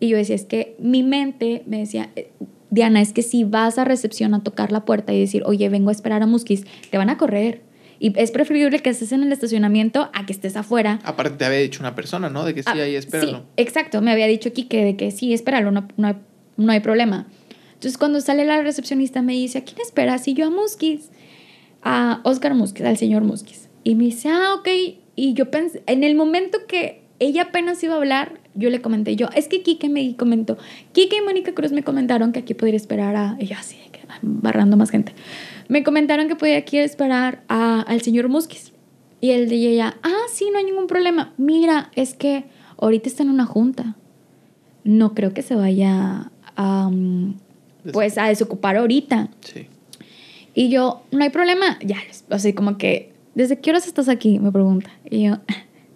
[0.00, 2.30] Y yo decía, es que mi mente me decía, eh,
[2.70, 5.88] Diana, es que si vas a recepción a tocar la puerta y decir, oye, vengo
[5.88, 7.62] a esperar a Muskis, te van a correr.
[8.00, 11.00] Y es preferible que estés en el estacionamiento a que estés afuera.
[11.02, 12.44] Aparte te había dicho una persona, ¿no?
[12.44, 13.38] De que sí, Ah, ahí espéralo.
[13.38, 14.00] Sí, exacto.
[14.02, 15.88] Me había dicho Kike de que sí, espéralo, no,
[16.58, 17.26] no hay problema.
[17.72, 20.26] Entonces, cuando sale la recepcionista, me dice, ¿a quién esperas?
[20.28, 21.10] Y yo a Muskis,
[21.82, 23.68] a Oscar Muskis, al señor Muskis.
[23.84, 24.68] Y me dice, ah, ok.
[25.14, 29.16] Y yo pensé, en el momento que ella apenas iba a hablar, yo le comenté,
[29.16, 30.58] yo, es que Kike me comentó,
[30.92, 33.76] Kike y Mónica Cruz me comentaron que aquí podría esperar a, yo así,
[34.22, 35.14] barrando más gente.
[35.68, 38.72] Me comentaron que podía aquí esperar a, al señor Muskis.
[39.20, 41.32] Y el de ella, ah, sí, no hay ningún problema.
[41.36, 42.44] Mira, es que
[42.76, 43.96] ahorita está en una junta.
[44.84, 46.90] No creo que se vaya a,
[47.92, 49.28] pues, a desocupar ahorita.
[49.40, 49.66] Sí.
[50.54, 51.78] Y yo, no hay problema.
[51.82, 51.96] Ya,
[52.30, 54.38] así como que, ¿desde qué horas estás aquí?
[54.38, 54.90] Me pregunta.
[55.08, 55.38] Y yo,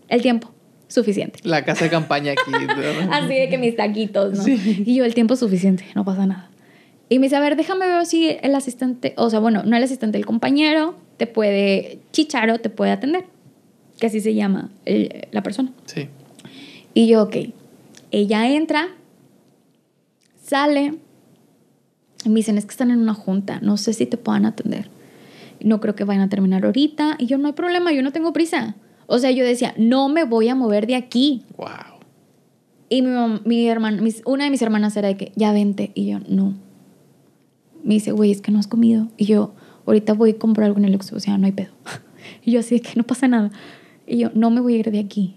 [0.08, 0.50] el tiempo,
[0.88, 1.40] suficiente.
[1.42, 2.52] La casa de campaña aquí.
[3.10, 4.42] Así de que mis taquitos, ¿no?
[4.44, 4.84] Sí.
[4.86, 6.48] Y yo, el tiempo es suficiente, no pasa nada.
[7.08, 9.82] Y me dice, a ver, déjame ver si el asistente, o sea, bueno, no el
[9.82, 13.24] asistente, el compañero te puede, chicharo te puede atender,
[13.98, 15.72] que así se llama el- la persona.
[15.86, 16.08] Sí.
[16.94, 17.36] Y yo, ok,
[18.12, 18.88] ella entra,
[20.52, 20.98] sale,
[22.24, 24.90] y me dicen, es que están en una junta, no sé si te puedan atender.
[25.64, 27.16] No creo que vayan a terminar ahorita.
[27.18, 28.76] Y yo, no hay problema, yo no tengo prisa.
[29.06, 31.42] O sea, yo decía, no me voy a mover de aquí.
[31.56, 31.68] Wow.
[32.90, 33.08] Y mi,
[33.46, 35.90] mi hermana, mis- una de mis hermanas era de que, ya vente.
[35.94, 36.54] Y yo, no.
[37.82, 39.08] Me dice, güey, es que no has comido.
[39.16, 39.54] Y yo,
[39.86, 41.16] ahorita voy a comprar algo en el Oxxo.
[41.16, 41.72] O sea, no hay pedo.
[42.44, 43.50] Y yo así de que no pasa nada.
[44.06, 45.34] Y yo, no me voy a ir de aquí.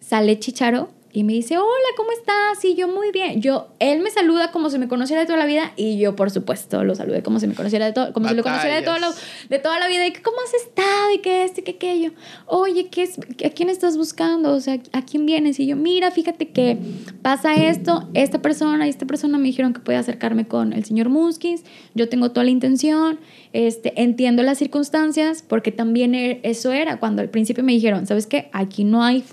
[0.00, 2.64] Sale Chicharo y me dice, hola, ¿cómo estás?
[2.64, 3.40] Y yo, muy bien.
[3.40, 6.30] Yo, él me saluda como si me conociera de toda la vida y yo, por
[6.30, 8.98] supuesto, lo saludé como si me conociera de todo, como si lo conociera de toda,
[8.98, 9.48] la, Batallas.
[9.48, 10.06] de toda la vida.
[10.06, 11.12] Y que, ¿cómo has estado?
[11.14, 12.12] Y que este, que aquello.
[12.46, 14.52] Oye, ¿qué es, ¿a quién estás buscando?
[14.52, 15.58] O sea, ¿a quién vienes?
[15.60, 16.78] Y yo, mira, fíjate que
[17.22, 21.08] pasa esto, esta persona y esta persona me dijeron que puede acercarme con el señor
[21.08, 21.64] Muskis.
[21.94, 23.18] Yo tengo toda la intención,
[23.52, 28.26] este, entiendo las circunstancias, porque también e- eso era cuando al principio me dijeron, ¿sabes
[28.26, 28.50] qué?
[28.52, 29.24] Aquí no hay,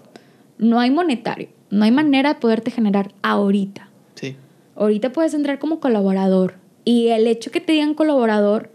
[0.57, 3.89] no hay monetario, no hay manera de poderte generar ahorita.
[4.15, 4.35] Sí.
[4.75, 6.55] Ahorita puedes entrar como colaborador.
[6.85, 8.71] Y el hecho que te digan colaborador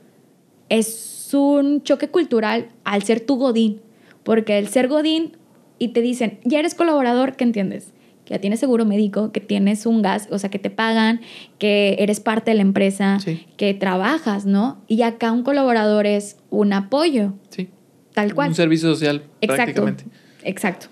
[0.68, 3.80] es un choque cultural al ser tu Godín.
[4.22, 5.36] Porque el ser Godín
[5.78, 7.92] y te dicen, ya eres colaborador, ¿qué entiendes?
[8.26, 11.20] Que ya tienes seguro médico, que tienes un gas, o sea, que te pagan,
[11.58, 13.46] que eres parte de la empresa, Sí.
[13.56, 14.78] que trabajas, ¿no?
[14.88, 17.70] Y acá un colaborador es un apoyo, Sí.
[18.12, 18.50] tal cual.
[18.50, 19.54] Un servicio social, Exacto.
[19.56, 20.04] prácticamente.
[20.44, 20.86] Exacto.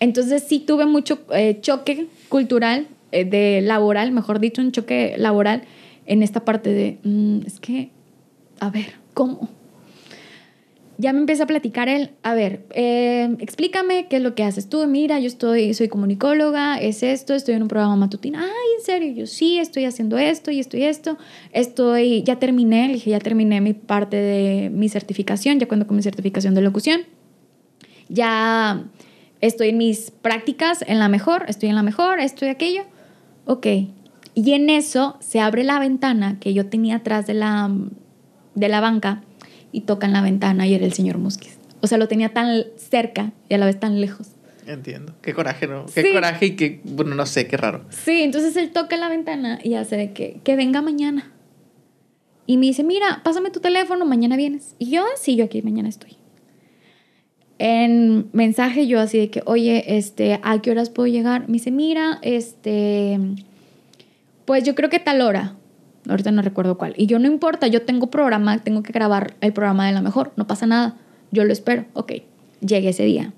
[0.00, 5.62] Entonces sí tuve mucho eh, choque cultural, eh, de laboral, mejor dicho, un choque laboral
[6.06, 7.90] en esta parte de, mm, es que,
[8.60, 9.48] a ver, ¿cómo?
[10.96, 14.68] ya me empieza a platicar él, a ver, eh, explícame qué es lo que haces
[14.68, 14.86] tú.
[14.86, 18.38] Mira, yo estoy, soy comunicóloga, es esto, estoy en un programa matutino.
[18.38, 18.46] Ay,
[18.78, 21.18] en serio, yo sí, estoy haciendo esto y esto y esto.
[21.52, 25.96] Estoy, ya terminé, le dije, ya terminé mi parte de mi certificación, ya cuando con
[25.96, 27.02] mi certificación de locución.
[28.08, 28.84] Ya
[29.40, 32.82] estoy en mis prácticas, en la mejor, estoy en la mejor, esto y aquello.
[33.46, 33.66] Ok.
[34.34, 37.70] Y en eso se abre la ventana que yo tenía atrás de la,
[38.54, 39.22] de la banca
[39.70, 41.58] y tocan la ventana y era el señor Musquiz.
[41.80, 44.28] O sea, lo tenía tan cerca y a la vez tan lejos.
[44.66, 45.14] Entiendo.
[45.20, 45.84] Qué coraje, ¿no?
[45.94, 47.84] Qué coraje y qué, bueno, no sé, qué raro.
[47.90, 51.30] Sí, entonces él toca la ventana y hace de que, que venga mañana.
[52.46, 54.74] Y me dice, mira, pásame tu teléfono, mañana vienes.
[54.78, 56.16] Y yo, ah, sí, yo aquí mañana estoy.
[57.58, 61.48] En mensaje yo así de que, oye, este, ¿a qué horas puedo llegar?
[61.48, 63.18] Me dice, mira, este,
[64.44, 65.54] pues yo creo que tal hora.
[66.08, 66.94] Ahorita no recuerdo cuál.
[66.96, 70.32] Y yo no importa, yo tengo programa, tengo que grabar el programa de la mejor,
[70.36, 70.96] no pasa nada.
[71.30, 71.86] Yo lo espero.
[71.94, 72.12] Ok,
[72.60, 73.32] llegué ese día.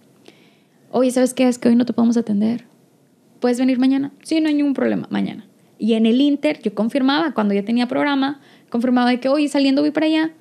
[0.91, 1.47] Oye, ¿sabes qué?
[1.47, 2.65] Es que hoy no te podemos atender.
[3.41, 4.13] ¿Puedes venir mañana?
[4.23, 5.47] Sí, no hay ningún problema, mañana.
[5.79, 9.83] Y en el Inter yo confirmaba, cuando ya tenía programa, confirmaba de que, hoy saliendo
[9.83, 10.33] voy para allá.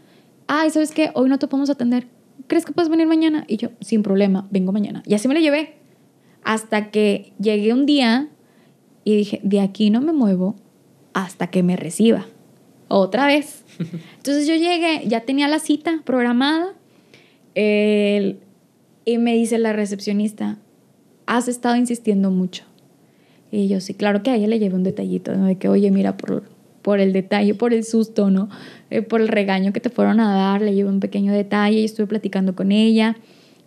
[0.47, 1.11] Ay, ¿sabes qué?
[1.13, 2.07] Hoy no te podemos atender.
[2.48, 3.45] ¿Crees que puedes venir mañana?
[3.48, 5.03] Y yo, sin problema, vengo mañana.
[5.06, 5.75] Y así me lo llevé.
[6.43, 8.30] Hasta que llegué un día
[9.03, 10.56] y dije, de aquí no me muevo
[11.14, 12.27] hasta que me reciba.
[12.88, 13.64] Otra vez.
[14.17, 16.74] Entonces yo llegué, ya tenía la cita programada
[17.56, 20.59] y me dice la recepcionista,
[21.25, 22.64] has estado insistiendo mucho.
[23.51, 25.45] Y yo, sí, claro que a ella le llevé un detallito, ¿no?
[25.45, 26.43] De que, oye, mira, por,
[26.85, 28.47] por el detalle, por el susto, ¿no?
[28.91, 31.85] Eh, por el regaño que te fueron a dar, le llevé un pequeño detalle y
[31.85, 33.17] estuve platicando con ella.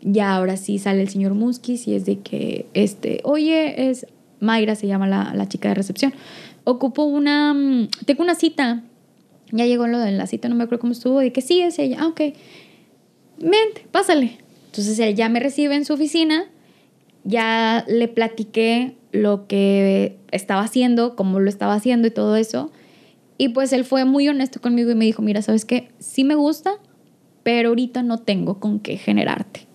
[0.00, 4.06] Ya ahora sí sale el señor Muskis y es de que, este, oye, es
[4.38, 6.12] Mayra, se llama la, la chica de recepción
[6.68, 8.82] ocupo una, mm, tengo una cita,
[9.50, 11.78] ya llegó lo de la cita, no me acuerdo cómo estuvo, y que sí, es
[11.78, 12.20] ella, ah, ok,
[13.38, 14.38] vente, pásale.
[14.66, 16.44] Entonces él ya me recibe en su oficina,
[17.24, 22.70] ya le platiqué lo que estaba haciendo, cómo lo estaba haciendo y todo eso.
[23.38, 25.88] Y pues él fue muy honesto conmigo y me dijo, mira, ¿sabes qué?
[25.98, 26.72] Sí me gusta,
[27.44, 29.66] pero ahorita no tengo con qué generarte.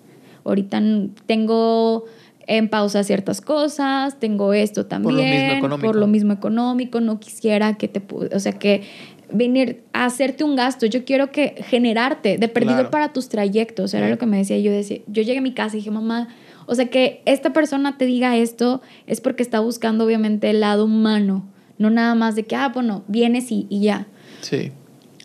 [0.43, 0.81] Ahorita
[1.25, 2.03] tengo
[2.45, 5.15] en pausa ciertas cosas, tengo esto también.
[5.15, 5.87] Por lo mismo económico.
[5.87, 8.03] Por lo mismo económico, no quisiera que te,
[8.35, 8.83] o sea, que
[9.31, 14.09] venir a hacerte un gasto, yo quiero que generarte de perdido para tus trayectos, era
[14.09, 16.27] lo que me decía, yo decía, yo llegué a mi casa y dije, mamá,
[16.65, 20.85] o sea, que esta persona te diga esto es porque está buscando obviamente el lado
[20.85, 21.47] humano,
[21.83, 24.07] no nada más de que, ah, bueno, vienes y, y ya.
[24.39, 24.71] Sí.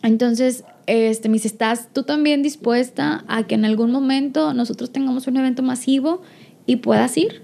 [0.03, 5.25] Entonces, este, me dice, ¿estás tú también dispuesta a que en algún momento nosotros tengamos
[5.27, 6.21] un evento masivo
[6.65, 7.41] y puedas ir.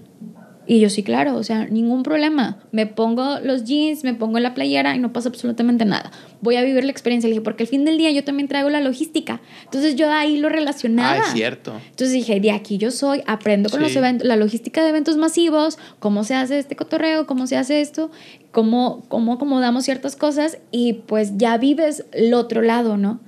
[0.68, 2.58] Y yo sí, claro, o sea, ningún problema.
[2.72, 6.10] Me pongo los jeans, me pongo la playera y no pasa absolutamente nada.
[6.40, 7.28] Voy a vivir la experiencia.
[7.28, 9.40] Le dije, porque al fin del día yo también traigo la logística.
[9.64, 11.12] Entonces yo ahí lo relacionaba.
[11.12, 11.72] Ah, es cierto.
[11.90, 15.78] Entonces dije, de aquí yo soy, aprendo con los eventos, la logística de eventos masivos,
[16.00, 18.10] cómo se hace este cotorreo, cómo se hace esto,
[18.50, 23.20] cómo, cómo acomodamos ciertas cosas y pues ya vives el otro lado, ¿no?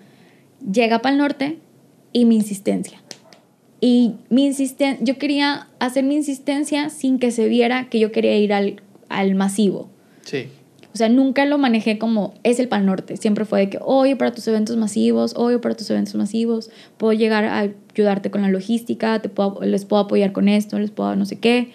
[0.73, 1.59] Llega para el norte
[2.13, 3.01] y mi insistencia
[3.81, 8.37] y mi insisten yo quería hacer mi insistencia sin que se viera que yo quería
[8.37, 9.89] ir al, al masivo.
[10.25, 10.49] Sí.
[10.93, 13.17] O sea, nunca lo manejé como es el Pal Norte.
[13.17, 17.13] Siempre fue de que, oye, para tus eventos masivos, oye, para tus eventos masivos, puedo
[17.13, 21.15] llegar a ayudarte con la logística, te puedo, les puedo apoyar con esto, les puedo
[21.15, 21.71] no sé qué.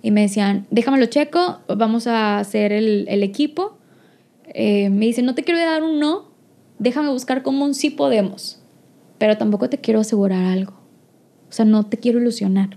[0.00, 3.76] Y me decían, déjamelo checo, vamos a hacer el, el equipo.
[4.54, 6.28] Eh, me dicen, no te quiero dar un no,
[6.78, 8.60] déjame buscar como un sí podemos,
[9.18, 10.77] pero tampoco te quiero asegurar algo.
[11.48, 12.76] O sea, no te quiero ilusionar.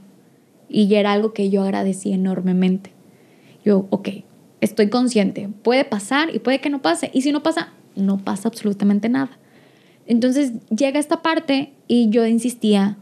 [0.69, 2.91] Y ya era algo que yo agradecí enormemente.
[3.65, 4.09] Yo, ok,
[4.61, 7.11] estoy consciente, puede pasar y puede que no pase.
[7.13, 9.37] Y si no pasa, no pasa absolutamente nada.
[10.07, 12.97] Entonces llega esta parte y yo insistía,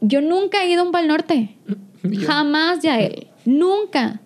[0.00, 1.56] yo nunca he ido a un Pal Norte.
[2.26, 3.28] Jamás ya él.
[3.44, 4.20] Nunca.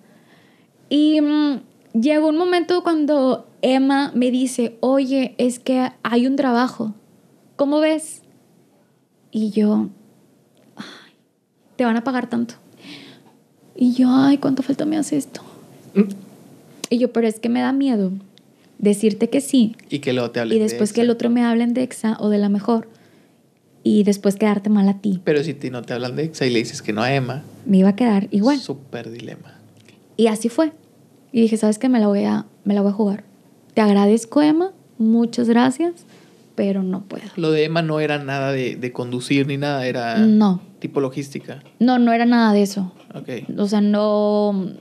[0.88, 1.60] Y mm,
[1.94, 6.94] llegó un momento cuando Emma me dice, oye, es que hay un trabajo.
[7.56, 8.22] ¿Cómo ves?
[9.30, 9.88] Y yo,
[11.82, 12.54] te van a pagar tanto.
[13.74, 15.40] Y yo, ay, ¿cuánto falta me hace esto?
[16.90, 18.12] Y yo, pero es que me da miedo
[18.78, 19.74] decirte que sí.
[19.90, 22.28] Y que luego te hablen Y después que el otro me hablen de EXA o
[22.28, 22.88] de la mejor.
[23.82, 25.20] Y después quedarte mal a ti.
[25.24, 27.42] Pero si no te hablan de EXA y le dices que no a Emma.
[27.66, 28.60] Me iba a quedar igual.
[28.60, 29.58] Súper dilema.
[30.16, 30.70] Y así fue.
[31.32, 31.88] Y dije, ¿sabes qué?
[31.88, 33.24] Me la voy a, me la voy a jugar.
[33.74, 34.70] Te agradezco, Emma.
[34.98, 36.06] Muchas gracias.
[36.54, 37.24] Pero no puedo.
[37.36, 39.86] Lo de Emma no era nada de, de conducir ni nada.
[39.86, 40.18] Era...
[40.18, 41.62] No tipo logística.
[41.78, 42.92] No, no era nada de eso.
[43.14, 43.28] Ok.
[43.56, 44.72] O sea, no,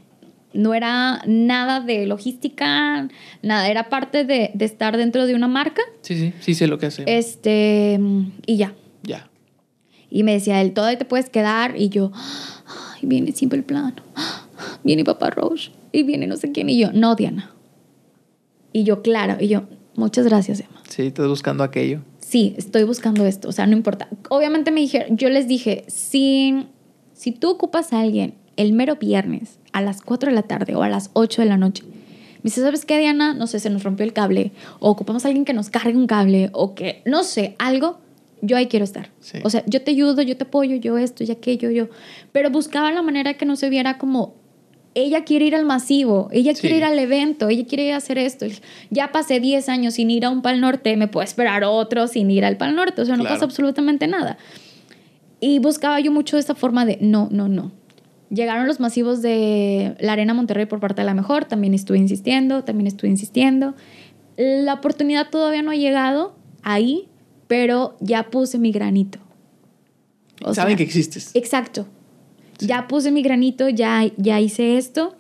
[0.52, 3.08] no era nada de logística,
[3.44, 5.84] nada, era parte de, de, estar dentro de una marca.
[6.02, 7.04] Sí, sí, sí sé lo que hace.
[7.06, 8.00] Este,
[8.48, 8.74] y ya.
[9.04, 9.30] Ya.
[10.10, 11.76] Y me decía él, todavía te puedes quedar.
[11.78, 14.02] Y yo, ay, viene siempre el plano.
[14.84, 15.72] Viene papá Roche.
[15.92, 16.68] Y viene no sé quién.
[16.68, 17.54] Y yo, no, Diana.
[18.74, 19.38] Y yo, claro.
[19.40, 20.81] Y yo, muchas gracias, Emma.
[20.92, 22.02] Sí, estás buscando aquello.
[22.20, 23.48] Sí, estoy buscando esto.
[23.48, 24.10] O sea, no importa.
[24.30, 26.68] Obviamente me dijeron, yo les dije, si,
[27.14, 30.84] si tú ocupas a alguien el mero viernes a las 4 de la tarde o
[30.84, 33.34] a las 8 de la noche, me dice, ¿sabes qué, Diana?
[33.34, 34.52] No sé, se nos rompió el cable.
[34.80, 36.50] O ocupamos a alguien que nos cargue un cable.
[36.54, 38.00] O que, no sé, algo.
[38.42, 39.12] Yo ahí quiero estar.
[39.22, 39.38] Sí.
[39.44, 41.88] O sea, yo te ayudo, yo te apoyo, yo esto y aquello, yo.
[42.34, 44.41] Pero buscaba la manera que no se viera como
[44.94, 48.18] ella quiere ir al masivo, ella quiere ir al evento, ella quiere ir a hacer
[48.18, 48.46] esto.
[48.90, 52.30] Ya pasé 10 años sin ir a un Pal Norte, me puedo esperar otro sin
[52.30, 53.36] ir al Pal Norte, o sea, no Claro.
[53.36, 54.38] pasa absolutamente nada.
[55.40, 57.72] Y buscaba yo mucho esa forma de, no, no, no.
[58.30, 62.64] Llegaron los masivos de la Arena Monterrey por parte de la mejor, también estuve insistiendo,
[62.64, 63.76] también estuve insistiendo.
[64.38, 67.08] La oportunidad todavía no ha llegado ahí,
[67.48, 69.20] pero ya puse mi granito.
[70.44, 71.32] O Saben sea, que existes.
[71.34, 71.88] Exacto.
[72.62, 75.16] Ya puse mi granito, ya, ya hice esto.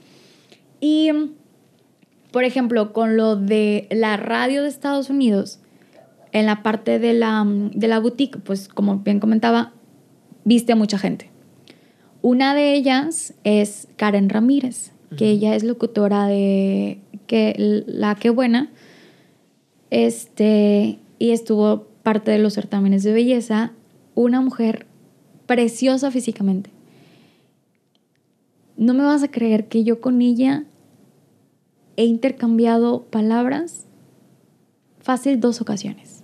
[0.79, 1.09] Y,
[2.31, 5.59] por ejemplo, con lo de la radio de Estados Unidos,
[6.31, 9.73] en la parte de la, de la boutique, pues como bien comentaba,
[10.45, 11.29] viste a mucha gente.
[12.21, 18.69] Una de ellas es Karen Ramírez, que ella es locutora de que, La Que Buena.
[19.89, 23.71] Este, y estuvo parte de los certámenes de belleza.
[24.15, 24.85] Una mujer
[25.47, 26.69] preciosa físicamente.
[28.81, 30.63] No me vas a creer que yo con ella
[31.97, 33.85] he intercambiado palabras
[34.99, 36.23] fácil dos ocasiones.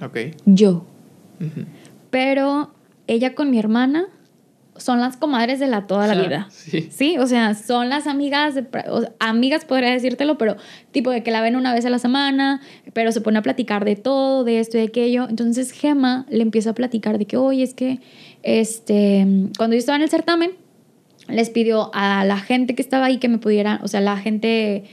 [0.00, 0.18] Ok.
[0.46, 0.84] Yo.
[2.10, 2.72] Pero
[3.08, 4.06] ella con mi hermana
[4.76, 6.46] son las comadres de la toda la vida.
[6.50, 6.90] Sí.
[6.92, 10.56] Sí, o sea, son las amigas, de, o sea, amigas podría decírtelo, pero
[10.92, 12.60] tipo de que la ven una vez a la semana,
[12.92, 15.26] pero se pone a platicar de todo, de esto y de aquello.
[15.28, 17.98] Entonces Gema le empieza a platicar de que, oye, es que
[18.44, 19.26] este,
[19.58, 20.52] cuando yo estaba en el certamen,
[21.28, 24.84] les pidió a la gente que estaba ahí que me pudieran, o sea, la gente,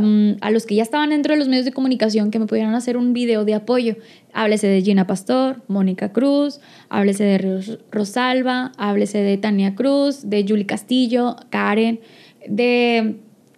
[0.00, 2.74] um, a los que ya estaban dentro de los medios de comunicación, que me pudieran
[2.74, 3.96] hacer un video de apoyo.
[4.32, 10.44] Háblese de Gina Pastor, Mónica Cruz, háblese de Ros- Rosalba, háblese de Tania Cruz, de
[10.46, 12.00] Julie Castillo, Karen,
[12.48, 13.16] de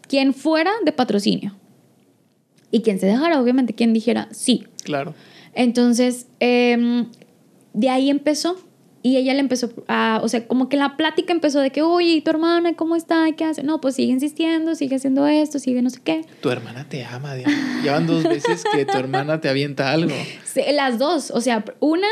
[0.09, 1.55] quien fuera de patrocinio.
[2.70, 4.65] Y quien se dejara, obviamente, quien dijera sí.
[4.85, 5.15] Claro.
[5.55, 7.07] Entonces, em,
[7.73, 8.57] de ahí empezó.
[9.02, 12.15] Y ella le empezó a, o sea, como que la plática empezó de que, oye,
[12.15, 13.28] ¿y tu hermana cómo está?
[13.28, 13.62] ¿Y ¿Qué hace?
[13.62, 16.25] No, pues sigue insistiendo, sigue haciendo esto, sigue no sé qué.
[16.41, 17.81] Tu hermana te ama, Diana.
[17.83, 20.15] Llevan dos veces que tu hermana te avienta algo.
[20.44, 22.09] Sí, las dos, o sea, una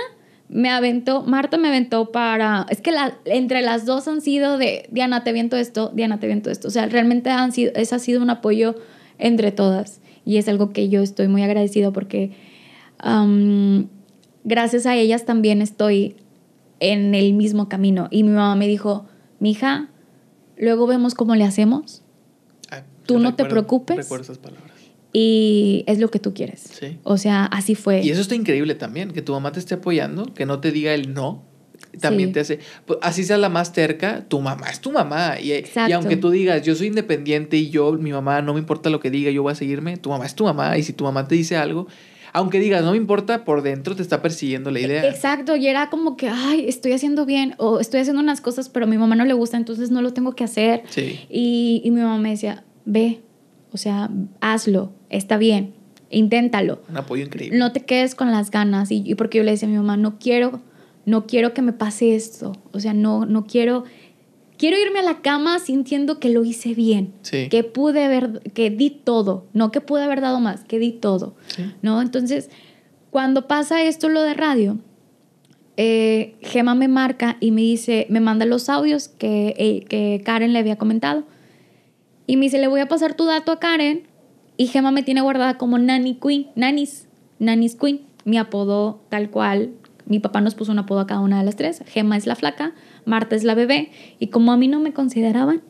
[0.48, 4.88] me aventó, Marta me aventó para, es que la, entre las dos han sido de,
[4.92, 6.68] Diana, te viento esto, Diana, te viento esto.
[6.68, 8.76] O sea, realmente han sido, ese ha sido un apoyo
[9.18, 10.00] entre todas.
[10.24, 12.32] Y es algo que yo estoy muy agradecido porque
[14.44, 16.16] gracias a ellas también estoy
[16.80, 18.08] en el mismo camino.
[18.10, 19.06] Y mi mamá me dijo,
[19.40, 19.88] mija,
[20.58, 22.02] luego vemos cómo le hacemos
[22.70, 23.96] Ah, Tú no te preocupes.
[23.96, 24.72] Recuerdo esas palabras.
[25.12, 26.60] y es lo que tú quieres.
[26.60, 26.98] Sí.
[27.04, 28.02] O sea, así fue.
[28.02, 30.92] Y eso está increíble también, que tu mamá te esté apoyando, que no te diga
[30.94, 31.42] el no.
[32.00, 32.32] También Sí.
[32.34, 35.40] te hace, pues, así sea la más terca, tu mamá es tu mamá.
[35.40, 38.90] Y, y aunque tú digas, yo soy independiente y yo, mi mamá, no me importa
[38.90, 40.76] lo que diga, yo voy a seguirme, tu mamá es tu mamá.
[40.76, 41.86] Y si tu mamá te dice algo,
[42.36, 45.08] aunque digas, no me importa, por dentro te está persiguiendo la idea.
[45.08, 48.84] Exacto, y era como que, ay, estoy haciendo bien o estoy haciendo unas cosas, pero
[48.84, 50.82] a mi mamá no le gusta, entonces no lo tengo que hacer.
[50.90, 51.18] Sí.
[51.30, 53.22] Y, y mi mamá me decía, ve,
[53.72, 54.10] o sea,
[54.42, 55.72] hazlo, está bien,
[56.10, 56.82] inténtalo.
[56.90, 57.56] Un apoyo increíble.
[57.58, 58.90] No te quedes con las ganas.
[58.90, 60.60] Y, y porque yo le decía a mi mamá, no quiero,
[61.06, 62.52] no quiero que me pase esto.
[62.72, 63.84] O sea, no, no quiero,
[64.56, 67.12] quiero irme a la cama sintiendo que lo hice bien.
[67.22, 67.48] Sí.
[67.48, 69.46] Que pude haber, que di todo.
[69.52, 71.34] No que pude haber dado más, que di todo.
[71.48, 71.64] Sí.
[71.82, 72.00] ¿no?
[72.02, 72.50] Entonces,
[73.10, 74.78] cuando pasa esto, lo de radio,
[75.76, 80.52] eh, Gema me marca y me dice, me manda los audios que, eh, que Karen
[80.52, 81.24] le había comentado.
[82.26, 84.06] Y me dice, le voy a pasar tu dato a Karen.
[84.56, 88.00] Y Gema me tiene guardada como Nanny Queen, Nanny's, Nanny's Queen.
[88.24, 89.72] Mi apodo tal cual.
[90.06, 91.82] Mi papá nos puso un apodo a cada una de las tres.
[91.86, 92.72] Gema es la flaca,
[93.04, 93.90] Marta es la bebé.
[94.18, 95.62] Y como a mí no me consideraban,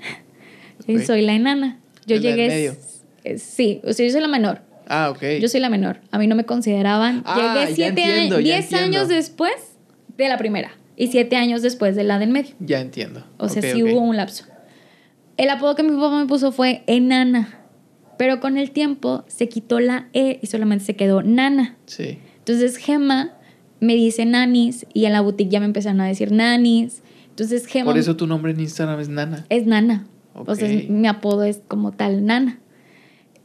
[1.06, 1.78] soy la enana.
[2.06, 2.48] Yo llegué...
[2.48, 2.76] medio.
[3.24, 4.60] eh, Sí, o sea, yo soy la menor.
[4.88, 5.22] Ah, ok.
[5.40, 6.00] Yo soy la menor.
[6.12, 7.22] A mí no me consideraban.
[7.26, 9.52] Ah, Llegué siete entiendo, años, diez años después
[10.16, 12.54] de la primera y siete años después de la del medio.
[12.60, 13.24] Ya entiendo.
[13.38, 14.44] O sea, Ok, sí hubo un lapso.
[15.36, 17.58] El apodo que mi papá me puso fue enana,
[18.16, 21.74] pero con el tiempo se quitó la E y solamente se quedó nana.
[21.86, 22.18] Sí.
[22.38, 23.32] Entonces Gema
[23.80, 27.02] me dice nanis y en la boutique ya me empezaron a decir nanis.
[27.30, 29.44] Entonces Gema Por eso tu nombre en Instagram es Nana.
[29.48, 30.06] es Nana.
[30.34, 32.58] O sea, es- mi apodo es como tal Nana.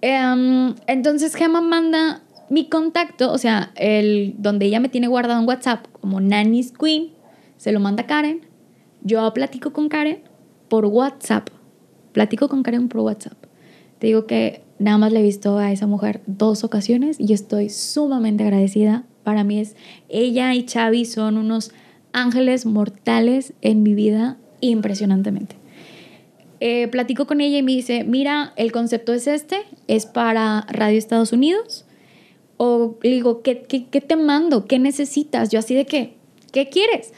[0.01, 5.48] Em, entonces Gema manda mi contacto, o sea, el donde ella me tiene guardado en
[5.48, 7.10] WhatsApp como Nanny's Queen,
[7.58, 8.42] se lo manda Karen,
[9.03, 10.19] yo platico con Karen
[10.69, 11.50] por WhatsApp,
[12.11, 13.38] platico con Karen por WhatsApp.
[14.00, 17.69] Te digo que nada más le he visto a esa mujer dos ocasiones y estoy
[17.69, 19.06] sumamente agradecida.
[19.24, 19.75] Para mí es,
[20.09, 21.72] ella y Xavi son unos
[22.14, 25.56] ángeles mortales en mi vida impresionantemente.
[26.59, 30.98] Eh, platico con ella y me dice, mira, el concepto es este, es para Radio
[30.98, 31.85] Estados Unidos.
[32.58, 34.66] O le digo, ¿qué, te mando?
[34.67, 35.50] ¿Qué necesitas?
[35.50, 36.14] Yo así de qué,
[36.51, 37.14] ¿qué quieres?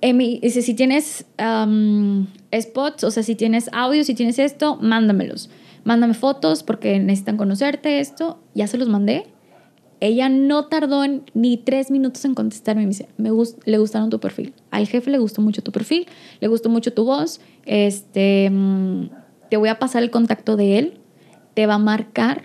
[0.00, 1.26] Emi dice, si tienes
[2.58, 5.50] spots, o sea, si tienes audio, si tienes esto, mándamelos.
[5.84, 8.38] Mándame fotos porque necesitan conocerte esto.
[8.54, 9.26] Ya se los mandé.
[10.00, 11.02] Ella no tardó
[11.34, 12.82] ni tres minutos en contestarme.
[12.82, 13.30] Me dice, me
[13.64, 14.54] le gustaron tu perfil.
[14.70, 16.06] Al jefe le gustó mucho tu perfil,
[16.40, 17.40] le gustó mucho tu voz.
[17.66, 19.10] Este, mm,
[19.50, 20.94] te voy a pasar el contacto de él.
[21.54, 22.44] Te va a marcar.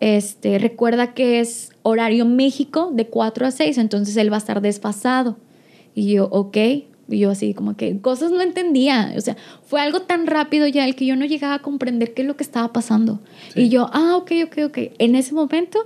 [0.00, 4.60] Este, recuerda que es horario México de 4 a 6, entonces él va a estar
[4.60, 5.36] desfasado.
[5.94, 6.56] Y yo, ok.
[7.08, 9.12] Y yo así como que cosas no entendía.
[9.16, 12.22] O sea, fue algo tan rápido ya el que yo no llegaba a comprender qué
[12.22, 13.20] es lo que estaba pasando.
[13.54, 14.78] Y yo, ah, ok, ok, ok.
[14.98, 15.78] En ese momento,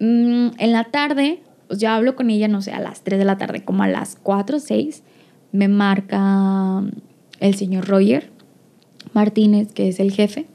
[0.00, 3.24] mm, en la tarde, pues ya hablo con ella, no sé, a las 3 de
[3.24, 5.02] la tarde, como a las 4 o 6,
[5.52, 6.82] me marca
[7.38, 8.30] el señor Roger
[9.12, 10.46] Martínez, que es el jefe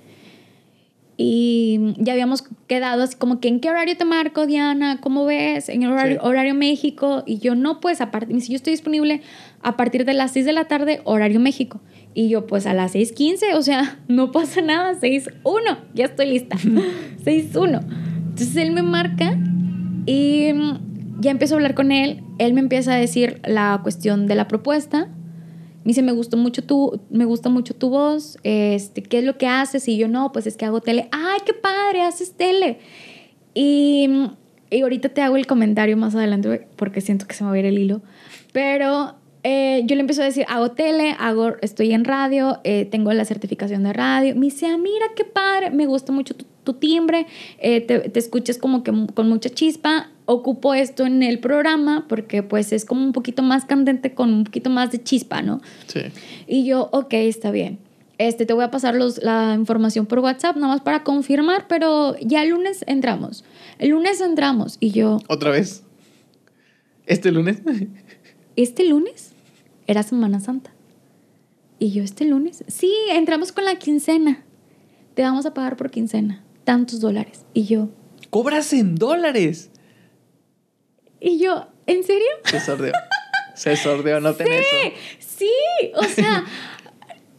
[1.17, 4.99] y ya habíamos quedado así como que, ¿en qué horario te marco, Diana?
[4.99, 5.69] ¿Cómo ves?
[5.69, 7.24] En el horario, horario México.
[7.25, 9.22] Y yo, no, pues, a partir, si yo estoy disponible
[9.61, 11.80] a partir de las 6 de la tarde, horario México.
[12.14, 16.57] Y yo, pues, a las 6.15, o sea, no pasa nada, 6.1, ya estoy lista.
[17.24, 18.05] 6.1.
[18.35, 19.38] Entonces él me marca
[20.05, 20.51] y
[21.22, 22.22] ya empiezo a hablar con él.
[22.38, 25.09] Él me empieza a decir la cuestión de la propuesta
[25.85, 29.38] me dice, me gustó mucho tu, me gusta mucho tu voz, este, ¿qué es lo
[29.38, 29.88] que haces?
[29.88, 31.07] Y yo, no, pues es que hago tele.
[31.11, 32.01] ¡Ay, qué padre!
[32.01, 32.80] Haces tele.
[33.53, 34.09] Y,
[34.72, 37.59] y ahorita te hago el comentario más adelante porque siento que se me va a
[37.59, 38.01] ir el hilo.
[38.51, 43.14] Pero eh, yo le empiezo a decir, hago tele, hago, estoy en radio, eh, tengo
[43.14, 44.33] la certificación de radio.
[44.33, 47.27] Me dice, ah, mira qué padre, me gusta mucho tu, tu timbre,
[47.60, 52.44] eh, te, te, escuchas como que con mucha chispa ocupo esto en el programa porque
[52.44, 55.61] pues es como un poquito más candente con un poquito más de chispa, ¿no?
[55.88, 56.02] Sí.
[56.48, 57.80] Y yo, ok, está bien.
[58.18, 62.16] Este, te voy a pasar los, la información por WhatsApp, nada más para confirmar, pero
[62.19, 63.44] ya el lunes entramos.
[63.77, 65.19] El lunes entramos y yo...
[65.27, 65.84] ¿Otra vez?
[67.06, 67.61] ¿Este lunes?
[68.56, 69.32] ¿Este lunes?
[69.85, 70.72] Era Semana Santa.
[71.77, 72.64] Y yo, ¿este lunes?
[72.68, 74.44] Sí, entramos con la quincena.
[75.14, 76.42] Te vamos a pagar por quincena.
[76.66, 77.45] Tantos dólares.
[77.53, 77.90] Y yo...
[78.30, 79.72] ¿Cobras en dólares?
[81.22, 82.27] Y yo, ¿en serio?
[82.44, 82.92] Se sordeó.
[83.56, 84.66] Se sordeó, no tenés
[85.19, 85.52] sí, Sí,
[85.95, 86.44] o sea,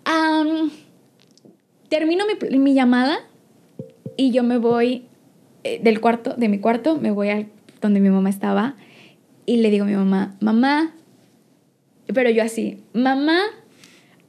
[1.89, 3.19] termino mi, mi, llamada
[4.17, 5.07] y yo me voy
[5.65, 7.49] eh, del cuarto, de mi cuarto, me voy al
[7.81, 8.77] donde mi mamá estaba
[9.45, 10.95] y le digo a mi mamá, mamá,
[12.13, 13.41] pero yo así, mamá,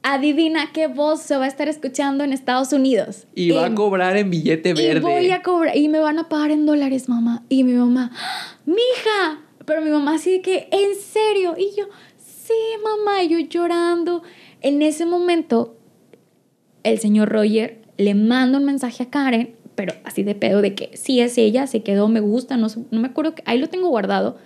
[0.02, 3.26] adivina qué voz se va a estar escuchando en Estados Unidos.
[3.34, 4.98] Y va a cobrar en billete verde.
[4.98, 7.44] Y voy a cobrar, y me van a pagar en dólares, mamá.
[7.48, 8.10] Y mi mamá,
[8.66, 11.54] mija, pero mi mamá así de que, ¿en serio?
[11.58, 11.86] Y yo,
[12.18, 14.22] sí, mamá, y yo llorando.
[14.60, 15.76] En ese momento,
[16.82, 20.96] el señor Roger le manda un mensaje a Karen, pero así de pedo, de que
[20.96, 24.38] sí es ella, se quedó, me gusta, no, no me acuerdo, ahí lo tengo guardado.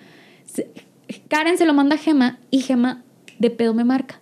[1.28, 3.02] Karen se lo manda a Gema y Gema
[3.38, 4.21] de pedo me marca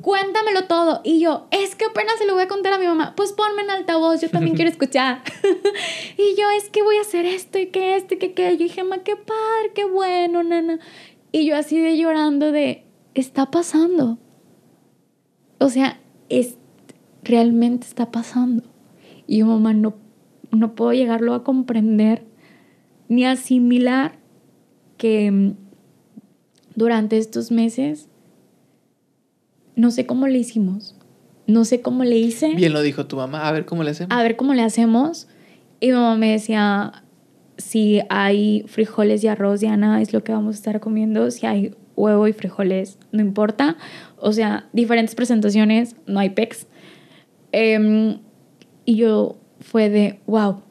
[0.00, 1.00] cuéntamelo todo.
[1.04, 3.14] Y yo, es que apenas se lo voy a contar a mi mamá.
[3.16, 5.22] Pues ponme en altavoz, yo también quiero escuchar.
[6.18, 8.54] y yo, es que voy a hacer esto y que esto y que aquello.
[8.54, 10.78] Y dije, ma, qué padre, qué bueno, nana.
[11.30, 14.18] Y yo así de llorando de, está pasando.
[15.58, 16.58] O sea, es,
[17.22, 18.64] realmente está pasando.
[19.26, 19.94] Y yo, mamá, no,
[20.50, 22.24] no puedo llegarlo a comprender
[23.08, 24.18] ni asimilar
[24.96, 25.56] que mm,
[26.74, 28.08] durante estos meses
[29.76, 30.94] no sé cómo le hicimos.
[31.46, 32.54] No sé cómo le hice.
[32.54, 33.48] Bien lo dijo tu mamá.
[33.48, 34.16] A ver cómo le hacemos.
[34.16, 35.28] A ver cómo le hacemos.
[35.80, 37.02] Y mi mamá me decía,
[37.56, 41.30] si hay frijoles y arroz, Diana, es lo que vamos a estar comiendo.
[41.30, 43.76] Si hay huevo y frijoles, no importa.
[44.18, 46.66] O sea, diferentes presentaciones, no hay pecs.
[47.50, 48.18] Em,
[48.84, 50.62] y yo fue de, wow.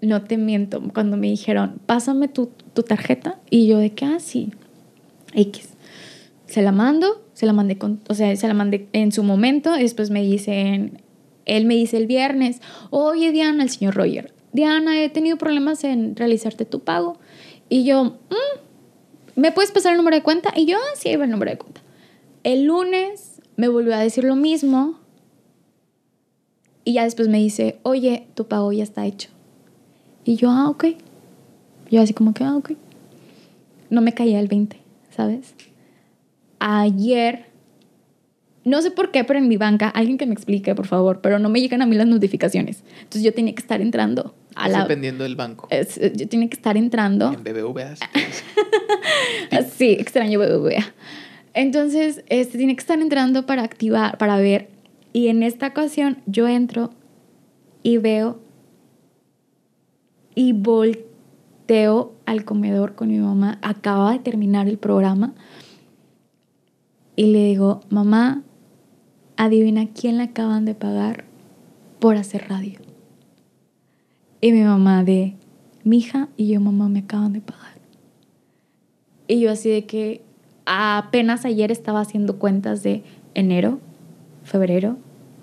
[0.00, 0.80] No te miento.
[0.94, 3.38] Cuando me dijeron, pásame tu, tu tarjeta.
[3.50, 4.50] Y yo de que, ah, sí.
[5.34, 5.70] X.
[6.50, 9.72] Se la mando se la mandé con, o sea, se la mandé en su momento,
[9.72, 11.00] después me dicen,
[11.46, 16.16] él me dice el viernes, oye Diana, el señor Roger, Diana, he tenido problemas en
[16.16, 17.18] realizarte tu pago.
[17.70, 20.52] Y yo, mm, ¿me puedes pasar el número de cuenta?
[20.54, 21.80] Y yo, ah, sí, el número de cuenta.
[22.42, 24.98] El lunes me volvió a decir lo mismo.
[26.84, 29.30] Y ya después me dice, oye, tu pago ya está hecho.
[30.24, 30.86] Y yo, ah, ok.
[31.90, 32.72] Yo así como que, ah, ok.
[33.88, 34.80] No me caía el 20
[35.10, 35.54] ¿sabes?
[36.60, 37.46] Ayer,
[38.64, 41.38] no sé por qué, pero en mi banca, alguien que me explique, por favor, pero
[41.38, 42.84] no me llegan a mí las notificaciones.
[42.98, 44.82] Entonces yo tenía que estar entrando a la...
[44.82, 45.66] Dependiendo del banco.
[45.70, 47.32] es- yo tenía que estar entrando.
[47.32, 47.96] En BBVA.
[47.96, 48.04] sí.
[49.76, 50.84] Sí, extraño BBVA.
[51.54, 54.68] Entonces, este tiene que estar entrando para activar, para ver.
[55.12, 56.90] Y en esta ocasión yo entro
[57.82, 58.38] y veo
[60.34, 63.58] y volteo al comedor con mi mamá.
[63.62, 65.34] Acaba de terminar el programa.
[67.20, 68.42] Y le digo, mamá,
[69.36, 71.26] adivina quién le acaban de pagar
[71.98, 72.78] por hacer radio.
[74.40, 75.36] Y mi mamá de,
[75.84, 77.74] mi hija y yo, mamá, me acaban de pagar.
[79.28, 80.22] Y yo así de que
[80.64, 83.80] apenas ayer estaba haciendo cuentas de enero,
[84.42, 84.96] febrero,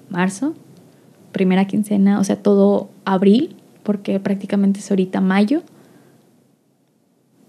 [0.09, 0.55] marzo,
[1.31, 5.61] primera quincena, o sea, todo abril, porque prácticamente es ahorita mayo.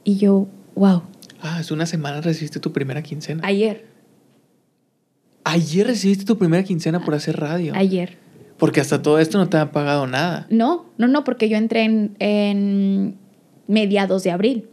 [0.04, 1.00] Y yo, wow,
[1.40, 3.40] Ah, hace una semana recibiste tu primera quincena.
[3.46, 3.86] ayer,
[5.50, 7.72] Ayer recibiste tu primera quincena por hacer radio.
[7.74, 8.18] ayer.
[8.58, 10.46] Porque hasta todo esto no te han pagado nada.
[10.50, 13.16] No, no, no, porque yo entré en, en
[13.68, 14.64] mediados de abril.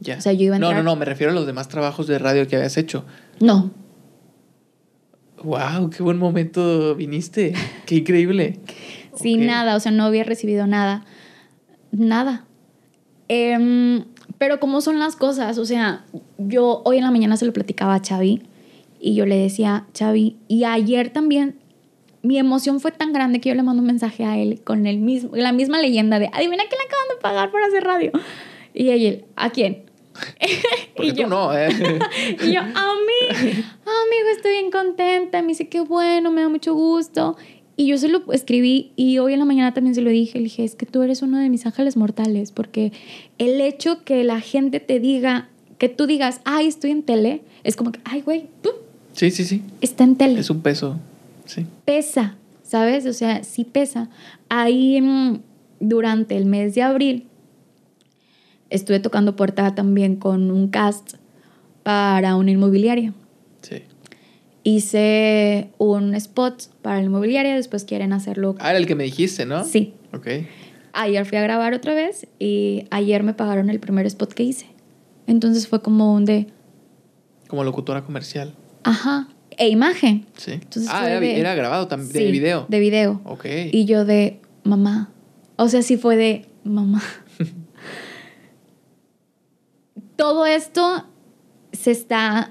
[0.00, 0.18] Ya.
[0.18, 2.06] O sea, yo iba a No, no, entrar- no, me refiero a los demás trabajos
[2.08, 3.04] de radio que habías hecho.
[3.40, 3.70] No,
[5.44, 7.52] Wow, qué buen momento viniste.
[7.86, 8.60] Qué increíble.
[9.16, 9.40] Sí, Ok.
[9.44, 11.04] nada, o sea, no había recibido nada.
[11.90, 12.44] Nada.
[13.28, 14.04] Em,
[14.38, 16.04] pero cómo son las cosas, o sea,
[16.38, 18.42] yo hoy en la mañana se lo platicaba a Xavi
[19.04, 21.56] y yo le decía, Xavi, y ayer también
[22.22, 24.98] mi emoción fue tan grande que yo le mando un mensaje a él con el
[24.98, 28.12] mismo, la misma leyenda de, adivina quién le acaban de pagar por hacer radio.
[28.72, 29.82] Y él, ¿a quién?
[30.96, 31.68] Porque Y tú yo- no, ¿eh?
[32.44, 35.42] y yo, a mí, amigo, estoy bien contenta.
[35.42, 37.36] Me dice, qué bueno, me da mucho gusto.
[37.74, 40.38] Y yo se lo escribí y hoy en la mañana también se lo dije.
[40.38, 42.92] Le dije, es que tú eres uno de mis ángeles mortales, porque
[43.38, 45.48] el hecho que la gente te diga,
[45.78, 48.72] que tú digas, ay, estoy en tele, es como que, ay, güey, ¡pum!
[49.12, 49.62] Sí, sí, sí.
[49.80, 50.98] está en tele Es un peso.
[51.44, 51.66] Sí.
[51.84, 53.04] pesa, ¿sabes?
[53.06, 54.08] O sea, sí pesa.
[54.48, 55.40] Ahí mm,
[55.80, 57.26] durante el mes de abril
[58.70, 61.14] estuve tocando puerta también con un cast
[61.82, 63.12] para una inmobiliaria.
[63.60, 63.82] Sí.
[64.64, 68.54] Hice un spot para la inmobiliaria, después quieren hacerlo.
[68.60, 69.64] Ah, era el que me dijiste, ¿no?
[69.64, 69.94] Sí.
[70.14, 70.28] Ok.
[70.94, 74.66] Ayer fui a grabar otra vez y ayer me pagaron el primer spot que hice.
[75.26, 76.46] Entonces fue como un de,
[77.48, 78.54] Como locutora comercial.
[78.84, 79.28] Ajá,
[79.58, 80.26] e imagen.
[80.36, 80.52] Sí.
[80.52, 82.66] Entonces ah, era, de- era grabado también, Sí, de video.
[82.68, 83.20] De video.
[83.24, 83.46] Ok.
[83.72, 85.10] Y yo de, mamá.
[85.56, 87.02] O sea, sí fue de, mamá.
[90.16, 91.04] Todo esto
[91.72, 92.50] se está,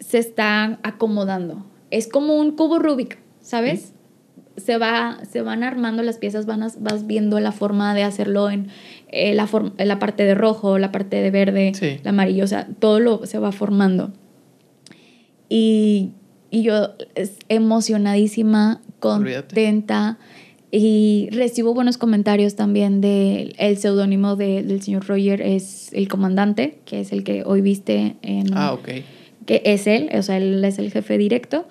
[0.00, 1.66] se está acomodando.
[1.90, 3.92] Es como un cubo Rubik, ¿sabes?
[4.56, 8.50] Se, va, se van armando las piezas, van a- vas viendo la forma de hacerlo
[8.50, 8.68] en
[9.08, 12.00] eh, la, en la parte de rojo, la parte de verde, Sí.
[12.02, 14.12] la amarillo, o sea, todo lo se va formando.
[15.48, 16.10] Y,
[16.50, 16.90] y yo
[17.48, 19.48] emocionadísima, Olvídate.
[19.54, 20.18] contenta
[20.70, 26.80] y recibo buenos comentarios también del el seudónimo de- del señor Roger es el comandante,
[26.84, 28.88] que es el que hoy viste en Ah, ok.
[29.46, 31.66] que es él, o sea, él es el jefe directo.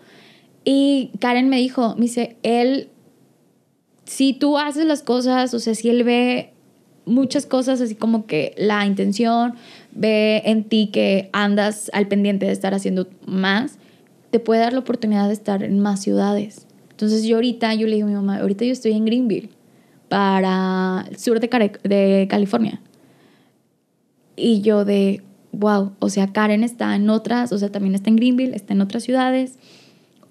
[0.65, 2.89] Y Karen me dijo, me dice, él,
[4.05, 6.53] si tú haces las cosas, o sea, si él ve
[7.05, 9.53] muchas cosas así como que la intención,
[9.97, 13.79] ve en ti que andas al pendiente de estar haciendo más,
[14.31, 16.67] te puede dar la oportunidad de estar en más ciudades.
[16.91, 19.49] Entonces yo ahorita, yo le digo a mi mamá, ahorita yo estoy en Greenville,
[20.09, 22.79] para el sur de, Care- de California.
[24.35, 28.15] Y yo de, wow, o sea, Karen está en otras, o sea, también está en
[28.15, 29.57] Greenville, está en otras ciudades.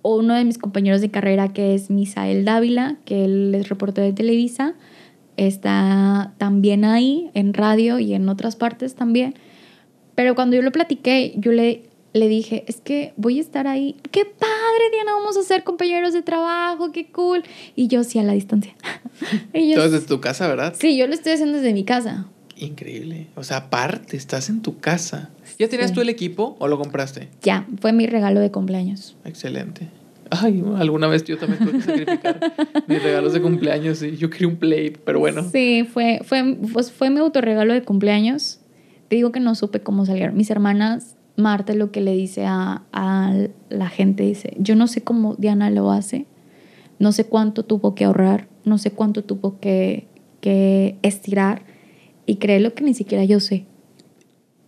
[0.02, 4.06] O uno de mis compañeros de carrera, que es Misael Dávila, que él es reportero
[4.06, 4.74] de Televisa,
[5.36, 9.34] está también ahí, en radio y en otras partes también.
[10.16, 13.94] Pero cuando yo lo platiqué, yo le, le dije, es que voy a estar ahí.
[14.10, 15.12] ¡Qué padre, Diana!
[15.14, 17.44] Vamos a ser compañeros de trabajo, qué cool.
[17.76, 18.74] Y yo sí, a la distancia.
[19.54, 20.74] y yo, desde tu casa, ¿verdad?
[20.76, 22.26] sí, yo lo estoy haciendo desde mi casa.
[22.58, 23.26] Increíble.
[23.36, 25.28] O sea, aparte, estás en tu casa.
[25.58, 25.94] ¿Ya tenías Sí.
[25.94, 27.28] tú el equipo o lo compraste?
[27.42, 29.14] Ya, fue mi regalo de cumpleaños.
[29.26, 29.88] Excelente.
[30.30, 32.40] Ay, alguna vez yo también tuve que sacrificar
[32.88, 35.46] mis regalos de cumpleaños y yo quería un play, pero bueno.
[35.52, 38.58] Sí, fue, fue, pues fue mi autorregalo de cumpleaños.
[39.08, 40.36] Te digo que no supe cómo salieron.
[40.36, 43.34] Mis hermanas, Marta lo que le dice a, a
[43.68, 46.26] la gente, dice, yo no sé cómo Diana lo hace,
[46.98, 50.06] no sé cuánto tuvo que ahorrar, no sé cuánto tuvo que,
[50.40, 51.62] que estirar
[52.24, 53.66] y créelo que ni siquiera yo sé.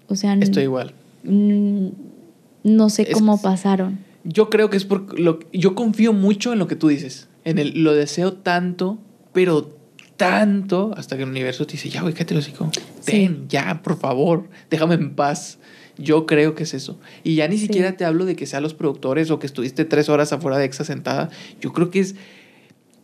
[0.08, 0.92] O sea, Estoy igual.
[1.25, 3.99] no sé Es- cómo pasaron.
[4.25, 7.28] Yo creo que es por lo yo confío mucho en lo que tú dices.
[7.44, 8.99] En el lo deseo tanto,
[9.33, 9.70] pero
[10.18, 12.70] tanto hasta que el universo te dice, "Ya, güey, cállate hocico.
[13.00, 13.12] Sí.
[13.12, 15.58] Ten, ya, por favor, déjame en paz."
[15.97, 17.00] Yo creo que es eso.
[17.24, 20.08] Y ya ni siquiera te hablo de que sean los productores o que estuviste tres
[20.08, 21.30] horas afuera de Exa sentada.
[21.60, 22.14] Yo creo que es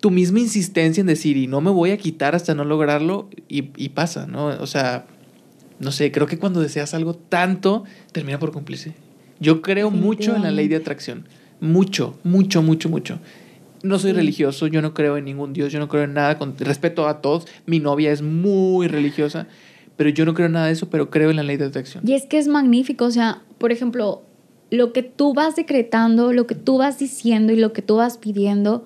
[0.01, 3.71] tu misma insistencia en decir, y no me voy a quitar hasta no lograrlo, y,
[3.77, 4.47] y pasa, ¿no?
[4.47, 5.07] O sea,
[5.81, 8.95] no sé, creo que cuando deseas algo tanto, termina por cumplirse.
[9.41, 11.27] Yo creo mucho en la ley de atracción.
[11.61, 13.19] Mucho, mucho, mucho, mucho.
[13.85, 16.57] No soy religioso, yo no creo en ningún Dios, yo no creo en nada, con
[16.59, 17.47] respeto a todos.
[17.67, 19.47] Mi novia es muy religiosa,
[19.97, 22.03] pero yo no creo en nada de eso, pero creo en la ley de atracción.
[22.07, 24.23] Y es que es magnífico, o sea, por ejemplo,
[24.71, 28.19] lo que tú vas decretando, lo que tú vas diciendo y lo que tú vas
[28.19, 28.85] pidiendo,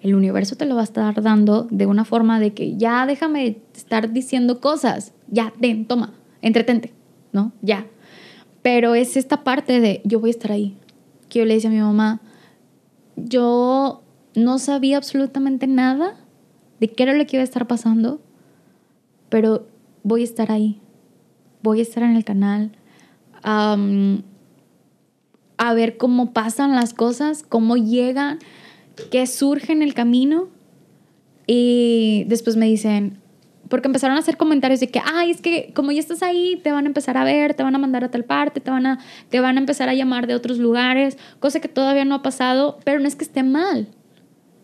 [0.00, 3.58] el universo te lo va a estar dando de una forma de que ya déjame
[3.74, 6.92] estar diciendo cosas, ya, den, toma, entretente,
[7.32, 7.52] ¿no?
[7.62, 7.86] Ya.
[8.62, 10.76] Pero es esta parte de yo voy a estar ahí.
[11.28, 12.20] Que yo le decía a mi mamá,
[13.16, 14.02] yo
[14.34, 16.16] no sabía absolutamente nada
[16.78, 18.20] de qué era lo que iba a estar pasando,
[19.28, 19.66] pero
[20.02, 20.80] voy a estar ahí.
[21.62, 22.72] Voy a estar en el canal.
[23.42, 23.76] a
[25.74, 28.38] ver cómo pasan las cosas, cómo llegan,
[29.10, 30.48] qué surge en el camino.
[31.46, 33.20] Y después me dicen,
[33.68, 36.72] porque empezaron a hacer comentarios de que, ay, es que como ya estás ahí, te
[36.72, 38.98] van a empezar a ver, te van a mandar a tal parte, te van a,
[39.30, 42.78] te van a empezar a llamar de otros lugares, cosa que todavía no ha pasado,
[42.84, 43.88] pero no es que esté mal.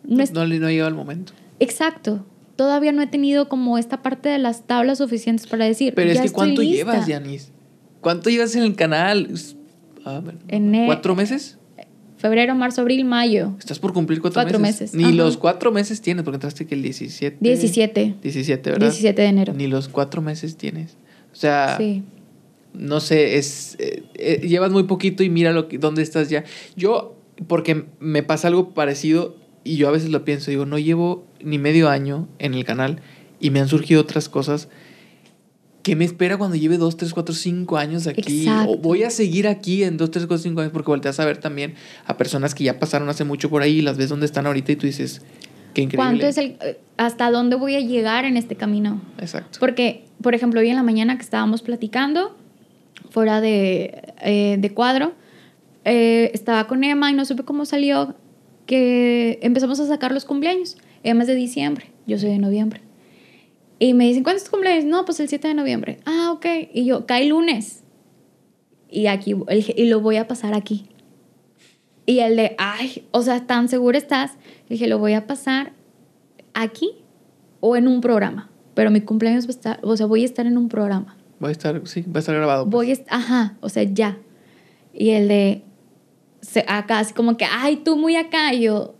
[0.07, 1.33] No, no, no ha llegado el momento.
[1.60, 2.25] Exacto.
[2.57, 5.94] Todavía no he tenido como esta parte de las tablas suficientes para decir.
[5.94, 7.52] Pero es que ¿cuánto llevas, Yanis?
[8.01, 9.28] ¿Cuánto llevas en el canal?
[10.05, 10.23] Ah,
[10.86, 11.59] ¿Cuatro meses?
[12.17, 13.55] Febrero, marzo, abril, mayo.
[13.59, 14.94] Estás por cumplir cuatro, cuatro meses.
[14.94, 17.36] Ni los cuatro meses tienes, porque entraste que el 17.
[17.41, 18.15] 17.
[18.23, 18.86] 17, ¿verdad?
[18.86, 19.52] 17 de enero.
[19.52, 20.97] Ni los cuatro meses tienes.
[21.33, 22.05] O sea, sí.
[22.73, 26.44] no sé, es eh, eh, llevas muy poquito y mira lo que, dónde estás ya.
[26.75, 31.26] Yo, porque me pasa algo parecido y yo a veces lo pienso, digo, no llevo
[31.42, 33.00] ni medio año en el canal
[33.40, 34.68] y me han surgido otras cosas
[35.86, 38.44] ¿qué me espera cuando lleve 2, 3, 4, 5 años aquí?
[38.66, 41.36] O voy a seguir aquí en 2, 3, 4, 5 años porque volteas a ver
[41.36, 41.74] también
[42.06, 44.72] a personas que ya pasaron hace mucho por ahí y las ves donde están ahorita
[44.72, 45.22] y tú dices,
[45.74, 46.04] qué increíble.
[46.04, 49.00] ¿Cuánto es el, eh, hasta dónde voy a llegar en este camino?
[49.18, 49.60] Exacto.
[49.60, 52.36] Porque, por ejemplo, hoy en la mañana que estábamos platicando
[53.10, 55.12] fuera de, eh, de cuadro,
[55.84, 58.16] eh, estaba con Emma y no supe cómo salió
[58.66, 60.76] que empezamos a sacar los cumpleaños.
[61.02, 62.82] Emma es de diciembre, yo soy de noviembre.
[63.78, 64.84] Y me dicen, ¿cuándo es tu cumpleaños?
[64.84, 65.98] No, pues el 7 de noviembre.
[66.06, 66.46] Ah, ok.
[66.72, 67.82] Y yo, cae lunes.
[68.88, 69.34] Y aquí,
[69.76, 70.86] y lo voy a pasar aquí.
[72.06, 74.32] Y el de, ay, o sea, ¿tan seguro estás?
[74.68, 75.72] Le dije, lo voy a pasar
[76.54, 76.92] aquí
[77.60, 78.48] o en un programa.
[78.74, 81.16] Pero mi cumpleaños va a estar, o sea, voy a estar en un programa.
[81.40, 82.64] Voy a estar, sí, va a estar grabado.
[82.64, 82.72] Pues.
[82.72, 84.18] Voy a, ajá, o sea, ya.
[84.94, 85.62] Y el de,
[86.66, 88.55] acá, así como que, ay, tú muy acá.
[88.55, 88.94] Y yo,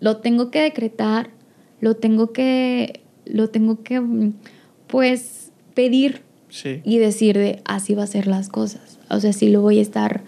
[0.00, 1.30] lo tengo que decretar,
[1.80, 4.32] lo tengo que lo tengo que,
[4.86, 6.22] pues, pedir
[6.84, 8.98] y decir de así va a ser las cosas.
[9.08, 10.24] O sea, así lo voy a estar,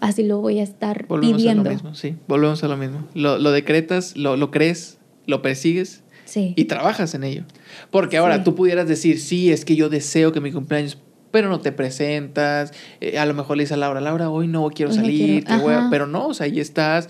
[0.00, 1.62] así lo voy a estar volvemos pidiendo.
[1.62, 3.06] A lo mismo, sí, volvemos a lo mismo.
[3.14, 6.02] Lo, lo decretas, lo, lo, crees, lo persigues
[6.34, 7.44] y trabajas en ello.
[7.90, 10.98] Porque ahora tú pudieras decir, sí, es que yo deseo que mi cumpleaños
[11.30, 14.68] pero no te presentas, eh, a lo mejor le dices a Laura, Laura, hoy no
[14.70, 15.44] quiero salir,
[15.90, 17.08] pero no, o sea, ahí estás,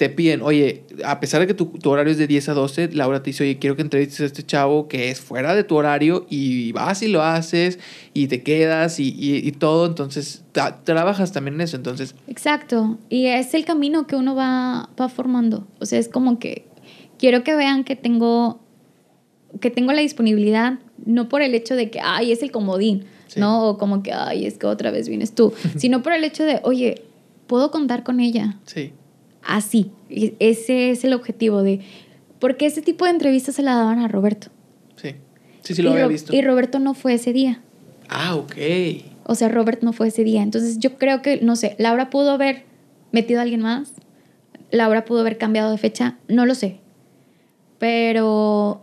[0.00, 3.22] te piden, oye, a pesar de que tu, horario es de 10 a 12, Laura
[3.22, 6.26] te dice, oye, quiero que entrevistes a este chavo que es fuera de tu horario
[6.30, 7.78] y vas y lo haces
[8.14, 10.42] y te quedas y, y, todo, entonces
[10.84, 12.14] trabajas también en eso, entonces.
[12.28, 16.64] Exacto, y es el camino que uno va, va formando, o sea, es como que
[17.18, 18.58] quiero que vean que tengo,
[19.60, 23.04] que tengo la disponibilidad, no por el hecho de que, ay, es el comodín,
[23.36, 23.68] ¿no?
[23.68, 26.60] O como que, ay, es que otra vez vienes tú, sino por el hecho de,
[26.64, 27.02] oye,
[27.46, 28.56] puedo contar con ella.
[28.64, 28.92] Sí
[29.42, 29.90] así.
[30.08, 31.80] Ese es el objetivo de...
[32.38, 34.48] Porque ese tipo de entrevistas se la daban a Roberto.
[34.96, 35.14] Sí,
[35.62, 36.34] sí, sí lo había visto.
[36.34, 37.60] Y Roberto no fue ese día.
[38.08, 38.54] Ah, ok.
[39.24, 40.42] O sea, Robert no fue ese día.
[40.42, 42.64] Entonces yo creo que, no sé, Laura pudo haber
[43.12, 43.92] metido a alguien más.
[44.70, 46.16] Laura pudo haber cambiado de fecha.
[46.28, 46.78] No lo sé.
[47.78, 48.80] Pero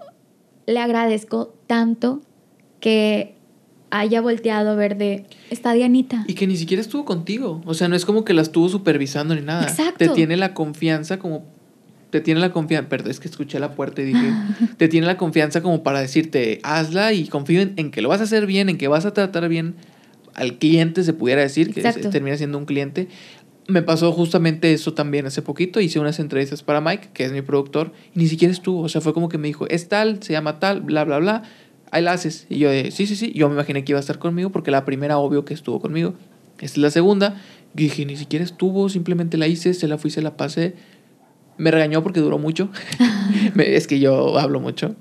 [0.65, 2.21] le agradezco tanto
[2.79, 3.35] que
[3.89, 6.23] haya volteado a ver de, está Dianita.
[6.27, 7.61] Y que ni siquiera estuvo contigo.
[7.65, 9.63] O sea, no es como que la estuvo supervisando ni nada.
[9.63, 9.97] Exacto.
[9.97, 11.45] Te tiene la confianza como...
[12.09, 12.89] Te tiene la confianza...
[12.89, 14.33] Perdón, es que escuché la puerta y dije...
[14.77, 18.25] te tiene la confianza como para decirte, hazla y confío en, que lo vas a
[18.25, 19.75] hacer bien, en que vas a tratar bien
[20.33, 23.07] al cliente, se pudiera decir, que termina siendo un cliente.
[23.67, 25.81] Me pasó justamente eso también hace poquito.
[25.81, 28.81] Hice unas entrevistas para Mike, que es mi productor, y ni siquiera estuvo.
[28.81, 31.43] O sea, fue como que me dijo, es tal, se llama tal, bla, bla, bla
[31.91, 32.47] ahí la haces.
[32.49, 33.31] Y yo, sí, sí, sí.
[33.33, 36.13] Yo me imaginé que iba a estar conmigo porque la primera, obvio que estuvo conmigo.
[36.59, 37.41] Esta es la segunda.
[37.73, 40.75] Dije, ni siquiera estuvo, simplemente la hice, se la fui, se la pasé.
[41.57, 42.69] Me regañó porque duró mucho.
[43.57, 44.95] es que yo hablo mucho.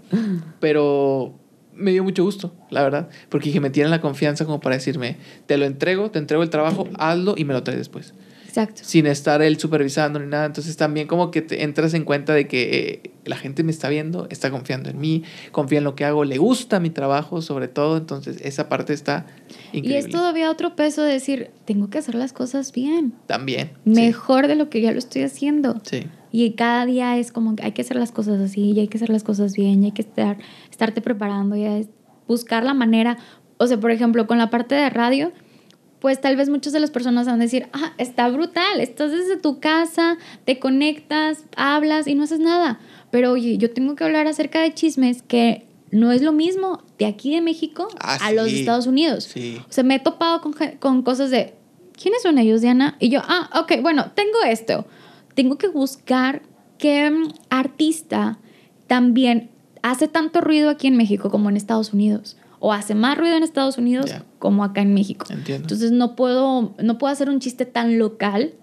[0.60, 1.34] Pero
[1.76, 5.18] me dio mucho gusto, la verdad, porque dije, me tienen la confianza como para decirme,
[5.46, 8.14] te lo entrego, te entrego el trabajo, hazlo y me lo traes después.
[8.56, 8.82] Exacto.
[8.84, 10.46] Sin estar él supervisando ni nada.
[10.46, 13.90] Entonces también como que te entras en cuenta de que eh, la gente me está
[13.90, 17.68] viendo, está confiando en mí, confía en lo que hago, le gusta mi trabajo sobre
[17.68, 17.98] todo.
[17.98, 19.26] Entonces esa parte está
[19.72, 19.94] increíble.
[19.94, 23.12] Y es todavía otro peso de decir, tengo que hacer las cosas bien.
[23.26, 23.72] También.
[23.84, 25.78] Mejor de lo que ya lo estoy haciendo.
[25.84, 26.06] Sí.
[26.32, 28.98] Y cada día es como que hay que hacer las cosas así, y hay que
[28.98, 30.36] hacer las cosas bien, y hay que estar,
[30.70, 31.88] estarte preparando, y
[32.26, 33.16] buscar la manera.
[33.58, 35.32] O sea, por ejemplo, con la parte de radio,
[36.06, 39.36] pues tal vez muchas de las personas van a decir, ah, está brutal, estás desde
[39.36, 42.78] tu casa, te conectas, hablas y no haces nada.
[43.10, 47.06] Pero oye, yo tengo que hablar acerca de chismes que no es lo mismo de
[47.06, 48.60] aquí de México Ah, a los sí.
[48.60, 49.24] Estados Unidos.
[49.24, 49.60] Sí.
[49.68, 51.54] O sea, me he topado con, con cosas de,
[52.00, 52.96] ¿quiénes son ellos, Diana?
[53.00, 54.86] Y yo, ah, ok, bueno, tengo esto.
[55.34, 56.42] Tengo que buscar
[56.78, 58.38] qué mm, artista
[58.86, 59.50] también
[59.82, 62.36] hace tanto ruido aquí en México como en Estados Unidos.
[62.58, 65.26] O hace más ruido en Estados Unidos como acá en México.
[65.28, 65.64] Entiendo.
[65.64, 68.54] Entonces no puedo, no puedo hacer un chiste tan local.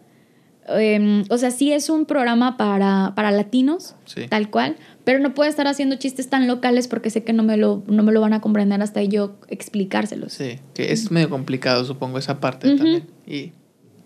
[0.68, 4.28] Em, o sea, sí es un programa para, para latinos, Sí.
[4.30, 7.58] tal cual, pero no puedo estar haciendo chistes tan locales porque sé que no me
[7.58, 10.32] lo, no me lo van a comprender hasta yo explicárselos.
[10.32, 13.08] Sí, que es medio complicado, supongo, esa parte también.
[13.28, 13.52] Y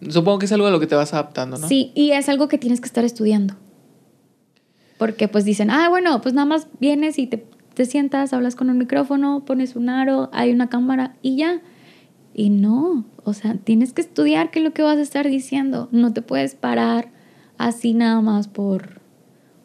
[0.10, 1.68] supongo que es algo a lo que te vas adaptando, ¿no?
[1.68, 3.54] Sí, y es algo que tienes que estar estudiando.
[4.98, 7.46] Porque pues dicen, ah, bueno, pues nada más vienes y te,
[7.78, 11.62] te sientas, hablas con un micrófono, pones un aro, hay una cámara y ya.
[12.34, 15.88] Y no, o sea, tienes que estudiar qué es lo que vas a estar diciendo.
[15.92, 17.12] No te puedes parar
[17.60, 19.00] así nada más por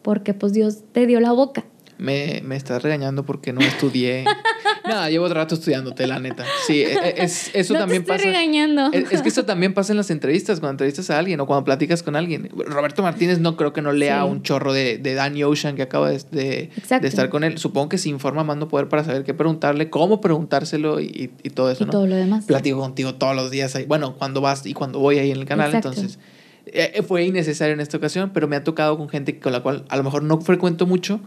[0.03, 1.65] porque pues Dios te dio la boca.
[1.97, 4.25] Me, me estás regañando porque no estudié.
[4.85, 6.43] Nada, llevo rato estudiándote, la neta.
[6.67, 8.39] Sí, e- e- es, eso no también te estoy pasa.
[8.39, 8.91] regañando.
[8.91, 11.63] Es, es que eso también pasa en las entrevistas, cuando entrevistas a alguien o cuando
[11.63, 12.49] platicas con alguien.
[12.67, 14.29] Roberto Martínez no creo que no lea Sí.
[14.29, 16.69] un chorro de, de Danny Ocean que acaba de, de-
[17.07, 17.57] estar con él.
[17.57, 21.49] Supongo que se informa más no poder para saber qué preguntarle, cómo preguntárselo y, y
[21.51, 21.91] todo eso, y ¿no?
[21.91, 22.45] todo lo demás.
[22.45, 23.85] Platico contigo todos los días ahí.
[23.85, 25.89] Bueno, cuando vas y cuando voy ahí en el canal, Exacto.
[25.89, 26.19] entonces
[26.65, 29.85] eh, fue innecesario en esta ocasión, pero me ha tocado con gente con la cual
[29.89, 31.21] a lo mejor no frecuento mucho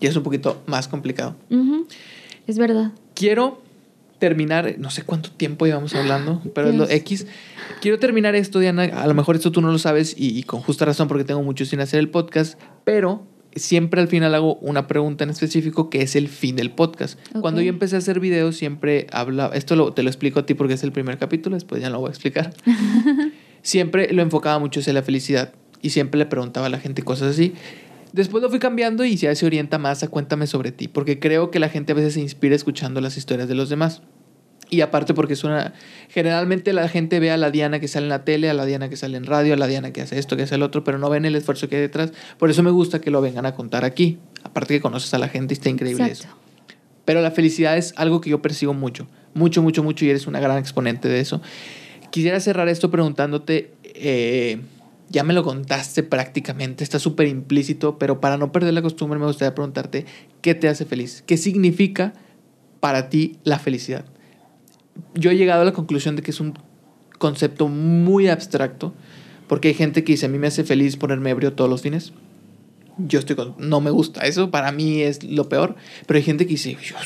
[0.00, 1.36] y es un poquito más complicado.
[2.46, 2.92] Es verdad.
[3.14, 3.62] Quiero
[4.18, 6.88] terminar, no sé cuánto tiempo llevamos hablando, pero es lo.
[6.88, 7.26] X.
[7.80, 8.84] Quiero terminar esto, Diana.
[8.84, 11.42] A lo mejor esto tú no lo sabes y, y con justa razón porque tengo
[11.42, 16.02] mucho sin hacer el podcast, pero siempre al final hago una pregunta en específico que
[16.02, 17.18] es el fin del podcast.
[17.40, 20.54] Cuando yo empecé a hacer videos siempre hablaba, esto lo- te lo explico a ti
[20.54, 22.52] porque es el primer capítulo, después ya lo voy a explicar.
[23.62, 25.52] siempre lo enfocaba mucho hacia la felicidad
[25.82, 27.54] y siempre le preguntaba a la gente cosas así.
[28.18, 31.52] Después lo fui cambiando y ya se orienta más a cuéntame sobre ti, porque creo
[31.52, 34.02] que la gente a veces se inspira escuchando las historias de los demás.
[34.70, 35.72] Y aparte porque es una...
[36.08, 38.88] Generalmente la gente ve a la Diana que sale en la tele, a la Diana
[38.88, 40.98] que sale en radio, a la Diana que hace esto, que hace el otro, pero
[40.98, 42.12] no ven el esfuerzo que hay detrás.
[42.38, 44.18] Por eso me gusta que lo vengan a contar aquí.
[44.42, 46.24] Aparte que conoces a la gente y está increíble eso.
[46.24, 46.40] Exacto.
[47.04, 50.40] Pero la felicidad es algo que yo persigo mucho, mucho, mucho, mucho y eres una
[50.40, 51.40] gran exponente de eso.
[52.10, 54.58] Quisiera cerrar esto preguntándote, eh,
[55.10, 59.26] ya me lo contaste prácticamente, está súper implícito, pero para no perder la costumbre me
[59.26, 60.06] gustaría preguntarte,
[60.42, 61.22] ¿qué te hace feliz?
[61.26, 62.12] ¿Qué significa
[62.80, 64.04] para ti la felicidad?
[65.14, 66.54] Yo he llegado a la conclusión de que es un
[67.18, 68.94] concepto muy abstracto,
[69.46, 72.12] porque hay gente que dice, a mí me hace feliz ponerme ebrio todos los fines.
[72.98, 76.46] Yo estoy con, no me gusta eso, para mí es lo peor, pero hay gente
[76.46, 76.96] que dice, "Yo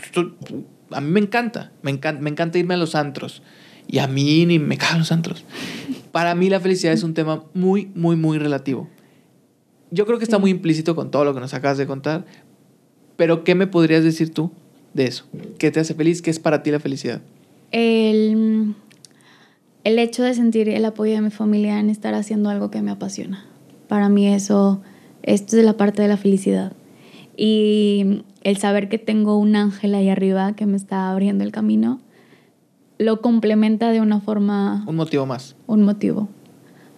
[0.90, 3.42] a mí me encanta, me encanta, me encanta irme a los antros.
[3.88, 5.44] Y a mí ni me cagan los antros.
[6.12, 8.88] Para mí la felicidad es un tema muy, muy, muy relativo.
[9.90, 12.24] Yo creo que está muy implícito con todo lo que nos acabas de contar,
[13.16, 14.50] pero ¿qué me podrías decir tú
[14.94, 15.24] de eso?
[15.58, 16.22] ¿Qué te hace feliz?
[16.22, 17.20] ¿Qué es para ti la felicidad?
[17.72, 18.74] El,
[19.84, 22.90] el hecho de sentir el apoyo de mi familia en estar haciendo algo que me
[22.90, 23.44] apasiona.
[23.88, 24.82] Para mí eso,
[25.22, 26.72] esto es la parte de la felicidad.
[27.36, 32.00] Y el saber que tengo un ángel ahí arriba que me está abriendo el camino,
[33.02, 35.56] lo complementa de una forma, Un motivo más.
[35.66, 36.28] un motivo.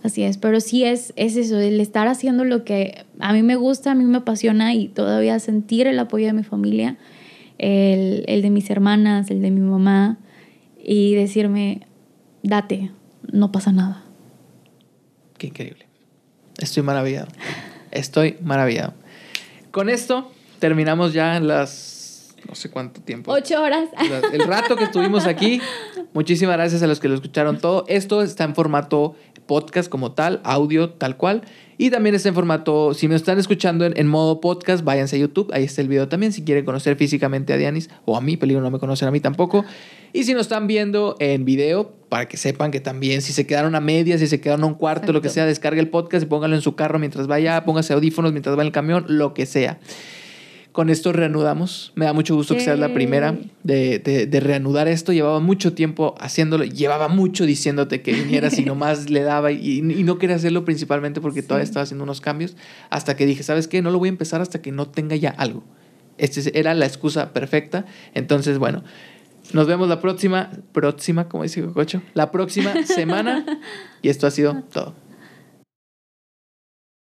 [0.02, 3.56] Así es, pero sí es, es eso, el estar haciendo lo que a mí me
[3.56, 6.98] gusta, a mí me apasiona y todavía sentir el apoyo de mi familia,
[7.56, 10.18] el, el de mis hermanas, el de mi mamá
[10.82, 11.86] y decirme,
[12.42, 12.90] date,
[13.32, 14.02] no pasa nada.
[15.38, 15.86] Qué increíble.
[16.58, 17.28] Estoy maravillado.
[17.90, 18.92] Estoy maravillado.
[19.70, 21.93] Con esto terminamos ya las...
[22.48, 23.32] No sé cuánto tiempo.
[23.32, 23.88] Ocho horas.
[24.32, 25.60] El rato que estuvimos aquí.
[26.12, 27.84] Muchísimas gracias a los que lo escucharon todo.
[27.88, 29.16] Esto está en formato
[29.46, 31.42] podcast como tal, audio tal cual.
[31.76, 35.18] Y también está en formato, si me están escuchando en, en modo podcast, váyanse a
[35.18, 35.50] YouTube.
[35.52, 36.32] Ahí está el video también.
[36.32, 39.20] Si quieren conocer físicamente a Dianis o a mí, peligro no me conocen a mí
[39.20, 39.64] tampoco.
[40.12, 43.74] Y si nos están viendo en video, para que sepan que también, si se quedaron
[43.74, 46.26] a medias, si se quedaron a un cuarto, lo que sea, descargue el podcast y
[46.26, 49.46] póngalo en su carro mientras vaya, póngase audífonos mientras va en el camión, lo que
[49.46, 49.80] sea.
[50.74, 51.92] Con esto reanudamos.
[51.94, 55.12] Me da mucho gusto que seas la primera de, de, reanudar esto.
[55.12, 60.02] Llevaba mucho tiempo haciéndolo, llevaba mucho diciéndote que vinieras y nomás le daba y, y,
[60.02, 62.56] no quería hacerlo principalmente porque todavía estaba haciendo unos cambios.
[62.90, 63.82] Hasta que dije, ¿sabes qué?
[63.82, 65.62] No lo voy a empezar hasta que no tenga ya algo.
[66.18, 67.86] Esta era la excusa perfecta.
[68.12, 68.82] Entonces, bueno,
[69.52, 73.46] nos vemos la próxima, próxima, como dice Cocho, la próxima semana.
[74.02, 74.92] Y esto ha sido todo.